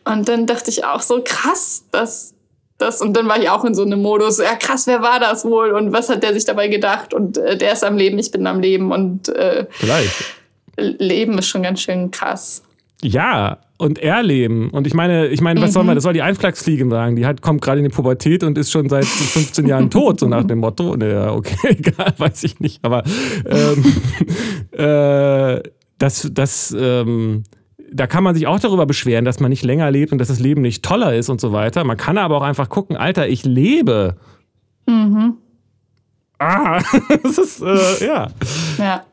Und 0.07 0.27
dann 0.27 0.47
dachte 0.47 0.71
ich 0.71 0.85
auch 0.85 1.03
so 1.03 1.21
krass, 1.23 1.85
dass 1.93 2.33
das 2.79 3.03
und 3.03 3.15
dann 3.15 3.29
war 3.29 3.39
ich 3.39 3.51
auch 3.51 3.67
in 3.67 3.75
so 3.75 3.83
einem 3.83 4.01
Modus, 4.01 4.39
ja 4.39 4.55
krass, 4.55 4.87
wer 4.87 5.03
war 5.03 5.21
das 5.21 5.45
wohl 5.45 5.73
und 5.73 5.93
was 5.93 6.09
hat 6.09 6.23
der 6.23 6.33
sich 6.33 6.47
dabei 6.47 6.69
gedacht 6.69 7.13
und 7.13 7.37
äh, 7.37 7.59
der 7.59 7.75
ist 7.75 7.85
am 7.85 7.99
Leben, 7.99 8.19
ich 8.19 8.31
bin 8.31 8.47
am 8.47 8.61
Leben 8.61 8.91
und 8.91 9.29
äh, 9.29 9.67
Vielleicht. 9.69 10.40
Leben 10.81 11.39
ist 11.39 11.49
schon 11.49 11.63
ganz 11.63 11.81
schön 11.81 12.11
krass. 12.11 12.63
Ja, 13.03 13.59
und 13.81 13.99
erleben. 13.99 14.69
Und 14.71 14.87
ich 14.87 14.93
meine, 14.93 15.29
ich 15.29 15.41
meine, 15.41 15.61
was 15.63 15.71
mhm. 15.71 15.75
soll 15.75 15.85
man, 15.85 15.95
das 15.95 16.05
soll 16.05 16.13
die 16.13 16.21
Einflachsfliege 16.21 16.89
sagen. 16.91 17.17
Die 17.17 17.25
hat, 17.25 17.41
kommt 17.41 17.63
gerade 17.63 17.79
in 17.79 17.85
die 17.85 17.95
Pubertät 17.95 18.45
und 18.45 18.59
ist 18.59 18.71
schon 18.71 18.91
seit 18.91 19.05
15 19.07 19.67
Jahren 19.67 19.89
tot, 19.89 20.21
so 20.21 20.29
nach 20.29 20.45
dem 20.45 20.59
Motto. 20.59 20.97
Ja, 20.97 21.33
okay, 21.33 21.57
egal, 21.79 22.13
weiß 22.19 22.45
ich 22.45 22.61
nicht. 22.61 22.85
Aber 22.85 23.03
ähm, 23.47 23.85
äh, 24.73 25.63
das, 25.97 26.31
das, 26.33 26.77
ähm, 26.79 27.45
da 27.91 28.07
kann 28.07 28.23
man 28.23 28.35
sich 28.35 28.47
auch 28.47 28.61
darüber 28.61 28.85
beschweren, 28.85 29.25
dass 29.25 29.41
man 29.41 29.49
nicht 29.49 29.65
länger 29.65 29.91
lebt 29.91 30.13
und 30.13 30.19
dass 30.19 30.29
das 30.29 30.41
Leben 30.41 30.61
nicht 30.61 30.85
toller 30.85 31.15
ist 31.15 31.31
und 31.31 31.41
so 31.41 31.53
weiter. 31.53 31.83
Man 31.85 31.97
kann 31.97 32.19
aber 32.19 32.37
auch 32.37 32.43
einfach 32.43 32.69
gucken, 32.69 32.97
Alter, 32.97 33.29
ich 33.29 33.45
lebe. 33.45 34.17
Mhm. 34.87 35.39
Ah, 36.39 36.83
das 37.23 37.39
ist, 37.39 37.63
äh, 37.63 38.07
ja. 38.07 38.29
Ja. 38.79 39.05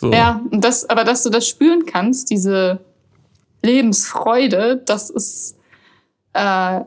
So. 0.00 0.12
Ja, 0.12 0.40
und 0.50 0.62
das, 0.64 0.88
aber 0.88 1.04
dass 1.04 1.22
du 1.24 1.30
das 1.30 1.46
spüren 1.46 1.84
kannst, 1.84 2.30
diese 2.30 2.80
Lebensfreude, 3.62 4.82
das 4.86 5.10
ist, 5.10 5.56
äh, 6.32 6.80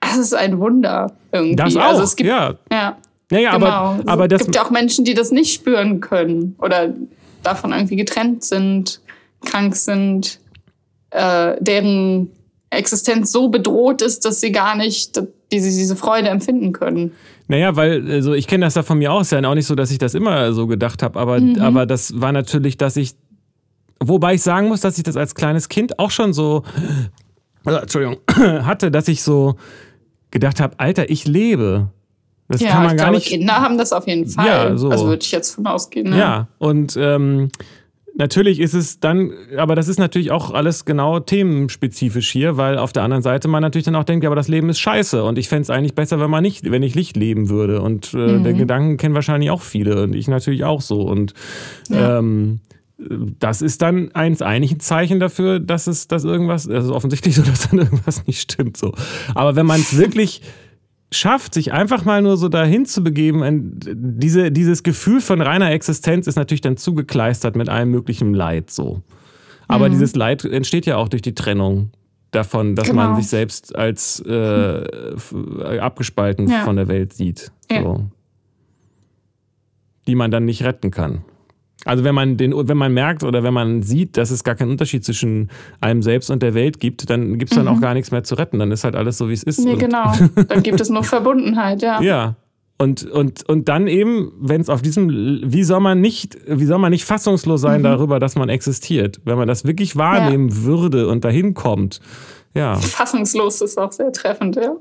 das 0.00 0.18
ist 0.18 0.34
ein 0.34 0.58
Wunder 0.60 1.12
irgendwie. 1.32 1.56
Das 1.56 1.66
also 1.66 1.80
auch, 1.80 1.84
also 1.84 2.02
es 2.02 2.16
gibt, 2.16 2.28
ja. 2.28 2.54
Ja, 2.70 2.98
ja, 3.30 3.52
genau. 3.54 3.66
aber, 3.66 4.02
aber 4.06 4.30
es 4.30 4.42
gibt 4.42 4.54
ja 4.54 4.64
auch 4.64 4.70
Menschen, 4.70 5.04
die 5.06 5.14
das 5.14 5.30
nicht 5.30 5.54
spüren 5.54 6.00
können 6.00 6.54
oder 6.58 6.92
davon 7.42 7.72
irgendwie 7.72 7.96
getrennt 7.96 8.44
sind, 8.44 9.00
krank 9.44 9.74
sind, 9.74 10.38
äh, 11.10 11.56
deren 11.60 12.30
Existenz 12.68 13.32
so 13.32 13.48
bedroht 13.48 14.02
ist, 14.02 14.24
dass 14.24 14.40
sie 14.40 14.52
gar 14.52 14.76
nicht 14.76 15.20
diese, 15.50 15.68
diese 15.68 15.96
Freude 15.96 16.28
empfinden 16.28 16.72
können. 16.72 17.12
Naja, 17.52 17.76
weil 17.76 18.10
also 18.10 18.32
ich 18.32 18.46
kenne 18.46 18.64
das 18.64 18.76
ja 18.76 18.82
von 18.82 18.96
mir 18.96 19.12
aus, 19.12 19.30
ja 19.30 19.46
auch 19.46 19.54
nicht 19.54 19.66
so, 19.66 19.74
dass 19.74 19.90
ich 19.90 19.98
das 19.98 20.14
immer 20.14 20.54
so 20.54 20.66
gedacht 20.66 21.02
habe, 21.02 21.20
aber, 21.20 21.38
mhm. 21.38 21.60
aber 21.60 21.84
das 21.84 22.18
war 22.18 22.32
natürlich, 22.32 22.78
dass 22.78 22.96
ich, 22.96 23.12
wobei 24.00 24.32
ich 24.36 24.42
sagen 24.42 24.68
muss, 24.68 24.80
dass 24.80 24.96
ich 24.96 25.04
das 25.04 25.18
als 25.18 25.34
kleines 25.34 25.68
Kind 25.68 25.98
auch 25.98 26.10
schon 26.10 26.32
so, 26.32 26.62
also, 27.66 27.78
Entschuldigung, 27.78 28.16
hatte, 28.64 28.90
dass 28.90 29.06
ich 29.06 29.22
so 29.22 29.56
gedacht 30.30 30.62
habe, 30.62 30.80
Alter, 30.80 31.10
ich 31.10 31.26
lebe. 31.26 31.90
Das 32.48 32.62
ja, 32.62 32.70
kann 32.70 32.84
man 32.84 32.96
gar 32.96 33.08
glaube, 33.08 33.18
nicht. 33.18 33.28
Kinder 33.28 33.56
haben 33.56 33.76
das 33.76 33.92
auf 33.92 34.08
jeden 34.08 34.26
Fall. 34.26 34.46
Ja, 34.46 34.76
so. 34.78 34.88
Also 34.88 35.08
würde 35.08 35.22
ich 35.22 35.30
jetzt 35.30 35.54
von 35.54 35.66
ausgehen. 35.66 36.08
Ne? 36.08 36.18
Ja, 36.18 36.48
und 36.56 36.96
ähm, 36.98 37.50
Natürlich 38.14 38.60
ist 38.60 38.74
es 38.74 39.00
dann, 39.00 39.32
aber 39.56 39.74
das 39.74 39.88
ist 39.88 39.98
natürlich 39.98 40.30
auch 40.30 40.52
alles 40.52 40.84
genau 40.84 41.18
themenspezifisch 41.18 42.30
hier, 42.30 42.58
weil 42.58 42.76
auf 42.76 42.92
der 42.92 43.04
anderen 43.04 43.22
Seite 43.22 43.48
man 43.48 43.62
natürlich 43.62 43.86
dann 43.86 43.96
auch 43.96 44.04
denkt, 44.04 44.22
ja, 44.22 44.28
aber 44.28 44.36
das 44.36 44.48
Leben 44.48 44.68
ist 44.68 44.80
scheiße 44.80 45.24
und 45.24 45.38
ich 45.38 45.48
fände 45.48 45.62
es 45.62 45.70
eigentlich 45.70 45.94
besser, 45.94 46.20
wenn 46.20 46.30
man 46.30 46.42
nicht, 46.42 46.70
wenn 46.70 46.82
ich 46.82 46.94
Licht 46.94 47.16
leben 47.16 47.48
würde. 47.48 47.80
Und 47.80 48.12
äh, 48.12 48.16
mhm. 48.16 48.44
den 48.44 48.58
Gedanken 48.58 48.96
kennen 48.98 49.14
wahrscheinlich 49.14 49.50
auch 49.50 49.62
viele 49.62 50.02
und 50.02 50.14
ich 50.14 50.28
natürlich 50.28 50.64
auch 50.64 50.82
so. 50.82 51.00
Und 51.02 51.32
ja. 51.88 52.18
ähm, 52.18 52.60
das 53.38 53.62
ist 53.62 53.80
dann 53.82 54.12
eins 54.12 54.42
eigentlich 54.42 54.72
ein 54.72 54.80
Zeichen 54.80 55.18
dafür, 55.18 55.58
dass 55.58 55.86
es, 55.86 56.06
dass 56.06 56.24
irgendwas, 56.24 56.68
also 56.68 56.94
offensichtlich 56.94 57.34
so, 57.34 57.42
dass 57.50 57.70
dann 57.70 57.78
irgendwas 57.78 58.26
nicht 58.26 58.40
stimmt. 58.40 58.76
So. 58.76 58.92
Aber 59.34 59.56
wenn 59.56 59.66
man 59.66 59.80
es 59.80 59.96
wirklich 59.96 60.42
schafft, 61.12 61.54
sich 61.54 61.72
einfach 61.72 62.04
mal 62.04 62.22
nur 62.22 62.36
so 62.36 62.48
dahin 62.48 62.86
zu 62.86 63.04
begeben, 63.04 63.78
diese, 63.84 64.50
dieses 64.50 64.82
Gefühl 64.82 65.20
von 65.20 65.40
reiner 65.40 65.70
Existenz 65.70 66.26
ist 66.26 66.36
natürlich 66.36 66.60
dann 66.60 66.76
zugekleistert 66.76 67.56
mit 67.56 67.68
allem 67.68 67.90
möglichen 67.90 68.34
Leid 68.34 68.70
so. 68.70 69.02
Aber 69.68 69.88
mhm. 69.88 69.92
dieses 69.92 70.16
Leid 70.16 70.44
entsteht 70.44 70.86
ja 70.86 70.96
auch 70.96 71.08
durch 71.08 71.22
die 71.22 71.34
Trennung 71.34 71.90
davon, 72.30 72.74
dass 72.74 72.88
genau. 72.88 73.08
man 73.08 73.16
sich 73.16 73.28
selbst 73.28 73.76
als 73.76 74.20
äh, 74.20 74.84
abgespalten 75.78 76.48
ja. 76.48 76.64
von 76.64 76.76
der 76.76 76.88
Welt 76.88 77.12
sieht. 77.12 77.52
Ja. 77.70 77.82
So. 77.82 78.06
Die 80.06 80.14
man 80.14 80.30
dann 80.30 80.44
nicht 80.44 80.64
retten 80.64 80.90
kann. 80.90 81.24
Also 81.84 82.04
wenn 82.04 82.14
man 82.14 82.36
den, 82.36 82.54
wenn 82.68 82.76
man 82.76 82.92
merkt 82.92 83.24
oder 83.24 83.42
wenn 83.42 83.54
man 83.54 83.82
sieht, 83.82 84.16
dass 84.16 84.30
es 84.30 84.44
gar 84.44 84.54
keinen 84.54 84.70
Unterschied 84.70 85.04
zwischen 85.04 85.50
einem 85.80 86.02
selbst 86.02 86.30
und 86.30 86.42
der 86.42 86.54
Welt 86.54 86.80
gibt, 86.80 87.10
dann 87.10 87.38
gibt 87.38 87.50
es 87.50 87.56
dann 87.56 87.66
mhm. 87.66 87.72
auch 87.72 87.80
gar 87.80 87.94
nichts 87.94 88.10
mehr 88.10 88.22
zu 88.22 88.36
retten. 88.36 88.58
Dann 88.58 88.70
ist 88.70 88.84
halt 88.84 88.94
alles 88.94 89.18
so, 89.18 89.28
wie 89.28 89.32
es 89.32 89.42
ist. 89.42 89.58
Nee, 89.58 89.76
genau. 89.76 90.12
Dann 90.48 90.62
gibt 90.62 90.80
es 90.80 90.90
nur 90.90 91.02
Verbundenheit, 91.02 91.82
ja. 91.82 92.00
Ja. 92.00 92.36
Und, 92.78 93.04
und, 93.04 93.48
und 93.48 93.68
dann 93.68 93.86
eben, 93.86 94.32
wenn 94.40 94.60
es 94.60 94.68
auf 94.68 94.82
diesem, 94.82 95.08
wie 95.44 95.62
soll 95.62 95.78
man 95.78 96.00
nicht, 96.00 96.36
wie 96.48 96.64
soll 96.64 96.78
man 96.78 96.90
nicht 96.90 97.04
fassungslos 97.04 97.60
sein 97.60 97.80
mhm. 97.80 97.84
darüber, 97.84 98.18
dass 98.18 98.34
man 98.34 98.48
existiert? 98.48 99.20
Wenn 99.24 99.38
man 99.38 99.46
das 99.46 99.64
wirklich 99.64 99.94
wahrnehmen 99.94 100.48
ja. 100.48 100.56
würde 100.64 101.08
und 101.08 101.24
dahin 101.24 101.54
kommt. 101.54 102.00
Ja. 102.54 102.74
Fassungslos 102.76 103.60
ist 103.60 103.78
auch 103.78 103.92
sehr 103.92 104.10
treffend, 104.12 104.56
ja. 104.56 104.74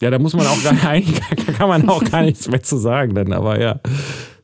Ja, 0.00 0.10
da 0.10 0.18
muss 0.18 0.34
man 0.34 0.46
auch 0.46 0.62
gar, 0.62 0.72
eigentlich 0.88 1.20
kann 1.58 1.68
man 1.68 1.88
auch 1.88 2.02
gar 2.04 2.22
nichts 2.22 2.48
mehr 2.48 2.62
zu 2.62 2.76
sagen, 2.76 3.14
dann, 3.14 3.32
aber 3.32 3.60
ja. 3.60 3.80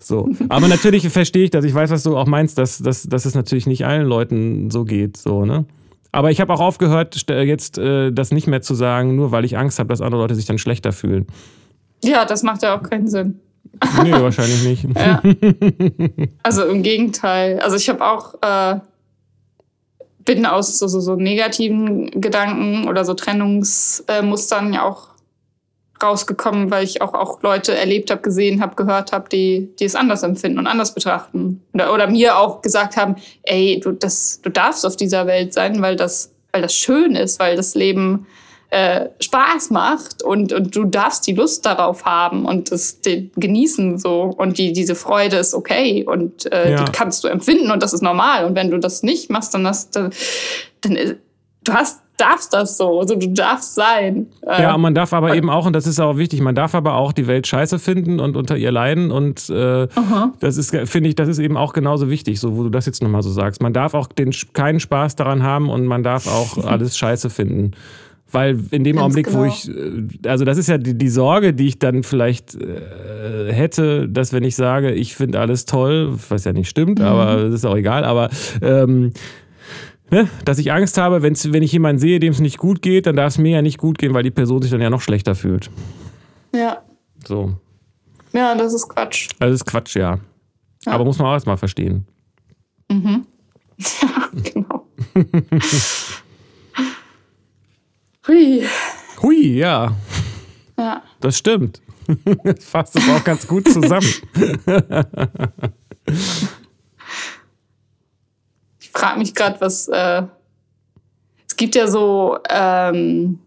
So. 0.03 0.29
Aber 0.49 0.69
natürlich 0.69 1.09
verstehe 1.09 1.45
ich 1.45 1.51
das. 1.51 1.65
Ich 1.65 1.75
weiß, 1.75 1.91
was 1.91 2.03
du 2.03 2.17
auch 2.17 2.27
meinst, 2.27 2.59
dass, 2.59 2.79
dass, 2.79 3.05
dass 3.05 3.25
es 3.27 3.35
natürlich 3.35 3.67
nicht 3.67 3.85
allen 3.85 4.07
Leuten 4.07 4.71
so 4.71 4.85
geht. 4.85 5.17
So, 5.17 5.45
ne? 5.45 5.67
Aber 6.13 6.31
ich 6.31 6.41
habe 6.41 6.53
auch 6.53 6.61
aufgehört, 6.61 7.25
jetzt 7.29 7.79
äh, 7.79 8.11
das 8.11 8.33
nicht 8.33 8.47
mehr 8.47 8.63
zu 8.63 8.75
sagen, 8.75 9.15
nur 9.15 9.31
weil 9.31 9.45
ich 9.45 9.57
Angst 9.57 9.79
habe, 9.79 9.89
dass 9.89 10.01
andere 10.01 10.21
Leute 10.21 10.35
sich 10.35 10.47
dann 10.47 10.59
schlechter 10.59 10.93
fühlen. 10.93 11.27
Ja, 12.03 12.25
das 12.25 12.43
macht 12.43 12.63
ja 12.63 12.77
auch 12.77 12.83
keinen 12.83 13.09
Sinn. 13.09 13.41
Nee, 14.03 14.13
wahrscheinlich 14.21 14.65
nicht. 14.65 14.87
Ja. 14.99 15.23
Also 16.43 16.65
im 16.65 16.83
Gegenteil. 16.83 17.61
Also 17.61 17.77
ich 17.77 17.89
habe 17.89 18.05
auch, 18.05 18.35
äh, 18.43 18.81
bin 20.25 20.47
aus 20.47 20.79
so, 20.79 20.89
so, 20.89 21.01
so 21.01 21.15
negativen 21.15 22.11
Gedanken 22.21 22.89
oder 22.89 23.05
so 23.05 23.15
Trennungsmustern 23.15 24.73
ja 24.73 24.85
auch 24.85 25.10
rausgekommen, 26.03 26.71
weil 26.71 26.85
ich 26.85 27.03
auch, 27.03 27.15
auch 27.15 27.43
Leute 27.43 27.77
erlebt 27.77 28.11
habe, 28.11 28.23
gesehen 28.23 28.61
habe, 28.61 28.75
gehört 28.77 29.13
habe, 29.13 29.29
die, 29.29 29.71
die 29.79 29.85
es 29.85 29.95
anders 29.95 30.23
empfinden 30.23 30.59
und 30.59 30.67
anders 30.67 30.95
betrachten. 30.95 31.63
Oder, 31.73 31.93
oder 31.93 32.07
mir 32.07 32.39
auch 32.39 32.63
gesagt 32.63 32.97
haben, 32.97 33.17
ey, 33.43 33.81
du, 33.83 33.93
das, 33.93 34.41
du 34.43 34.51
darfst 34.51 34.87
auf 34.87 34.97
dieser 34.97 35.27
Welt 35.27 35.53
sein, 35.53 35.81
weil 35.83 35.97
das, 35.97 36.33
weil 36.53 36.63
das 36.63 36.75
schön 36.75 37.15
ist, 37.15 37.39
weil 37.39 37.57
das 37.57 37.75
Leben 37.75 38.27
äh, 38.71 39.09
Spaß 39.21 39.71
macht 39.71 40.23
und, 40.23 40.53
und 40.53 40.75
du 40.77 40.85
darfst 40.85 41.27
die 41.27 41.33
Lust 41.33 41.67
darauf 41.67 42.05
haben 42.05 42.47
und 42.47 42.71
das 42.71 43.01
genießen 43.03 43.99
so 43.99 44.33
und 44.37 44.59
die, 44.59 44.73
diese 44.73 44.95
Freude 44.95 45.39
ist 45.39 45.55
okay 45.55 46.05
und 46.05 46.51
äh, 46.53 46.71
ja. 46.71 46.85
die 46.85 46.93
kannst 46.93 47.25
du 47.25 47.29
empfinden 47.29 47.73
und 47.73 47.83
das 47.83 47.93
ist 47.93 48.03
normal 48.03 48.45
und 48.45 48.55
wenn 48.55 48.71
du 48.71 48.79
das 48.79 49.03
nicht 49.03 49.29
machst, 49.29 49.55
dann, 49.55 49.67
hast, 49.67 49.97
dann, 49.97 50.13
dann 50.83 51.17
du 51.65 51.73
hast 51.73 52.03
darfst 52.21 52.53
das 52.53 52.77
so, 52.77 53.01
also 53.01 53.17
du 53.17 53.29
darfst 53.29 53.75
sein. 53.75 54.27
Ja, 54.47 54.75
und 54.75 54.83
man 54.83 54.95
darf 54.95 55.13
aber 55.13 55.35
eben 55.35 55.49
auch, 55.51 55.67
und 55.67 55.73
das 55.73 55.87
ist 55.87 56.01
auch 56.01 56.17
wichtig, 56.17 56.41
man 56.41 56.55
darf 56.55 56.75
aber 56.75 56.95
auch 56.95 57.13
die 57.13 57.27
Welt 57.27 57.47
scheiße 57.47 57.79
finden 57.79 58.21
und 58.21 58.37
unter 58.37 58.57
ihr 58.57 58.71
leiden. 58.71 59.11
Und 59.11 59.49
äh, 59.49 59.89
das 60.41 60.57
ist, 60.57 60.77
finde 60.89 61.09
ich, 61.09 61.15
das 61.15 61.29
ist 61.29 61.39
eben 61.39 61.57
auch 61.57 61.73
genauso 61.73 62.11
wichtig, 62.11 62.41
so 62.41 62.57
wo 62.57 62.65
du 62.65 62.69
das 62.69 62.87
jetzt 62.87 63.03
nochmal 63.03 63.23
so 63.23 63.31
sagst. 63.31 63.63
Man 63.63 63.73
darf 63.73 63.95
auch 63.95 64.07
den, 64.07 64.33
keinen 64.53 64.81
Spaß 64.81 65.17
daran 65.17 65.43
haben 65.43 65.71
und 65.71 65.87
man 65.87 66.03
darf 66.03 66.27
auch 66.27 66.65
alles 66.65 66.97
scheiße 66.99 67.31
finden. 67.31 67.73
Weil 68.33 68.61
in 68.71 68.85
dem 68.85 68.97
Ganz 68.97 69.05
Augenblick, 69.05 69.27
genau. 69.27 69.41
wo 69.41 69.45
ich, 69.45 69.69
äh, 69.69 70.29
also 70.29 70.45
das 70.45 70.57
ist 70.57 70.69
ja 70.69 70.79
die, 70.79 70.97
die 70.97 71.09
Sorge, 71.09 71.53
die 71.53 71.67
ich 71.67 71.79
dann 71.79 72.03
vielleicht 72.03 72.55
äh, 72.55 73.53
hätte, 73.53 74.09
dass 74.09 74.33
wenn 74.33 74.45
ich 74.45 74.55
sage, 74.55 74.93
ich 74.93 75.17
finde 75.17 75.41
alles 75.41 75.65
toll, 75.65 76.15
was 76.29 76.45
ja 76.45 76.53
nicht 76.53 76.69
stimmt, 76.69 77.01
mhm. 77.01 77.07
aber 77.07 77.37
das 77.45 77.55
ist 77.55 77.65
auch 77.65 77.77
egal, 77.77 78.05
aber 78.05 78.31
ähm, 78.63 79.13
ne, 80.11 80.29
dass 80.45 80.59
ich 80.59 80.73
Angst 80.73 80.99
habe, 80.99 81.23
wenn's, 81.23 81.53
wenn 81.53 81.63
ich 81.63 81.73
jemanden 81.73 81.99
sehe, 81.99 82.21
dem 82.21 82.33
es 82.33 82.41
nicht 82.41 82.59
gut 82.59 82.83
geht, 82.83 83.07
dann 83.07 83.17
darf 83.17 83.29
es 83.29 83.39
mir 83.39 83.51
ja 83.53 83.63
nicht 83.63 83.79
gut 83.79 83.99
gehen, 83.99 84.15
weil 84.15 84.23
die 84.23 84.31
Person 84.31 84.63
sich 84.63 84.71
dann 84.71 84.81
ja 84.81 84.91
noch 84.91 85.01
schlechter 85.01 85.35
fühlt. 85.35 85.71
Ja. 86.55 86.83
So. 87.27 87.55
Ja, 88.33 88.55
das 88.55 88.73
ist 88.75 88.89
Quatsch. 88.89 89.29
Das 89.39 89.53
ist 89.53 89.65
Quatsch, 89.67 89.97
ja. 89.97 90.19
ja. 90.85 90.93
Aber 90.93 91.05
muss 91.05 91.19
man 91.19 91.29
auch 91.29 91.33
erstmal 91.33 91.57
verstehen. 91.57 92.07
Mhm. 92.91 93.27
Ja, 94.03 94.29
genau. 94.53 94.87
Hui. 98.29 98.63
Hui, 99.23 99.57
ja. 99.57 99.97
Ja. 100.79 101.03
Das 101.21 101.39
stimmt. 101.39 101.81
Das 102.45 102.65
fasst 102.65 102.97
es 102.97 103.09
auch 103.09 103.25
ganz 103.25 103.47
gut 103.47 103.69
zusammen. 103.69 104.07
Frage 109.01 109.19
mich 109.19 109.35
gerade, 109.35 109.61
was. 109.61 109.89
Äh, 109.89 110.23
es 111.49 111.57
gibt 111.57 111.75
ja 111.75 111.87
so. 111.89 112.39
Ähm, 112.49 113.41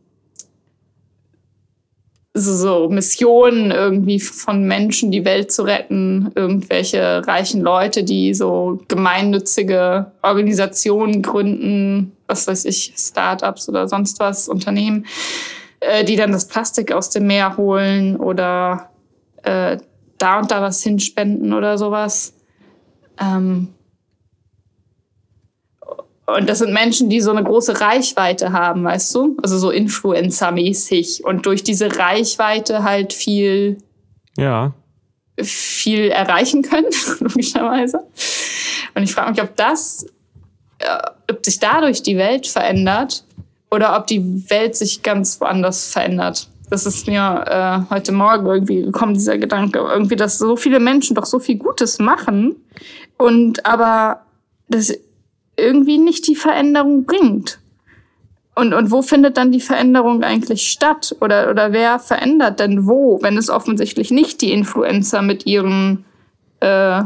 so, 2.36 2.56
so 2.56 2.90
Missionen 2.90 3.70
irgendwie 3.70 4.20
von 4.20 4.64
Menschen, 4.64 5.12
die 5.12 5.24
Welt 5.24 5.52
zu 5.52 5.62
retten, 5.62 6.32
irgendwelche 6.34 7.22
reichen 7.28 7.62
Leute, 7.62 8.04
die 8.04 8.34
so 8.34 8.82
gemeinnützige 8.88 10.12
Organisationen 10.24 11.22
gründen, 11.22 12.14
was 12.26 12.48
weiß 12.48 12.66
ich, 12.66 12.94
Startups 12.98 13.70
oder 13.70 13.88
sonst 13.88 14.20
was, 14.20 14.50
Unternehmen, 14.50 15.06
äh, 15.80 16.04
die 16.04 16.16
dann 16.16 16.32
das 16.32 16.48
Plastik 16.48 16.92
aus 16.92 17.12
dem 17.12 17.28
Meer 17.28 17.56
holen 17.56 18.16
oder 18.16 18.90
äh, 19.44 19.78
da 20.18 20.40
und 20.40 20.50
da 20.50 20.60
was 20.60 20.82
hinspenden 20.82 21.54
oder 21.54 21.78
sowas. 21.78 22.34
Ähm, 23.22 23.68
und 26.26 26.48
das 26.48 26.60
sind 26.60 26.74
Menschen, 26.74 27.10
die 27.10 27.20
so 27.20 27.32
eine 27.32 27.44
große 27.44 27.82
Reichweite 27.82 28.54
haben, 28.54 28.84
weißt 28.84 29.14
du? 29.16 29.38
Also 29.44 29.58
so 29.58 29.72
Influencer-mäßig 29.72 31.26
und 31.26 31.46
durch 31.46 31.64
diese 31.64 31.98
Reichweite 31.98 32.84
halt 32.84 33.12
viel, 33.12 33.78
ja. 34.38 34.74
viel 35.38 36.10
erreichen 36.10 36.62
können, 36.62 36.88
logischerweise. 37.20 38.00
Und 38.96 39.04
ich 39.04 39.14
frage 39.14 39.32
mich, 39.32 39.42
ob 39.42 39.56
das, 39.58 40.06
äh, 40.80 40.98
ob 41.30 41.44
sich 41.44 41.60
dadurch 41.60 42.04
die 42.04 42.16
Welt 42.16 42.48
verändert 42.48 43.26
oder 43.70 43.98
ob 43.98 44.08
die 44.08 44.50
Welt 44.50 44.78
sich 44.78 45.04
ganz 45.04 45.42
woanders 45.42 45.92
verändert. 45.92 46.48
Das 46.70 46.86
ist 46.86 47.06
mir 47.06 47.44
äh, 47.90 47.94
heute 47.94 48.14
Morgen 48.14 48.46
irgendwie 48.46 48.82
gekommen, 48.82 49.14
dieser 49.14 49.38
Gedanke. 49.38 49.80
Irgendwie, 49.80 50.16
dass 50.16 50.38
so 50.38 50.56
viele 50.56 50.80
Menschen 50.80 51.16
doch 51.16 51.26
so 51.26 51.40
viel 51.40 51.58
Gutes 51.58 52.00
machen 52.00 52.56
und 53.18 53.66
aber 53.66 54.22
das 54.70 54.98
irgendwie 55.58 55.98
nicht 55.98 56.28
die 56.28 56.36
Veränderung 56.36 57.06
bringt. 57.06 57.60
Und, 58.56 58.74
und 58.74 58.92
wo 58.92 59.02
findet 59.02 59.38
dann 59.38 59.52
die 59.52 59.60
Veränderung 59.60 60.24
eigentlich 60.24 60.70
statt? 60.70 61.16
Oder, 61.22 61.50
oder 61.50 61.72
wer 61.72 61.98
verändert 62.00 62.60
denn 62.60 62.88
wo, 62.88 63.20
wenn 63.22 63.38
es 63.38 63.50
offensichtlich 63.50 64.12
nicht 64.12 64.42
die 64.42 64.52
Influencer 64.52 65.22
mit 65.22 65.46
ihren 65.48 66.06
äh, 66.60 67.02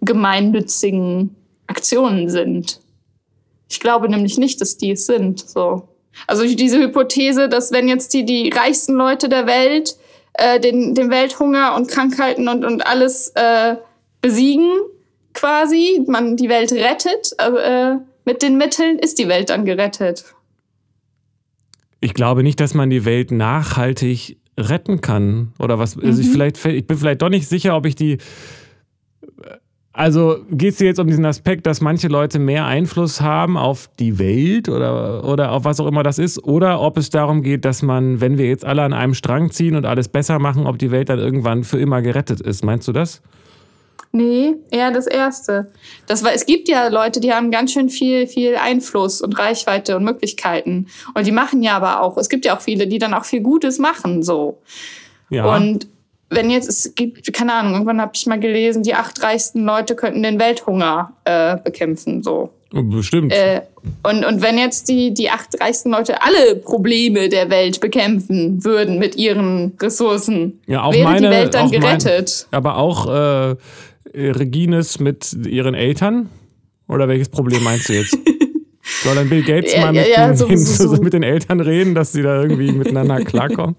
gemeinnützigen 0.00 1.34
Aktionen 1.66 2.28
sind? 2.28 2.80
Ich 3.68 3.80
glaube 3.80 4.08
nämlich 4.08 4.38
nicht, 4.38 4.60
dass 4.60 4.76
die 4.76 4.92
es 4.92 5.06
sind. 5.06 5.40
So. 5.40 5.88
Also 6.26 6.44
diese 6.44 6.78
Hypothese, 6.78 7.48
dass 7.48 7.72
wenn 7.72 7.88
jetzt 7.88 8.14
die, 8.14 8.24
die 8.24 8.50
reichsten 8.50 8.94
Leute 8.94 9.28
der 9.28 9.46
Welt 9.46 9.96
äh, 10.34 10.60
den, 10.60 10.94
den 10.94 11.10
Welthunger 11.10 11.74
und 11.74 11.88
Krankheiten 11.88 12.48
und, 12.48 12.64
und 12.64 12.86
alles 12.86 13.32
äh, 13.34 13.76
besiegen, 14.20 14.70
quasi, 15.34 16.02
man 16.06 16.36
die 16.36 16.48
Welt 16.48 16.72
rettet, 16.72 17.32
äh, 17.38 17.96
mit 18.24 18.42
den 18.42 18.56
Mitteln 18.56 18.98
ist 18.98 19.18
die 19.18 19.28
Welt 19.28 19.50
dann 19.50 19.64
gerettet. 19.64 20.24
Ich 22.00 22.14
glaube 22.14 22.42
nicht, 22.42 22.60
dass 22.60 22.74
man 22.74 22.90
die 22.90 23.04
Welt 23.04 23.30
nachhaltig 23.30 24.38
retten 24.58 25.00
kann. 25.00 25.52
Oder 25.58 25.78
was? 25.78 25.96
Also 25.98 26.20
ich, 26.20 26.28
mhm. 26.28 26.32
vielleicht, 26.32 26.64
ich 26.64 26.86
bin 26.86 26.96
vielleicht 26.96 27.22
doch 27.22 27.28
nicht 27.28 27.48
sicher, 27.48 27.76
ob 27.76 27.86
ich 27.86 27.94
die. 27.94 28.18
Also 29.94 30.38
geht 30.50 30.72
es 30.72 30.78
dir 30.78 30.86
jetzt 30.86 31.00
um 31.00 31.06
diesen 31.06 31.26
Aspekt, 31.26 31.66
dass 31.66 31.82
manche 31.82 32.08
Leute 32.08 32.38
mehr 32.38 32.64
Einfluss 32.64 33.20
haben 33.20 33.58
auf 33.58 33.90
die 33.98 34.18
Welt 34.18 34.70
oder, 34.70 35.22
oder 35.24 35.52
auf 35.52 35.64
was 35.64 35.80
auch 35.80 35.86
immer 35.86 36.02
das 36.02 36.18
ist? 36.18 36.42
Oder 36.42 36.80
ob 36.80 36.96
es 36.96 37.10
darum 37.10 37.42
geht, 37.42 37.66
dass 37.66 37.82
man, 37.82 38.20
wenn 38.20 38.38
wir 38.38 38.46
jetzt 38.46 38.64
alle 38.64 38.82
an 38.82 38.94
einem 38.94 39.12
Strang 39.12 39.50
ziehen 39.50 39.76
und 39.76 39.84
alles 39.84 40.08
besser 40.08 40.38
machen, 40.38 40.66
ob 40.66 40.78
die 40.78 40.90
Welt 40.90 41.10
dann 41.10 41.18
irgendwann 41.18 41.62
für 41.62 41.78
immer 41.78 42.00
gerettet 42.00 42.40
ist? 42.40 42.64
Meinst 42.64 42.88
du 42.88 42.92
das? 42.92 43.20
Nee, 44.14 44.56
eher 44.70 44.90
das 44.90 45.06
erste. 45.06 45.72
Das 46.06 46.22
war, 46.22 46.34
es 46.34 46.44
gibt 46.44 46.68
ja 46.68 46.88
Leute, 46.88 47.18
die 47.18 47.32
haben 47.32 47.50
ganz 47.50 47.72
schön 47.72 47.88
viel, 47.88 48.26
viel 48.26 48.56
Einfluss 48.56 49.22
und 49.22 49.38
Reichweite 49.38 49.96
und 49.96 50.04
Möglichkeiten. 50.04 50.88
Und 51.14 51.26
die 51.26 51.32
machen 51.32 51.62
ja 51.62 51.76
aber 51.76 52.02
auch, 52.02 52.18
es 52.18 52.28
gibt 52.28 52.44
ja 52.44 52.54
auch 52.54 52.60
viele, 52.60 52.86
die 52.86 52.98
dann 52.98 53.14
auch 53.14 53.24
viel 53.24 53.40
Gutes 53.40 53.78
machen, 53.78 54.22
so. 54.22 54.58
Ja. 55.30 55.56
Und 55.56 55.86
wenn 56.28 56.50
jetzt, 56.50 56.68
es 56.68 56.94
gibt, 56.94 57.32
keine 57.32 57.54
Ahnung, 57.54 57.72
irgendwann 57.72 58.02
habe 58.02 58.12
ich 58.14 58.26
mal 58.26 58.38
gelesen, 58.38 58.82
die 58.82 58.94
acht 58.94 59.22
reichsten 59.22 59.64
Leute 59.64 59.94
könnten 59.94 60.22
den 60.22 60.38
Welthunger 60.38 61.12
äh, 61.24 61.56
bekämpfen, 61.56 62.22
so. 62.22 62.50
Bestimmt. 62.70 63.32
Äh, 63.32 63.62
und, 64.02 64.24
und 64.24 64.40
wenn 64.40 64.56
jetzt 64.56 64.88
die, 64.88 65.12
die 65.12 65.28
acht 65.30 65.60
reichsten 65.60 65.90
Leute 65.90 66.22
alle 66.22 66.56
Probleme 66.56 67.28
der 67.28 67.50
Welt 67.50 67.80
bekämpfen 67.80 68.64
würden 68.64 68.98
mit 68.98 69.16
ihren 69.16 69.76
Ressourcen, 69.80 70.60
ja, 70.66 70.82
auch 70.82 70.92
wäre 70.92 71.04
meine, 71.04 71.28
die 71.28 71.34
Welt 71.34 71.54
dann 71.54 71.70
gerettet. 71.70 72.46
Mein, 72.50 72.58
aber 72.58 72.76
auch 72.76 73.06
äh, 73.52 73.56
Regines 74.14 75.00
mit 75.00 75.32
ihren 75.46 75.74
Eltern? 75.74 76.28
Oder 76.88 77.08
welches 77.08 77.28
Problem 77.28 77.62
meinst 77.62 77.88
du 77.88 77.94
jetzt? 77.94 78.16
Soll 79.02 79.14
dann 79.14 79.28
Bill 79.28 79.42
Gates 79.42 79.76
mal 79.76 79.92
mit, 79.92 80.08
ja, 80.08 80.28
ja, 80.28 80.36
so, 80.36 80.46
den, 80.46 80.58
so, 80.58 80.88
so. 80.94 81.02
mit, 81.02 81.12
den, 81.12 81.22
Eltern 81.22 81.60
reden, 81.60 81.94
dass 81.94 82.12
sie 82.12 82.22
da 82.22 82.42
irgendwie 82.42 82.72
miteinander 82.72 83.16
klarkommen? 83.24 83.76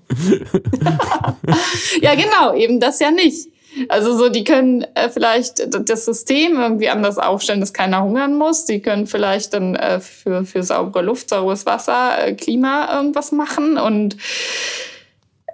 ja, 2.01 2.15
genau, 2.15 2.55
eben 2.55 2.79
das 2.79 2.99
ja 2.99 3.11
nicht. 3.11 3.49
Also 3.89 4.15
so, 4.15 4.29
die 4.29 4.43
können 4.43 4.85
äh, 4.95 5.09
vielleicht 5.09 5.67
das 5.89 6.05
System 6.05 6.57
irgendwie 6.59 6.89
anders 6.89 7.17
aufstellen, 7.17 7.59
dass 7.59 7.73
keiner 7.73 8.03
hungern 8.03 8.37
muss. 8.37 8.65
Die 8.65 8.81
können 8.81 9.07
vielleicht 9.07 9.53
dann 9.53 9.75
äh, 9.75 9.99
für, 9.99 10.45
für 10.45 10.63
saubere 10.63 11.03
Luft, 11.03 11.29
sauberes 11.29 11.65
Wasser, 11.65 12.27
äh, 12.27 12.33
Klima 12.33 12.95
irgendwas 12.95 13.31
machen 13.31 13.77
und 13.77 14.15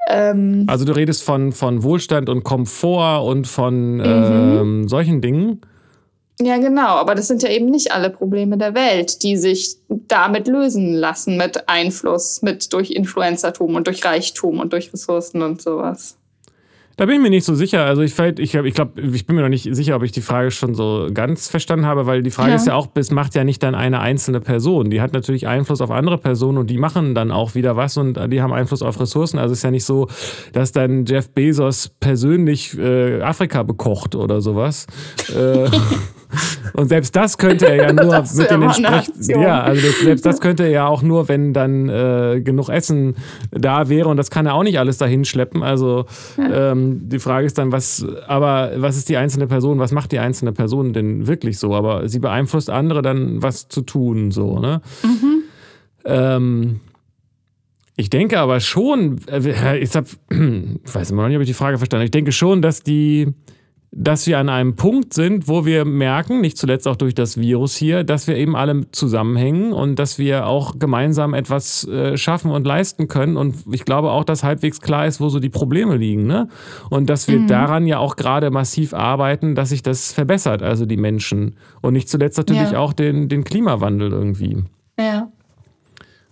ähm, 0.10 0.66
also 0.68 0.86
du 0.86 0.94
redest 0.94 1.24
von, 1.24 1.52
von 1.52 1.84
Wohlstand 1.84 2.30
und 2.30 2.44
Komfort 2.44 3.26
und 3.26 3.48
von 3.48 3.98
mhm. 3.98 4.04
ähm, 4.04 4.88
solchen 4.90 5.22
Dingen. 5.22 5.62
Ja, 6.42 6.58
genau, 6.58 6.96
aber 6.96 7.16
das 7.16 7.28
sind 7.28 7.44
ja 7.44 7.50
eben 7.50 7.66
nicht 7.70 7.92
alle 7.92 8.10
Probleme 8.10 8.58
der 8.58 8.74
Welt, 8.74 9.24
die 9.24 9.36
sich 9.36 9.76
damit 9.90 10.48
lösen 10.48 10.94
lassen, 10.94 11.36
mit 11.38 11.68
Einfluss, 11.68 12.42
mit 12.42 12.72
durch 12.72 12.92
Influencertum 12.92 13.76
und 13.76 13.88
durch 13.88 14.06
Reichtum 14.06 14.60
und 14.60 14.72
durch 14.72 14.92
Ressourcen 14.94 15.42
und 15.42 15.62
sowas. 15.62 16.19
Da 17.00 17.06
bin 17.06 17.16
ich 17.16 17.22
mir 17.22 17.30
nicht 17.30 17.46
so 17.46 17.56
sicher. 17.56 17.86
Also 17.86 18.02
ich, 18.02 18.20
ich, 18.20 18.54
ich 18.54 18.74
glaube, 18.74 19.00
ich 19.00 19.26
bin 19.26 19.38
mir 19.38 19.42
noch 19.42 19.48
nicht 19.48 19.74
sicher, 19.74 19.96
ob 19.96 20.04
ich 20.04 20.12
die 20.12 20.20
Frage 20.20 20.52
schon 20.52 20.76
so 20.76 21.08
ganz 21.14 21.48
verstanden 21.48 21.86
habe, 21.86 22.08
weil 22.08 22.24
die 22.24 22.30
Frage 22.30 22.50
ja. 22.50 22.56
ist 22.58 22.68
ja 22.68 22.76
auch, 22.76 22.90
es 22.96 23.10
macht 23.10 23.36
ja 23.36 23.46
nicht 23.46 23.64
dann 23.64 23.74
eine 23.74 24.02
einzelne 24.02 24.42
Person. 24.42 24.90
Die 24.90 25.00
hat 25.00 25.14
natürlich 25.14 25.48
Einfluss 25.48 25.80
auf 25.80 25.92
andere 25.92 26.18
Personen 26.18 26.58
und 26.58 26.70
die 26.70 26.78
machen 26.78 27.16
dann 27.16 27.32
auch 27.32 27.56
wieder 27.56 27.78
was 27.78 27.96
und 27.96 28.20
die 28.30 28.42
haben 28.42 28.52
Einfluss 28.52 28.82
auf 28.82 29.00
Ressourcen. 29.00 29.40
Also 29.40 29.54
es 29.54 29.60
ist 29.60 29.64
ja 29.64 29.72
nicht 29.72 29.86
so, 29.86 30.10
dass 30.52 30.74
dann 30.74 31.06
Jeff 31.06 31.30
Bezos 31.30 31.88
persönlich 32.02 32.78
äh, 32.78 33.22
Afrika 33.22 33.64
bekocht 33.64 34.14
oder 34.14 34.42
sowas. 34.42 34.86
äh, 35.34 35.70
Und 36.74 36.90
selbst 36.90 37.16
das 37.16 37.38
könnte 37.38 37.68
er 37.68 37.76
ja 37.76 37.94
nur 38.04 38.24
mit 38.36 38.52
den 38.52 38.62
entsprechenden. 38.62 39.42
Ja, 39.42 39.62
also 39.62 39.86
das, 39.86 40.00
selbst 40.00 40.26
das 40.26 40.40
könnte 40.40 40.64
er 40.64 40.70
ja 40.70 40.88
auch 40.88 41.02
nur, 41.02 41.28
wenn 41.28 41.54
dann 41.54 41.90
äh, 41.90 42.42
genug 42.44 42.70
Essen 42.70 43.16
da 43.52 43.90
wäre. 43.90 44.10
Und 44.10 44.18
das 44.18 44.30
kann 44.30 44.46
er 44.46 44.54
auch 44.54 44.64
nicht 44.64 44.80
alles 44.80 44.98
dahin 44.98 45.26
schleppen. 45.26 45.64
Also 45.64 46.06
ja. 46.38 46.72
ähm, 46.72 47.10
die 47.10 47.20
Frage 47.20 47.46
ist 47.46 47.58
dann, 47.58 47.72
was, 47.72 48.06
aber 48.28 48.72
was 48.78 48.98
ist 48.98 49.10
die 49.10 49.18
einzelne 49.18 49.48
Person, 49.48 49.80
was 49.80 49.92
macht 49.92 50.12
die 50.12 50.20
einzelne 50.20 50.52
Person 50.52 50.94
denn 50.94 51.28
wirklich 51.28 51.58
so? 51.58 51.74
Aber 51.74 52.08
sie 52.08 52.20
beeinflusst 52.20 52.70
andere 52.70 53.02
dann, 53.02 53.42
was 53.42 53.68
zu 53.68 53.82
tun, 53.82 54.32
so, 54.32 54.60
ne? 54.60 54.82
Mhm. 55.04 55.44
Ähm, 56.06 56.80
ich 58.00 58.10
denke 58.10 58.40
aber 58.40 58.62
schon, 58.62 59.20
äh, 59.28 59.40
ich, 59.78 59.94
hab, 59.94 60.06
ich 60.06 60.30
weiß 60.94 61.12
immer 61.12 61.24
noch 61.24 61.28
nicht, 61.28 61.38
ob 61.38 61.42
ich 61.42 61.50
die 61.50 61.54
Frage 61.54 61.78
verstanden 61.78 62.02
habe. 62.02 62.06
Ich 62.06 62.12
denke 62.12 62.32
schon, 62.32 62.62
dass 62.62 62.82
die 62.82 63.34
dass 63.92 64.28
wir 64.28 64.38
an 64.38 64.50
einem 64.50 64.76
Punkt 64.76 65.14
sind, 65.14 65.48
wo 65.48 65.66
wir 65.66 65.84
merken, 65.84 66.42
nicht 66.42 66.58
zuletzt 66.58 66.88
auch 66.88 66.96
durch 66.96 67.16
das 67.16 67.38
Virus 67.38 67.76
hier, 67.76 68.04
dass 68.04 68.28
wir 68.28 68.36
eben 68.36 68.56
alle 68.56 68.90
zusammenhängen 68.92 69.74
und 69.74 69.98
dass 69.98 70.20
wir 70.20 70.46
auch 70.46 70.78
gemeinsam 70.78 71.34
etwas 71.34 71.88
äh, 71.88 72.16
schaffen 72.16 72.52
und 72.52 72.68
leisten 72.68 73.08
können. 73.08 73.36
Und 73.36 73.56
ich 73.72 73.86
glaube 73.86 74.12
auch, 74.12 74.24
dass 74.24 74.44
halbwegs 74.44 74.80
klar 74.80 75.08
ist, 75.08 75.20
wo 75.20 75.30
so 75.30 75.40
die 75.40 75.50
Probleme 75.50 75.98
liegen. 75.98 76.28
Ne? 76.28 76.50
Und 76.90 77.10
dass 77.10 77.28
wir 77.28 77.40
mhm. 77.40 77.48
daran 77.48 77.88
ja 77.88 77.98
auch 77.98 78.16
gerade 78.16 78.52
massiv 78.52 78.94
arbeiten, 78.94 79.56
dass 79.56 79.70
sich 79.70 79.82
das 79.82 80.14
verbessert, 80.14 80.62
also 80.62 80.86
die 80.86 80.98
Menschen. 80.98 81.56
Und 81.82 81.94
nicht 81.94 82.10
zuletzt 82.10 82.38
natürlich 82.38 82.72
ja. 82.72 82.80
auch 82.80 82.94
den, 82.94 83.28
den 83.28 83.44
Klimawandel 83.44 84.12
irgendwie. 84.12 84.64
Ja 85.00 85.32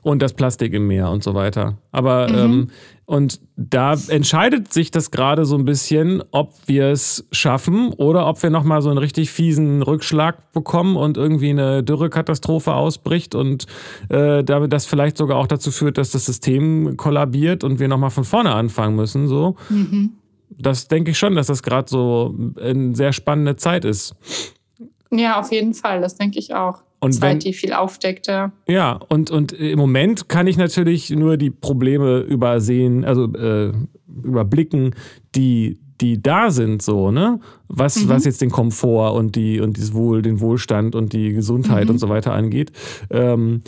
und 0.07 0.21
das 0.21 0.33
Plastik 0.33 0.73
im 0.73 0.87
Meer 0.87 1.09
und 1.09 1.21
so 1.21 1.33
weiter. 1.33 1.77
Aber 1.91 2.29
mhm. 2.29 2.35
ähm, 2.35 2.67
und 3.05 3.39
da 3.55 3.95
entscheidet 4.09 4.73
sich 4.73 4.89
das 4.91 5.11
gerade 5.11 5.45
so 5.45 5.57
ein 5.57 5.65
bisschen, 5.65 6.23
ob 6.31 6.53
wir 6.65 6.87
es 6.87 7.25
schaffen 7.31 7.93
oder 7.93 8.27
ob 8.27 8.41
wir 8.41 8.49
nochmal 8.49 8.81
so 8.81 8.89
einen 8.89 8.97
richtig 8.97 9.31
fiesen 9.31 9.81
Rückschlag 9.81 10.51
bekommen 10.53 10.95
und 10.95 11.17
irgendwie 11.17 11.49
eine 11.49 11.83
Dürrekatastrophe 11.83 12.73
ausbricht 12.73 13.35
und 13.35 13.65
äh, 14.09 14.43
damit 14.43 14.73
das 14.73 14.85
vielleicht 14.85 15.17
sogar 15.17 15.37
auch 15.37 15.47
dazu 15.47 15.71
führt, 15.71 15.97
dass 15.97 16.11
das 16.11 16.25
System 16.25 16.97
kollabiert 16.97 17.63
und 17.63 17.79
wir 17.79 17.87
nochmal 17.87 18.09
von 18.09 18.23
vorne 18.23 18.53
anfangen 18.53 18.95
müssen. 18.95 19.27
So. 19.27 19.55
Mhm. 19.69 20.13
Das 20.49 20.87
denke 20.87 21.11
ich 21.11 21.17
schon, 21.17 21.35
dass 21.35 21.47
das 21.47 21.63
gerade 21.63 21.89
so 21.89 22.33
eine 22.61 22.95
sehr 22.95 23.13
spannende 23.13 23.57
Zeit 23.57 23.85
ist. 23.85 24.15
Ja, 25.11 25.39
auf 25.39 25.51
jeden 25.51 25.73
Fall, 25.73 26.01
das 26.01 26.15
denke 26.15 26.39
ich 26.39 26.53
auch. 26.53 26.83
Und 26.99 27.13
Zeit, 27.13 27.21
wenn, 27.21 27.39
die 27.39 27.53
viel 27.53 27.73
aufdeckt, 27.73 28.27
ja. 28.27 28.51
Ja, 28.67 28.99
und, 29.09 29.29
und 29.29 29.51
im 29.53 29.77
Moment 29.77 30.29
kann 30.29 30.47
ich 30.47 30.57
natürlich 30.57 31.11
nur 31.11 31.37
die 31.37 31.51
Probleme 31.51 32.19
übersehen, 32.19 33.05
also 33.05 33.31
äh, 33.33 33.71
überblicken, 34.23 34.95
die, 35.35 35.79
die 36.01 36.21
da 36.21 36.49
sind, 36.49 36.81
so, 36.81 37.11
ne? 37.11 37.39
Was, 37.67 38.03
mhm. 38.03 38.09
was 38.09 38.25
jetzt 38.25 38.41
den 38.41 38.49
Komfort 38.49 39.15
und 39.15 39.35
die 39.35 39.59
und 39.59 39.77
dieses 39.77 39.93
Wohl, 39.93 40.21
den 40.21 40.39
Wohlstand 40.39 40.95
und 40.95 41.13
die 41.13 41.33
Gesundheit 41.33 41.85
mhm. 41.85 41.91
und 41.91 41.97
so 41.99 42.09
weiter 42.09 42.33
angeht. 42.33 42.71
Ähm, 43.11 43.61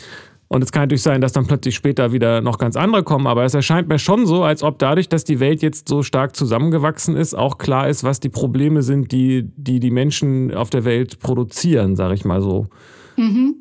und 0.52 0.64
es 0.64 0.72
kann 0.72 0.82
natürlich 0.82 1.02
sein, 1.02 1.20
dass 1.20 1.30
dann 1.30 1.46
plötzlich 1.46 1.76
später 1.76 2.10
wieder 2.10 2.40
noch 2.40 2.58
ganz 2.58 2.74
andere 2.74 3.04
kommen, 3.04 3.28
aber 3.28 3.44
es 3.44 3.54
erscheint 3.54 3.86
mir 3.86 4.00
schon 4.00 4.26
so, 4.26 4.42
als 4.42 4.64
ob 4.64 4.80
dadurch, 4.80 5.08
dass 5.08 5.22
die 5.22 5.38
Welt 5.38 5.62
jetzt 5.62 5.88
so 5.88 6.02
stark 6.02 6.34
zusammengewachsen 6.34 7.16
ist, 7.16 7.34
auch 7.34 7.58
klar 7.58 7.88
ist, 7.88 8.02
was 8.02 8.18
die 8.18 8.30
Probleme 8.30 8.82
sind, 8.82 9.12
die 9.12 9.48
die, 9.56 9.78
die 9.78 9.92
Menschen 9.92 10.52
auf 10.52 10.68
der 10.68 10.84
Welt 10.84 11.20
produzieren, 11.20 11.94
sage 11.94 12.14
ich 12.14 12.24
mal 12.24 12.42
so. 12.42 12.66
Mhm. 13.20 13.59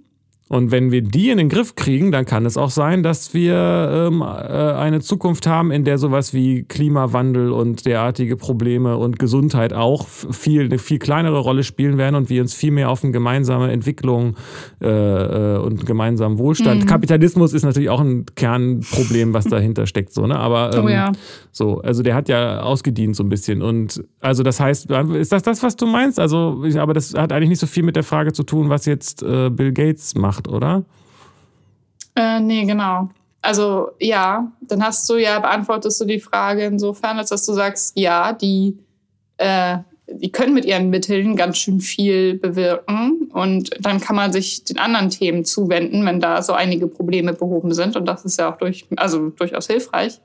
Und 0.50 0.72
wenn 0.72 0.91
wir 0.91 1.04
die 1.04 1.30
in 1.30 1.38
den 1.38 1.47
Griff 1.47 1.76
kriegen, 1.76 2.12
dann 2.12 2.26
kann 2.26 2.43
es 2.47 2.58
auch 2.58 2.72
sein, 2.72 3.04
dass 3.04 3.36
wir 3.36 4.08
ähm, 4.10 4.22
äh, 4.22 4.26
eine 4.26 5.00
Zukunft 5.00 5.45
haben, 5.45 5.70
in 5.70 5.84
der 5.84 6.00
sowas 6.00 6.34
wie 6.34 6.64
Klimawandel 6.64 7.52
und 7.52 7.86
derartige 7.86 8.36
Probleme 8.36 8.97
und 8.97 9.20
Gesundheit 9.20 9.74
auch 9.74 10.08
viel, 10.08 10.66
eine 10.66 10.80
viel 10.80 10.97
kleinere 10.97 11.38
Rolle 11.38 11.62
spielen 11.64 12.00
werden 12.00 12.16
und 12.16 12.32
wir 12.32 12.41
uns 12.41 12.56
viel 12.56 12.72
mehr 12.72 12.89
auf 12.89 13.04
eine 13.04 13.14
gemeinsame 13.14 13.72
Entwicklung 13.72 14.38
äh, 14.82 14.88
äh 14.88 15.60
und 15.60 15.86
gemeinsamen 15.86 16.39
Wohlstand. 16.39 16.82
Mhm. 16.82 16.88
Kapitalismus 16.88 17.54
ist 17.54 17.64
natürlich 17.64 17.91
auch 17.91 18.02
ein 18.02 18.26
Kernproblem, 18.34 19.36
was 19.36 19.45
dahinter 19.45 19.86
steckt, 19.86 20.14
so, 20.14 20.26
ne? 20.26 20.39
Aber 20.39 20.74
ähm, 20.74 20.86
oh 20.86 20.89
ja. 20.89 21.12
so, 21.52 21.80
also 21.82 22.02
der 22.02 22.16
hat 22.16 22.28
ja 22.28 22.62
ausgedient 22.62 23.16
so 23.16 23.24
ein 23.24 23.30
bisschen. 23.30 23.62
Und 23.62 24.04
also 24.20 24.41
das 24.41 24.60
heißt, 24.60 24.89
ist 24.89 25.32
das 25.32 25.43
das, 25.43 25.62
was 25.62 25.76
du 25.76 25.86
meinst? 25.86 26.20
Also, 26.20 26.64
aber 26.80 26.95
das 26.95 27.14
hat 27.14 27.32
eigentlich 27.32 27.50
nicht 27.50 27.60
so 27.60 27.68
viel 27.68 27.84
mit 27.84 27.95
der 27.95 28.04
Frage 28.04 28.34
zu 28.34 28.41
tun, 28.41 28.70
was 28.70 28.88
jetzt 28.88 29.22
äh, 29.22 29.52
Bill 29.52 29.74
Gates 29.74 30.16
macht 30.16 30.39
gemacht, 30.40 30.48
oder? 30.48 30.84
Äh, 32.16 32.40
nee, 32.40 32.66
genau. 32.66 33.10
Also 33.42 33.92
ja, 34.00 34.52
dann 34.62 34.84
hast 34.84 35.10
du 35.10 35.16
ja, 35.16 35.40
beantwortest 35.40 36.02
du 36.02 36.06
die 36.06 36.20
Frage 36.20 36.66
insofern, 36.66 37.18
als 37.18 37.30
dass 37.30 37.46
du 37.46 37.54
sagst, 37.54 37.98
ja, 37.98 38.34
die, 38.34 38.78
äh, 39.38 39.78
die 40.08 40.32
können 40.32 40.54
mit 40.54 40.66
ihren 40.66 40.90
Mitteln 40.90 41.36
ganz 41.36 41.58
schön 41.58 41.80
viel 41.80 42.38
bewirken 42.38 43.30
und 43.32 43.70
dann 43.80 44.02
kann 44.02 44.16
man 44.16 44.34
sich 44.34 44.66
den 44.66 44.78
anderen 44.78 45.10
Themen 45.10 45.46
zuwenden, 45.46 46.06
wenn 46.06 46.20
da 46.20 46.42
so 46.42 46.54
einige 46.54 46.88
Probleme 46.88 47.34
behoben 47.34 47.74
sind 47.74 47.96
und 47.96 48.06
das 48.06 48.26
ist 48.26 48.40
ja 48.40 48.52
auch 48.52 48.58
durch, 48.58 48.86
also 48.98 49.30
durchaus 49.30 49.68
hilfreich. 49.68 50.20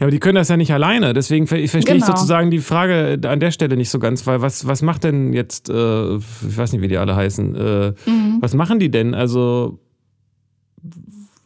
Ja, 0.00 0.06
aber 0.06 0.10
die 0.10 0.18
können 0.18 0.36
das 0.36 0.48
ja 0.48 0.56
nicht 0.56 0.72
alleine. 0.72 1.12
Deswegen 1.12 1.46
verstehe 1.46 1.68
genau. 1.68 1.96
ich 1.98 2.04
sozusagen 2.06 2.50
die 2.50 2.60
Frage 2.60 3.20
an 3.22 3.38
der 3.38 3.50
Stelle 3.50 3.76
nicht 3.76 3.90
so 3.90 3.98
ganz, 3.98 4.26
weil 4.26 4.40
was, 4.40 4.66
was 4.66 4.80
macht 4.80 5.04
denn 5.04 5.34
jetzt, 5.34 5.68
äh, 5.68 6.16
ich 6.16 6.56
weiß 6.56 6.72
nicht, 6.72 6.80
wie 6.80 6.88
die 6.88 6.96
alle 6.96 7.14
heißen, 7.14 7.54
äh, 7.54 7.92
mhm. 8.06 8.38
was 8.40 8.54
machen 8.54 8.78
die 8.78 8.90
denn? 8.90 9.14
Also, 9.14 9.78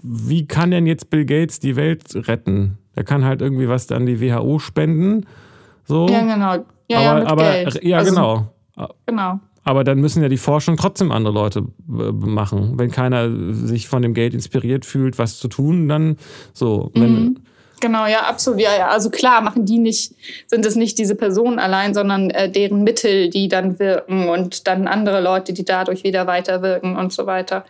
wie 0.02 0.46
kann 0.46 0.70
denn 0.70 0.86
jetzt 0.86 1.10
Bill 1.10 1.24
Gates 1.24 1.58
die 1.58 1.74
Welt 1.74 2.14
retten? 2.28 2.78
Er 2.94 3.02
kann 3.02 3.24
halt 3.24 3.42
irgendwie 3.42 3.68
was 3.68 3.90
an 3.90 4.06
die 4.06 4.20
WHO 4.20 4.60
spenden. 4.60 5.26
So. 5.84 6.08
Ja, 6.08 6.20
genau. 6.20 6.64
Ja, 6.88 7.10
aber, 7.10 7.18
ja, 7.18 7.26
aber, 7.26 7.42
Geld. 7.42 7.82
ja 7.82 7.98
also, 7.98 8.10
genau. 8.10 8.54
Genau. 9.06 9.40
Aber 9.64 9.82
dann 9.82 9.98
müssen 9.98 10.22
ja 10.22 10.28
die 10.28 10.36
Forschung 10.36 10.76
trotzdem 10.76 11.10
andere 11.10 11.34
Leute 11.34 11.64
äh, 11.88 12.12
machen. 12.12 12.78
Wenn 12.78 12.92
keiner 12.92 13.30
sich 13.52 13.88
von 13.88 14.02
dem 14.02 14.14
Geld 14.14 14.32
inspiriert 14.32 14.84
fühlt, 14.84 15.18
was 15.18 15.38
zu 15.38 15.48
tun, 15.48 15.88
dann 15.88 16.18
so. 16.52 16.92
Wenn, 16.94 17.12
mhm. 17.12 17.36
Genau, 17.84 18.06
ja, 18.06 18.22
absolut. 18.22 18.60
Ja, 18.60 18.74
ja. 18.74 18.88
Also 18.88 19.10
klar, 19.10 19.42
machen 19.42 19.66
die 19.66 19.76
nicht, 19.76 20.14
sind 20.46 20.64
es 20.64 20.74
nicht 20.74 20.96
diese 20.96 21.14
Personen 21.14 21.58
allein, 21.58 21.92
sondern 21.92 22.30
äh, 22.30 22.50
deren 22.50 22.82
Mittel, 22.82 23.28
die 23.28 23.46
dann 23.46 23.78
wirken 23.78 24.30
und 24.30 24.66
dann 24.66 24.88
andere 24.88 25.20
Leute, 25.20 25.52
die 25.52 25.66
dadurch 25.66 26.02
wieder 26.02 26.26
weiterwirken 26.26 26.96
und 26.96 27.12
so 27.12 27.26
weiter. 27.26 27.66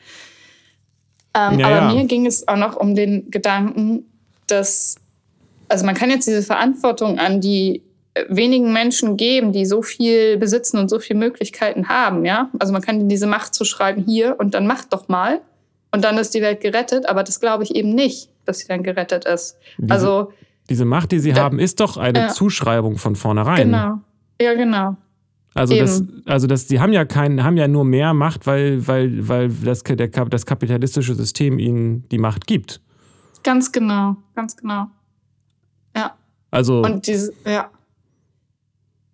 Ähm, 1.36 1.58
ja, 1.58 1.66
aber 1.66 1.76
ja. 1.76 1.92
mir 1.92 2.04
ging 2.04 2.26
es 2.26 2.46
auch 2.46 2.54
noch 2.54 2.76
um 2.76 2.94
den 2.94 3.28
Gedanken, 3.32 4.04
dass, 4.46 4.98
also 5.68 5.84
man 5.84 5.96
kann 5.96 6.10
jetzt 6.10 6.28
diese 6.28 6.42
Verantwortung 6.42 7.18
an 7.18 7.40
die 7.40 7.82
äh, 8.14 8.22
wenigen 8.28 8.72
Menschen 8.72 9.16
geben, 9.16 9.50
die 9.50 9.66
so 9.66 9.82
viel 9.82 10.36
besitzen 10.36 10.78
und 10.78 10.88
so 10.88 11.00
viele 11.00 11.18
Möglichkeiten 11.18 11.88
haben, 11.88 12.24
ja. 12.24 12.50
Also 12.60 12.72
man 12.72 12.82
kann 12.82 13.00
ihnen 13.00 13.08
diese 13.08 13.26
Macht 13.26 13.52
zuschreiben, 13.52 14.04
hier 14.04 14.36
und 14.38 14.54
dann 14.54 14.68
macht 14.68 14.92
doch 14.92 15.08
mal. 15.08 15.40
Und 15.90 16.04
dann 16.04 16.18
ist 16.18 16.34
die 16.34 16.40
Welt 16.40 16.60
gerettet, 16.60 17.06
aber 17.06 17.24
das 17.24 17.40
glaube 17.40 17.64
ich 17.64 17.74
eben 17.74 17.96
nicht 17.96 18.28
dass 18.44 18.60
sie 18.60 18.68
dann 18.68 18.82
gerettet 18.82 19.24
ist. 19.24 19.56
Diese, 19.78 19.92
also 19.92 20.32
diese 20.70 20.84
Macht, 20.84 21.12
die 21.12 21.18
sie 21.18 21.32
da, 21.32 21.42
haben, 21.42 21.58
ist 21.58 21.80
doch 21.80 21.96
eine 21.96 22.18
ja. 22.18 22.28
Zuschreibung 22.28 22.96
von 22.96 23.16
vornherein. 23.16 23.70
Genau. 23.70 24.00
Ja, 24.40 24.54
genau. 24.54 24.96
Also 25.54 25.76
das, 25.76 26.02
also 26.26 26.48
das, 26.48 26.66
die 26.66 26.80
haben 26.80 26.92
ja 26.92 27.04
keinen, 27.04 27.44
haben 27.44 27.56
ja 27.56 27.68
nur 27.68 27.84
mehr 27.84 28.12
Macht, 28.12 28.46
weil, 28.46 28.86
weil, 28.88 29.28
weil 29.28 29.48
das, 29.48 29.84
der, 29.84 30.08
das 30.08 30.46
kapitalistische 30.46 31.14
System 31.14 31.60
ihnen 31.60 32.08
die 32.08 32.18
Macht 32.18 32.46
gibt. 32.46 32.80
Ganz 33.44 33.70
genau, 33.70 34.16
ganz 34.34 34.56
genau. 34.56 34.86
Ja. 35.94 36.16
Also. 36.50 36.82
Und 36.82 37.06
diese, 37.06 37.32
ja. 37.46 37.70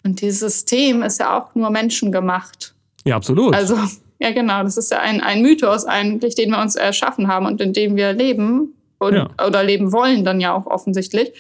Und 0.03 0.23
dieses 0.23 0.41
System 0.41 1.03
ist 1.03 1.21
ja 1.21 1.39
auch 1.39 1.55
nur 1.55 1.69
menschengemacht. 1.69 2.75
Ja, 3.05 3.17
absolut. 3.17 3.55
Also, 3.55 3.77
ja, 4.19 4.33
genau. 4.33 4.63
Das 4.63 4.79
ist 4.79 4.91
ja 4.91 5.01
ein, 5.01 5.21
ein 5.21 5.43
Mythos 5.43 5.85
eigentlich, 5.85 6.37
den 6.37 6.51
wir 6.51 6.61
uns 6.61 6.75
erschaffen 6.75 7.29
haben 7.29 7.45
und 7.45 7.61
in 7.61 7.75
dem 7.75 7.97
wir 7.97 8.15
leben 8.15 8.75
und, 9.01 9.15
ja. 9.15 9.29
oder 9.45 9.65
leben 9.65 9.93
wollen 9.93 10.25
dann 10.25 10.41
ja 10.41 10.55
auch 10.55 10.67
offensichtlich. 10.67 11.33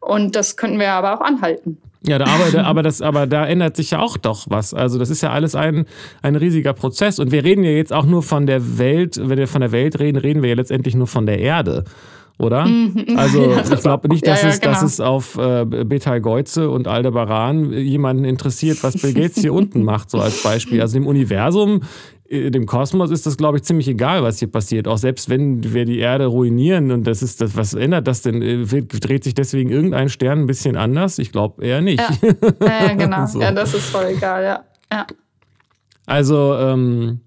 Und 0.00 0.36
das 0.36 0.56
könnten 0.56 0.78
wir 0.78 0.92
aber 0.92 1.14
auch 1.14 1.20
anhalten. 1.20 1.78
Ja, 2.06 2.18
da, 2.18 2.26
aber, 2.26 2.64
aber, 2.64 2.82
das, 2.82 3.02
aber 3.02 3.26
da 3.26 3.46
ändert 3.46 3.76
sich 3.76 3.90
ja 3.90 3.98
auch 3.98 4.16
doch 4.16 4.46
was. 4.48 4.72
Also 4.72 4.98
das 4.98 5.10
ist 5.10 5.22
ja 5.22 5.30
alles 5.30 5.54
ein, 5.54 5.86
ein 6.22 6.36
riesiger 6.36 6.72
Prozess. 6.72 7.18
Und 7.18 7.32
wir 7.32 7.44
reden 7.44 7.64
ja 7.64 7.70
jetzt 7.70 7.92
auch 7.92 8.06
nur 8.06 8.22
von 8.22 8.46
der 8.46 8.78
Welt, 8.78 9.18
wenn 9.22 9.38
wir 9.38 9.48
von 9.48 9.60
der 9.60 9.72
Welt 9.72 9.98
reden, 9.98 10.18
reden 10.18 10.42
wir 10.42 10.50
ja 10.50 10.56
letztendlich 10.56 10.94
nur 10.94 11.06
von 11.06 11.26
der 11.26 11.38
Erde. 11.38 11.84
Oder? 12.38 12.64
Mhm. 12.64 13.16
Also 13.16 13.50
ja, 13.50 13.60
ich 13.60 13.80
glaube 13.80 14.08
nicht, 14.08 14.26
dass, 14.26 14.42
ja, 14.42 14.48
ja, 14.48 14.54
es, 14.54 14.60
genau. 14.60 14.72
dass 14.72 14.82
es 14.82 15.00
auf 15.00 15.36
äh, 15.36 15.66
Betal 15.66 16.22
Geuze 16.22 16.70
und 16.70 16.88
Aldebaran 16.88 17.72
jemanden 17.72 18.24
interessiert, 18.24 18.82
was 18.82 18.96
Bill 19.00 19.12
Gates 19.12 19.42
hier 19.42 19.52
unten 19.52 19.84
macht, 19.84 20.10
so 20.10 20.18
als 20.18 20.42
Beispiel. 20.42 20.80
Also 20.80 20.96
im 20.96 21.06
Universum 21.06 21.82
dem 22.30 22.64
Kosmos 22.64 23.10
ist 23.10 23.26
das, 23.26 23.36
glaube 23.36 23.58
ich, 23.58 23.64
ziemlich 23.64 23.88
egal, 23.88 24.22
was 24.22 24.38
hier 24.38 24.50
passiert. 24.50 24.86
Auch 24.86 24.98
selbst 24.98 25.28
wenn 25.28 25.74
wir 25.74 25.84
die 25.84 25.98
Erde 25.98 26.26
ruinieren 26.26 26.92
und 26.92 27.04
das 27.04 27.22
ist 27.22 27.40
das, 27.40 27.56
was 27.56 27.74
ändert 27.74 28.06
das 28.06 28.22
denn? 28.22 28.40
Äh, 28.40 28.64
dreht 28.64 29.24
sich 29.24 29.34
deswegen 29.34 29.70
irgendein 29.70 30.08
Stern 30.08 30.40
ein 30.42 30.46
bisschen 30.46 30.76
anders? 30.76 31.18
Ich 31.18 31.32
glaube 31.32 31.64
eher 31.64 31.80
nicht. 31.80 31.98
Ja, 31.98 32.28
ja 32.62 32.94
genau. 32.94 33.26
so. 33.26 33.40
Ja, 33.40 33.50
das 33.50 33.74
ist 33.74 33.86
voll 33.86 34.06
egal, 34.16 34.44
ja. 34.44 34.64
ja. 34.92 35.06
Also, 36.06 36.54
ähm, 36.56 37.20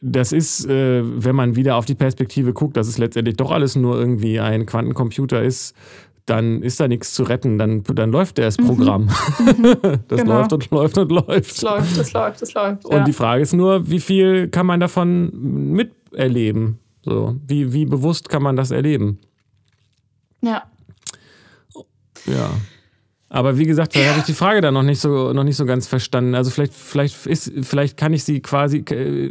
das 0.00 0.32
ist, 0.32 0.66
äh, 0.66 1.02
wenn 1.04 1.34
man 1.34 1.56
wieder 1.56 1.74
auf 1.74 1.86
die 1.86 1.96
Perspektive 1.96 2.52
guckt, 2.52 2.76
dass 2.76 2.86
es 2.86 2.98
letztendlich 2.98 3.36
doch 3.36 3.50
alles 3.50 3.74
nur 3.74 3.98
irgendwie 3.98 4.38
ein 4.38 4.64
Quantencomputer 4.64 5.42
ist, 5.42 5.74
dann 6.26 6.62
ist 6.62 6.78
da 6.78 6.88
nichts 6.88 7.14
zu 7.14 7.24
retten, 7.24 7.58
dann, 7.58 7.82
dann 7.82 8.12
läuft 8.12 8.38
das 8.38 8.58
mhm. 8.58 8.66
Programm. 8.66 9.08
Das 10.08 10.20
genau. 10.20 10.38
läuft 10.38 10.52
und 10.52 10.70
läuft 10.70 10.98
und 10.98 11.10
läuft. 11.10 11.50
Es 11.50 11.62
läuft, 11.62 11.98
es 11.98 12.12
läuft, 12.12 12.42
es 12.42 12.54
läuft. 12.54 12.84
Und 12.84 12.92
ja. 12.92 13.04
die 13.04 13.12
Frage 13.12 13.42
ist 13.42 13.52
nur, 13.52 13.88
wie 13.88 14.00
viel 14.00 14.48
kann 14.48 14.66
man 14.66 14.80
davon 14.80 15.30
miterleben? 15.72 16.78
So, 17.04 17.36
wie, 17.46 17.72
wie 17.72 17.84
bewusst 17.84 18.28
kann 18.28 18.42
man 18.42 18.56
das 18.56 18.70
erleben? 18.70 19.18
Ja. 20.40 20.62
Ja. 22.26 22.50
Aber 23.28 23.56
wie 23.56 23.64
gesagt, 23.64 23.96
da 23.96 24.00
habe 24.04 24.18
ich 24.18 24.26
die 24.26 24.34
Frage 24.34 24.60
dann 24.60 24.74
noch 24.74 24.82
nicht 24.82 25.00
so, 25.00 25.32
noch 25.32 25.42
nicht 25.42 25.56
so 25.56 25.64
ganz 25.64 25.86
verstanden. 25.86 26.34
Also 26.34 26.50
vielleicht, 26.50 26.74
vielleicht 26.74 27.26
ist, 27.26 27.50
vielleicht 27.62 27.96
kann 27.96 28.12
ich 28.12 28.24
sie 28.24 28.40
quasi, 28.40 28.84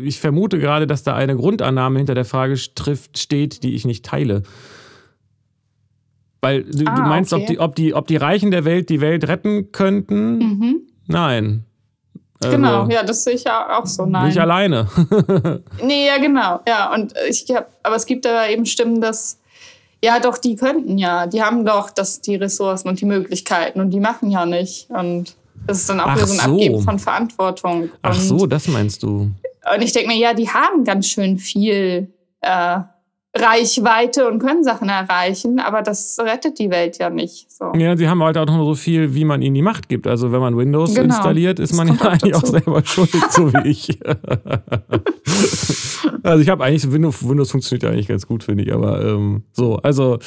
ich 0.04 0.20
vermute 0.20 0.58
gerade, 0.58 0.88
dass 0.88 1.04
da 1.04 1.14
eine 1.14 1.36
Grundannahme 1.36 2.00
hinter 2.00 2.16
der 2.16 2.26
Frage 2.26 2.56
trifft, 2.74 3.20
steht, 3.20 3.62
die 3.62 3.76
ich 3.76 3.86
nicht 3.86 4.04
teile. 4.04 4.42
Weil 6.42 6.64
du, 6.64 6.86
Ah, 6.88 6.96
du 6.96 7.02
meinst, 7.04 7.34
ob, 7.34 7.42
okay. 7.42 7.54
die, 7.54 7.60
ob, 7.60 7.76
die, 7.76 7.94
ob 7.94 8.08
die 8.08 8.18
Reichen 8.18 8.52
der 8.52 8.66
Welt 8.66 8.90
die 8.90 9.00
Welt 9.00 9.28
retten 9.28 9.72
könnten? 9.72 10.38
Mhm. 10.38 10.82
Nein. 11.08 11.66
Also, 12.44 12.58
Genau, 12.58 12.88
ja, 12.90 13.04
das 13.04 13.24
sehe 13.24 13.36
ich 13.36 13.44
ja 13.44 13.78
auch 13.78 13.86
so. 13.86 14.06
Nein. 14.06 14.28
Nicht 14.28 14.40
alleine. 14.40 14.88
Nee, 15.84 16.08
ja, 16.08 16.18
genau. 16.18 16.60
Ja, 16.68 16.92
und 16.94 17.14
ich 17.30 17.46
hab, 17.54 17.70
aber 17.84 17.96
es 17.96 18.06
gibt 18.08 18.26
da 18.26 18.48
eben 18.48 18.66
Stimmen, 18.66 19.00
dass, 19.02 19.40
ja, 20.04 20.20
doch, 20.20 20.40
die 20.40 20.56
könnten 20.56 20.98
ja. 20.98 21.28
Die 21.28 21.44
haben 21.44 21.64
doch 21.66 21.92
das, 21.92 22.22
die 22.22 22.36
Ressourcen 22.36 22.90
und 22.90 23.00
die 23.00 23.06
Möglichkeiten 23.06 23.80
und 23.80 23.92
die 23.92 24.00
machen 24.00 24.32
ja 24.32 24.48
nicht. 24.48 24.90
Und 24.90 25.36
das 25.68 25.82
ist 25.82 25.90
dann 25.90 26.00
auch 26.00 26.08
Ach 26.08 26.16
wieder 26.16 26.26
so 26.28 26.34
ein 26.34 26.40
so. 26.40 26.54
Abgeben 26.54 26.82
von 26.82 26.98
Verantwortung. 26.98 27.90
Ach 28.02 28.16
und, 28.16 28.22
so, 28.22 28.48
das 28.48 28.68
meinst 28.68 29.04
du. 29.04 29.30
Und 29.76 29.82
ich 29.82 29.94
denke 29.94 30.08
mir, 30.10 30.18
ja, 30.18 30.34
die 30.34 30.50
haben 30.50 30.84
ganz 30.84 31.08
schön 31.08 31.38
viel 31.38 32.12
äh, 32.42 32.80
Reichweite 33.34 34.28
und 34.28 34.40
können 34.40 34.64
Sachen 34.64 34.90
erreichen, 34.90 35.60
aber 35.60 35.82
das 35.82 36.20
rettet 36.20 36.60
die 36.60 36.70
Welt 36.70 36.98
ja 36.98 37.10
nicht. 37.10 37.50
So. 37.50 37.72
Ja, 37.78 37.96
sie 37.96 38.10
haben 38.10 38.22
halt 38.22 38.38
auch 38.38 38.46
nur 38.46 38.66
so 38.66 38.76
viel, 38.76 39.16
wie 39.16 39.24
man 39.24 39.42
ihnen 39.42 39.56
die 39.56 39.62
Macht 39.62 39.88
gibt. 39.88 40.06
Also 40.06 40.34
wenn 40.34 40.42
man 40.42 40.58
Windows 40.58 40.94
Genau. 40.94 41.06
installiert, 41.06 41.60
ist 41.60 41.72
Das 41.72 41.78
man 41.78 41.88
ja 41.96 42.02
eigentlich 42.10 42.36
auch 42.36 42.46
selber 42.46 42.82
schuld, 42.86 43.10
so 43.30 43.54
wie 43.54 43.70
ich. 43.70 43.98
also 46.24 46.42
ich 46.42 46.50
habe 46.50 46.64
eigentlich, 46.64 46.92
Windows, 46.92 47.28
Windows 47.28 47.52
funktioniert 47.52 47.84
ja 47.84 47.90
eigentlich 47.90 48.08
ganz 48.08 48.28
gut, 48.28 48.44
finde 48.44 48.64
ich. 48.64 48.74
Aber 48.74 49.02
ähm, 49.02 49.44
so, 49.54 49.78
also 49.78 50.20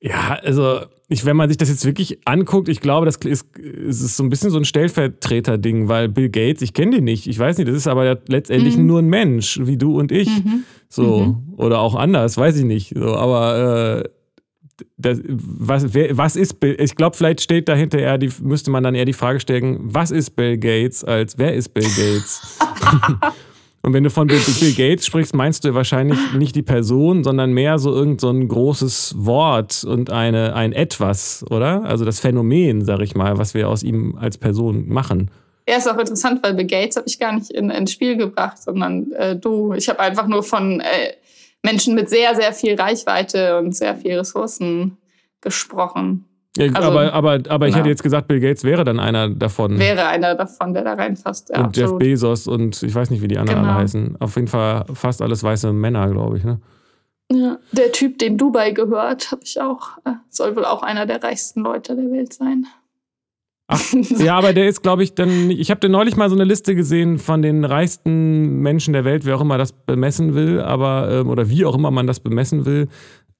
ja, 0.00 0.38
also 0.42 0.80
ich, 1.10 1.24
wenn 1.24 1.36
man 1.36 1.48
sich 1.48 1.56
das 1.56 1.70
jetzt 1.70 1.86
wirklich 1.86 2.18
anguckt, 2.26 2.68
ich 2.68 2.80
glaube, 2.80 3.06
das 3.06 3.16
ist, 3.16 3.46
ist 3.58 4.16
so 4.16 4.22
ein 4.22 4.28
bisschen 4.28 4.50
so 4.50 4.58
ein 4.58 4.64
Stellvertreter-Ding, 4.66 5.88
weil 5.88 6.08
Bill 6.08 6.28
Gates, 6.28 6.60
ich 6.62 6.74
kenne 6.74 6.96
den 6.96 7.04
nicht, 7.04 7.26
ich 7.26 7.38
weiß 7.38 7.56
nicht, 7.58 7.68
das 7.68 7.76
ist 7.76 7.86
aber 7.86 8.18
letztendlich 8.28 8.76
Mhm. 8.76 8.86
nur 8.86 8.98
ein 9.00 9.08
Mensch, 9.08 9.58
wie 9.62 9.78
du 9.78 9.98
und 9.98 10.12
ich. 10.12 10.28
So, 10.90 11.38
oder 11.56 11.80
auch 11.80 11.94
anders, 11.94 12.36
weiß 12.36 12.56
ich 12.58 12.64
nicht. 12.64 12.92
So, 12.94 13.14
aber 13.16 14.04
äh, 14.04 14.08
das, 14.96 15.20
was, 15.26 15.94
wer, 15.94 16.16
was 16.16 16.36
ist 16.36 16.60
Bill? 16.60 16.76
Ich 16.78 16.94
glaube, 16.94 17.16
vielleicht 17.16 17.40
steht 17.40 17.68
dahinter 17.68 17.98
eher 17.98 18.18
die, 18.18 18.30
müsste 18.42 18.70
man 18.70 18.84
dann 18.84 18.94
eher 18.94 19.04
die 19.06 19.12
Frage 19.14 19.40
stellen, 19.40 19.78
was 19.80 20.10
ist 20.10 20.36
Bill 20.36 20.58
Gates, 20.58 21.04
als 21.04 21.38
wer 21.38 21.54
ist 21.54 21.70
Bill 21.74 21.84
Gates? 21.84 22.58
Und 23.82 23.92
wenn 23.92 24.04
du 24.04 24.10
von 24.10 24.26
Bill, 24.26 24.40
Bill 24.60 24.74
Gates 24.74 25.06
sprichst, 25.06 25.34
meinst 25.34 25.64
du 25.64 25.72
wahrscheinlich 25.74 26.18
nicht 26.34 26.56
die 26.56 26.62
Person, 26.62 27.22
sondern 27.22 27.52
mehr 27.52 27.78
so 27.78 27.94
irgend 27.94 28.20
so 28.20 28.28
ein 28.28 28.48
großes 28.48 29.14
Wort 29.18 29.84
und 29.84 30.10
eine, 30.10 30.54
ein 30.54 30.72
Etwas, 30.72 31.44
oder? 31.50 31.84
Also 31.84 32.04
das 32.04 32.20
Phänomen, 32.20 32.84
sag 32.84 33.00
ich 33.00 33.14
mal, 33.14 33.38
was 33.38 33.54
wir 33.54 33.68
aus 33.68 33.82
ihm 33.82 34.16
als 34.18 34.36
Person 34.36 34.88
machen. 34.88 35.30
Ja, 35.68 35.76
ist 35.76 35.88
auch 35.88 35.98
interessant, 35.98 36.42
weil 36.42 36.54
Bill 36.54 36.66
Gates 36.66 36.96
habe 36.96 37.06
ich 37.06 37.18
gar 37.18 37.34
nicht 37.34 37.50
in, 37.50 37.70
ins 37.70 37.92
Spiel 37.92 38.16
gebracht, 38.16 38.58
sondern 38.58 39.12
äh, 39.12 39.36
du. 39.36 39.74
Ich 39.74 39.88
habe 39.88 40.00
einfach 40.00 40.26
nur 40.26 40.42
von 40.42 40.80
äh, 40.80 41.12
Menschen 41.62 41.94
mit 41.94 42.08
sehr, 42.08 42.34
sehr 42.34 42.52
viel 42.52 42.74
Reichweite 42.74 43.58
und 43.58 43.76
sehr 43.76 43.94
viel 43.94 44.18
Ressourcen 44.18 44.96
gesprochen. 45.40 46.24
Ja, 46.56 46.72
Also, 46.72 46.90
aber 46.90 47.12
aber, 47.12 47.38
aber 47.48 47.68
ich 47.68 47.76
hätte 47.76 47.88
jetzt 47.88 48.02
gesagt, 48.02 48.26
Bill 48.26 48.40
Gates 48.40 48.64
wäre 48.64 48.82
dann 48.84 48.98
einer 48.98 49.28
davon. 49.28 49.78
Wäre 49.78 50.06
einer 50.08 50.34
davon, 50.34 50.74
der 50.74 50.82
da 50.84 50.94
reinfasst. 50.94 51.50
Ja, 51.50 51.64
und 51.64 51.76
Jeff 51.76 51.84
absolut. 51.84 51.98
Bezos 52.00 52.46
und 52.48 52.82
ich 52.82 52.94
weiß 52.94 53.10
nicht, 53.10 53.22
wie 53.22 53.28
die 53.28 53.38
anderen 53.38 53.60
Genau. 53.60 53.72
alle 53.72 53.82
heißen. 53.82 54.16
Auf 54.20 54.34
jeden 54.36 54.48
Fall 54.48 54.84
fast 54.94 55.22
alles 55.22 55.42
weiße 55.42 55.72
Männer, 55.72 56.08
glaube 56.10 56.38
ich. 56.38 56.44
Ne? 56.44 56.60
Ja, 57.30 57.58
der 57.72 57.92
Typ, 57.92 58.18
dem 58.18 58.38
Dubai 58.38 58.72
gehört, 58.72 59.30
habe 59.30 59.42
ich 59.44 59.60
auch. 59.60 59.98
Äh, 60.04 60.12
soll 60.30 60.56
wohl 60.56 60.64
auch 60.64 60.82
einer 60.82 61.04
der 61.06 61.22
reichsten 61.22 61.60
Leute 61.60 61.94
der 61.94 62.10
Welt 62.10 62.32
sein. 62.32 62.66
Ach, 63.70 63.82
Ja, 64.18 64.38
aber 64.38 64.54
der 64.54 64.66
ist, 64.66 64.82
glaube 64.82 65.02
ich, 65.02 65.14
dann. 65.14 65.50
Ich 65.50 65.70
habe 65.70 65.86
neulich 65.90 66.16
mal 66.16 66.30
so 66.30 66.34
eine 66.34 66.44
Liste 66.44 66.74
gesehen 66.74 67.18
von 67.18 67.42
den 67.42 67.66
reichsten 67.66 68.60
Menschen 68.60 68.94
der 68.94 69.04
Welt, 69.04 69.26
wer 69.26 69.36
auch 69.36 69.42
immer 69.42 69.58
das 69.58 69.72
bemessen 69.72 70.34
will, 70.34 70.60
aber 70.62 71.10
ähm, 71.20 71.28
oder 71.28 71.50
wie 71.50 71.66
auch 71.66 71.74
immer 71.76 71.90
man 71.90 72.06
das 72.06 72.18
bemessen 72.20 72.64
will. 72.64 72.88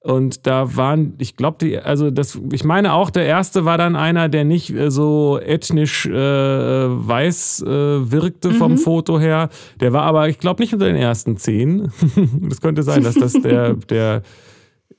Und 0.01 0.47
da 0.47 0.77
waren, 0.77 1.15
ich 1.17 1.35
glaube, 1.35 1.57
die, 1.59 1.77
also 1.77 2.09
das, 2.09 2.39
ich 2.53 2.63
meine 2.63 2.93
auch, 2.93 3.09
der 3.09 3.25
erste 3.25 3.65
war 3.65 3.77
dann 3.77 3.97
einer, 3.97 4.29
der 4.29 4.45
nicht 4.45 4.69
äh, 4.69 4.89
so 4.89 5.39
ethnisch 5.41 6.05
äh, 6.05 6.11
weiß 6.13 7.63
äh, 7.63 8.11
wirkte 8.11 8.51
vom 8.51 8.73
Mhm. 8.73 8.77
Foto 8.77 9.19
her. 9.19 9.49
Der 9.81 9.91
war 9.91 10.03
aber, 10.03 10.29
ich 10.29 10.39
glaube, 10.39 10.63
nicht 10.63 10.71
unter 10.73 10.85
den 10.85 10.95
ersten 10.95 11.35
zehn. 11.35 11.91
das 12.49 12.61
könnte 12.61 12.83
sein, 12.83 13.03
dass 13.03 13.15
das 13.15 13.33
der, 13.33 13.73
der, 13.89 14.23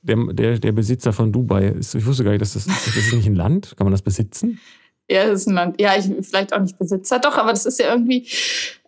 der, 0.03 0.17
der, 0.33 0.59
der 0.59 0.71
Besitzer 0.71 1.13
von 1.13 1.31
Dubai 1.31 1.69
ist. 1.69 1.95
Ich 1.95 2.05
wusste 2.05 2.23
gar 2.23 2.31
nicht, 2.31 2.41
dass 2.41 2.53
das, 2.53 2.65
das 2.65 2.95
ist 2.95 3.13
nicht 3.13 3.25
ein 3.25 3.35
Land. 3.35 3.73
Kann 3.77 3.85
man 3.85 3.91
das 3.91 4.03
besitzen? 4.03 4.59
Ja, 5.09 5.25
das 5.25 5.41
ist 5.41 5.47
ein 5.47 5.55
Land. 5.55 5.81
Ja, 5.81 5.97
ich 5.97 6.05
vielleicht 6.21 6.53
auch 6.53 6.61
nicht 6.61 6.77
Besitzer. 6.77 7.17
Doch, 7.17 7.37
aber 7.37 7.49
das 7.49 7.65
ist 7.65 7.79
ja 7.79 7.91
irgendwie 7.91 8.27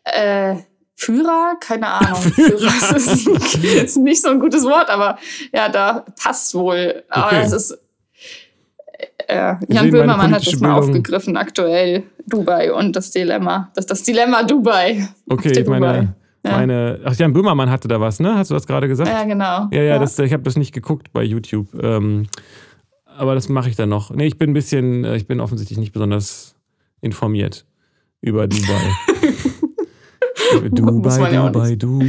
äh, 0.04 0.58
Führer, 0.96 1.56
keine 1.60 1.88
Ahnung. 1.94 2.22
Führer 2.22 2.96
ist, 2.96 3.28
ist 3.28 3.98
nicht 3.98 4.22
so 4.22 4.30
ein 4.30 4.40
gutes 4.40 4.64
Wort, 4.64 4.90
aber 4.90 5.18
ja, 5.54 5.70
da 5.70 6.06
passt 6.22 6.54
wohl. 6.56 7.04
Aber 7.10 7.28
Okay. 7.28 7.42
es 7.46 7.52
ist. 7.52 7.78
Äh, 9.28 9.56
Wir 9.68 9.76
Jan 9.78 9.90
Böhmermann 9.92 10.32
hat 10.32 10.46
das 10.46 10.60
mal 10.60 10.74
Bildung- 10.74 10.90
aufgegriffen, 10.90 11.38
aktuell 11.38 12.04
Dubai 12.28 12.74
und 12.74 12.96
das 12.96 13.12
Dilemma. 13.12 13.72
Das, 13.76 13.86
das 13.86 14.04
Dilemma 14.04 14.44
Dubai. 14.44 15.08
Okay, 15.30 15.64
meine, 15.68 15.86
Dubai. 15.86 16.08
Ja. 16.46 16.52
meine. 16.58 17.00
Ach, 17.06 17.16
Jan 17.16 17.32
Böhmermann 17.34 17.70
hatte 17.70 17.88
da 17.88 18.00
was, 18.02 18.20
ne? 18.20 18.36
Hast 18.36 18.50
du 18.52 18.54
das 18.54 18.68
gerade 18.68 18.88
gesagt? 18.88 19.10
Ja, 19.10 19.24
genau. 19.24 19.68
Ja, 19.72 19.82
ja, 19.82 20.00
Das, 20.00 20.20
ich 20.20 20.34
habe 20.34 20.44
das 20.44 20.56
nicht 20.58 20.74
geguckt 20.74 21.12
bei 21.14 21.24
YouTube. 21.24 21.68
Ähm, 21.82 22.28
aber 23.06 23.36
das 23.36 23.48
mache 23.50 23.70
ich 23.70 23.76
dann 23.76 23.90
noch. 23.90 24.12
Nee, 24.12 24.26
ich 24.28 24.38
bin 24.38 24.52
ein 24.52 24.54
bisschen, 24.54 25.06
äh, 25.06 25.16
ich 25.16 25.28
bin 25.28 25.40
offensichtlich 25.40 25.78
nicht 25.80 25.94
besonders 25.94 26.56
informiert 27.02 27.66
über 28.22 28.48
Dubai. 28.48 28.82
Muss 30.82 31.20
man 31.20 31.34
ja 31.34 31.42
du. 31.78 32.00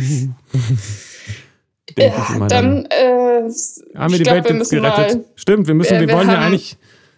Denk 1.98 2.14
ich 2.18 2.36
Ja, 2.38 2.46
dann 2.48 2.86
äh, 2.86 3.42
Haben 3.94 4.12
wir 4.12 4.18
die 4.18 4.22
glaub, 4.24 4.36
Welt 4.36 4.48
wir 4.48 4.56
jetzt 4.56 4.70
gerettet? 4.70 5.16
mal- 5.18 5.24
Stimmt, 5.36 5.66
wir 5.68 5.74
müssen, 5.74 5.90
Wir- 6.00 6.00
wir, 6.08 6.14
wollen 6.14 6.28
ja 6.28 6.36
haben- 6.38 6.44
eigentlich. 6.46 6.76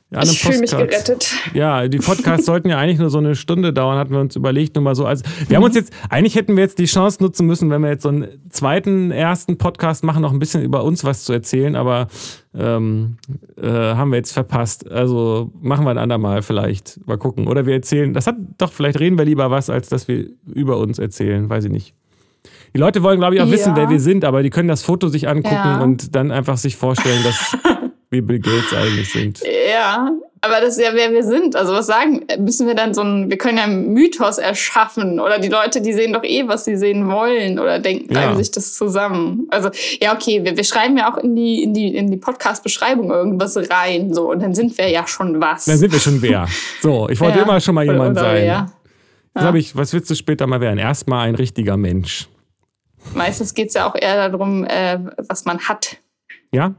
Ja, 0.09 0.23
ich 0.23 0.41
fühle 0.41 0.61
mich 0.61 0.70
gerettet. 0.70 1.35
Ja, 1.53 1.89
die 1.89 1.99
Podcasts 1.99 2.47
sollten 2.47 2.69
ja 2.69 2.78
eigentlich 2.78 3.01
nur 3.01 3.11
so 3.11 3.19
eine 3.19 3.35
Stunde 3.35 3.73
dauern, 3.73 3.99
hatten 3.99 4.12
wir 4.12 4.20
uns 4.20 4.37
überlegt, 4.37 4.77
nur 4.77 4.85
mal 4.85 4.95
so. 4.95 5.05
Also, 5.05 5.24
wir 5.49 5.57
haben 5.57 5.65
uns 5.65 5.74
jetzt, 5.74 5.93
eigentlich 6.09 6.37
hätten 6.37 6.55
wir 6.55 6.62
jetzt 6.62 6.78
die 6.78 6.85
Chance 6.85 7.20
nutzen 7.20 7.45
müssen, 7.45 7.70
wenn 7.70 7.83
wir 7.83 7.89
jetzt 7.91 8.05
so 8.05 8.11
einen 8.11 8.28
zweiten, 8.51 9.11
ersten 9.11 9.59
Podcast 9.59 10.05
machen, 10.05 10.23
noch 10.23 10.33
ein 10.33 10.39
bisschen 10.39 10.62
über 10.62 10.85
uns 10.85 11.03
was 11.03 11.24
zu 11.24 11.33
erzählen, 11.33 11.74
aber 11.74 12.07
ähm, 12.55 13.16
äh, 13.61 13.66
haben 13.69 14.11
wir 14.12 14.16
jetzt 14.19 14.33
verpasst. 14.33 14.89
Also 14.89 15.51
machen 15.61 15.85
wir 15.85 15.91
ein 15.91 15.99
andermal 15.99 16.43
vielleicht. 16.43 17.01
Mal 17.07 17.19
gucken. 17.19 17.49
Oder 17.49 17.66
wir 17.66 17.74
erzählen, 17.74 18.15
das 18.15 18.28
hat 18.28 18.37
doch, 18.59 18.73
vielleicht 18.73 19.01
reden 19.01 19.19
wir 19.19 19.24
lieber 19.24 19.51
was, 19.51 19.70
als 19.70 19.89
dass 19.89 20.07
wir 20.07 20.27
über 20.55 20.78
uns 20.78 21.01
erzählen, 21.01 21.51
weiß 21.51 21.65
ich 21.65 21.73
nicht. 21.73 21.95
Die 22.74 22.78
Leute 22.78 23.03
wollen, 23.03 23.19
glaube 23.19 23.35
ich, 23.35 23.41
auch 23.41 23.47
Ja. 23.47 23.53
wissen, 23.53 23.74
wer 23.74 23.91
wir 23.91 23.99
sind, 24.01 24.24
aber 24.24 24.45
die 24.45 24.51
können 24.51 24.69
das 24.69 24.83
Foto 24.83 25.09
sich 25.09 25.28
angucken 25.28 25.55
Ja. 25.57 25.81
und 25.83 26.15
dann 26.15 26.31
einfach 26.31 26.59
sich 26.59 26.77
vorstellen, 26.77 27.24
dass 27.24 27.57
wir 28.17 28.23
Bill 28.27 28.41
Gates 28.41 28.73
eigentlich 28.75 29.11
sind. 29.13 29.41
Ja, 29.71 30.11
aber 30.41 30.61
das 30.61 30.77
ist 30.77 30.83
ja, 30.85 30.91
wer 30.93 31.13
wir 31.13 31.23
sind. 31.25 31.57
Also 31.57 31.73
was 31.73 31.87
sagen, 31.87 32.25
müssen 32.39 32.67
wir 32.67 32.75
dann 32.75 32.95
so 32.95 33.03
ein, 33.03 33.31
wir 33.31 33.37
können 33.39 33.59
ja 33.59 33.65
einen 33.65 33.93
Mythos 33.93 34.39
erschaffen 34.39 35.19
oder 35.21 35.39
die 35.39 35.49
Leute, 35.49 35.81
die 35.81 35.93
sehen 35.93 36.13
doch 36.13 36.23
eh, 36.23 36.47
was 36.47 36.65
sie 36.65 36.77
sehen 36.77 37.09
wollen 37.09 37.59
oder 37.59 37.79
denken 37.79 38.13
Ja. 38.15 38.35
sich 38.37 38.51
das 38.53 38.75
zusammen. 38.75 39.47
Also 39.51 39.71
ja, 40.01 40.15
okay, 40.15 40.45
wir, 40.45 40.57
wir 40.57 40.65
schreiben 40.65 40.97
ja 40.99 41.13
auch 41.13 41.19
in 41.19 41.35
die, 41.35 41.63
in 41.63 41.75
die, 41.75 41.95
in 41.97 42.11
die 42.11 42.17
Podcast-Beschreibung 42.17 43.11
irgendwas 43.11 43.57
rein, 43.71 44.15
so 44.15 44.31
und 44.31 44.41
dann 44.43 44.55
sind 44.55 44.77
wir 44.79 44.89
ja 44.89 45.07
schon 45.07 45.41
was. 45.41 45.65
Dann 45.67 45.79
sind 45.79 45.93
wir 45.93 46.01
schon 46.01 46.23
wer. 46.23 46.47
So, 46.83 47.09
ich 47.09 47.21
wollte 47.21 47.39
Ja. 47.39 47.45
immer 47.45 47.61
schon 47.61 47.75
mal 47.75 47.85
jemand 47.85 48.13
oder 48.13 48.21
sein. 48.21 48.71
Jetzt 49.35 49.45
hab 49.45 49.55
ich, 49.55 49.77
was 49.77 49.93
willst 49.93 50.09
du 50.11 50.15
später 50.15 50.47
mal 50.47 50.61
werden? 50.61 50.79
Erstmal 50.79 51.29
ein 51.29 51.35
richtiger 51.35 51.77
Mensch. 51.77 52.29
Meistens 53.15 53.53
geht 53.55 53.69
es 53.69 53.75
ja 53.75 53.87
auch 53.89 53.95
eher 53.95 54.29
darum, 54.31 54.65
äh, 54.65 54.99
was 55.29 55.45
man 55.45 55.61
hat. 55.61 55.97
Ja? 56.53 56.75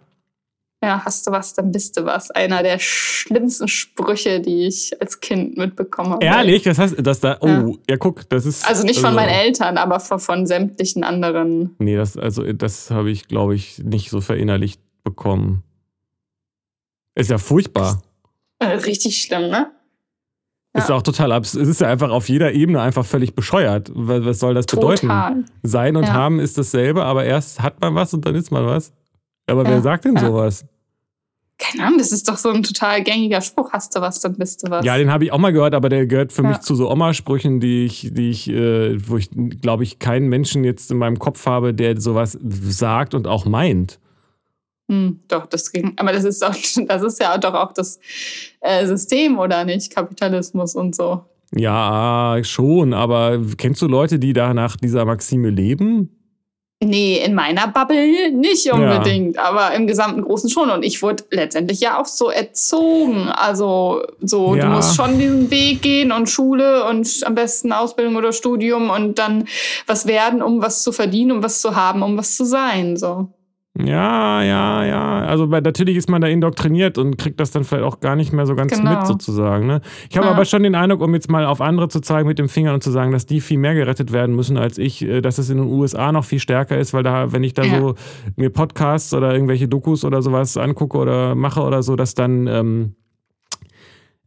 Ja, 0.84 1.04
hast 1.04 1.26
du 1.26 1.32
was, 1.32 1.56
dann 1.56 1.72
bist 1.72 1.98
du 1.98 2.06
was. 2.06 2.30
Einer 2.30 2.62
der 2.62 2.78
schlimmsten 2.78 3.68
Sprüche, 3.68 4.40
die 4.40 4.68
ich 4.68 4.91
als 5.02 5.20
Kind 5.20 5.58
mitbekommen 5.58 6.12
habe. 6.12 6.24
Ehrlich? 6.26 6.64
Das 6.64 6.78
heißt, 6.78 6.95
dass 6.99 7.20
da. 7.20 7.38
Oh, 7.41 7.48
ja, 7.48 7.72
Ja. 7.90 7.98
guck, 7.98 8.30
das 8.30 8.45
ist. 8.45 8.68
Also 8.68 8.84
nicht 8.84 8.99
von 8.99 9.16
meinen 9.16 9.30
Eltern, 9.30 9.78
aber 9.78 9.99
von, 9.99 10.20
von 10.20 10.45
sämtlichen 10.45 11.04
anderen. 11.04 11.76
Nee, 11.80 11.95
das, 11.95 12.16
also, 12.16 12.44
das 12.54 12.91
habe 12.91 13.10
ich, 13.10 13.28
glaube 13.28 13.56
ich, 13.56 13.80
nicht 13.80 14.12
so 14.12 14.22
verinnerlicht 14.22 14.80
bekommen. 15.04 15.64
Ist 17.16 17.32
ja 17.32 17.40
furchtbar. 17.40 18.04
Äh, 18.60 18.68
Richtig 18.68 19.20
schlimm, 19.22 19.49
ne? 19.49 19.72
Ist 20.74 20.90
Ja. 20.90 20.95
auch 20.95 21.02
total 21.02 21.32
abs. 21.32 21.56
Es 21.56 21.68
ist 21.68 21.82
ja 21.82 21.88
einfach 21.88 22.12
auf 22.12 22.30
jeder 22.30 22.52
Ebene 22.54 22.82
einfach 22.82 23.04
völlig 23.06 23.34
bescheuert. 23.34 23.90
Was, 23.95 24.24
was 24.26 24.40
soll 24.40 24.54
das 24.54 24.68
bedeuten? 24.68 25.08
Total. 25.08 25.44
Sein 25.64 25.95
und 25.95 26.04
Ja. 26.04 26.14
haben 26.14 26.40
ist 26.40 26.56
dasselbe, 26.60 27.04
aber 27.04 27.26
erst 27.26 27.62
hat 27.64 27.82
man 27.82 27.95
was 27.95 28.14
und 28.14 28.26
dann 28.28 28.36
ist 28.36 28.52
man 28.52 28.64
was. 28.68 28.94
Aber 29.48 29.64
wer 29.65 29.76
Ja, 29.76 29.82
sagt 29.82 30.06
denn 30.06 30.15
ja. 30.15 30.22
sowas? 30.28 30.65
Keine 31.60 31.86
Ahnung, 31.88 31.98
das 31.98 32.11
ist 32.11 32.30
doch 32.30 32.38
so 32.38 32.49
ein 32.49 32.61
total 32.61 33.02
gängiger 33.02 33.41
Spruch. 33.41 33.72
Hast 33.74 33.95
du 33.95 34.02
was, 34.02 34.19
dann 34.19 34.36
bist 34.36 34.64
du 34.64 34.69
was. 34.69 34.86
Ja, 34.86 34.95
den 34.98 35.11
habe 35.11 35.24
ich 35.24 35.32
auch 35.32 35.40
mal 35.40 35.52
gehört, 35.52 35.74
aber 35.74 35.90
der 35.90 36.06
gehört 36.06 36.32
für 36.32 36.44
Ja. 36.44 36.49
mich 36.49 36.60
zu 36.60 36.76
so 36.76 36.91
Oma-Sprüchen, 36.91 37.60
die 37.60 37.86
ich, 37.86 38.10
die 38.14 38.30
ich, 38.30 38.48
äh, 38.49 38.95
wo 39.10 39.18
ich, 39.18 39.30
glaube 39.61 39.82
ich, 39.84 39.98
keinen 39.98 40.28
Menschen 40.30 40.64
jetzt 40.64 40.91
in 40.91 40.98
meinem 40.99 41.18
Kopf 41.18 41.45
habe, 41.48 41.74
der 41.74 41.99
sowas 41.99 42.38
sagt 42.44 43.15
und 43.15 43.26
auch 43.26 43.45
meint. 43.45 43.99
Hm, 44.90 45.19
doch, 45.28 45.48
das 45.48 45.72
ging. 45.72 45.94
Aber 45.98 46.11
das 46.14 46.26
ist, 46.26 46.45
auch, 46.45 46.53
das 46.88 47.02
ist 47.02 47.19
ja 47.19 47.38
doch 47.40 47.56
auch 47.56 47.74
das 47.74 47.99
äh, 48.61 48.86
System, 48.86 49.40
oder 49.40 49.65
nicht? 49.65 49.91
Kapitalismus 49.94 50.76
und 50.76 50.95
so. 50.95 51.24
Ja, 51.56 52.38
schon, 52.44 52.94
aber 52.94 53.41
kennst 53.57 53.82
du 53.82 53.88
Leute, 53.88 54.19
die 54.19 54.34
da 54.34 54.53
nach 54.53 54.76
dieser 54.76 55.06
Maxime 55.06 55.49
leben? 55.49 56.16
Nee, 56.80 57.18
in 57.18 57.34
meiner 57.34 57.68
Bubble 57.68 58.32
nicht 58.32 58.72
unbedingt, 58.72 59.36
ja. 59.36 59.45
aber 59.45 59.74
im 59.74 59.88
gesamten 59.88 60.22
Großen 60.22 60.48
schon. 60.48 60.70
Und 60.70 60.84
ich 60.84 61.02
wurde 61.02 61.24
letztendlich 61.32 61.80
ja 61.80 61.99
auch 61.99 62.06
so 62.06 62.30
erzogen. 62.30 63.30
Also 63.30 64.04
so, 64.22 64.56
ja. 64.56 64.66
du 64.66 64.72
musst 64.72 64.95
schon 64.95 65.18
diesen 65.18 65.49
Weg 65.49 65.82
gehen 65.82 66.12
und 66.12 66.30
Schule 66.30 66.86
und 66.86 67.10
am 67.26 67.34
besten 67.34 67.72
Ausbildung 67.72 68.16
oder 68.16 68.32
Studium 68.32 68.91
und 68.91 69.18
dann 69.18 69.48
was 69.88 70.06
werden, 70.06 70.44
um 70.44 70.62
was 70.62 70.84
zu 70.84 70.91
verdienen, 70.91 71.32
um 71.32 71.44
was 71.44 71.62
zu 71.62 71.76
haben, 71.76 72.04
um 72.04 72.16
was 72.16 72.36
zu 72.36 72.45
sein. 72.45 72.95
So. 72.95 73.28
Ja, 73.84 74.41
ja, 74.41 74.84
ja. 74.86 75.20
Also 75.26 75.45
natürlich 75.45 75.98
ist 75.98 76.10
man 76.10 76.22
da 76.22 76.28
indoktriniert 76.28 76.98
und 76.98 77.18
kriegt 77.18 77.40
das 77.40 77.52
dann 77.52 77.64
vielleicht 77.64 77.84
auch 77.84 77.99
gar 77.99 78.16
nicht 78.16 78.34
mehr 78.34 78.45
so 78.45 78.56
ganz 78.56 78.78
genau. 78.78 78.98
mit 78.98 79.08
sozusagen. 79.08 79.68
Ne? 79.68 79.82
Ich 80.10 80.18
habe 80.18 80.28
ja. 80.28 80.34
aber 80.34 80.45
schon 80.45 80.64
den 80.64 80.74
Eindruck, 80.74 81.02
um 81.02 81.14
jetzt 81.14 81.30
mal 81.30 81.45
auf 81.45 81.62
andere 81.62 81.88
zu 81.88 82.02
zeigen 82.02 82.28
mit 82.28 82.40
dem 82.40 82.49
Finger 82.49 82.74
und 82.74 82.82
zu 82.82 82.91
sagen, 82.91 83.12
dass 83.12 83.26
die 83.26 83.40
viel 83.40 83.58
mehr 83.58 83.76
gerettet 83.76 84.12
werden 84.12 84.36
müssen 84.36 84.58
als 84.58 84.78
ich, 84.78 85.04
äh, 85.04 85.22
dass 85.22 85.38
es 85.38 85.49
in 85.49 85.58
den 85.58 85.68
USA 85.68 86.12
noch 86.12 86.26
viel 86.26 86.40
stärker 86.40 86.78
ist, 86.78 86.94
weil 86.94 87.04
da, 87.04 87.32
wenn 87.32 87.44
ich 87.44 87.54
da 87.54 87.64
ja. 87.64 87.80
so 87.80 87.95
mir 88.36 88.49
Podcasts 88.49 89.14
oder 89.14 89.34
irgendwelche 89.34 89.68
Dokus 89.68 90.04
oder 90.04 90.22
sowas 90.22 90.58
angucke 90.58 90.98
oder 90.98 91.36
mache 91.36 91.62
oder 91.62 91.84
so, 91.84 91.95
dass 91.95 92.16
dann 92.16 92.48
ähm, 92.48 92.95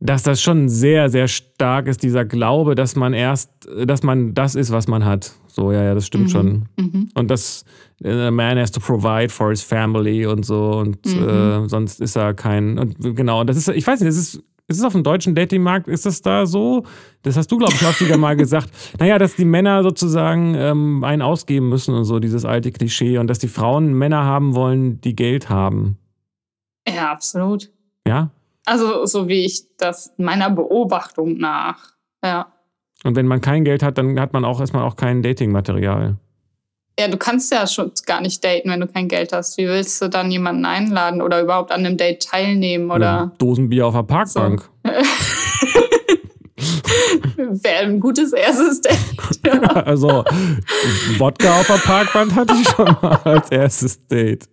dass 0.01 0.23
das 0.23 0.41
schon 0.41 0.69
sehr, 0.69 1.11
sehr 1.11 1.29
stark 1.29 1.87
ist, 1.87 2.03
dieser 2.03 2.25
Glaube, 2.25 2.75
dass 2.75 2.97
man 2.97 3.13
erst, 3.13 3.51
dass 3.85 4.03
man 4.03 4.33
das 4.35 4.55
ist, 4.55 4.73
was 4.73 4.89
man 4.89 5.05
hat. 5.05 5.33
So, 5.47 5.73
ja, 5.73 5.83
ja, 5.83 5.95
das 5.95 6.07
stimmt 6.07 6.25
mhm. 6.25 6.31
schon. 6.31 6.69
Mhm. 6.79 7.09
Und 7.15 7.31
das, 7.31 7.65
äh, 8.03 8.11
a 8.11 8.31
man 8.31 8.59
has 8.59 8.71
to 8.71 8.81
provide 8.81 9.29
for 9.29 9.51
his 9.51 9.63
family 9.63 10.25
und 10.25 10.45
so 10.45 10.79
und 10.79 11.05
mhm. 11.05 11.29
äh, 11.29 11.69
sonst 11.69 12.01
ist 12.01 12.17
er 12.17 12.33
kein, 12.35 12.79
und 12.79 12.97
genau, 13.15 13.43
und 13.43 13.49
das 13.49 13.57
ist, 13.57 13.69
ich 13.69 13.87
weiß 13.87 14.01
nicht, 14.01 14.09
das 14.09 14.17
ist, 14.17 14.43
ist 14.69 14.79
es 14.79 14.85
auf 14.85 14.93
dem 14.93 15.03
deutschen 15.03 15.35
Datingmarkt, 15.35 15.89
ist 15.89 16.07
das 16.07 16.23
da 16.23 16.47
so? 16.47 16.85
Das 17.23 17.37
hast 17.37 17.49
du, 17.49 17.59
glaube 17.59 17.75
ich, 17.75 17.83
häufiger 17.83 18.17
mal 18.17 18.37
gesagt. 18.37 18.71
Naja, 19.01 19.19
dass 19.19 19.35
die 19.35 19.45
Männer 19.45 19.83
sozusagen 19.83 20.55
ähm, 20.55 21.03
einen 21.03 21.23
ausgeben 21.23 21.69
müssen 21.69 21.93
und 21.93 22.05
so, 22.05 22.21
dieses 22.21 22.45
alte 22.45 22.71
Klischee. 22.71 23.19
Und 23.19 23.27
dass 23.27 23.41
die 23.41 23.49
Frauen 23.49 23.93
Männer 23.95 24.25
haben 24.25 24.55
wollen, 24.55 25.01
die 25.01 25.17
Geld 25.17 25.49
haben. 25.51 25.99
Ja, 26.89 27.11
absolut. 27.11 27.73
Ja? 28.07 28.31
Also, 28.67 29.07
so 29.07 29.29
wie 29.29 29.45
ich 29.45 29.63
das 29.79 30.13
meiner 30.17 30.51
Beobachtung 30.51 31.39
nach, 31.39 31.93
ja. 32.23 32.53
Und 33.03 33.17
wenn 33.17 33.27
man 33.27 33.41
kein 33.41 33.65
Geld 33.65 33.83
hat, 33.83 33.97
dann 33.97 34.21
hat 34.21 34.35
man 34.35 34.45
auch 34.45 34.61
erstmal 34.61 34.85
auch 34.85 34.97
kein 34.97 35.23
Datingmaterial. 35.23 36.19
Ja, 36.99 37.09
du 37.09 37.17
kannst 37.17 37.51
ja 37.51 37.67
schon 37.67 37.93
gar 38.05 38.21
nicht 38.21 38.45
daten, 38.45 38.69
wenn 38.69 38.81
du 38.81 38.87
kein 38.87 39.09
Geld 39.09 39.33
hast. 39.33 39.57
Wie 39.57 39.67
willst 39.67 40.03
du 40.03 40.09
dann 40.09 40.31
jemanden 40.31 40.67
einladen 40.67 41.23
oder 41.23 41.41
überhaupt 41.41 41.73
an 41.73 41.87
einem 41.87 41.97
Date 41.97 42.23
teilnehmen 42.23 42.91
oder? 42.91 43.07
Ja, 43.07 43.33
Dosenbier 43.39 43.87
auf 43.87 43.95
der 43.95 44.03
Parkbank. 44.03 44.69
So. 44.85 44.91
Wäre 47.63 47.85
ein 47.85 48.01
gutes 48.01 48.35
erstes 48.35 48.83
Date. 48.83 48.99
Ja. 49.47 49.53
also, 49.63 50.25
Wodka 51.17 51.61
auf 51.61 51.67
der 51.67 51.75
Parkbank 51.75 52.35
hatte 52.35 52.53
ich 52.61 52.69
schon 52.69 52.95
mal 53.01 53.19
als 53.25 53.51
erstes 53.51 54.07
Date. 54.07 54.47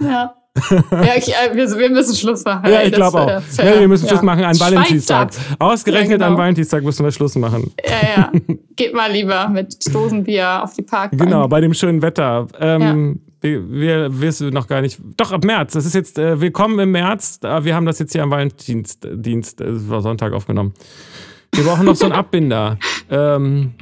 Ja 0.00 0.34
ja, 0.70 1.14
ich, 1.16 1.28
äh, 1.28 1.54
wir, 1.54 1.78
wir, 1.78 1.90
müssen 1.90 2.14
Schluss 2.14 2.44
machen. 2.44 2.70
Ja, 2.70 2.82
ich 2.82 2.92
glaube 2.92 3.20
auch. 3.20 3.28
Ja, 3.28 3.80
wir 3.80 3.88
müssen. 3.88 4.06
Schluss 4.06 4.22
machen 4.22 4.44
an 4.44 4.58
Valentinstag. 4.58 5.30
Ausgerechnet 5.58 6.10
ja, 6.10 6.16
genau. 6.16 6.32
an 6.32 6.38
Valentinstag 6.38 6.84
müssen 6.84 7.04
wir 7.04 7.10
Schluss 7.10 7.34
machen. 7.36 7.72
Ja, 7.84 8.16
ja. 8.16 8.32
Geht 8.76 8.94
mal 8.94 9.10
lieber 9.10 9.48
mit 9.48 9.94
Dosenbier 9.94 10.62
auf 10.62 10.74
die 10.74 10.82
Parkbank. 10.82 11.22
Genau, 11.22 11.48
bei 11.48 11.60
dem 11.60 11.72
schönen 11.72 12.02
Wetter. 12.02 12.48
Ähm, 12.60 13.20
wir, 13.40 13.70
wir 13.70 14.20
wissen 14.20 14.50
noch 14.50 14.66
gar 14.66 14.82
nicht. 14.82 15.00
Doch, 15.16 15.32
ab 15.32 15.42
März. 15.44 15.72
Das 15.72 15.86
ist 15.86 15.94
jetzt 15.94 16.18
äh, 16.18 16.40
willkommen 16.40 16.78
im 16.78 16.90
März. 16.90 17.40
Wir 17.42 17.74
haben 17.74 17.86
das 17.86 17.98
jetzt 17.98 18.12
hier 18.12 18.22
am 18.22 18.30
Valentinsdienst, 18.30 19.60
das 19.60 19.88
war 19.88 20.02
Sonntag 20.02 20.32
aufgenommen. 20.32 20.74
Wir 21.54 21.64
brauchen 21.64 21.86
noch 21.86 21.96
so 21.96 22.04
einen 22.04 22.14
Abbinder. 22.18 22.78
Ähm, 23.10 23.72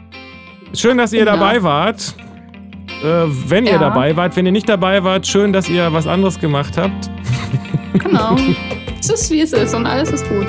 schön, 0.72 0.98
dass 0.98 1.12
ihr 1.12 1.24
genau. 1.24 1.32
dabei 1.32 1.62
wart. 1.62 2.14
Äh, 3.02 3.26
wenn 3.48 3.66
ja. 3.66 3.72
ihr 3.72 3.78
dabei 3.78 4.16
wart. 4.16 4.36
Wenn 4.36 4.46
ihr 4.46 4.52
nicht 4.52 4.68
dabei 4.68 5.02
wart, 5.02 5.26
schön, 5.26 5.52
dass 5.52 5.68
ihr 5.68 5.92
was 5.92 6.06
anderes 6.06 6.38
gemacht 6.38 6.76
habt. 6.76 7.10
Genau. 7.94 8.36
es 9.00 9.08
ist 9.08 9.30
wie 9.30 9.40
es 9.40 9.52
ist 9.52 9.74
und 9.74 9.86
alles 9.86 10.10
ist 10.10 10.28
gut. 10.28 10.46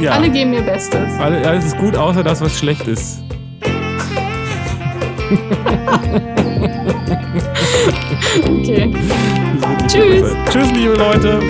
Ja. 0.00 0.12
Alle 0.12 0.30
geben 0.30 0.52
ihr 0.52 0.62
Bestes. 0.62 1.18
Alle, 1.18 1.46
alles 1.46 1.66
ist 1.66 1.78
gut, 1.78 1.96
außer 1.96 2.22
das, 2.22 2.40
was 2.40 2.58
schlecht 2.58 2.86
ist. 2.88 3.22
okay. 8.44 8.92
Tschüss. 9.86 10.34
Tschüss, 10.50 10.72
liebe 10.72 10.94
Leute. 10.94 11.40